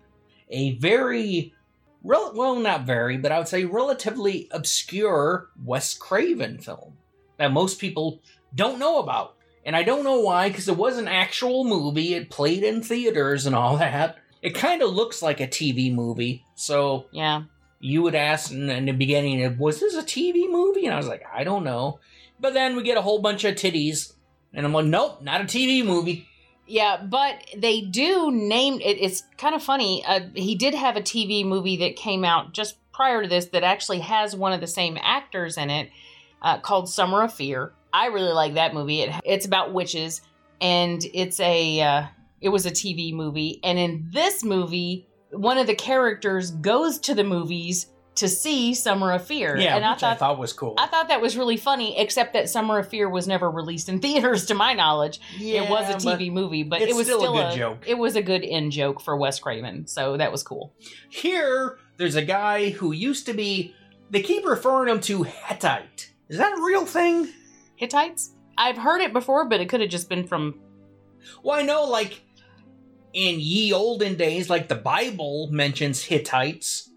[0.50, 1.54] a very,
[2.04, 6.98] rel- well, not very, but I would say relatively obscure Wes Craven film
[7.38, 8.22] that most people
[8.56, 9.36] don't know about.
[9.70, 12.16] And I don't know why, because it was an actual movie.
[12.16, 14.18] It played in theaters and all that.
[14.42, 16.44] It kind of looks like a TV movie.
[16.56, 17.44] So Yeah.
[17.80, 20.86] you would ask in, in the beginning, was this a TV movie?
[20.88, 22.00] And I was like, I don't know.
[22.40, 24.14] But then we get a whole bunch of titties.
[24.56, 26.26] And I'm like, nope, not a TV movie.
[26.66, 28.98] Yeah, but they do name it.
[29.00, 30.04] It's kind of funny.
[30.04, 33.64] Uh, he did have a TV movie that came out just prior to this that
[33.64, 35.92] actually has one of the same actors in it
[36.42, 37.74] uh, called Summer of Fear.
[37.94, 39.02] I really like that movie.
[39.02, 40.22] It, it's about witches,
[40.62, 42.06] and it's a uh,
[42.42, 43.60] it was a TV movie.
[43.64, 49.14] And in this movie, one of the characters goes to the movies to see Summer
[49.14, 49.58] of Fear.
[49.58, 50.76] Yeah, and which I thought was cool.
[50.78, 54.00] I thought that was really funny, except that Summer of Fear was never released in
[54.02, 55.20] theaters, to my knowledge.
[55.38, 57.84] Yeah, it was a TV but movie, but it was still a still, good joke.
[57.88, 60.74] It was a good end joke for Wes Craven, so that was cool.
[61.10, 63.74] Here, there's a guy who used to be.
[64.12, 66.12] They keep referring him to Hittite.
[66.30, 67.30] Is that a real thing?
[67.80, 68.36] Hittites?
[68.58, 70.60] I've heard it before, but it could have just been from.
[71.42, 72.22] Well, I know, like,
[73.14, 76.90] in ye olden days, like the Bible mentions Hittites.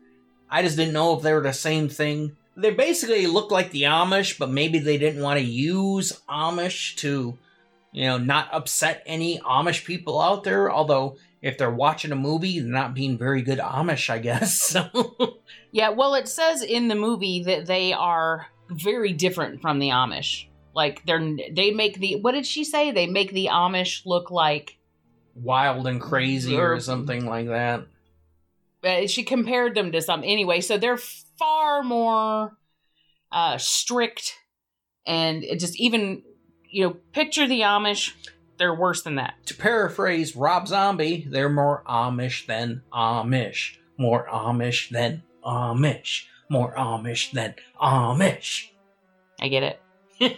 [0.50, 2.36] I just didn't know if they were the same thing.
[2.56, 7.38] They basically look like the Amish, but maybe they didn't want to use Amish to,
[7.92, 10.68] you know, not upset any Amish people out there.
[10.70, 14.60] Although, if they're watching a movie, they're not being very good Amish, I guess.
[14.60, 15.38] So,
[15.70, 20.46] Yeah, well, it says in the movie that they are very different from the Amish.
[20.74, 22.90] Like they're they make the what did she say?
[22.90, 24.78] They make the Amish look like
[25.34, 27.86] wild and crazy or Or- something like that.
[28.84, 30.98] uh, she compared them to some anyway so they're
[31.38, 32.56] far more
[33.30, 34.34] uh strict
[35.06, 36.22] and it just even
[36.68, 38.12] you know picture the amish
[38.58, 43.76] they're worse than that To paraphrase Rob Zombie, they're more Amish than Amish.
[43.96, 46.24] More Amish than Amish.
[46.50, 48.68] More Amish than Amish.
[49.40, 49.80] i get it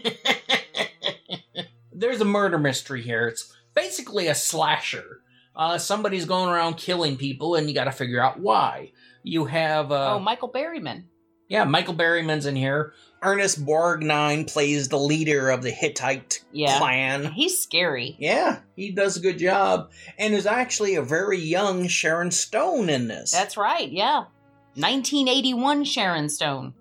[1.92, 3.28] There's a murder mystery here.
[3.28, 5.20] It's basically a slasher.
[5.56, 8.92] Uh, somebody's going around killing people, and you got to figure out why.
[9.22, 11.04] You have uh, oh michael berryman
[11.46, 12.94] yeah, Michael Berryman's in here.
[13.22, 16.78] Ernest Borgnine plays the leader of the Hittite Yeah.
[16.78, 17.32] clan.
[17.32, 22.30] he's scary Yeah, he does a good job, and is actually a very young Sharon
[22.30, 23.30] Stone in this.
[23.30, 24.24] that's right yeah
[24.76, 26.74] 1981 sharon stone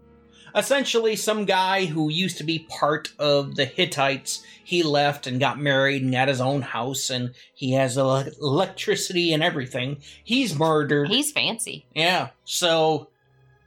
[0.56, 4.44] essentially some guy who used to be part of the Hittites.
[4.64, 9.34] He left and got married and got his own house, and he has ele- electricity
[9.34, 9.98] and everything.
[10.24, 11.10] He's murdered.
[11.10, 12.30] he's fancy Yeah.
[12.46, 13.10] So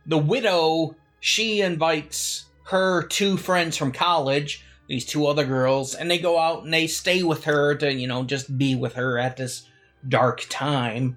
[0.06, 6.18] the widow, she invites her two friends from college, these two other girls, and they
[6.18, 9.36] go out and they stay with her to, you know, just be with her at
[9.36, 9.66] this
[10.08, 11.16] dark time.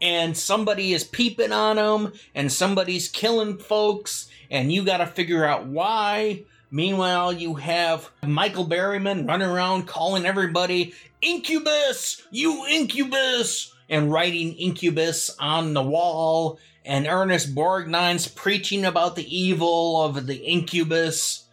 [0.00, 5.66] And somebody is peeping on them, and somebody's killing folks, and you gotta figure out
[5.66, 6.44] why.
[6.70, 15.34] Meanwhile, you have Michael Berryman running around calling everybody incubus, you incubus, and writing incubus
[15.38, 16.58] on the wall.
[16.84, 21.46] And Ernest Borgnine's preaching about the evil of the incubus.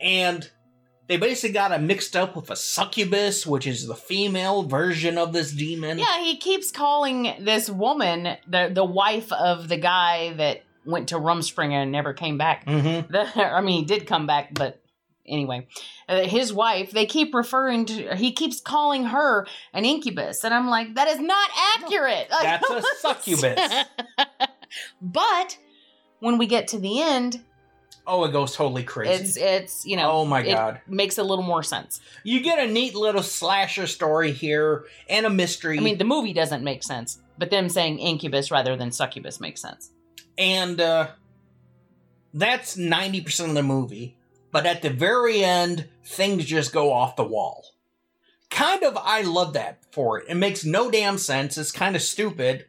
[0.00, 0.48] And
[1.08, 5.32] They basically got it mixed up with a succubus, which is the female version of
[5.32, 5.98] this demon.
[6.00, 11.16] Yeah, he keeps calling this woman the the wife of the guy that went to
[11.16, 12.64] Rumspringa and never came back.
[12.66, 13.12] Mm-hmm.
[13.12, 14.80] The, I mean, he did come back, but
[15.26, 15.66] anyway,
[16.08, 16.90] uh, his wife.
[16.92, 18.14] They keep referring to.
[18.16, 22.28] He keeps calling her an incubus, and I'm like, that is not accurate.
[22.30, 23.84] Like, That's a succubus.
[25.00, 25.58] but
[26.20, 27.42] when we get to the end,
[28.08, 29.10] Oh, it goes totally crazy.
[29.24, 30.12] it's it's you know.
[30.12, 30.80] Oh my it God.
[30.86, 32.00] makes a little more sense.
[32.22, 35.76] you get a neat little slasher story here and a mystery.
[35.76, 39.60] I mean, the movie doesn't make sense, but them saying incubus rather than succubus makes
[39.60, 39.90] sense.
[40.38, 41.08] And uh,
[42.34, 44.16] that's 90% of the movie.
[44.52, 47.64] But at the very end, things just go off the wall.
[48.50, 50.26] Kind of, I love that for it.
[50.28, 51.58] It makes no damn sense.
[51.58, 52.64] It's kind of stupid,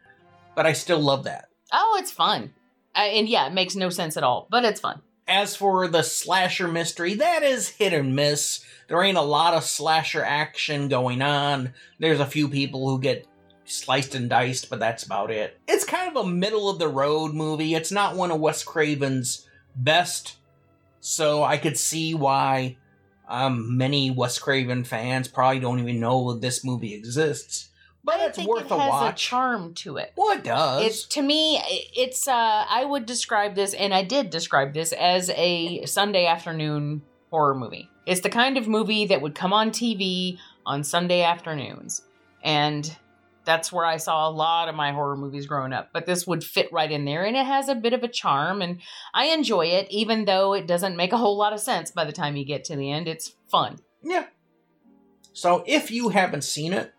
[0.55, 1.49] but I still love that.
[1.71, 2.53] Oh, it's fun.
[2.95, 5.01] Uh, and yeah, it makes no sense at all, but it's fun.
[5.27, 8.65] As for the slasher mystery, that is hit and miss.
[8.87, 11.73] There ain't a lot of slasher action going on.
[11.99, 13.27] There's a few people who get
[13.67, 15.59] sliced and diced, but that's about it.
[15.67, 17.75] It's kind of a middle of the road movie.
[17.75, 20.37] It's not one of Wes Craven's best,
[20.99, 22.77] so I could see why
[23.27, 27.69] um, many Wes Craven fans probably don't even know this movie exists.
[28.03, 29.13] But it's think worth it a has watch.
[29.13, 30.13] a charm to it.
[30.15, 30.85] well, it does.
[30.85, 31.61] It's to me,
[31.93, 37.01] it's uh, I would describe this, and I did describe this as a Sunday afternoon
[37.31, 37.89] horror movie.
[38.05, 42.03] It's the kind of movie that would come on TV on Sunday afternoons,
[42.41, 42.95] and
[43.48, 45.92] that's where I saw a lot of my horror movies growing up.
[45.93, 48.61] But this would fit right in there, and it has a bit of a charm,
[48.61, 48.82] and
[49.14, 52.11] I enjoy it, even though it doesn't make a whole lot of sense by the
[52.11, 53.08] time you get to the end.
[53.08, 53.80] It's fun.
[54.03, 54.26] Yeah.
[55.32, 56.93] So if you haven't seen it,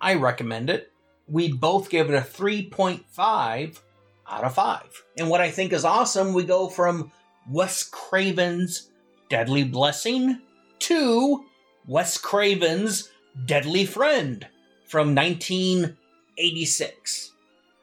[0.00, 0.90] I recommend it.
[1.28, 3.80] We both give it a 3.5
[4.28, 5.02] out of 5.
[5.16, 7.12] And what I think is awesome, we go from
[7.48, 8.90] Wes Craven's
[9.28, 10.40] Deadly Blessing
[10.80, 11.44] to
[11.86, 13.10] Wes Craven's
[13.46, 14.46] Deadly Friend
[14.94, 17.32] from 1986.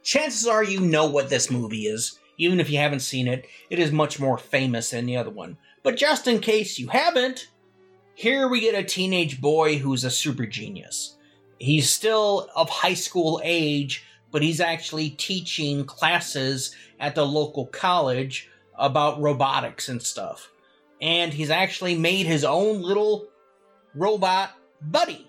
[0.01, 2.17] Chances are you know what this movie is.
[2.37, 5.57] Even if you haven't seen it, it is much more famous than the other one.
[5.83, 7.49] But just in case you haven't,
[8.15, 11.17] here we get a teenage boy who's a super genius.
[11.59, 18.49] He's still of high school age, but he's actually teaching classes at the local college
[18.79, 20.49] about robotics and stuff.
[21.01, 23.27] And he's actually made his own little
[23.95, 25.27] robot buddy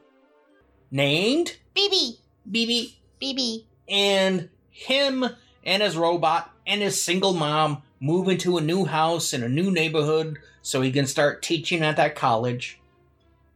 [0.93, 2.19] named BB.
[2.51, 2.95] BB.
[3.21, 3.65] BB.
[3.89, 5.25] And him
[5.65, 9.71] and his robot and his single mom move into a new house in a new
[9.71, 12.81] neighborhood so he can start teaching at that college.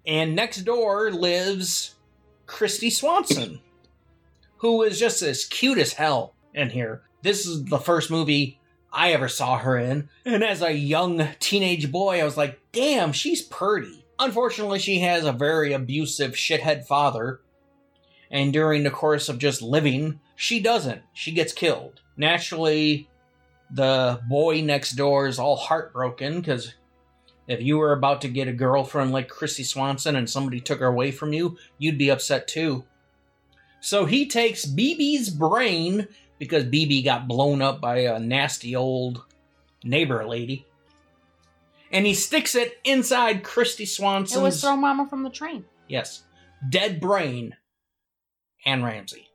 [0.07, 1.97] And next door lives
[2.47, 3.61] Kristy Swanson,
[4.59, 7.03] who is just as cute as hell in here.
[7.23, 8.61] This is the first movie
[8.93, 10.09] I ever saw her in.
[10.25, 14.05] And as a young teenage boy, I was like, damn, she's pretty.
[14.19, 17.41] Unfortunately, she has a very abusive shithead father.
[18.31, 21.03] And during the course of just living, she doesn't.
[21.13, 22.01] She gets killed.
[22.17, 23.09] Naturally,
[23.71, 26.75] the boy next door is all heartbroken because
[27.47, 30.87] if you were about to get a girlfriend like Kristy Swanson and somebody took her
[30.87, 32.85] away from you, you'd be upset too.
[33.81, 39.23] So he takes BB's brain because BB got blown up by a nasty old
[39.85, 40.67] neighbor lady.
[41.93, 44.41] And he sticks it inside Kristy Swanson's.
[44.41, 45.65] It was Throw Mama from the Train.
[45.89, 46.25] yes,
[46.69, 47.55] dead brain.
[48.67, 49.29] Anne Ramsey.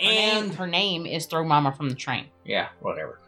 [0.00, 2.28] Her name, her name is Throw Mama from the Train.
[2.44, 3.20] Yeah, whatever.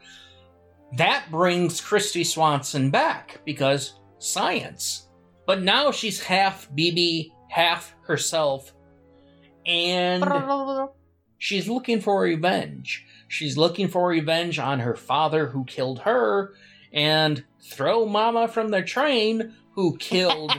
[0.97, 5.09] That brings Kristy Swanson back because science.
[5.47, 8.73] But now she's half BB, half herself,
[9.67, 10.25] and
[11.39, 13.05] she's looking for revenge.
[13.27, 16.55] She's looking for revenge on her father who killed her,
[16.93, 20.53] and throw Mama from the train who killed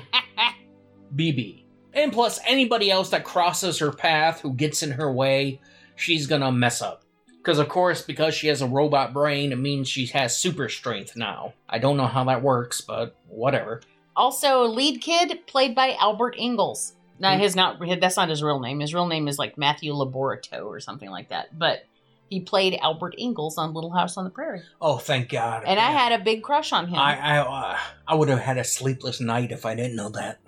[1.15, 1.60] BB.
[1.93, 5.59] And plus, anybody else that crosses her path who gets in her way,
[5.95, 7.03] she's gonna mess up.
[7.37, 11.15] Because, of course, because she has a robot brain, it means she has super strength
[11.15, 11.53] now.
[11.67, 13.81] I don't know how that works, but whatever.
[14.15, 16.93] Also, lead kid played by Albert Ingalls.
[17.19, 18.79] Now, his not that's not his real name.
[18.79, 21.57] His real name is like Matthew Laborato or something like that.
[21.57, 21.83] But
[22.29, 25.63] he played Albert Ingalls on Little House on the Prairie, Oh, thank God.
[25.65, 26.97] and I had a big crush on him.
[26.97, 30.39] I I, uh, I would have had a sleepless night if I didn't know that.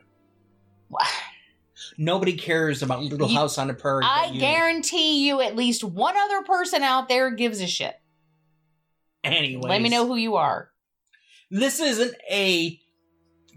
[1.97, 4.03] Nobody cares about Little You- House on the Prairie.
[4.03, 4.39] I you.
[4.39, 7.95] guarantee you, at least one other person out there gives a shit.
[9.23, 10.69] Anyway, Let me know who you are.
[11.49, 12.79] this isn't a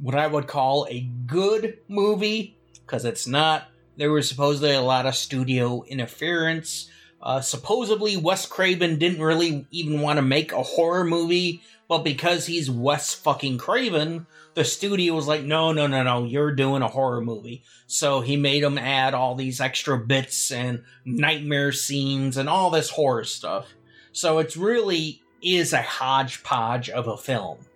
[0.00, 3.64] what I would call a good movie because it's not.
[3.96, 6.88] There was supposedly a lot of studio interference.
[7.22, 12.46] Uh, supposedly, Wes Craven didn't really even want to make a horror movie But because
[12.46, 14.26] he's Wes fucking Craven,
[14.56, 17.62] the studio was like, no, no, no, no, you're doing a horror movie.
[17.86, 22.88] So he made him add all these extra bits and nightmare scenes and all this
[22.88, 23.74] horror stuff.
[24.12, 27.66] So it really is a hodgepodge of a film.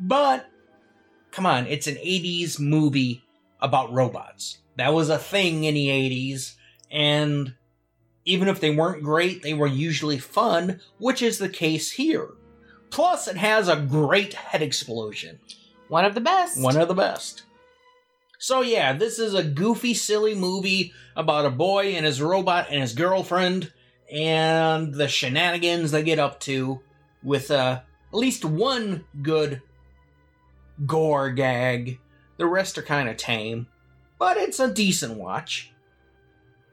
[0.00, 0.48] But
[1.30, 3.22] come on, it's an 80s movie
[3.60, 4.60] about robots.
[4.76, 6.54] That was a thing in the 80s,
[6.90, 7.52] and
[8.24, 12.28] even if they weren't great, they were usually fun, which is the case here.
[12.88, 15.38] Plus, it has a great head explosion.
[15.90, 16.60] One of the best.
[16.60, 17.42] One of the best.
[18.38, 22.80] So, yeah, this is a goofy, silly movie about a boy and his robot and
[22.80, 23.72] his girlfriend
[24.10, 26.80] and the shenanigans they get up to
[27.24, 29.62] with uh, at least one good
[30.86, 31.98] gore gag.
[32.36, 33.66] The rest are kind of tame,
[34.16, 35.72] but it's a decent watch.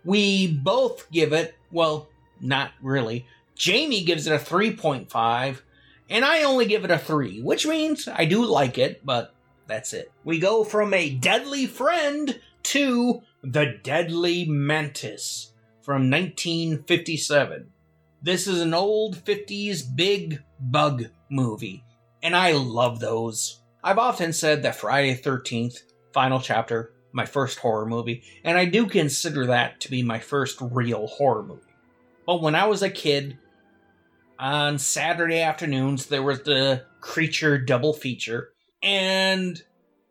[0.06, 2.08] We both give it, well,
[2.40, 3.26] not really.
[3.56, 5.62] Jamie gives it a 3.5,
[6.10, 9.34] and I only give it a 3, which means I do like it, but
[9.68, 10.12] that's it.
[10.24, 17.70] We go from a deadly friend to the Deadly Mantis from 1957.
[18.22, 21.84] This is an old 50s big bug movie,
[22.24, 23.62] and I love those.
[23.84, 28.66] I've often said that Friday the 13th, final chapter, my first horror movie, and I
[28.66, 31.62] do consider that to be my first real horror movie.
[32.26, 33.38] But when I was a kid,
[34.40, 38.50] on Saturday afternoons, there was the Creature double feature,
[38.84, 39.62] and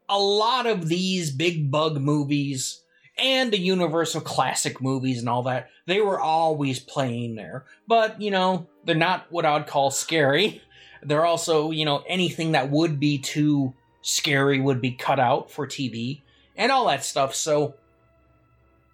[0.09, 2.83] a lot of these big bug movies
[3.19, 7.65] and the Universal classic movies and all that, they were always playing there.
[7.89, 10.63] But, you know, they're not what I'd call scary.
[11.03, 15.67] They're also, you know, anything that would be too scary would be cut out for
[15.67, 16.23] TV
[16.57, 17.35] and all that stuff.
[17.35, 17.75] So,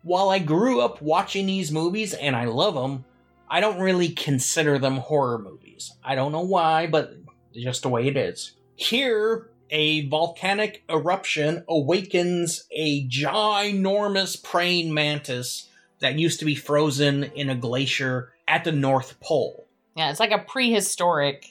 [0.02, 3.04] while I grew up watching these movies and I love them,
[3.52, 5.92] I don't really consider them horror movies.
[6.02, 7.12] I don't know why, but
[7.52, 8.56] just the way it is.
[8.76, 15.68] Here, a volcanic eruption awakens a ginormous praying mantis
[16.00, 19.68] that used to be frozen in a glacier at the North Pole.
[19.97, 21.44] Yeah, it's like a prehistoric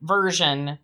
[0.00, 0.78] version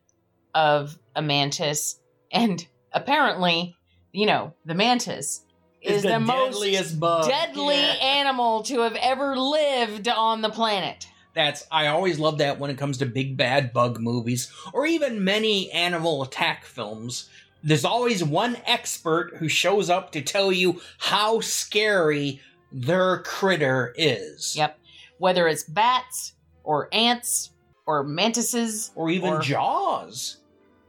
[0.54, 1.98] of a mantis.
[2.30, 3.74] And apparently,
[4.12, 5.46] you know, the mantis
[5.82, 7.28] Is is the the, most deadliest bug.
[7.28, 7.94] deadly Yeah.
[8.00, 11.08] animal to have ever lived on the planet.
[11.34, 15.24] That's I always love that when it comes to big bad bug movies or even
[15.24, 17.28] many animal attack films.
[17.64, 22.40] There's always one expert who shows up to tell you how scary
[22.72, 24.54] their critter is.
[24.56, 24.78] Yep.
[25.18, 27.50] Whether it's bats or ants
[27.86, 30.36] or mantises Or even or- Jaws.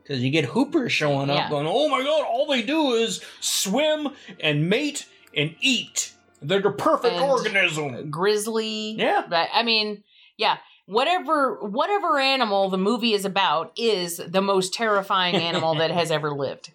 [0.03, 1.49] Because you get Hooper showing up Yeah.
[1.49, 4.09] going, oh my god, all they do is swim
[4.39, 6.11] and mate and eat.
[6.41, 8.11] They're the perfect And- organism.
[8.11, 8.91] grizzly.
[8.97, 9.23] Yeah.
[9.29, 10.03] But I mean,
[10.37, 10.57] yeah,
[10.87, 16.31] whatever whatever animal the movie is about is the most terrifying animal that has ever
[16.31, 16.71] lived.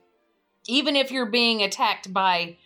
[0.67, 2.57] Even if you're being attacked by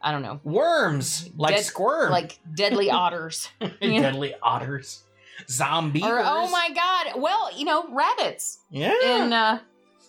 [0.00, 2.10] I don't know, Worms, like dead- squirm.
[2.12, 3.48] like deadly otters.
[3.60, 3.68] know?
[3.80, 5.02] deadly otters.
[5.48, 6.02] Zombie.
[6.02, 8.92] Or oh my god, well, you know, rabbits Yeah.
[9.02, 9.58] in uh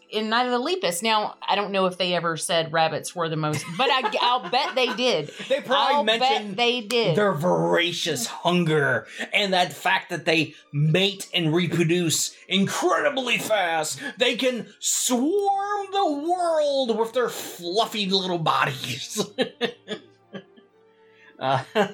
[0.09, 1.01] in Night of the Lepus.
[1.01, 4.49] Now, I don't know if they ever said rabbits were the most, but I, I'll
[4.49, 5.31] bet they did.
[5.47, 7.15] They probably I'll mentioned bet they did.
[7.15, 13.99] their voracious hunger and that fact that they mate and reproduce incredibly fast.
[14.17, 19.23] They can swarm the world with their fluffy little bodies.
[21.39, 21.63] uh,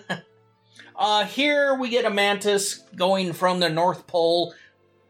[0.95, 4.53] uh, here we get a mantis going from the North Pole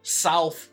[0.01, 0.70] south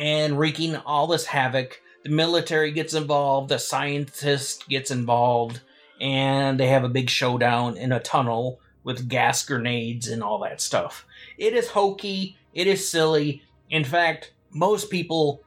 [0.00, 1.80] and wreaking all this havoc.
[2.04, 5.60] The military gets involved, the scientist gets involved,
[6.00, 10.62] and they have a big showdown in a tunnel with gas grenades and all that
[10.62, 11.06] stuff.
[11.36, 13.42] It is hokey, it is silly.
[13.68, 15.42] In fact, most people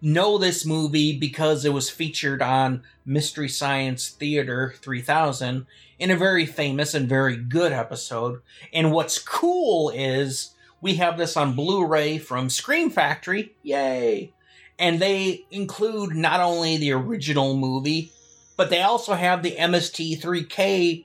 [0.00, 5.66] know this movie because it was featured on Mystery Science Theater 3000
[5.98, 8.40] in a very famous and very good episode.
[8.72, 10.54] And what's cool is
[10.86, 13.56] we have this on Blu-ray from Scream Factory.
[13.64, 14.32] Yay!
[14.78, 18.12] And they include not only the original movie,
[18.56, 21.04] but they also have the MST3K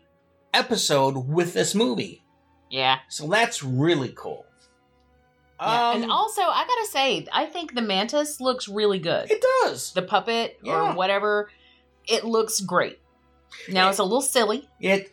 [0.53, 2.24] episode with this movie.
[2.69, 3.00] yeah.
[3.10, 4.45] So that's really cool.
[5.60, 9.30] Yeah, Um, and also, I gotta say, I think the mantis looks really good.
[9.32, 9.93] It does.
[9.93, 10.92] The puppet Yeah.
[10.92, 11.50] or whatever,
[12.08, 13.00] it looks great.
[13.68, 14.68] Now it's a little silly.
[14.80, 15.11] It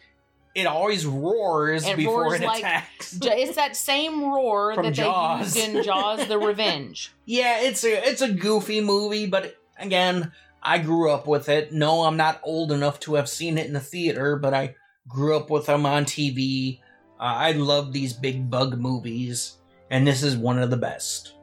[0.55, 3.18] it always roars It before roars it like attacks.
[3.23, 5.55] It's that same roar that Jaws.
[5.55, 7.12] they used in Jaws: The Revenge.
[7.27, 11.73] Yeah, it's a it's a goofy movie, but again, I grew up with it.
[11.73, 14.75] No, I'm not old enough to have seen it in the theater, but I
[15.07, 16.81] grew up with them on TV.
[17.20, 19.59] Uh, I love these big bug movies,
[19.91, 21.35] and this is one of the best.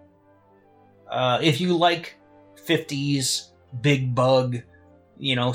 [1.09, 2.15] Uh, if you like
[2.67, 3.49] 50s
[3.81, 4.57] big bug,
[5.19, 5.53] you know,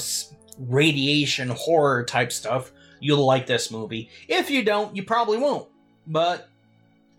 [0.59, 2.71] radiation horror type stuff,
[3.01, 4.09] you'll like this movie.
[4.29, 5.69] If you don't, you probably won't.
[6.07, 6.49] But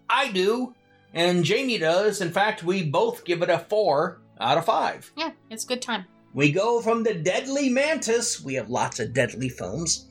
[0.09, 0.73] I do,
[1.13, 2.21] and Jamie does.
[2.21, 5.11] In fact, we both give it a 4 out of 5.
[5.17, 6.05] Yeah, it's a good time.
[6.33, 10.05] We go from the Deadly Mantis, we have lots of deadly films,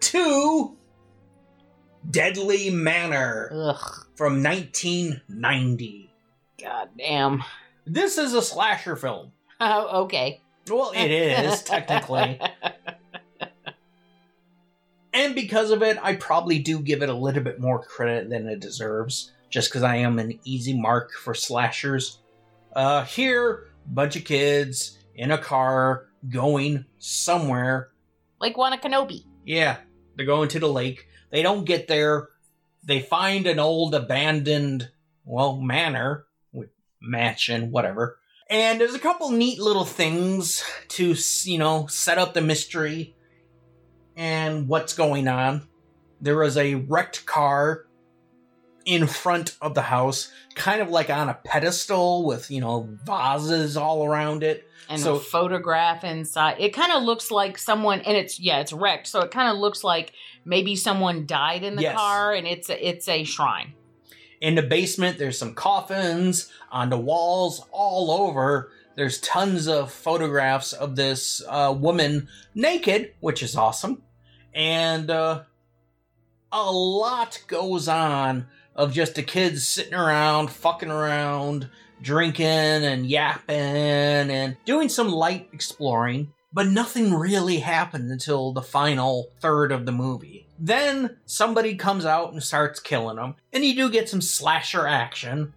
[0.00, 0.76] to
[2.10, 4.06] Deadly Manor Ugh.
[4.16, 6.10] from 1990.
[6.60, 7.44] God damn.
[7.86, 9.32] This is a slasher film.
[9.60, 10.40] Oh, okay.
[10.70, 12.40] Well, it is, technically.
[15.18, 18.46] And because of it, I probably do give it a little bit more credit than
[18.46, 22.20] it deserves, just because I am an easy mark for slashers.
[22.72, 27.88] Uh, here, bunch of kids in a car going somewhere.
[28.38, 29.24] Like Wanakanobi.
[29.44, 29.78] Yeah,
[30.14, 31.08] they're going to the lake.
[31.30, 32.28] They don't get there.
[32.84, 34.88] They find an old abandoned,
[35.24, 36.70] well, manor, with
[37.02, 38.20] mansion, whatever.
[38.48, 43.16] And there's a couple neat little things to, you know, set up the mystery
[44.18, 45.66] and what's going on.
[46.20, 47.86] There is a wrecked car
[48.84, 53.76] in front of the house, kind of like on a pedestal with, you know, vases
[53.76, 54.68] all around it.
[54.88, 56.56] And so a photograph inside.
[56.58, 59.06] It kind of looks like someone, and it's yeah, it's wrecked.
[59.06, 60.12] So it kind of looks like
[60.44, 61.96] maybe someone died in the Yes.
[61.96, 63.74] car, and it's a, it's a shrine.
[64.40, 68.72] In the basement, there's some coffins on the walls all over.
[68.96, 74.02] There's tons of photographs of this uh, woman naked, which is awesome.
[74.54, 75.42] And uh,
[76.52, 81.68] a lot goes on of just the kids sitting around, fucking around,
[82.00, 86.32] drinking and yapping and doing some light exploring.
[86.52, 90.46] But nothing really happened until the final third of the movie.
[90.58, 95.52] Then somebody comes out and starts killing them, and you do get some slasher action.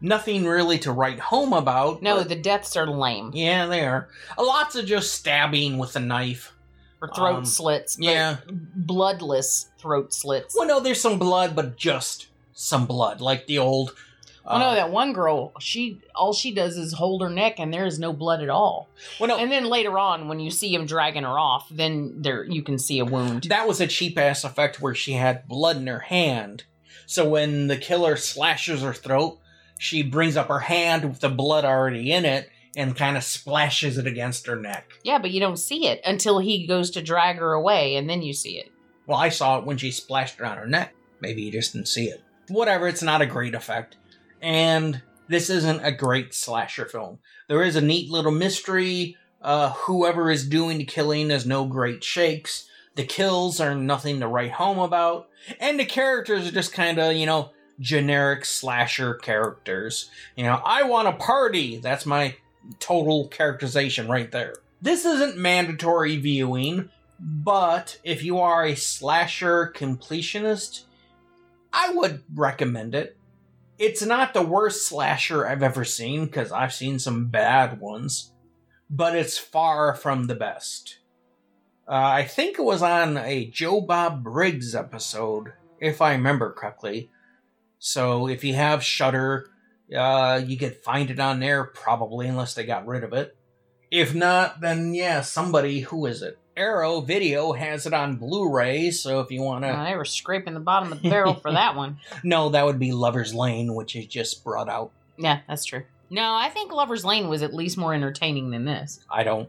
[0.00, 2.02] Nothing really to write home about.
[2.02, 3.30] No, the deaths are lame.
[3.34, 4.08] yeah, they are.
[4.36, 6.52] Lots of just stabbing with a knife.
[7.02, 7.96] Or throat Um, slits.
[8.00, 8.36] yeah.
[8.86, 10.54] Bloodless throat slits.
[10.56, 13.94] Well, no, there's some blood, but just some blood, like the old.
[14.44, 17.74] Well, no, uh, that one girl, she all she does is hold her neck, and
[17.74, 18.88] there is no blood at all.
[19.18, 22.44] Well, no, And then later on, when you see him dragging her off, then there
[22.44, 23.44] you can see a wound.
[23.44, 26.62] that was a cheap ass effect where she had blood in her hand.
[27.06, 29.38] So when the killer slashes her throat,
[29.78, 33.96] she brings up her hand with the blood already in it and kind of splashes
[33.96, 34.92] it against her neck.
[35.02, 38.22] Yeah, but you don't see it until he goes to drag her away, and then
[38.22, 38.70] you see it.
[39.06, 40.94] Well, I saw it when she splashed it on her neck.
[41.20, 42.22] Maybe you just didn't see it.
[42.48, 43.96] Whatever, it's not a great effect.
[44.42, 47.18] And this isn't a great slasher film.
[47.48, 49.16] There is a neat little mystery.
[49.40, 52.68] Uh, whoever is doing the killing has no great shakes.
[52.94, 55.28] The kills are nothing to write home about.
[55.60, 60.10] And the characters are just kind of, you know, generic slasher characters.
[60.36, 61.78] You know, I want a party.
[61.78, 62.36] That's my
[62.78, 64.54] total characterization right there.
[64.82, 70.84] This isn't mandatory viewing, but if you are a slasher completionist,
[71.72, 73.16] I would recommend it.
[73.78, 78.32] It's not the worst slasher I've ever seen, because I've seen some bad ones,
[78.88, 80.98] but it's far from the best.
[81.88, 87.10] Uh, I think it was on a Joe Bob Briggs episode, if I remember correctly.
[87.78, 89.50] So if you have Shudder,
[89.94, 93.36] uh, you could find it on there probably, unless they got rid of it.
[93.90, 96.38] If not, then yeah, somebody who is it?
[96.56, 100.54] Arrow Video has it on Blu-ray, so if you want to, Uh, they were scraping
[100.54, 101.98] the bottom of the barrel for that one.
[102.24, 104.90] no, that would be Lover's Lane, which is just brought out.
[105.18, 105.84] Yeah, that's true.
[106.08, 109.00] No, I think Lover's Lane was at least more entertaining than this.
[109.10, 109.48] I don't.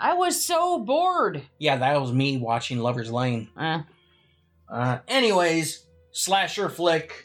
[0.00, 1.42] I was so bored.
[1.58, 3.48] Yeah, that was me watching Lover's Lane.
[3.56, 3.82] Uh,
[4.68, 7.23] Uh, anyways, slasher flick.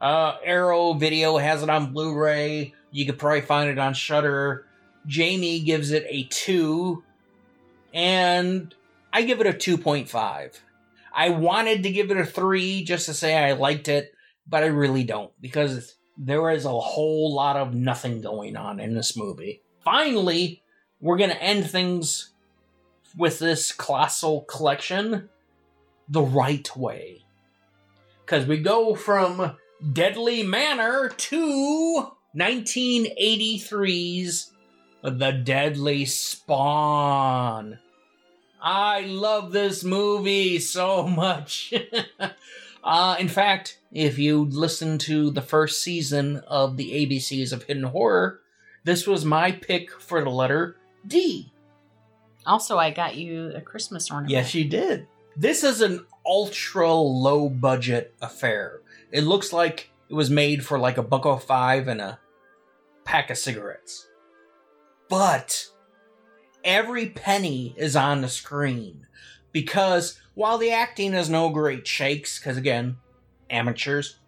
[0.00, 2.72] Uh, Arrow Video has it on Blu-ray.
[2.90, 4.64] You could probably find it on Shudder.
[5.06, 7.02] Jamie gives it a two,
[7.92, 8.74] and
[9.12, 10.60] I give it a two point five.
[11.12, 14.12] I wanted to give it a three just to say I liked it,
[14.46, 18.94] but I really don't because there is a whole lot of nothing going on in
[18.94, 19.62] this movie.
[19.80, 20.62] Finally,
[21.00, 22.30] we're gonna end things
[23.16, 25.28] with this colossal collection
[26.08, 27.24] the right way.
[28.24, 29.56] Because we go from
[29.92, 34.52] Deadly Manor to 1983's
[35.02, 37.78] The Deadly Spawn.
[38.60, 41.72] I love this movie so much.
[42.84, 47.84] uh, in fact, if you listen to the first season of the ABCs of Hidden
[47.84, 48.40] Horror,
[48.82, 50.76] this was my pick for the letter
[51.06, 51.52] D.
[52.44, 54.32] also, I got you a Christmas ornament.
[54.32, 55.06] Yes, you did.
[55.36, 58.80] This is an ultra low budget affair.
[59.10, 62.18] It looks like it was made for like a buck oh five and a
[63.04, 64.06] pack of cigarettes.
[65.08, 65.66] But
[66.64, 69.06] every penny is on the screen
[69.52, 72.98] because while the acting is no great shakes, because again,
[73.50, 74.18] amateurs,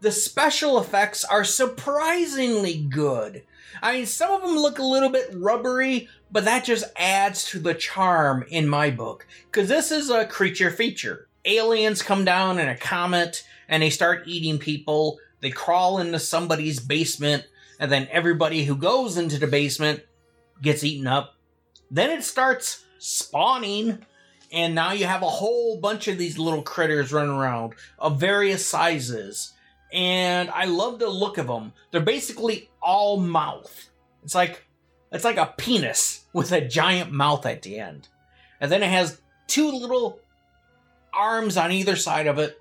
[0.00, 3.42] the special effects are surprisingly good.
[3.82, 7.58] I mean, some of them look a little bit rubbery, but that just adds to
[7.58, 9.26] the charm in my book.
[9.46, 11.28] Because this is a creature feature.
[11.44, 15.18] Aliens come down in a comet and they start eating people.
[15.40, 17.46] They crawl into somebody's basement,
[17.78, 20.02] and then everybody who goes into the basement
[20.60, 21.34] gets eaten up.
[21.90, 24.04] Then it starts spawning,
[24.52, 28.66] and now you have a whole bunch of these little critters running around of various
[28.66, 29.54] sizes.
[29.92, 31.72] And I love the look of them.
[31.90, 33.88] They're basically all mouth.
[34.22, 34.64] It's like
[35.10, 38.08] it's like a penis with a giant mouth at the end.
[38.60, 40.19] And then it has two little
[41.12, 42.60] arms on either side of it.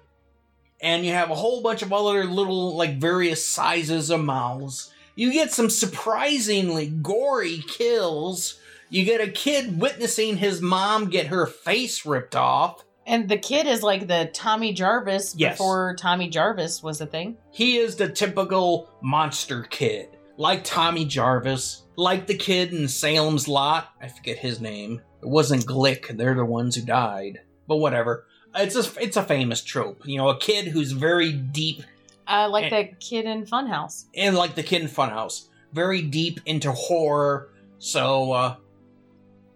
[0.81, 4.91] And you have a whole bunch of other little, like, various sizes of mouths.
[5.15, 8.57] You get some surprisingly gory kills.
[8.89, 12.83] You get a kid witnessing his mom get her face ripped off.
[13.05, 15.55] And the kid is like the Tommy Jarvis Yes.
[15.55, 17.37] before Tommy Jarvis was a thing.
[17.51, 23.89] He is the typical monster kid, like Tommy Jarvis, like the kid in Salem's Lot.
[24.01, 25.01] I forget his name.
[25.21, 26.15] It wasn't Glick.
[26.15, 27.39] They're the ones who died.
[27.67, 28.25] But whatever.
[28.55, 30.01] It's a it's a famous trope.
[30.05, 31.83] You know, a kid who's very deep
[32.27, 34.05] Uh, like And- that kid in Funhouse.
[34.15, 37.49] and like the kid in Funhouse, very deep into horror.
[37.79, 38.55] So uh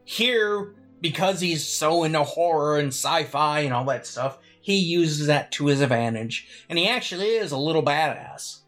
[0.06, 5.52] here, because he's so into horror and sci-fi and all that stuff, he uses that
[5.54, 8.60] to his advantage, and he actually is a little badass.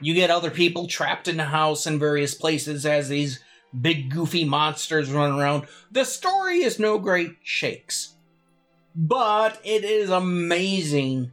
[0.00, 3.40] You get other people trapped in the house in various places as these
[3.80, 5.66] big goofy monsters run around.
[5.90, 8.13] The story is no great shakes,
[8.94, 11.32] but it is amazing.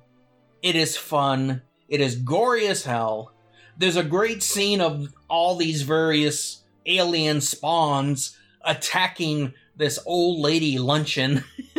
[0.62, 1.62] It is fun.
[1.88, 3.34] It is gory as hell.
[3.78, 11.44] There's a great scene of all these various alien spawns attacking this old lady luncheon.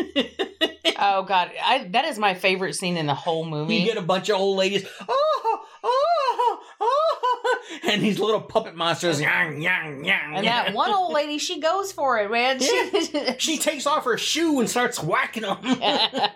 [0.98, 3.76] oh god, I, that is my favorite scene in the whole movie.
[3.76, 6.21] You get a bunch of old ladies, oh, oh, oh,
[7.84, 10.36] and these little puppet monsters, yang, yang, yang.
[10.36, 12.60] and that one old lady, she goes for it, man.
[12.60, 15.58] She, she takes off her shoe and starts whacking them.
[15.62, 16.28] it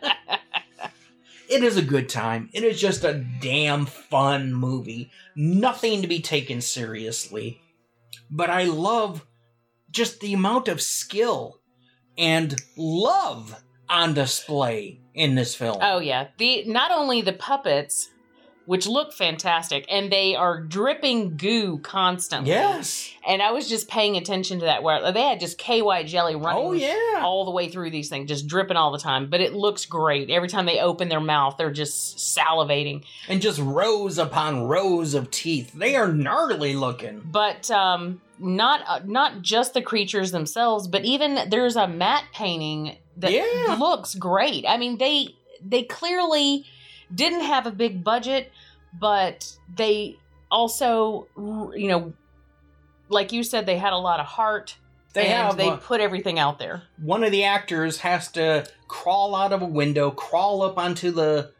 [1.62, 2.48] is a good time.
[2.52, 5.10] It is just a damn fun movie.
[5.34, 7.60] Nothing to be taken seriously.
[8.30, 9.24] But I love
[9.90, 11.60] just the amount of skill
[12.18, 15.78] and love on display in this film.
[15.80, 18.10] Oh yeah, the not only the puppets,
[18.66, 22.50] which look fantastic, and they are dripping goo constantly.
[22.50, 23.10] Yes.
[23.26, 24.82] and I was just paying attention to that.
[24.82, 27.20] Where they had just KY jelly running, Oh, yeah.
[27.22, 29.30] all the way through these things, just dripping all the time.
[29.30, 33.04] But it looks great every time they open their mouth; they're just salivating.
[33.28, 35.72] And just rows upon rows of teeth.
[35.72, 37.22] They are gnarly looking.
[37.24, 42.96] But um, not uh, not just the creatures themselves, but even there's a matte painting
[43.18, 43.76] that Yeah.
[43.78, 44.64] looks great.
[44.68, 45.28] I mean, they
[45.64, 46.64] they clearly
[47.14, 48.52] didn't have a big budget,
[48.98, 50.16] but they
[50.50, 52.12] also, you know,
[53.08, 54.76] like you said, they had a lot of heart.
[55.12, 56.82] They have, They uh, put everything out there.
[56.98, 61.52] one of the actors has to crawl out of a window, crawl up onto the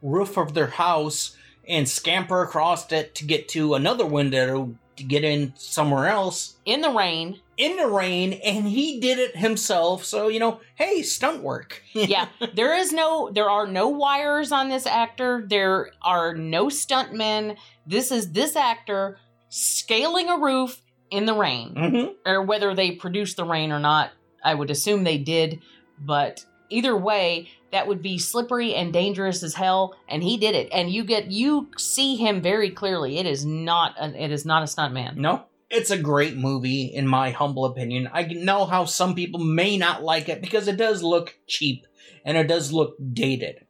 [0.00, 1.36] roof of their house,
[1.68, 6.56] and scamper across it to get to another window to get in somewhere else.
[6.64, 7.40] In the rain.
[7.60, 10.04] In the rain, and he did it himself.
[10.04, 11.82] So, you know, hey, stunt work.
[11.92, 15.44] yeah, there is no, there are no wires on this actor.
[15.46, 17.56] There are no stuntmen.
[17.86, 19.18] This is this actor
[19.50, 20.80] scaling a roof
[21.10, 22.14] in the rain, Mhm.
[22.24, 24.10] or whether they produced the rain or not.
[24.44, 25.58] I would assume they did,
[25.98, 29.94] but either way, that would be slippery and dangerous as hell.
[30.08, 33.18] And he did it, and you get you see him very clearly.
[33.18, 35.16] It is not, a, it is not a stuntman.
[35.16, 38.10] No, it's a great movie, in my humble opinion.
[38.12, 41.86] I know how some people may not like it because it does look cheap
[42.24, 43.66] and it does look dated.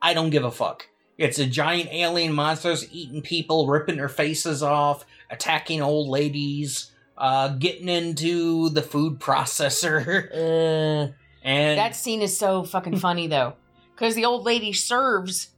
[0.00, 0.86] I don't give a fuck.
[1.18, 7.48] It's a giant alien monsters eating people, ripping their faces off, attacking old ladies, uh,
[7.48, 10.28] getting into the food processor.
[11.44, 13.54] and That scene is so fucking funny though,
[13.94, 15.51] because the old lady serves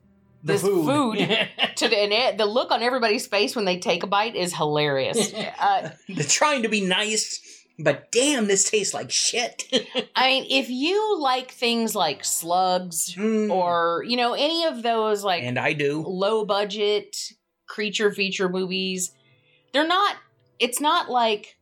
[0.45, 0.87] this food.
[0.87, 1.19] food,
[1.77, 4.55] to the and it, the look on everybody's face when they take a bite is
[4.55, 5.33] hilarious.
[5.59, 7.41] uh, they're trying to be nice,
[7.79, 9.65] but damn, this tastes like shit.
[10.17, 15.43] I mean, if you like things like slugs or you know any of those like
[15.43, 17.17] and I do low budget
[17.67, 19.13] creature feature movies,
[19.73, 20.17] they're not.
[20.59, 21.57] It's not like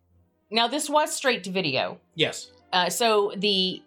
[0.50, 1.98] now this was straight to video.
[2.14, 2.48] yes.
[2.72, 3.82] Uh, so the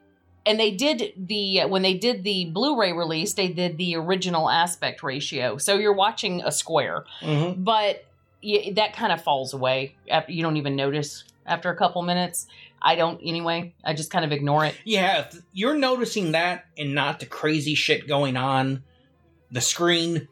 [0.45, 5.03] and they did the when they did the Blu-ray release, they did the original aspect
[5.03, 5.57] ratio.
[5.57, 7.63] So you're watching a square, Mhm.
[7.63, 8.05] but
[8.43, 12.47] y that kind of falls away after you don't even notice after a couple minutes.
[12.81, 13.73] I don't anyway.
[13.83, 14.75] I just kind of ignore it.
[14.83, 18.83] Yeah, if you're noticing that and not the crazy shit going on
[19.51, 20.27] the screen.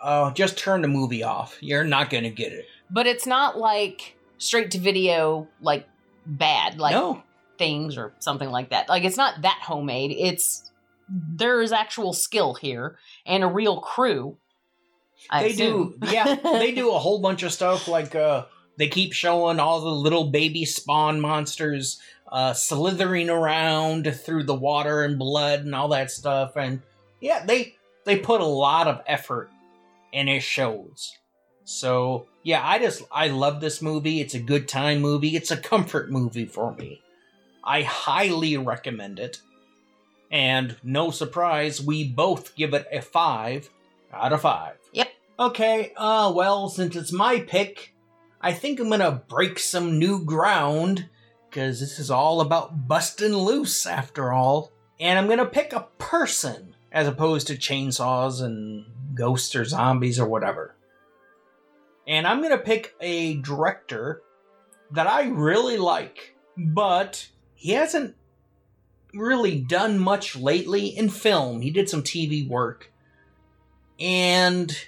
[0.00, 1.58] Uh, just turn the movie off.
[1.60, 2.66] You're not gonna get it.
[2.88, 5.88] But it's not like straight to video, like
[6.24, 7.22] bad, like No.
[7.58, 8.88] Things or something like that.
[8.88, 10.14] Like it's not that homemade.
[10.16, 10.70] It's
[11.08, 14.36] there is actual skill here and a real crew.
[15.30, 15.94] I they assume.
[16.00, 18.44] do yeah they do a whole bunch of stuff like uh
[18.76, 25.02] they keep showing all the little baby spawn monsters uh slithering around through the water
[25.02, 26.80] and blood and all that stuff and
[27.20, 29.50] yeah they they put a lot of effort
[30.14, 31.18] and it shows
[31.64, 35.56] so yeah i just i love this movie it's a good time movie it's a
[35.56, 37.02] comfort movie for me
[37.68, 39.38] i highly recommend it
[40.30, 43.70] and no surprise we both give it a five
[44.12, 45.08] out of five Yep.
[45.38, 47.94] Okay, uh, well, since it's my pick,
[48.40, 51.08] I think I'm gonna break some new ground,
[51.48, 54.72] because this is all about busting loose after all.
[54.98, 60.26] And I'm gonna pick a person as opposed to chainsaws and ghosts or zombies or
[60.26, 60.74] whatever.
[62.08, 64.22] And I'm gonna pick a director
[64.90, 68.14] that I really like, but he hasn't
[69.12, 71.60] really done much lately in film.
[71.60, 72.92] He did some TV work
[73.98, 74.86] and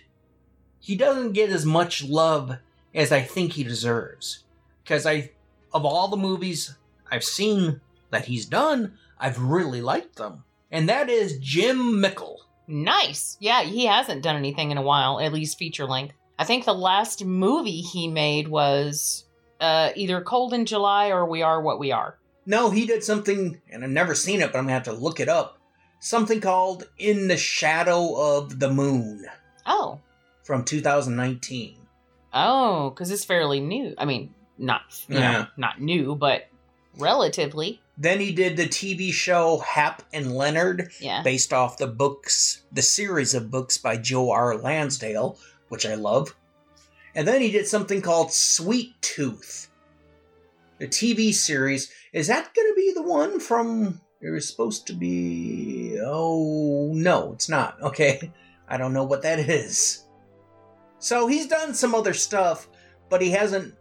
[0.79, 2.59] he doesn't get as much love
[2.95, 4.45] as I think he deserves.
[4.83, 5.33] Because I,
[5.75, 6.77] of all the movies
[7.11, 12.41] I've seen that he's done, I've really liked them, and that is Jim Mickle.
[12.67, 13.37] Nice.
[13.41, 16.15] Yeah, he hasn't done anything in a while, at least feature length.
[16.39, 19.25] I think the last movie he made was
[19.61, 22.17] uh, either Cold in July or We Are What We Are.
[22.47, 25.21] No, he did something, and I've never seen it, but I'm gonna have to look
[25.21, 25.59] it up.
[26.01, 29.27] Something called In the Shadow of the Moon
[29.67, 30.01] Oh.
[30.43, 31.77] from 2019.
[32.33, 33.95] Oh, because it's fairly new.
[33.99, 35.47] I mean, not you know, Yeah.
[35.57, 36.49] not new, but
[36.97, 37.81] relatively.
[37.99, 41.23] Then he did the TV show Hap and Leonard, Yeah.
[41.23, 44.57] based off the books, the series of books by Joe R.
[44.57, 45.39] Lansdale,
[45.69, 46.35] which I love.
[47.15, 49.69] And then he did something called Sweet Tooth,
[50.81, 51.93] the TV series.
[52.13, 54.01] Is that going to be the one from?
[54.21, 55.99] It was supposed to be.
[56.05, 57.81] Oh no, it's not.
[57.83, 58.33] Okay,
[58.69, 60.05] I don't know what that is.
[60.99, 62.69] So he's done some other stuff,
[63.09, 63.75] but he hasn't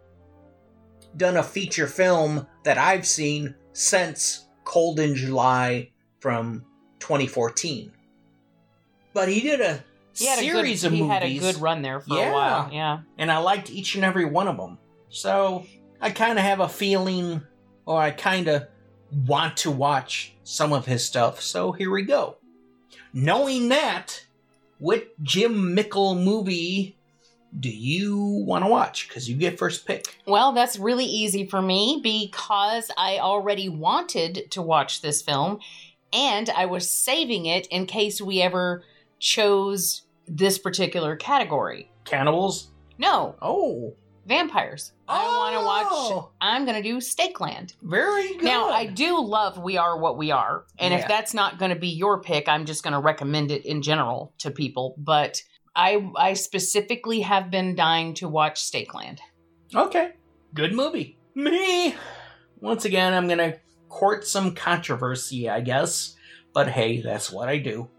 [1.18, 6.64] done a feature film that I've seen since Cold in July from
[7.00, 7.92] 2014.
[9.14, 11.02] But he did a He series a good, of he movies.
[11.02, 12.30] He had a good run there for Yeah.
[12.30, 12.70] a while.
[12.72, 13.00] Yeah.
[13.18, 14.78] and I liked each and every one of them.
[15.10, 15.66] So
[16.02, 17.42] I kind of have a feeling,
[17.86, 18.68] or I kind of
[19.28, 21.42] want to watch some of his stuff.
[21.42, 22.38] So here we go.
[23.14, 24.26] Knowing that,
[24.78, 26.98] what Jim Mickle movie
[27.60, 29.08] do you want to watch?
[29.08, 30.18] Because you get first pick.
[30.26, 35.60] Well, that's really easy for me because I already wanted to watch this film
[36.14, 38.84] and I was saving it in case we ever
[39.20, 41.92] chose this particular category.
[42.06, 42.70] Cannibals?
[42.98, 43.36] No.
[43.42, 43.96] Oh.
[44.30, 44.94] Vampires.
[45.08, 45.88] I want to watch.
[45.90, 46.32] Oh!
[46.40, 47.74] I'm going to do Stakeland.
[47.82, 48.44] Very good.
[48.44, 50.66] Now, I do love We Are What We Are.
[50.78, 51.00] And Yeah.
[51.00, 53.82] if that's not going to be your pick, I'm just going to recommend it in
[53.82, 54.94] general to people.
[55.00, 55.42] But
[55.76, 59.18] I, I specifically have been dying to watch Stakeland.
[59.76, 60.12] Okay.
[60.54, 61.18] Good movie.
[61.34, 61.96] Me.
[62.62, 66.16] Once again, I'm going to court some controversy, I guess.
[66.54, 67.90] But hey, that's what I do.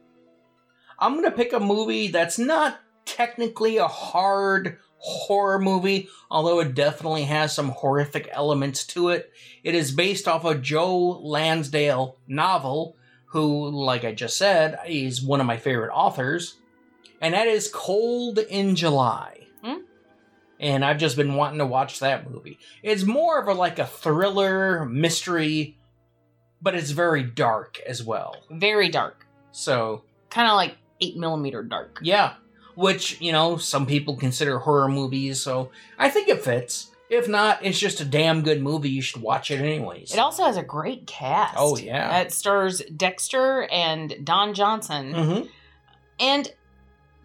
[0.97, 6.75] I'm going to pick a movie that's not technically a hard horror movie, although it
[6.75, 9.33] definitely has some horrific elements to it.
[9.65, 12.97] It is based off a Joe Lansdale novel,
[13.27, 16.57] who, like I just said, is one of my favorite authors,
[17.21, 19.47] and that is Cold in July.
[19.63, 19.83] Hmm?
[20.59, 22.59] And I've just been wanting to watch that movie.
[22.83, 25.79] It's more of a like a thriller mystery,
[26.61, 28.37] but it's very dark as well.
[28.51, 29.27] Very dark.
[29.53, 31.99] So Kind of like 8 millimeter dark.
[32.03, 32.35] yeah,
[32.75, 36.89] which you know some people consider horror movies, so I think it fits.
[37.09, 38.89] If not, it's just a damn good movie.
[38.89, 40.13] You should watch it anyways.
[40.13, 41.57] It also has a great cast.
[41.59, 42.21] Oh, yeah.
[42.21, 45.13] It stars Dexter and Don Johnson.
[45.13, 45.49] Mhm.
[46.21, 46.53] And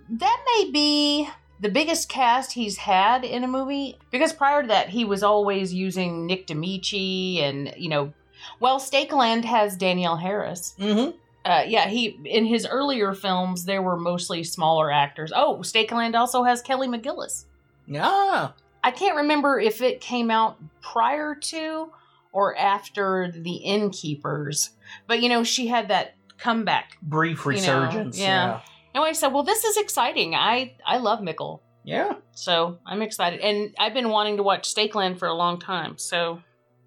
[0.09, 4.89] that may be the biggest cast he's had in a movie because prior to that
[4.89, 8.13] he was always using Nick Damici and you know
[8.59, 10.75] well Stakeland has Danielle Harris.
[10.79, 11.17] Mm-hmm.
[11.45, 15.31] Uh, yeah, he in his earlier films there were mostly smaller actors.
[15.33, 17.45] Oh, Stakeland also has Kelly McGillis.
[17.85, 18.49] Yeah.
[18.83, 21.91] I can't remember if it came out prior to
[22.31, 24.71] or after The Innkeepers,
[25.07, 28.19] but you know she had that comeback Brief you know, resurgence.
[28.19, 28.61] yeah.
[28.95, 30.33] Anyway, so well, this is exciting.
[30.33, 31.61] I I love Mickle.
[31.83, 32.13] Yeah.
[32.31, 35.99] So I'm excited, and I've been wanting to watch Stakeland for a long time.
[35.99, 36.41] So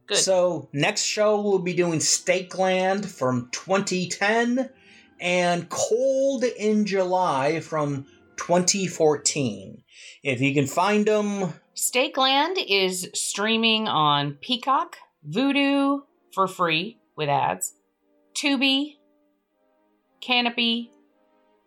[0.09, 0.19] good.
[0.19, 4.71] So next show we'll be doing Stakeland from 2010
[5.21, 8.07] and Cold in July from
[8.37, 9.83] 2014.
[10.23, 14.97] If you can find them, Stakeland is streaming on Peacock,
[15.29, 16.01] Vudu
[16.33, 17.75] for free with ads,
[18.35, 18.97] Tubi,
[20.21, 20.91] Canopy,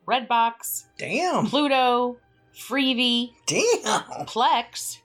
[0.08, 2.18] Redbox, damn, Pluto,
[2.56, 4.98] Freevee, damn, Plex,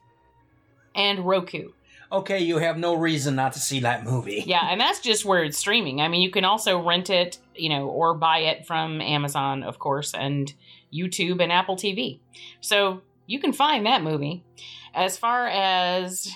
[0.95, 1.71] and Roku.
[2.11, 4.43] Okay, you have no reason not to see that movie.
[4.47, 5.99] Yeah, and that's just where it's streaming.
[5.99, 9.77] I mean, you can also rent it, you know, or buy it from Amazon, of
[9.77, 10.53] course, and
[10.93, 12.19] YouTube and Apple TV.
[12.61, 14.45] So you can find that movie.
[14.93, 16.31] As far as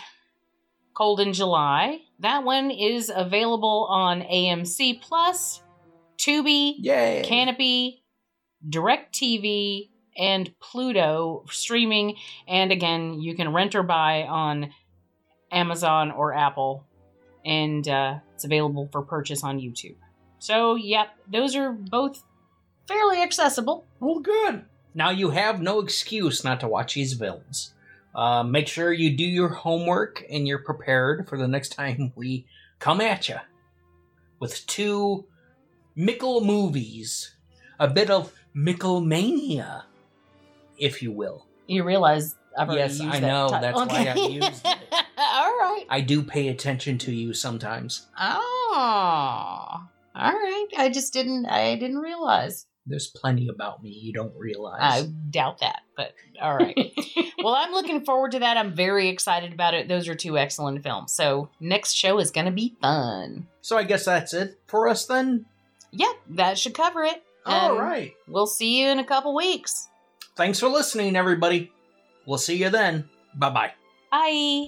[0.93, 5.61] Cold in July, that one is available on AMC Plus,
[6.17, 7.23] Tubi, Yay.
[7.25, 8.03] Canopy,
[8.69, 12.17] DirecTV, and Pluto streaming.
[12.47, 14.71] And again, you can rent or buy on
[15.51, 16.85] Amazon or Apple,
[17.45, 19.95] and uh, it's available for purchase on YouTube.
[20.39, 22.23] So, yep, those are both
[22.87, 23.85] fairly accessible.
[23.99, 24.65] Well, good.
[24.93, 27.73] Now you have no excuse not to watch these films.
[28.13, 32.45] Uh, make sure you do your homework and you're prepared for the next time we
[32.79, 33.37] come at you
[34.39, 35.25] with two
[35.95, 37.35] Mickle movies,
[37.79, 39.83] a bit of Mickelmania,
[40.77, 41.45] if you will.
[41.67, 43.49] You realize I've already yes, I know.
[43.49, 44.29] That's why I Okay.
[44.31, 44.77] used it.
[45.17, 45.85] All right.
[45.89, 48.07] I do pay attention to you sometimes.
[48.19, 49.81] Oh,
[50.15, 50.67] all right.
[50.77, 51.45] I just didn't.
[51.45, 52.65] I didn't realize.
[52.85, 54.79] There's plenty about me you don't realize.
[54.81, 56.75] I doubt that, but all right.
[57.43, 58.57] well, I'm looking forward to that.
[58.57, 59.87] I'm very excited about it.
[59.87, 61.13] Those are two excellent films.
[61.13, 63.47] So next show is going to be fun.
[63.61, 65.45] So I guess that's it for us then.
[65.91, 67.21] Yep, that should cover it.
[67.45, 68.13] All And right.
[68.27, 69.87] We'll see you in a couple weeks.
[70.35, 71.71] Thanks for listening, everybody.
[72.25, 73.09] We'll see you then.
[73.35, 73.71] Bye bye.
[74.11, 74.67] Bye.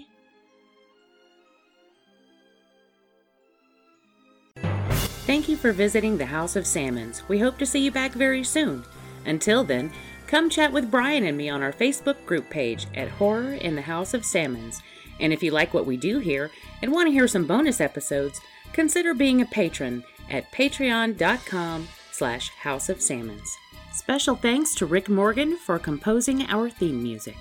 [5.26, 7.24] Thank you for visiting the House of Sammons.
[7.30, 8.84] We hope to see you back very soon.
[9.26, 9.92] Until then,
[10.28, 13.82] come chat with Brian and me on our Facebook group page at Horror in the
[13.82, 14.82] House of Sammons.
[15.20, 16.52] And if you like what we do here
[16.82, 18.42] and want to hear some bonus episodes,
[18.74, 23.58] consider being a patron at patreon.com slash house of sammons.
[23.94, 27.38] Special thanks to Rick Morgan for composing our theme music.